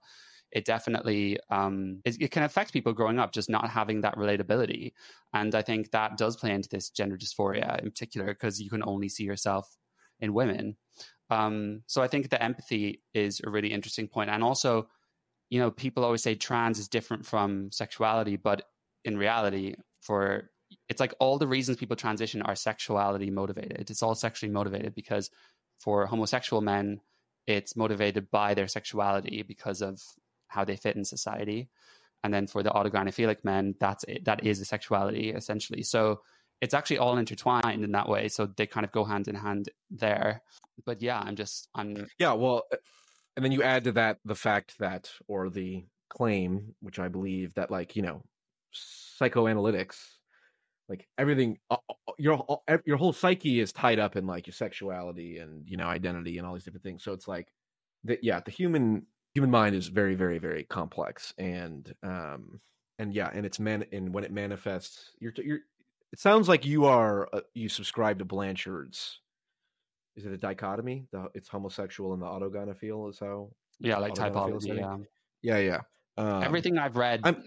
it 0.50 0.64
definitely 0.64 1.38
um, 1.50 2.00
it, 2.04 2.16
it, 2.20 2.30
can 2.30 2.42
affect 2.42 2.72
people 2.72 2.92
growing 2.92 3.18
up 3.18 3.32
just 3.32 3.50
not 3.50 3.68
having 3.70 4.00
that 4.00 4.16
relatability. 4.16 4.92
And 5.34 5.54
I 5.54 5.62
think 5.62 5.90
that 5.90 6.16
does 6.16 6.36
play 6.36 6.52
into 6.52 6.68
this 6.70 6.90
gender 6.90 7.18
dysphoria 7.18 7.78
in 7.80 7.90
particular 7.90 8.28
because 8.28 8.60
you 8.60 8.70
can 8.70 8.82
only 8.84 9.08
see 9.08 9.24
yourself 9.24 9.76
in 10.20 10.34
women. 10.34 10.76
Um, 11.30 11.82
so 11.86 12.02
I 12.02 12.08
think 12.08 12.30
the 12.30 12.42
empathy 12.42 13.02
is 13.14 13.40
a 13.44 13.50
really 13.50 13.72
interesting 13.72 14.08
point. 14.08 14.30
And 14.30 14.42
also, 14.42 14.88
you 15.50 15.60
know, 15.60 15.70
people 15.70 16.04
always 16.04 16.22
say 16.22 16.34
trans 16.34 16.78
is 16.78 16.88
different 16.88 17.26
from 17.26 17.70
sexuality, 17.70 18.36
but 18.36 18.62
in 19.04 19.16
reality, 19.16 19.74
for 20.02 20.50
it's 20.88 21.00
like 21.00 21.14
all 21.18 21.38
the 21.38 21.46
reasons 21.46 21.78
people 21.78 21.96
transition 21.96 22.42
are 22.42 22.54
sexuality 22.54 23.30
motivated. 23.30 23.90
It's 23.90 24.02
all 24.02 24.14
sexually 24.14 24.52
motivated 24.52 24.94
because 24.94 25.30
for 25.78 26.06
homosexual 26.06 26.60
men, 26.60 27.00
it's 27.46 27.76
motivated 27.76 28.30
by 28.30 28.54
their 28.54 28.68
sexuality 28.68 29.42
because 29.42 29.80
of 29.80 30.00
how 30.48 30.64
they 30.64 30.76
fit 30.76 30.96
in 30.96 31.04
society. 31.04 31.68
And 32.24 32.34
then 32.34 32.46
for 32.46 32.62
the 32.62 32.70
autogynephilic 32.70 33.44
men, 33.44 33.74
that's 33.80 34.04
it, 34.04 34.24
that 34.24 34.44
is 34.44 34.60
a 34.60 34.64
sexuality 34.64 35.30
essentially. 35.30 35.82
So 35.82 36.20
it's 36.60 36.74
actually 36.74 36.98
all 36.98 37.18
intertwined 37.18 37.84
in 37.84 37.92
that 37.92 38.08
way. 38.08 38.28
So 38.28 38.46
they 38.46 38.66
kind 38.66 38.84
of 38.84 38.92
go 38.92 39.04
hand 39.04 39.28
in 39.28 39.34
hand 39.34 39.68
there. 39.90 40.42
But 40.84 41.02
yeah, 41.02 41.18
I'm 41.18 41.36
just 41.36 41.68
I'm 41.74 42.08
yeah. 42.18 42.32
Well, 42.32 42.64
uh, 42.72 42.76
and 43.36 43.44
then 43.44 43.52
you 43.52 43.62
add 43.62 43.84
to 43.84 43.92
that 43.92 44.18
the 44.24 44.34
fact 44.34 44.78
that 44.78 45.10
or 45.28 45.50
the 45.50 45.84
claim, 46.08 46.74
which 46.80 46.98
I 46.98 47.08
believe 47.08 47.54
that 47.54 47.70
like 47.70 47.96
you 47.96 48.02
know 48.02 48.22
psychoanalytics 49.20 49.96
like 50.88 51.06
everything 51.18 51.58
your 52.18 52.60
your 52.84 52.96
whole 52.96 53.12
psyche 53.12 53.60
is 53.60 53.72
tied 53.72 53.98
up 53.98 54.16
in 54.16 54.26
like 54.26 54.46
your 54.46 54.54
sexuality 54.54 55.38
and 55.38 55.68
you 55.68 55.76
know 55.76 55.86
identity 55.86 56.38
and 56.38 56.46
all 56.46 56.54
these 56.54 56.64
different 56.64 56.82
things 56.82 57.02
so 57.02 57.12
it's 57.12 57.28
like 57.28 57.48
that 58.04 58.24
yeah 58.24 58.40
the 58.40 58.50
human 58.50 59.06
human 59.34 59.50
mind 59.50 59.74
is 59.74 59.88
very 59.88 60.14
very 60.14 60.38
very 60.38 60.64
complex 60.64 61.34
and 61.38 61.94
um 62.02 62.60
and 62.98 63.14
yeah 63.14 63.30
and 63.32 63.44
it's 63.44 63.60
man 63.60 63.84
and 63.92 64.12
when 64.12 64.24
it 64.24 64.32
manifests 64.32 65.12
you're 65.18 65.32
you're 65.36 65.60
it 66.12 66.18
sounds 66.18 66.48
like 66.48 66.64
you 66.64 66.86
are 66.86 67.28
uh, 67.32 67.40
you 67.54 67.68
subscribe 67.68 68.18
to 68.18 68.24
blanchard's 68.24 69.20
is 70.16 70.24
it 70.24 70.32
a 70.32 70.38
dichotomy 70.38 71.06
the 71.12 71.28
it's 71.34 71.48
homosexual 71.48 72.12
and 72.12 72.22
the 72.22 72.26
autogynephile 72.26 73.10
is 73.10 73.18
how 73.18 73.50
yeah 73.80 73.98
like 73.98 74.14
typology 74.14 74.76
yeah 74.76 74.96
yeah 75.42 75.58
yeah 75.58 75.80
um, 76.16 76.42
everything 76.42 76.78
i've 76.78 76.96
read 76.96 77.20
I'm, 77.24 77.44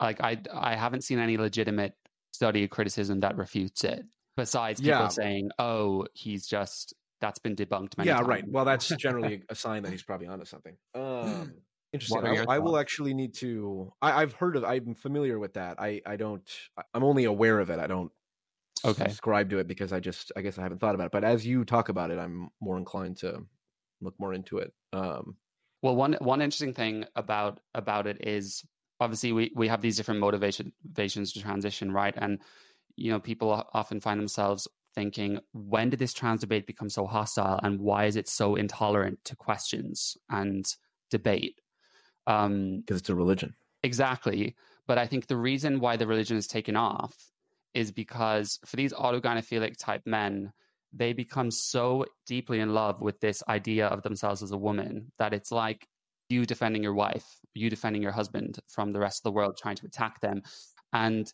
like 0.00 0.20
I 0.20 0.38
I 0.52 0.76
haven't 0.76 1.02
seen 1.02 1.18
any 1.18 1.36
legitimate 1.36 1.94
study 2.32 2.64
of 2.64 2.70
criticism 2.70 3.20
that 3.20 3.36
refutes 3.36 3.84
it. 3.84 4.04
Besides 4.36 4.80
people 4.80 5.00
yeah. 5.00 5.08
saying, 5.08 5.50
"Oh, 5.58 6.06
he's 6.12 6.46
just 6.46 6.94
that's 7.20 7.38
been 7.38 7.56
debunked." 7.56 7.94
yeah, 8.04 8.16
times. 8.16 8.28
right. 8.28 8.44
Well, 8.46 8.64
that's 8.64 8.88
generally 8.98 9.42
a 9.48 9.54
sign 9.54 9.82
that 9.82 9.92
he's 9.92 10.02
probably 10.02 10.26
onto 10.26 10.44
something. 10.44 10.76
Um, 10.94 11.54
interesting. 11.92 12.26
I, 12.26 12.56
I, 12.56 12.58
will 12.58 12.76
actually 12.76 13.14
need 13.14 13.34
to. 13.34 13.92
I, 14.02 14.20
have 14.20 14.32
heard 14.32 14.56
of. 14.56 14.64
I'm 14.64 14.94
familiar 14.94 15.38
with 15.38 15.54
that. 15.54 15.80
I 15.80 16.02
I 16.06 16.16
don't. 16.16 16.42
I'm 16.94 17.04
only 17.04 17.24
aware 17.24 17.58
of 17.60 17.70
it. 17.70 17.78
I 17.78 17.86
don't. 17.86 18.10
Okay. 18.84 19.04
Subscribe 19.04 19.50
to 19.50 19.58
it 19.58 19.66
because 19.68 19.92
I 19.92 20.00
just. 20.00 20.32
I 20.36 20.42
guess 20.42 20.58
I 20.58 20.62
haven't 20.62 20.78
thought 20.78 20.94
about 20.94 21.06
it. 21.06 21.12
But 21.12 21.24
as 21.24 21.46
you 21.46 21.64
talk 21.64 21.88
about 21.88 22.10
it, 22.10 22.18
I'm 22.18 22.48
more 22.60 22.78
inclined 22.78 23.18
to 23.18 23.42
look 24.00 24.14
more 24.18 24.34
into 24.34 24.58
it. 24.58 24.72
Um, 24.92 25.36
well, 25.82 25.96
one 25.96 26.14
one 26.20 26.42
interesting 26.42 26.74
thing 26.74 27.04
about 27.14 27.60
about 27.74 28.06
it 28.06 28.26
is 28.26 28.64
obviously 29.00 29.32
we, 29.32 29.52
we 29.54 29.68
have 29.68 29.82
these 29.82 29.96
different 29.96 30.20
motivation, 30.20 30.72
motivations 30.84 31.32
to 31.32 31.42
transition, 31.42 31.92
right? 31.92 32.14
And 32.16 32.40
you 32.96 33.10
know, 33.10 33.20
people 33.20 33.66
often 33.74 34.00
find 34.00 34.18
themselves 34.18 34.66
thinking, 34.94 35.38
when 35.52 35.90
did 35.90 35.98
this 35.98 36.14
trans 36.14 36.40
debate 36.40 36.66
become 36.66 36.88
so 36.88 37.06
hostile, 37.06 37.60
and 37.62 37.78
why 37.80 38.06
is 38.06 38.16
it 38.16 38.28
so 38.28 38.56
intolerant 38.56 39.18
to 39.24 39.36
questions 39.36 40.16
and 40.30 40.64
debate? 41.10 41.60
Um, 42.26 42.80
because 42.80 43.00
it's 43.00 43.10
a 43.10 43.14
religion, 43.14 43.54
exactly. 43.82 44.56
But 44.86 44.98
I 44.98 45.06
think 45.06 45.26
the 45.26 45.36
reason 45.36 45.80
why 45.80 45.96
the 45.96 46.06
religion 46.06 46.36
is 46.36 46.46
taken 46.46 46.76
off 46.76 47.14
is 47.74 47.92
because 47.92 48.58
for 48.64 48.76
these 48.76 48.92
autogynephilic 48.92 49.76
type 49.78 50.02
men, 50.06 50.52
they 50.92 51.12
become 51.12 51.50
so 51.50 52.06
deeply 52.26 52.60
in 52.60 52.72
love 52.72 53.00
with 53.00 53.20
this 53.20 53.42
idea 53.48 53.86
of 53.86 54.02
themselves 54.02 54.42
as 54.42 54.52
a 54.52 54.56
woman 54.56 55.12
that 55.18 55.34
it's 55.34 55.52
like 55.52 55.86
you 56.28 56.46
defending 56.46 56.82
your 56.82 56.94
wife, 56.94 57.26
you 57.54 57.68
defending 57.68 58.02
your 58.02 58.12
husband 58.12 58.58
from 58.68 58.92
the 58.92 58.98
rest 58.98 59.20
of 59.20 59.22
the 59.24 59.32
world 59.32 59.56
trying 59.56 59.76
to 59.76 59.86
attack 59.86 60.20
them. 60.20 60.42
And 60.92 61.30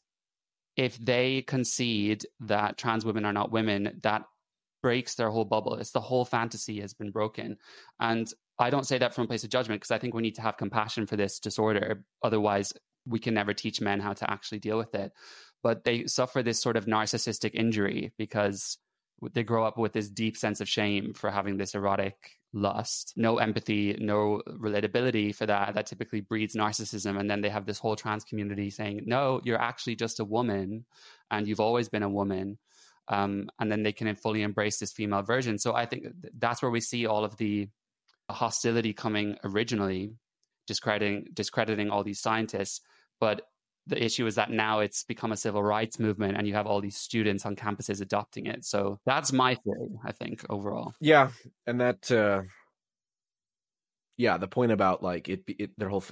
if 0.77 0.97
they 0.99 1.43
concede 1.43 2.25
that 2.41 2.77
trans 2.79 3.05
women 3.05 3.25
are 3.25 3.33
not 3.33 3.53
women, 3.53 4.01
that 4.03 4.25
breaks 4.83 5.15
their 5.15 5.31
whole 5.31 5.45
bubble. 5.45 5.77
It's 5.77 5.93
the 5.93 6.01
whole 6.01 6.25
fantasy 6.25 6.81
has 6.81 6.93
been 6.93 7.11
broken. 7.11 7.57
And 8.01 8.29
I 8.59 8.71
don't 8.71 8.87
say 8.87 8.99
that 8.99 9.15
from 9.15 9.25
a 9.25 9.29
place 9.29 9.45
of 9.45 9.51
judgment 9.51 9.81
because 9.81 9.91
I 9.91 9.99
think 9.99 10.15
we 10.15 10.23
need 10.23 10.35
to 10.37 10.43
have 10.43 10.57
compassion 10.57 11.07
for 11.07 11.17
this 11.17 11.39
disorder. 11.39 12.05
Otherwise, 12.23 12.73
we 13.07 13.19
can 13.19 13.35
never 13.35 13.55
teach 13.55 13.81
men 13.81 14.01
how 14.01 14.13
to 14.13 14.31
actually 14.31 14.59
deal 14.59 14.79
with 14.79 14.95
it. 14.95 15.13
But 15.63 15.85
they 15.85 16.07
suffer 16.07 16.43
this 16.43 16.61
sort 16.61 16.77
of 16.77 16.87
narcissistic 16.87 17.55
injury 17.55 18.13
because 18.19 18.79
they 19.33 19.45
grow 19.45 19.65
up 19.65 19.79
with 19.79 19.93
this 19.93 20.09
deep 20.09 20.37
sense 20.37 20.61
of 20.61 20.69
shame 20.69 21.15
for 21.15 21.31
having 21.31 21.57
this 21.57 21.75
erotic 21.75 22.17
lust, 22.53 23.13
no 23.17 23.39
empathy, 23.39 23.97
no 23.99 24.43
relatability 24.49 25.35
for 25.35 25.47
that. 25.47 25.75
That 25.75 25.87
typically 25.87 26.21
breeds 26.21 26.55
narcissism. 26.55 27.19
And 27.19 27.31
then 27.31 27.41
they 27.41 27.49
have 27.49 27.65
this 27.65 27.79
whole 27.79 27.97
trans 27.97 28.25
community 28.25 28.71
saying, 28.71 29.03
no, 29.07 29.41
you're 29.45 29.61
actually 29.61 29.97
just 29.97 30.21
a 30.21 30.25
woman 30.25 30.85
and 31.31 31.47
you've 31.47 31.61
always 31.61 31.89
been 31.89 32.03
a 32.03 32.09
woman. 32.09 32.59
Um, 33.09 33.49
and 33.59 33.71
then 33.71 33.83
they 33.83 33.93
can 33.93 34.15
fully 34.15 34.43
embrace 34.43 34.79
this 34.79 34.93
female 34.93 35.23
version. 35.23 35.59
So 35.59 35.75
I 35.75 35.87
think 35.87 36.07
that's 36.39 36.63
where 36.63 36.71
we 36.71 36.81
see 36.81 37.07
all 37.07 37.25
of 37.25 37.37
the 37.37 37.69
hostility 38.31 38.93
coming 38.93 39.37
originally, 39.45 40.15
discrediting 40.67 41.27
discrediting 41.35 41.91
all 41.91 42.05
these 42.05 42.21
scientists. 42.21 42.81
But 43.21 43.43
the 43.87 44.03
issue 44.03 44.27
is 44.27 44.37
that 44.37 44.51
now 44.51 44.79
it's 44.79 45.03
become 45.05 45.33
a 45.33 45.37
civil 45.37 45.63
rights 45.63 45.99
movement 45.99 46.37
and 46.37 46.47
you 46.47 46.55
have 46.55 46.67
all 46.67 46.81
these 46.81 46.97
students 46.97 47.45
on 47.45 47.57
campuses 47.57 48.01
adopting 48.01 48.47
it. 48.47 48.65
So 48.65 49.01
that's 49.05 49.33
my 49.33 49.57
theory, 49.57 49.91
I 50.05 50.13
think, 50.13 50.45
overall. 50.49 50.95
Yeah. 51.01 51.31
And 51.67 51.81
that, 51.81 52.11
uh, 52.11 52.43
yeah, 54.17 54.39
the 54.39 54.47
point 54.47 54.71
about 54.71 55.03
like 55.03 55.29
it, 55.29 55.43
it 55.49 55.71
their 55.77 55.89
whole, 55.89 56.05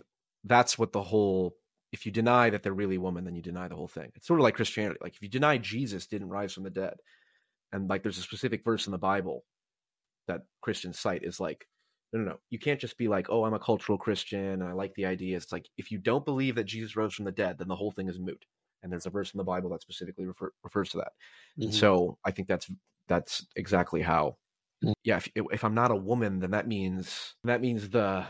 that's 0.42 0.78
what 0.78 0.92
the 0.92 1.02
whole, 1.02 1.54
if 1.92 2.06
you 2.06 2.12
deny 2.12 2.50
that 2.50 2.62
they're 2.62 2.72
really 2.72 2.98
woman, 2.98 3.24
then 3.24 3.34
you 3.34 3.42
deny 3.42 3.68
the 3.68 3.76
whole 3.76 3.88
thing. 3.88 4.10
It's 4.14 4.26
sort 4.26 4.40
of 4.40 4.44
like 4.44 4.54
Christianity. 4.54 4.98
Like 5.02 5.14
if 5.14 5.22
you 5.22 5.28
deny 5.28 5.58
Jesus 5.58 6.06
didn't 6.06 6.28
rise 6.28 6.52
from 6.52 6.64
the 6.64 6.70
dead, 6.70 6.94
and 7.72 7.88
like 7.88 8.02
there's 8.02 8.18
a 8.18 8.22
specific 8.22 8.64
verse 8.64 8.86
in 8.86 8.92
the 8.92 8.98
Bible 8.98 9.44
that 10.28 10.42
Christians 10.60 10.98
cite 10.98 11.24
is 11.24 11.40
like, 11.40 11.66
no, 12.12 12.20
no, 12.20 12.30
no. 12.30 12.36
You 12.50 12.58
can't 12.58 12.80
just 12.80 12.98
be 12.98 13.08
like, 13.08 13.28
oh, 13.30 13.44
I'm 13.44 13.54
a 13.54 13.58
cultural 13.58 13.98
Christian 13.98 14.44
and 14.44 14.64
I 14.64 14.72
like 14.72 14.94
the 14.94 15.06
idea. 15.06 15.36
It's 15.36 15.52
like 15.52 15.68
if 15.76 15.90
you 15.90 15.98
don't 15.98 16.24
believe 16.24 16.56
that 16.56 16.64
Jesus 16.64 16.96
rose 16.96 17.14
from 17.14 17.24
the 17.24 17.32
dead, 17.32 17.58
then 17.58 17.68
the 17.68 17.76
whole 17.76 17.92
thing 17.92 18.08
is 18.08 18.18
moot. 18.18 18.44
And 18.82 18.90
there's 18.90 19.06
a 19.06 19.10
verse 19.10 19.32
in 19.32 19.38
the 19.38 19.44
Bible 19.44 19.70
that 19.70 19.82
specifically 19.82 20.26
refer, 20.26 20.52
refers 20.64 20.90
to 20.90 20.98
that. 20.98 21.12
Mm-hmm. 21.58 21.62
And 21.64 21.74
so 21.74 22.18
I 22.24 22.30
think 22.30 22.48
that's 22.48 22.70
that's 23.08 23.46
exactly 23.56 24.00
how. 24.00 24.36
Mm-hmm. 24.84 24.92
Yeah, 25.04 25.16
if, 25.16 25.28
if 25.52 25.64
I'm 25.64 25.74
not 25.74 25.90
a 25.90 25.96
woman, 25.96 26.40
then 26.40 26.52
that 26.52 26.66
means 26.66 27.34
that 27.44 27.60
means 27.60 27.90
the 27.90 28.24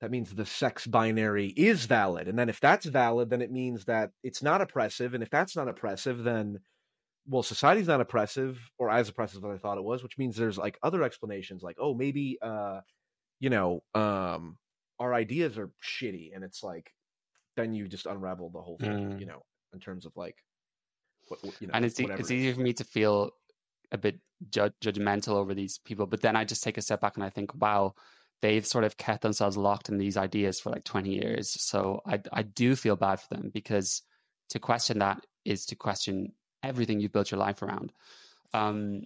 that 0.00 0.10
means 0.10 0.30
the 0.30 0.46
sex 0.46 0.86
binary 0.86 1.48
is 1.48 1.86
valid. 1.86 2.28
And 2.28 2.38
then 2.38 2.48
if 2.48 2.60
that's 2.60 2.86
valid, 2.86 3.30
then 3.30 3.40
it 3.40 3.50
means 3.50 3.86
that 3.86 4.10
it's 4.22 4.42
not 4.42 4.60
oppressive. 4.60 5.14
And 5.14 5.22
if 5.22 5.30
that's 5.30 5.56
not 5.56 5.68
oppressive, 5.68 6.22
then 6.22 6.58
well, 7.28 7.42
society's 7.42 7.88
not 7.88 8.00
oppressive 8.00 8.58
or 8.78 8.90
as 8.90 9.08
oppressive 9.08 9.44
as 9.44 9.50
I 9.50 9.58
thought 9.58 9.78
it 9.78 9.84
was, 9.84 10.02
which 10.02 10.18
means 10.18 10.36
there's 10.36 10.58
like 10.58 10.78
other 10.82 11.02
explanations, 11.02 11.62
like 11.62 11.76
oh 11.80 11.94
maybe 11.94 12.38
uh, 12.40 12.80
you 13.40 13.50
know 13.50 13.82
um, 13.94 14.58
our 14.98 15.12
ideas 15.12 15.58
are 15.58 15.70
shitty, 15.82 16.34
and 16.34 16.44
it's 16.44 16.62
like 16.62 16.92
then 17.56 17.74
you 17.74 17.88
just 17.88 18.06
unravel 18.06 18.50
the 18.50 18.60
whole 18.60 18.78
thing, 18.78 19.12
mm. 19.12 19.20
you 19.20 19.26
know, 19.26 19.42
in 19.72 19.80
terms 19.80 20.06
of 20.06 20.12
like 20.14 20.36
what, 21.28 21.40
you 21.60 21.66
know, 21.66 21.72
and 21.74 21.84
it's 21.84 21.98
it's 21.98 22.30
easier 22.30 22.54
for 22.54 22.60
me 22.60 22.72
to 22.74 22.84
feel 22.84 23.30
a 23.92 23.98
bit 23.98 24.20
ju- 24.50 24.70
judgmental 24.82 25.34
over 25.34 25.54
these 25.54 25.78
people, 25.78 26.06
but 26.06 26.20
then 26.20 26.36
I 26.36 26.44
just 26.44 26.62
take 26.62 26.78
a 26.78 26.82
step 26.82 27.00
back 27.00 27.16
and 27.16 27.24
I 27.24 27.30
think, 27.30 27.54
wow, 27.60 27.94
they've 28.42 28.66
sort 28.66 28.84
of 28.84 28.96
kept 28.96 29.22
themselves 29.22 29.56
locked 29.56 29.88
in 29.88 29.98
these 29.98 30.16
ideas 30.16 30.60
for 30.60 30.70
like 30.70 30.84
20 30.84 31.10
years. 31.10 31.56
So 31.62 32.00
I 32.06 32.20
I 32.32 32.42
do 32.42 32.76
feel 32.76 32.96
bad 32.96 33.20
for 33.20 33.34
them 33.34 33.50
because 33.52 34.02
to 34.50 34.58
question 34.58 34.98
that 34.98 35.24
is 35.44 35.66
to 35.66 35.76
question 35.76 36.32
everything 36.62 37.00
you've 37.00 37.12
built 37.12 37.30
your 37.30 37.40
life 37.40 37.62
around. 37.62 37.92
Um, 38.52 39.02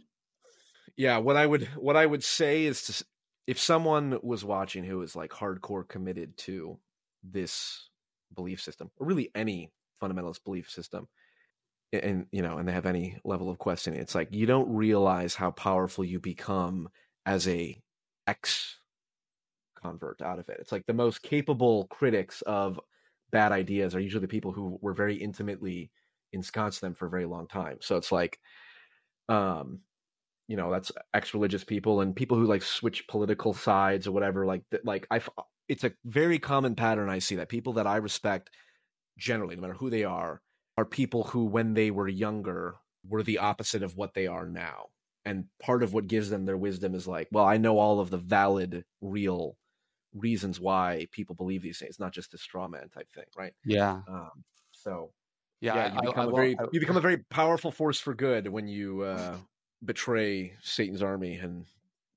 yeah, 0.97 1.19
what 1.19 1.37
I 1.37 1.47
would 1.47 1.65
what 1.77 1.97
I 1.97 2.07
would 2.07 2.25
say 2.25 2.65
is 2.65 2.83
to 2.85 3.05
if 3.47 3.59
someone 3.59 4.19
was 4.23 4.45
watching 4.45 4.85
who 4.85 5.03
is 5.03 5.17
like 5.17 5.31
hardcore 5.31 5.87
committed 5.87 6.37
to 6.39 6.79
this 7.23 7.89
belief 8.35 8.61
system, 8.61 8.91
or 8.97 9.07
really 9.07 9.31
any 9.35 9.71
fundamentalist 10.03 10.45
belief 10.45 10.71
system, 10.71 11.09
and 11.93 12.27
you 12.33 12.43
know, 12.43 12.59
and 12.59 12.69
they 12.69 12.73
have 12.73 12.87
any 12.87 13.19
level 13.25 13.51
of 13.51 13.59
questioning, 13.59 14.01
it's 14.01 14.15
like 14.15 14.29
you 14.33 14.47
don't 14.47 14.75
realize 14.75 15.35
how 15.35 15.51
powerful 15.51 16.05
you 16.05 16.21
become 16.21 16.89
as 17.27 17.49
a 17.49 17.81
ex 18.27 18.80
convert 19.83 20.23
out 20.23 20.39
of 20.39 20.49
it. 20.49 20.59
It's 20.61 20.73
like 20.73 20.87
the 20.87 20.93
most 20.93 21.23
capable 21.23 21.87
critics 21.87 22.43
of 22.43 22.81
bad 23.33 23.53
ideas 23.53 23.95
are 23.95 24.01
usually 24.01 24.23
the 24.23 24.29
people 24.29 24.53
who 24.53 24.79
were 24.81 24.95
very 24.95 25.17
intimately 25.17 25.91
ensconced 26.33 26.81
them 26.81 26.95
for 26.95 27.07
a 27.07 27.11
very 27.11 27.27
long 27.27 27.47
time. 27.47 27.79
So 27.81 27.97
it's 27.97 28.13
like, 28.13 28.39
um, 29.29 29.81
you 30.49 30.57
know, 30.57 30.71
that's 30.71 30.91
ex-religious 31.15 31.65
people 31.65 32.01
and 32.01 32.17
people 32.17 32.37
who 32.37 32.47
like 32.47 32.63
switch 32.63 33.07
political 33.07 33.55
sides 33.55 34.07
or 34.07 34.13
whatever. 34.13 34.47
Like, 34.47 34.63
like 34.85 35.07
I, 35.11 35.21
it's 35.69 35.85
a 35.85 35.93
very 36.05 36.39
common 36.39 36.75
pattern 36.75 37.09
I 37.09 37.21
see 37.21 37.37
that 37.37 37.49
people 37.49 37.75
that 37.75 37.87
I 37.87 37.97
respect, 37.97 38.51
generally, 39.17 39.55
no 39.55 39.63
matter 39.63 39.75
who 39.75 39.91
they 39.91 40.05
are, 40.05 40.43
are 40.77 40.85
people 40.85 41.25
who, 41.25 41.45
when 41.45 41.75
they 41.75 41.91
were 41.91 42.09
younger, 42.09 42.77
were 43.09 43.23
the 43.23 43.39
opposite 43.39 43.83
of 43.83 43.97
what 43.97 44.15
they 44.15 44.27
are 44.27 44.47
now. 44.47 44.87
And 45.25 45.45
part 45.63 45.83
of 45.83 45.93
what 45.93 46.07
gives 46.07 46.31
them 46.31 46.47
their 46.47 46.57
wisdom 46.57 46.95
is 46.95 47.07
like, 47.07 47.29
well, 47.31 47.45
I 47.45 47.59
know 47.59 47.79
all 47.79 48.01
of 48.01 48.11
the 48.11 48.19
valid, 48.19 48.85
real 49.01 49.57
reasons 50.15 50.61
why 50.61 51.07
people 51.13 51.35
believe 51.35 51.63
these 51.63 51.79
things, 51.79 51.99
not 51.99 52.13
just 52.13 52.35
a 52.35 52.39
straw 52.39 52.69
man 52.69 52.89
type 52.89 53.11
thing, 53.13 53.25
right? 53.37 53.53
Yeah. 53.65 54.01
Um, 54.09 54.45
so 54.73 55.11
yeah, 55.61 55.75
yeah 55.75 55.95
you 55.95 56.01
become 56.09 56.19
I, 56.19 56.23
I, 56.23 56.33
a 56.33 56.35
very 56.35 56.59
I, 56.59 56.65
you 56.73 56.81
become 56.81 56.97
a 56.97 57.01
very 57.09 57.19
powerful 57.19 57.71
force 57.71 58.01
for 58.01 58.15
good 58.15 58.49
when 58.49 58.67
you 58.67 59.03
uh, 59.03 59.37
betray 59.85 60.55
Satan's 60.63 61.03
army 61.03 61.37
and 61.37 61.67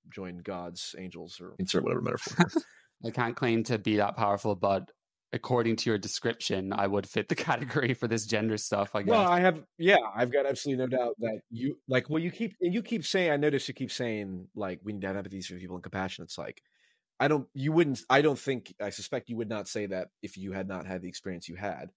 join 0.10 0.40
God's 0.40 0.96
angels 0.98 1.40
or 1.42 1.54
insert 1.60 1.84
whatever 1.84 2.02
metaphor. 2.02 2.46
I 3.06 3.12
can't 3.12 3.36
claim 3.36 3.64
to 3.66 3.78
be 3.78 3.98
that 3.98 4.16
powerful, 4.16 4.56
but 4.56 4.90
according 5.34 5.76
to 5.76 5.90
your 5.90 5.98
description, 5.98 6.72
I 6.72 6.88
would 6.88 7.08
fit 7.08 7.28
the 7.28 7.36
category 7.36 7.94
for 7.94 8.08
this 8.08 8.26
gender 8.26 8.56
stuff. 8.56 8.96
I 8.96 9.02
guess. 9.02 9.12
Well, 9.12 9.28
I 9.28 9.42
have, 9.42 9.62
yeah, 9.78 9.98
I've 10.16 10.32
got 10.32 10.46
absolutely 10.46 10.86
no 10.86 10.98
doubt 10.98 11.16
that 11.20 11.42
you 11.50 11.78
like. 11.90 12.10
Well, 12.10 12.22
you 12.22 12.32
keep 12.32 12.56
and 12.62 12.74
you 12.74 12.82
keep 12.82 13.06
saying. 13.06 13.32
I 13.32 13.38
notice 13.38 13.68
you 13.68 13.74
keep 13.74 13.92
saying 13.92 14.48
like 14.56 14.80
we 14.84 14.94
need 14.94 15.02
to 15.02 15.08
have 15.08 15.18
empathy 15.18 15.42
for 15.42 15.56
people 15.56 15.76
and 15.76 15.84
compassion. 15.84 16.24
It's 16.24 16.38
like 16.38 16.62
I 17.24 17.30
don't. 17.30 17.48
You 17.54 17.72
wouldn't. 17.72 18.02
I 18.10 18.22
don't 18.22 18.38
think. 18.38 18.76
I 18.82 18.90
suspect 18.90 19.30
you 19.30 19.38
would 19.38 19.48
not 19.48 19.70
say 19.70 19.86
that 19.86 20.10
if 20.22 20.38
you 20.38 20.52
had 20.52 20.68
not 20.68 20.86
had 20.86 21.02
the 21.02 21.08
experience 21.08 21.48
you 21.48 21.56
had. 21.56 21.90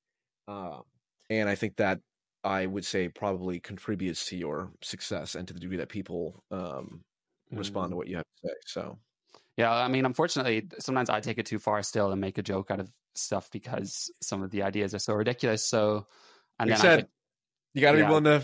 Um, 0.46 0.82
and 1.28 1.48
I 1.48 1.56
think 1.56 1.78
that 1.78 1.98
I 2.44 2.64
would 2.64 2.84
say 2.84 3.08
probably 3.08 3.58
contributes 3.58 4.26
to 4.26 4.36
your 4.36 4.70
success 4.82 5.34
and 5.34 5.48
to 5.48 5.52
the 5.52 5.58
degree 5.58 5.78
that 5.78 5.88
people 5.88 6.44
um, 6.52 7.00
respond 7.50 7.90
to 7.90 7.94
mm. 7.94 7.98
what 7.98 8.06
you 8.06 8.18
have 8.18 8.24
to 8.24 8.48
say. 8.48 8.54
So, 8.66 8.98
yeah, 9.56 9.72
I 9.72 9.88
mean, 9.88 10.06
unfortunately, 10.06 10.68
sometimes 10.78 11.10
I 11.10 11.18
take 11.18 11.38
it 11.38 11.46
too 11.46 11.58
far 11.58 11.82
still 11.82 12.12
and 12.12 12.20
make 12.20 12.38
a 12.38 12.42
joke 12.42 12.70
out 12.70 12.78
of 12.78 12.88
stuff 13.16 13.50
because 13.50 14.12
some 14.22 14.44
of 14.44 14.52
the 14.52 14.62
ideas 14.62 14.94
are 14.94 15.00
so 15.00 15.14
ridiculous. 15.14 15.66
So, 15.66 16.06
and 16.60 16.70
like 16.70 16.78
then 16.78 16.98
said, 17.00 17.08
you 17.74 17.80
got 17.80 17.92
to 17.92 17.98
yeah. 17.98 18.04
be 18.04 18.08
willing 18.08 18.24
to, 18.24 18.42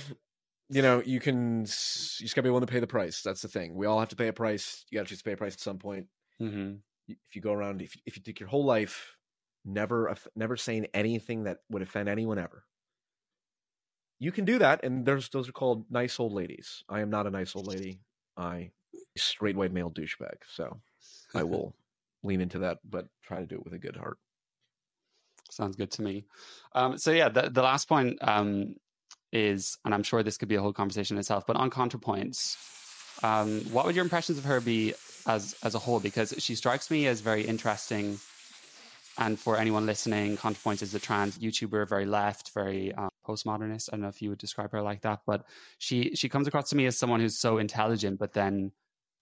you 0.68 0.82
know, 0.82 1.00
you 1.06 1.20
can, 1.20 1.60
you 1.60 1.66
just 1.66 2.34
got 2.34 2.40
to 2.40 2.42
be 2.42 2.50
willing 2.50 2.66
to 2.66 2.72
pay 2.72 2.80
the 2.80 2.88
price. 2.88 3.22
That's 3.22 3.42
the 3.42 3.46
thing. 3.46 3.76
We 3.76 3.86
all 3.86 4.00
have 4.00 4.08
to 4.08 4.16
pay 4.16 4.26
a 4.26 4.32
price. 4.32 4.84
You 4.90 4.98
got 4.98 5.04
to 5.04 5.10
choose 5.10 5.18
to 5.18 5.24
pay 5.24 5.34
a 5.34 5.36
price 5.36 5.54
at 5.54 5.60
some 5.60 5.78
point. 5.78 6.08
Mm-hmm. 6.42 6.72
If 7.08 7.34
you 7.34 7.40
go 7.40 7.52
around, 7.52 7.82
if 7.82 7.96
if 8.06 8.16
you 8.16 8.22
take 8.22 8.40
your 8.40 8.48
whole 8.48 8.64
life 8.64 9.16
never 9.64 10.14
never 10.34 10.56
saying 10.56 10.86
anything 10.92 11.44
that 11.44 11.58
would 11.70 11.82
offend 11.82 12.08
anyone 12.08 12.38
ever 12.38 12.64
you 14.22 14.30
can 14.30 14.44
do 14.44 14.60
that, 14.60 14.84
and 14.84 15.04
there's 15.04 15.28
those 15.30 15.48
are 15.48 15.52
called 15.52 15.84
nice 15.90 16.20
old 16.20 16.32
ladies. 16.32 16.84
I 16.88 17.00
am 17.00 17.10
not 17.10 17.26
a 17.26 17.30
nice 17.30 17.56
old 17.56 17.66
lady. 17.66 17.98
I 18.36 18.70
straight 19.16 19.56
white 19.56 19.72
male 19.72 19.90
douchebag. 19.90 20.36
So 20.48 20.80
I 21.34 21.42
will 21.50 21.74
lean 22.22 22.40
into 22.40 22.60
that, 22.60 22.78
but 22.88 23.08
try 23.24 23.40
to 23.40 23.46
do 23.46 23.56
it 23.56 23.64
with 23.64 23.72
a 23.72 23.80
good 23.80 23.96
heart. 23.96 24.18
Sounds 25.50 25.74
good 25.74 25.90
to 25.92 26.02
me. 26.02 26.24
Um, 26.72 26.98
so 26.98 27.10
yeah, 27.10 27.30
the, 27.30 27.50
the 27.50 27.62
last 27.62 27.88
point 27.88 28.16
um, 28.22 28.76
is, 29.32 29.76
and 29.84 29.92
I'm 29.92 30.04
sure 30.04 30.22
this 30.22 30.38
could 30.38 30.48
be 30.48 30.54
a 30.54 30.62
whole 30.62 30.72
conversation 30.72 31.18
itself, 31.18 31.42
but 31.44 31.56
on 31.56 31.68
ContraPoints, 31.68 33.24
um, 33.24 33.60
what 33.72 33.86
would 33.86 33.96
your 33.96 34.04
impressions 34.04 34.38
of 34.38 34.44
her 34.44 34.60
be 34.60 34.94
as 35.26 35.54
as 35.62 35.74
a 35.74 35.78
whole? 35.78 36.00
Because 36.00 36.34
she 36.38 36.54
strikes 36.54 36.90
me 36.90 37.06
as 37.06 37.20
very 37.20 37.42
interesting. 37.42 38.18
And 39.18 39.38
for 39.38 39.58
anyone 39.58 39.84
listening, 39.84 40.38
ContraPoints 40.38 40.80
is 40.82 40.94
a 40.94 40.98
trans 40.98 41.38
YouTuber, 41.38 41.86
very 41.86 42.06
left, 42.06 42.52
very 42.54 42.94
um, 42.94 43.10
postmodernist. 43.26 43.90
I 43.92 43.96
don't 43.96 44.02
know 44.02 44.08
if 44.08 44.22
you 44.22 44.30
would 44.30 44.38
describe 44.38 44.72
her 44.72 44.80
like 44.80 45.02
that, 45.02 45.20
but 45.26 45.44
she 45.78 46.14
she 46.14 46.28
comes 46.28 46.46
across 46.46 46.70
to 46.70 46.76
me 46.76 46.86
as 46.86 46.98
someone 46.98 47.20
who's 47.20 47.38
so 47.38 47.58
intelligent, 47.58 48.18
but 48.18 48.32
then 48.32 48.72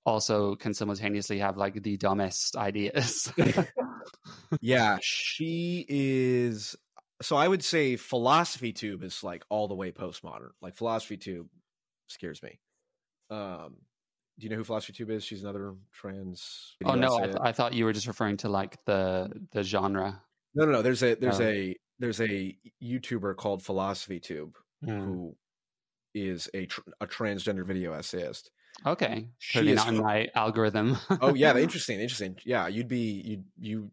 also 0.06 0.55
can 0.56 0.74
simultaneously 0.74 1.39
have 1.39 1.56
like 1.56 1.82
the 1.82 1.97
dumbest 1.97 2.56
ideas. 2.56 3.32
yeah, 4.60 4.98
she 5.02 5.85
is. 5.89 6.77
So 7.22 7.36
I 7.36 7.47
would 7.47 7.62
say 7.62 7.97
Philosophy 7.97 8.72
Tube 8.72 9.02
is 9.02 9.22
like 9.22 9.44
all 9.48 9.68
the 9.68 9.74
way 9.74 9.93
postmodern. 9.93 10.51
Like 10.62 10.77
Philosophy 10.77 11.16
Tube 11.16 11.48
scares 12.06 12.43
me. 12.43 12.59
Um, 13.28 13.77
do 14.40 14.46
you 14.46 14.50
know 14.50 14.56
who 14.56 14.64
Philosophy 14.64 14.94
Tube 14.94 15.10
is? 15.10 15.22
She's 15.22 15.42
another 15.42 15.74
trans. 15.92 16.74
Oh 16.84 16.94
no, 16.94 17.18
I, 17.18 17.24
th- 17.24 17.36
I, 17.42 17.52
thought 17.52 17.74
you 17.74 17.84
were 17.84 17.92
just 17.92 18.06
referring 18.06 18.38
to 18.38 18.48
like 18.48 18.82
the 18.86 19.30
the 19.52 19.62
genre. 19.62 20.22
No, 20.54 20.64
no, 20.64 20.72
no. 20.72 20.82
There's 20.82 21.02
a 21.02 21.14
there's 21.14 21.40
oh. 21.40 21.44
a 21.44 21.76
there's 21.98 22.20
a 22.22 22.56
YouTuber 22.82 23.36
called 23.36 23.62
Philosophy 23.62 24.18
Tube 24.18 24.56
mm. 24.82 24.98
who 24.98 25.36
is 26.14 26.48
a 26.54 26.66
tr- 26.66 26.80
a 27.02 27.06
transgender 27.06 27.66
video 27.66 27.92
essayist. 27.92 28.50
Okay, 28.86 29.28
she 29.38 29.74
not 29.74 29.88
in 29.88 29.98
my 29.98 30.28
algorithm. 30.34 30.96
oh 31.20 31.34
yeah, 31.34 31.54
interesting, 31.56 32.00
interesting. 32.00 32.36
Yeah, 32.44 32.66
you'd 32.66 32.88
be 32.88 33.20
you 33.24 33.44
you 33.58 33.90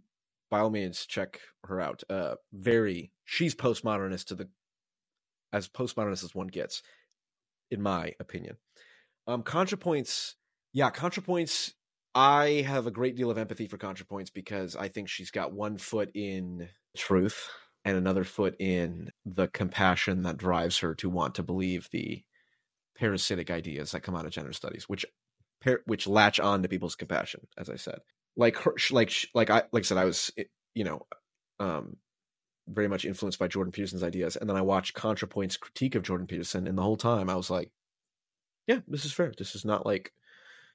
by 0.50 0.60
all 0.60 0.70
means 0.70 1.06
check 1.06 1.42
her 1.66 1.82
out. 1.82 2.04
Uh, 2.10 2.36
very 2.54 3.12
she's 3.26 3.54
postmodernist 3.54 4.28
to 4.28 4.36
the 4.36 4.48
as 5.52 5.68
postmodernist 5.68 6.24
as 6.24 6.34
one 6.34 6.48
gets, 6.48 6.84
in 7.70 7.82
my 7.82 8.14
opinion. 8.22 8.56
Um, 9.28 9.44
ContraPoints, 9.44 10.34
yeah, 10.74 10.90
ContraPoints. 10.90 11.74
I 12.16 12.66
have 12.68 12.88
a 12.88 12.92
great 12.92 13.16
deal 13.16 13.30
of 13.30 13.38
empathy 13.38 13.68
for 13.68 13.78
ContraPoints 13.78 14.34
because 14.34 14.76
I 14.76 14.88
think 14.88 15.08
she's 15.08 15.30
got 15.30 15.54
one 15.54 15.78
foot 15.78 16.10
in 16.16 16.70
truth 16.96 17.48
and 17.86 17.96
another 17.96 18.24
foot 18.24 18.56
in 18.60 19.12
the 19.26 19.48
compassion 19.48 20.24
that 20.24 20.38
drives 20.38 20.80
her 20.80 20.96
to 20.96 21.10
want 21.10 21.36
to 21.36 21.44
believe 21.44 21.90
the 21.92 22.24
parasitic 22.98 23.52
ideas 23.52 23.92
that 23.92 24.02
come 24.02 24.16
out 24.16 24.26
of 24.26 24.32
gender 24.32 24.54
studies, 24.54 24.90
which 24.90 25.06
which 25.86 26.08
latch 26.08 26.40
on 26.40 26.64
to 26.64 26.70
people's 26.70 26.96
compassion, 26.96 27.48
as 27.58 27.70
I 27.70 27.76
said. 27.76 28.00
Like 28.36 28.58
her, 28.58 28.76
like 28.92 29.12
like 29.34 29.50
I 29.50 29.64
like 29.72 29.82
I 29.82 29.86
said, 29.86 29.98
I 29.98 30.06
was 30.06 30.32
you 30.74 30.84
know, 30.84 31.06
um, 31.60 31.98
very 32.68 32.88
much 32.88 33.06
influenced 33.06 33.40
by 33.40 33.48
Jordan 33.48 33.72
Peterson's 33.72 34.04
ideas. 34.04 34.36
And 34.36 34.50
then 34.50 34.58
I 34.58 34.62
watched 34.62 34.96
ContraPoint's 34.96 35.58
critique 35.58 35.96
of 35.96 36.04
Jordan 36.04 36.28
Peterson, 36.28 36.68
and 36.68 36.78
the 36.78 36.84
whole 36.84 36.98
time 36.98 37.30
I 37.30 37.36
was 37.36 37.50
like, 37.50 37.72
"Yeah, 38.68 38.82
this 38.88 39.06
is 39.06 39.14
fair. 39.14 39.34
This 39.38 39.56
is 39.56 39.66
not 39.66 39.86
like 39.86 40.14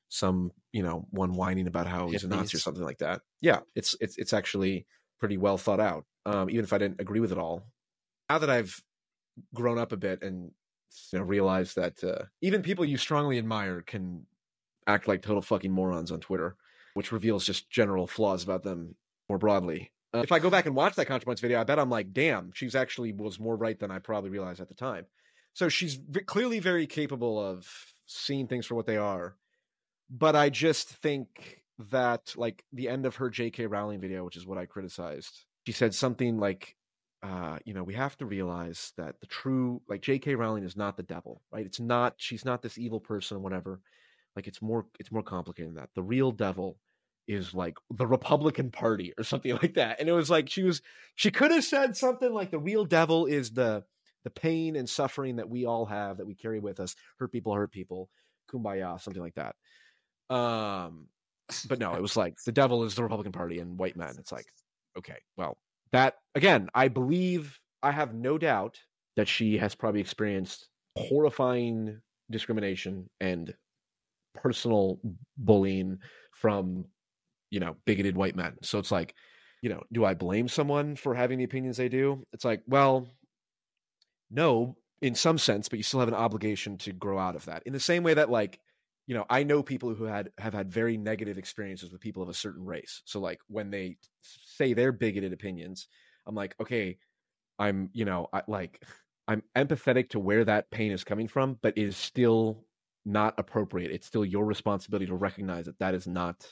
some 0.09 0.52
you 0.73 0.82
know 0.82 1.06
one 1.10 1.32
whining 1.35 1.66
about 1.66 1.86
how 1.86 2.09
he's 2.09 2.24
a 2.24 2.28
Nazi 2.28 2.56
or 2.56 2.60
something 2.60 2.85
like 2.85 2.98
that. 2.98 3.23
Yeah, 3.40 3.60
it's 3.74 3.97
it's 4.01 4.19
it's 4.19 4.32
actually 4.32 4.86
pretty 5.19 5.36
well 5.36 5.59
thought 5.59 5.81
out. 5.81 6.05
Um, 6.27 6.51
even 6.51 6.64
if 6.64 6.73
I 6.73 6.78
didn't 6.78 7.01
agree 7.01 7.20
with 7.20 7.32
it 7.32 7.39
all, 7.39 7.64
now 8.28 8.39
that 8.39 8.51
I've 8.51 8.82
grown 9.55 9.78
up 9.78 9.93
a 9.93 9.97
bit 9.97 10.23
and 10.23 10.52
you 11.12 11.19
know 11.19 11.24
realized 11.24 11.77
that 11.77 12.02
uh, 12.05 12.24
even 12.40 12.62
people 12.62 12.85
you 12.85 12.97
strongly 12.97 13.39
admire 13.39 13.82
can 13.82 14.27
act 14.86 15.09
like 15.09 15.23
total 15.23 15.43
fucking 15.43 15.73
morons 15.73 16.10
on 16.10 16.20
Twitter, 16.20 16.56
which 16.94 17.12
reveals 17.12 17.47
just 17.47 17.70
general 17.70 18.06
flaws 18.06 18.43
about 18.44 18.62
them 18.62 18.94
more 19.28 19.39
broadly. 19.39 19.93
Uh, 20.14 20.19
if 20.19 20.32
I 20.32 20.39
go 20.39 20.51
back 20.51 20.66
and 20.66 20.74
watch 20.77 20.94
that 20.97 21.09
ContraPoints 21.09 21.40
video, 21.40 21.60
I 21.60 21.64
bet 21.64 21.78
I'm 21.78 21.89
like, 21.89 22.12
damn, 22.12 22.52
she's 22.52 22.74
actually 22.74 23.12
was 23.12 23.40
more 23.40 23.56
right 23.56 23.78
than 23.78 23.90
I 23.90 23.98
probably 23.98 24.31
realized 24.31 24.60
at 24.60 24.69
the 24.69 24.74
time. 24.74 25.06
So 25.55 25.69
she's 25.69 25.95
v- 25.95 26.20
clearly 26.20 26.59
very 26.59 26.87
capable 26.87 27.39
of 27.39 27.69
seeing 28.07 28.47
things 28.47 28.66
for 28.66 28.74
what 28.74 28.87
they 28.87 28.97
are. 28.97 29.37
But 30.11 30.37
I 30.37 30.51
just 30.51 30.89
think 30.89 31.62
that, 31.91 32.35
like, 32.37 32.65
the 32.73 32.89
end 32.89 33.07
of 33.07 33.16
her 33.16 33.31
J.K. 33.31 33.66
Rowling 33.66 34.01
video, 34.01 34.24
which 34.24 34.37
is 34.37 34.47
what 34.47 34.59
I 34.59 34.66
criticized, 34.66 35.45
she 35.66 35.73
said 35.73 35.95
something 35.95 36.39
like, 36.39 36.77
uh, 37.23 37.59
you 37.65 37.73
know, 37.73 37.83
we 37.83 37.95
have 37.95 38.16
to 38.19 38.27
realize 38.27 38.93
that 38.97 39.20
the 39.20 39.27
true, 39.27 39.81
like, 39.89 40.03
J.K. 40.03 40.35
Rowling 40.35 40.65
is 40.65 40.77
not 40.77 40.97
the 40.97 41.03
devil, 41.03 41.43
right? 41.51 41.65
It's 41.65 41.81
not, 41.81 42.15
she's 42.19 42.45
not 42.45 42.62
this 42.62 42.79
evil 42.79 43.01
person, 43.01 43.43
whatever. 43.43 43.81
Like, 44.37 44.47
it's 44.47 44.61
more, 44.61 44.87
it's 44.99 45.12
more 45.12 45.23
complicated 45.23 45.70
than 45.70 45.77
that. 45.77 45.91
The 45.95 46.03
real 46.03 46.31
devil 46.31 46.79
is 47.29 47.55
like 47.55 47.77
the 47.91 48.07
Republican 48.07 48.70
Party 48.70 49.12
or 49.16 49.24
something 49.24 49.53
like 49.62 49.74
that. 49.74 50.01
And 50.01 50.09
it 50.09 50.12
was 50.12 50.31
like 50.31 50.49
she 50.49 50.62
was 50.62 50.83
she 51.15 51.31
could 51.31 51.51
have 51.51 51.65
said 51.65 51.97
something 51.97 52.33
like 52.33 52.51
the 52.51 52.59
real 52.59 52.85
devil 52.85 53.27
is 53.27 53.53
the 53.53 53.85
the 54.24 54.31
pain 54.31 54.77
and 54.77 54.89
suffering 54.89 55.36
that 55.36 55.49
we 55.49 55.66
all 55.66 55.86
have 55.86 56.19
that 56.19 56.27
we 56.27 56.35
carry 56.35 56.61
with 56.61 56.81
us. 56.81 56.94
Hurt 57.19 57.32
people 57.32 57.55
hurt 57.55 57.73
people. 57.73 58.09
Kumbaya, 58.51 59.01
something 59.01 59.23
like 59.23 59.35
that. 59.35 59.55
Um 60.35 61.09
but 61.69 61.78
no, 61.78 61.94
it 61.94 62.03
was 62.03 62.16
like 62.16 62.36
the 62.47 62.53
devil 62.53 62.85
is 62.85 62.94
the 62.94 63.03
Republican 63.03 63.32
Party 63.32 63.59
and 63.59 63.78
white 63.78 63.97
men. 63.97 64.15
It's 64.19 64.32
like, 64.32 64.47
okay, 64.97 65.19
well, 65.36 65.59
that 65.93 66.15
again, 66.35 66.69
I 66.74 66.89
believe 66.89 67.59
I 67.82 67.90
have 67.90 68.15
no 68.15 68.39
doubt 68.39 68.78
that 69.16 69.28
she 69.28 69.59
has 69.59 69.74
probably 69.74 70.01
experienced 70.01 70.69
horrifying 70.97 72.01
discrimination 72.31 73.11
and 73.20 73.55
personal 74.35 74.99
bullying 75.36 75.99
from 76.32 76.86
you 77.53 77.61
know, 77.61 77.77
bigoted 77.85 78.16
white 78.16 78.35
men. 78.35 78.57
So 78.62 78.78
it's 78.78 78.90
like, 78.90 79.15
you 79.61 79.69
know, 79.69 79.82
do 79.93 80.05
I 80.05 80.15
blame 80.15 80.49
someone 80.49 80.97
for 80.97 81.15
having 81.15 81.39
the 81.39 81.44
opinions 81.44 81.77
they 81.77 81.90
do? 81.90 82.27
It's 82.32 82.47
like, 82.47 82.62
well, 82.66 83.07
no, 84.33 84.77
in 85.01 85.15
some 85.15 85.39
sense, 85.39 85.69
but 85.69 85.79
you 85.79 85.83
still 85.83 86.01
have 86.01 86.09
an 86.09 86.15
obligation 86.15 86.79
to 86.79 86.93
grow 86.93 87.19
out 87.19 87.37
of 87.37 87.45
that. 87.47 87.63
In 87.67 87.73
the 87.73 87.81
same 87.81 88.03
way 88.03 88.15
that, 88.15 88.31
like, 88.31 88.61
you 89.07 89.15
know, 89.15 89.27
I 89.29 89.43
know 89.43 89.63
people 89.63 89.95
who 89.95 90.05
had 90.05 90.31
have 90.39 90.55
had 90.55 90.71
very 90.73 90.97
negative 90.97 91.39
experiences 91.39 91.93
with 91.93 92.01
people 92.01 92.23
of 92.23 92.29
a 92.29 92.35
certain 92.35 92.65
race. 92.65 93.03
So, 93.05 93.21
like, 93.21 93.41
when 93.49 93.71
they 93.71 93.99
say 94.23 94.75
their 94.75 94.93
bigoted 94.93 95.33
opinions, 95.33 95.89
I'm 96.27 96.35
like, 96.35 96.55
okay, 96.61 96.99
I'm, 97.59 97.91
you 97.93 98.05
know, 98.05 98.29
I 98.33 98.43
like, 98.49 98.83
I'm 99.29 99.43
empathetic 99.57 100.11
to 100.11 100.19
where 100.21 100.45
that 100.45 100.71
pain 100.71 100.93
is 100.93 101.05
coming 101.05 101.29
from, 101.29 101.59
but 101.63 101.77
it 101.77 101.83
is 101.83 101.97
still 101.97 102.65
not 103.05 103.35
appropriate. 103.39 103.91
It's 103.91 104.07
still 104.07 104.25
your 104.25 104.45
responsibility 104.45 105.07
to 105.07 105.15
recognize 105.15 105.67
that 105.67 105.79
that 105.81 105.95
is 105.95 106.07
not 106.07 106.47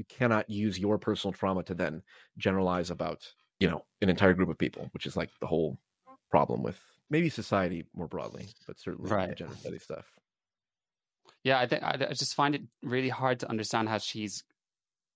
you 0.00 0.04
cannot 0.08 0.48
use 0.48 0.78
your 0.78 0.96
personal 0.96 1.30
trauma 1.30 1.62
to 1.62 1.74
then 1.74 2.02
generalize 2.38 2.90
about 2.90 3.30
you 3.58 3.68
know 3.68 3.84
an 4.00 4.08
entire 4.08 4.32
group 4.32 4.48
of 4.48 4.56
people 4.56 4.88
which 4.92 5.04
is 5.04 5.14
like 5.14 5.28
the 5.42 5.46
whole 5.46 5.78
problem 6.30 6.62
with 6.62 6.80
maybe 7.10 7.28
society 7.28 7.84
more 7.94 8.08
broadly 8.08 8.48
but 8.66 8.78
certainly 8.78 9.10
right. 9.10 9.36
gender 9.36 9.54
study 9.56 9.78
stuff 9.78 10.06
yeah 11.44 11.58
i 11.58 11.66
think 11.66 11.82
I, 11.82 11.98
I 12.10 12.12
just 12.14 12.34
find 12.34 12.54
it 12.54 12.62
really 12.82 13.08
hard 13.08 13.40
to 13.40 13.50
understand 13.50 13.88
how 13.88 13.98
she's 13.98 14.44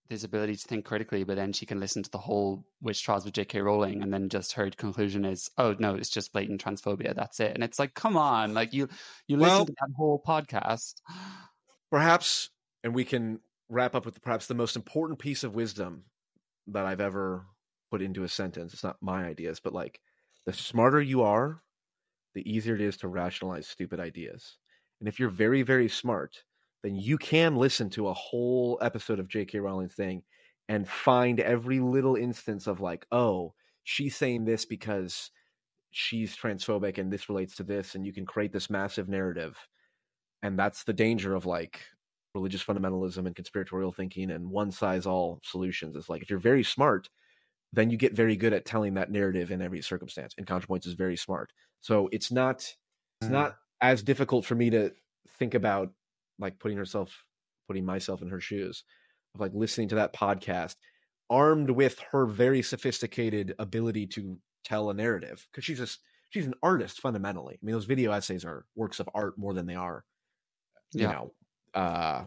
this 0.08 0.24
ability 0.24 0.56
to 0.56 0.68
think 0.68 0.84
critically, 0.84 1.24
but 1.24 1.36
then 1.36 1.52
she 1.52 1.66
can 1.66 1.80
listen 1.80 2.02
to 2.02 2.10
the 2.10 2.18
whole 2.18 2.64
witch 2.82 3.02
trials 3.02 3.24
with 3.24 3.34
J.K. 3.34 3.60
Rowling, 3.60 4.02
and 4.02 4.12
then 4.12 4.28
just 4.28 4.52
her 4.52 4.70
conclusion 4.70 5.24
is, 5.24 5.50
"Oh 5.56 5.74
no, 5.78 5.94
it's 5.94 6.10
just 6.10 6.32
blatant 6.32 6.62
transphobia. 6.62 7.14
That's 7.14 7.40
it." 7.40 7.52
And 7.54 7.64
it's 7.64 7.78
like, 7.78 7.94
come 7.94 8.16
on, 8.16 8.54
like 8.54 8.72
you 8.72 8.88
you 9.26 9.38
well, 9.38 9.60
listen 9.60 9.66
to 9.66 9.74
that 9.80 9.94
whole 9.96 10.22
podcast. 10.26 10.94
Perhaps, 11.90 12.50
and 12.82 12.94
we 12.94 13.04
can 13.04 13.40
wrap 13.68 13.94
up 13.94 14.04
with 14.04 14.20
perhaps 14.20 14.46
the 14.46 14.54
most 14.54 14.76
important 14.76 15.18
piece 15.18 15.42
of 15.42 15.54
wisdom 15.54 16.04
that 16.66 16.84
I've 16.84 17.00
ever 17.00 17.46
put 17.90 18.02
into 18.02 18.24
a 18.24 18.28
sentence. 18.28 18.74
It's 18.74 18.84
not 18.84 18.96
my 19.00 19.24
ideas, 19.24 19.60
but 19.60 19.72
like 19.72 20.00
the 20.44 20.52
smarter 20.52 21.00
you 21.00 21.22
are, 21.22 21.62
the 22.34 22.48
easier 22.50 22.74
it 22.74 22.80
is 22.80 22.96
to 22.98 23.08
rationalize 23.08 23.66
stupid 23.66 24.00
ideas. 24.00 24.58
And 25.00 25.08
if 25.08 25.18
you're 25.18 25.28
very, 25.28 25.62
very 25.62 25.88
smart, 25.88 26.42
then 26.82 26.96
you 26.96 27.18
can 27.18 27.56
listen 27.56 27.90
to 27.90 28.08
a 28.08 28.14
whole 28.14 28.78
episode 28.82 29.18
of 29.18 29.28
J.K. 29.28 29.58
Rowling's 29.60 29.94
thing 29.94 30.22
and 30.68 30.88
find 30.88 31.40
every 31.40 31.80
little 31.80 32.16
instance 32.16 32.66
of 32.66 32.80
like, 32.80 33.06
oh, 33.12 33.54
she's 33.84 34.16
saying 34.16 34.44
this 34.44 34.64
because 34.64 35.30
she's 35.90 36.36
transphobic 36.36 36.98
and 36.98 37.12
this 37.12 37.28
relates 37.28 37.56
to 37.56 37.62
this, 37.62 37.94
and 37.94 38.04
you 38.04 38.12
can 38.12 38.26
create 38.26 38.52
this 38.52 38.70
massive 38.70 39.08
narrative. 39.08 39.56
And 40.42 40.58
that's 40.58 40.84
the 40.84 40.92
danger 40.92 41.34
of 41.34 41.46
like 41.46 41.80
religious 42.34 42.64
fundamentalism 42.64 43.26
and 43.26 43.36
conspiratorial 43.36 43.92
thinking 43.92 44.30
and 44.30 44.50
one 44.50 44.70
size 44.70 45.06
all 45.06 45.40
solutions. 45.44 45.96
It's 45.96 46.08
like 46.08 46.22
if 46.22 46.30
you're 46.30 46.38
very 46.38 46.64
smart, 46.64 47.08
then 47.72 47.90
you 47.90 47.96
get 47.96 48.14
very 48.14 48.36
good 48.36 48.52
at 48.52 48.64
telling 48.64 48.94
that 48.94 49.10
narrative 49.10 49.50
in 49.50 49.62
every 49.62 49.82
circumstance. 49.82 50.34
And 50.36 50.46
ContraPoints 50.46 50.86
is 50.86 50.94
very 50.94 51.16
smart. 51.16 51.52
So 51.84 52.08
it's 52.12 52.32
not 52.32 52.60
it's 53.20 53.28
mm. 53.28 53.32
not 53.32 53.56
as 53.82 54.02
difficult 54.02 54.46
for 54.46 54.54
me 54.54 54.70
to 54.70 54.90
think 55.38 55.52
about 55.52 55.92
like 56.38 56.58
putting 56.58 56.78
herself 56.78 57.26
putting 57.68 57.84
myself 57.84 58.22
in 58.22 58.30
her 58.30 58.40
shoes 58.40 58.84
of 59.34 59.42
like 59.42 59.52
listening 59.52 59.88
to 59.88 59.96
that 59.96 60.14
podcast 60.14 60.76
armed 61.28 61.68
with 61.68 61.98
her 62.10 62.24
very 62.24 62.62
sophisticated 62.62 63.54
ability 63.58 64.06
to 64.06 64.38
tell 64.64 64.88
a 64.88 64.94
narrative 64.94 65.46
because 65.50 65.62
she's 65.62 65.76
just 65.76 66.00
she's 66.30 66.46
an 66.46 66.54
artist 66.62 67.02
fundamentally. 67.02 67.56
I 67.56 67.58
mean, 67.62 67.74
those 67.74 67.84
video 67.84 68.12
essays 68.12 68.46
are 68.46 68.64
works 68.74 68.98
of 68.98 69.10
art 69.14 69.36
more 69.36 69.52
than 69.52 69.66
they 69.66 69.74
are, 69.74 70.04
you 70.94 71.02
yeah. 71.02 71.12
know, 71.12 71.32
uh, 71.74 72.24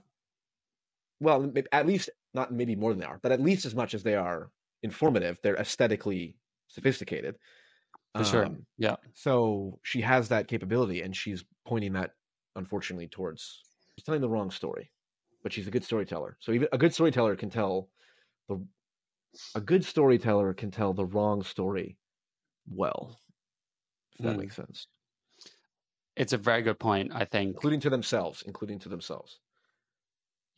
well, 1.19 1.51
at 1.71 1.87
least 1.87 2.11
not 2.35 2.53
maybe 2.53 2.75
more 2.75 2.91
than 2.91 2.99
they 2.99 3.07
are, 3.07 3.19
but 3.23 3.31
at 3.31 3.41
least 3.41 3.65
as 3.65 3.73
much 3.73 3.95
as 3.95 4.03
they 4.03 4.13
are 4.13 4.51
informative, 4.83 5.39
they're 5.41 5.57
aesthetically 5.57 6.37
sophisticated. 6.67 7.37
For 8.17 8.23
sure. 8.23 8.45
Um, 8.45 8.65
yeah. 8.77 8.95
So 9.13 9.79
she 9.83 10.01
has 10.01 10.29
that 10.29 10.47
capability, 10.47 11.01
and 11.01 11.15
she's 11.15 11.43
pointing 11.65 11.93
that, 11.93 12.11
unfortunately, 12.55 13.07
towards 13.07 13.61
she's 13.95 14.03
telling 14.05 14.21
the 14.21 14.29
wrong 14.29 14.51
story, 14.51 14.91
but 15.43 15.53
she's 15.53 15.67
a 15.67 15.71
good 15.71 15.83
storyteller. 15.83 16.37
So 16.39 16.51
even 16.51 16.67
a 16.71 16.77
good 16.77 16.93
storyteller 16.93 17.35
can 17.35 17.49
tell 17.49 17.89
the 18.47 18.63
a 19.55 19.61
good 19.61 19.85
storyteller 19.85 20.53
can 20.53 20.71
tell 20.71 20.93
the 20.93 21.05
wrong 21.05 21.43
story 21.43 21.97
well. 22.69 23.19
If 24.17 24.25
that 24.25 24.35
mm. 24.35 24.39
makes 24.39 24.55
sense. 24.55 24.87
It's 26.15 26.33
a 26.33 26.37
very 26.37 26.63
good 26.63 26.79
point, 26.79 27.11
I 27.13 27.25
think. 27.25 27.53
Including 27.53 27.79
to 27.81 27.91
themselves, 27.91 28.43
including 28.47 28.79
to 28.79 28.89
themselves. 28.89 29.39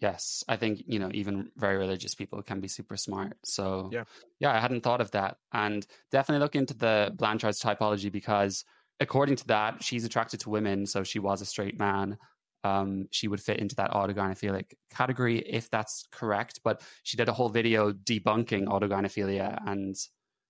Yes, 0.02 0.44
I 0.48 0.56
think, 0.56 0.84
you 0.88 0.98
know, 0.98 1.10
even 1.14 1.52
very 1.58 1.78
religious 1.78 2.16
people 2.16 2.42
can 2.42 2.62
be 2.62 2.70
super 2.70 2.96
smart. 2.96 3.38
So, 3.44 3.90
yeah, 3.92 4.06
yeah 4.40 4.54
I 4.54 4.60
hadn't 4.60 4.82
thought 4.82 5.02
of 5.02 5.12
that. 5.12 5.38
And 5.54 5.86
definitely 6.10 6.42
look 6.42 6.56
into 6.56 6.74
the 6.74 7.12
Blanchard's 7.16 7.62
typology 7.62 8.10
because 8.12 8.64
according 9.02 9.36
to 9.38 9.48
that, 9.48 9.84
she's 9.84 10.06
attracted 10.06 10.40
to 10.42 10.50
women. 10.50 10.86
So 10.86 11.04
she 11.04 11.20
was 11.20 11.42
a 11.42 11.46
straight 11.46 11.78
man. 11.78 12.18
Um, 12.64 13.08
she 13.12 13.28
would 13.28 13.42
fit 13.42 13.60
into 13.60 13.76
that 13.76 13.92
autogynephilic 13.92 14.74
category 14.90 15.40
if 15.40 15.70
that's 15.70 16.06
correct. 16.12 16.62
But 16.64 16.82
she 17.04 17.18
did 17.18 17.28
a 17.28 17.34
whole 17.34 17.50
video 17.50 17.92
debunking 17.92 18.68
autogynephilia. 18.68 19.60
And, 19.66 19.96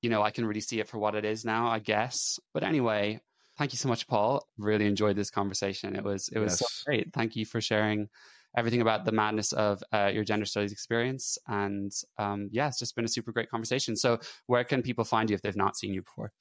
you 0.03 0.11
know, 0.11 0.21
I 0.21 0.29
can 0.29 0.45
really 0.45 0.61
see 0.61 0.79
it 0.79 0.87
for 0.87 0.99
what 0.99 1.15
it 1.15 1.25
is 1.25 1.43
now, 1.43 1.69
I 1.69 1.79
guess. 1.79 2.39
But 2.53 2.63
anyway, 2.63 3.19
thank 3.57 3.73
you 3.73 3.77
so 3.77 3.89
much, 3.89 4.07
Paul. 4.07 4.47
Really 4.59 4.85
enjoyed 4.85 5.15
this 5.15 5.31
conversation. 5.31 5.95
It 5.95 6.03
was 6.03 6.29
it 6.31 6.39
was 6.39 6.51
yes. 6.51 6.59
so 6.59 6.65
great. 6.85 7.13
Thank 7.13 7.35
you 7.35 7.45
for 7.45 7.61
sharing 7.61 8.09
everything 8.57 8.81
about 8.81 9.05
the 9.05 9.11
madness 9.11 9.51
of 9.51 9.83
uh, 9.93 10.09
your 10.13 10.23
gender 10.23 10.45
studies 10.45 10.71
experience. 10.71 11.37
And 11.47 11.91
um, 12.17 12.49
yeah, 12.51 12.67
it's 12.67 12.79
just 12.79 12.95
been 12.95 13.05
a 13.05 13.09
super 13.09 13.31
great 13.31 13.49
conversation. 13.49 13.95
So, 13.95 14.19
where 14.47 14.63
can 14.63 14.81
people 14.81 15.05
find 15.05 15.29
you 15.29 15.33
if 15.35 15.41
they've 15.41 15.55
not 15.55 15.77
seen 15.77 15.93
you 15.93 16.01
before? 16.01 16.31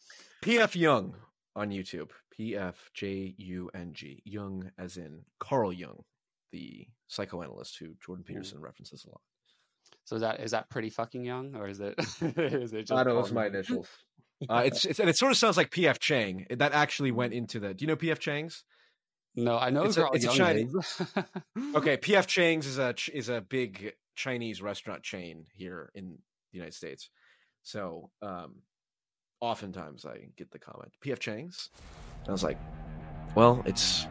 PF 0.43 0.75
Jung 0.75 1.15
on 1.57 1.71
YouTube. 1.71 2.11
PF 2.39 2.75
J 2.95 3.35
U 3.37 3.71
N 3.75 3.93
G. 3.93 4.23
Jung, 4.25 4.71
as 4.79 4.97
in 4.97 5.23
Carl 5.41 5.73
Jung, 5.73 6.05
the 6.53 6.87
psychoanalyst 7.09 7.79
who 7.79 7.95
Jordan 8.05 8.25
Peterson 8.25 8.59
Ooh. 8.59 8.63
references 8.63 9.05
a 9.05 9.11
lot. 9.11 9.21
So 10.05 10.17
is 10.17 10.23
that 10.23 10.41
is 10.41 10.53
that 10.53 10.71
pretty 10.71 10.91
fucking 10.91 11.25
young, 11.25 11.55
or 11.57 11.69
is 11.69 11.81
it? 11.81 11.95
is 12.21 12.73
it 12.73 12.87
just 12.87 12.93
I 12.93 13.03
know 13.03 13.15
those 13.15 13.33
my 13.33 13.47
initials. 13.47 13.89
Uh, 14.49 14.63
it's, 14.65 14.85
it's 14.85 15.01
and 15.01 15.11
it 15.11 15.17
sort 15.17 15.33
of 15.33 15.37
sounds 15.37 15.57
like 15.57 15.69
PF 15.69 15.99
Chang. 15.99 16.47
That 16.49 16.71
actually 16.71 17.11
went 17.11 17.35
into 17.35 17.59
the. 17.59 17.75
Do 17.75 17.83
you 17.83 17.89
know 17.89 17.97
PF 17.97 18.21
Chang's? 18.21 18.63
No, 19.35 19.57
I 19.59 19.71
know 19.71 19.85
it's, 19.85 19.97
a, 19.97 20.09
it's 20.13 20.25
a 20.25 20.33
Chinese. 20.33 20.75
okay, 21.75 21.97
PF 21.97 22.27
Chang's 22.27 22.67
is 22.67 22.79
a 22.79 22.95
is 23.13 23.29
a 23.29 23.41
big 23.41 23.95
Chinese 24.17 24.61
restaurant 24.61 25.03
chain 25.03 25.47
here 25.55 25.91
in 25.95 26.19
the 26.53 26.59
United 26.59 26.75
States. 26.75 27.09
So, 27.63 28.11
um, 28.23 28.63
oftentimes 29.41 30.05
I 30.05 30.29
get 30.37 30.51
the 30.51 30.59
comment, 30.59 30.93
PF 31.05 31.19
Chang's. 31.19 31.71
I 32.27 32.33
was 32.33 32.43
like, 32.43 32.59
well, 33.35 33.63
it's 33.65 34.07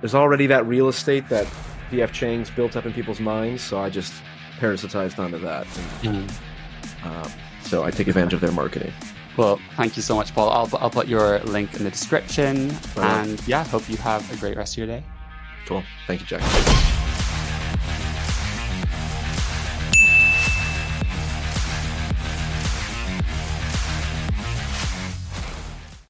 there's 0.00 0.14
already 0.14 0.46
that 0.48 0.66
real 0.66 0.88
estate 0.88 1.28
that 1.28 1.46
PF 1.90 2.12
Chang's 2.12 2.50
built 2.50 2.76
up 2.76 2.86
in 2.86 2.92
people's 2.92 3.20
minds, 3.20 3.62
so 3.62 3.78
I 3.78 3.90
just 3.90 4.12
parasitized 4.58 5.18
onto 5.18 5.38
that. 5.38 5.66
And, 6.04 6.28
mm-hmm. 6.28 7.08
uh, 7.08 7.30
so 7.62 7.84
I 7.84 7.90
take 7.90 8.08
advantage 8.08 8.34
of 8.34 8.40
their 8.40 8.52
marketing. 8.52 8.92
Well, 9.36 9.58
thank 9.76 9.96
you 9.96 10.02
so 10.02 10.14
much, 10.14 10.34
Paul. 10.34 10.50
I'll, 10.50 10.68
I'll 10.78 10.90
put 10.90 11.08
your 11.08 11.38
link 11.40 11.74
in 11.74 11.84
the 11.84 11.90
description. 11.90 12.72
And 12.96 13.46
yeah, 13.46 13.64
hope 13.64 13.88
you 13.88 13.96
have 13.98 14.30
a 14.32 14.36
great 14.36 14.56
rest 14.56 14.74
of 14.74 14.78
your 14.78 14.86
day. 14.86 15.04
Cool. 15.66 15.82
Thank 16.06 16.20
you, 16.20 16.26
Jack. 16.26 16.91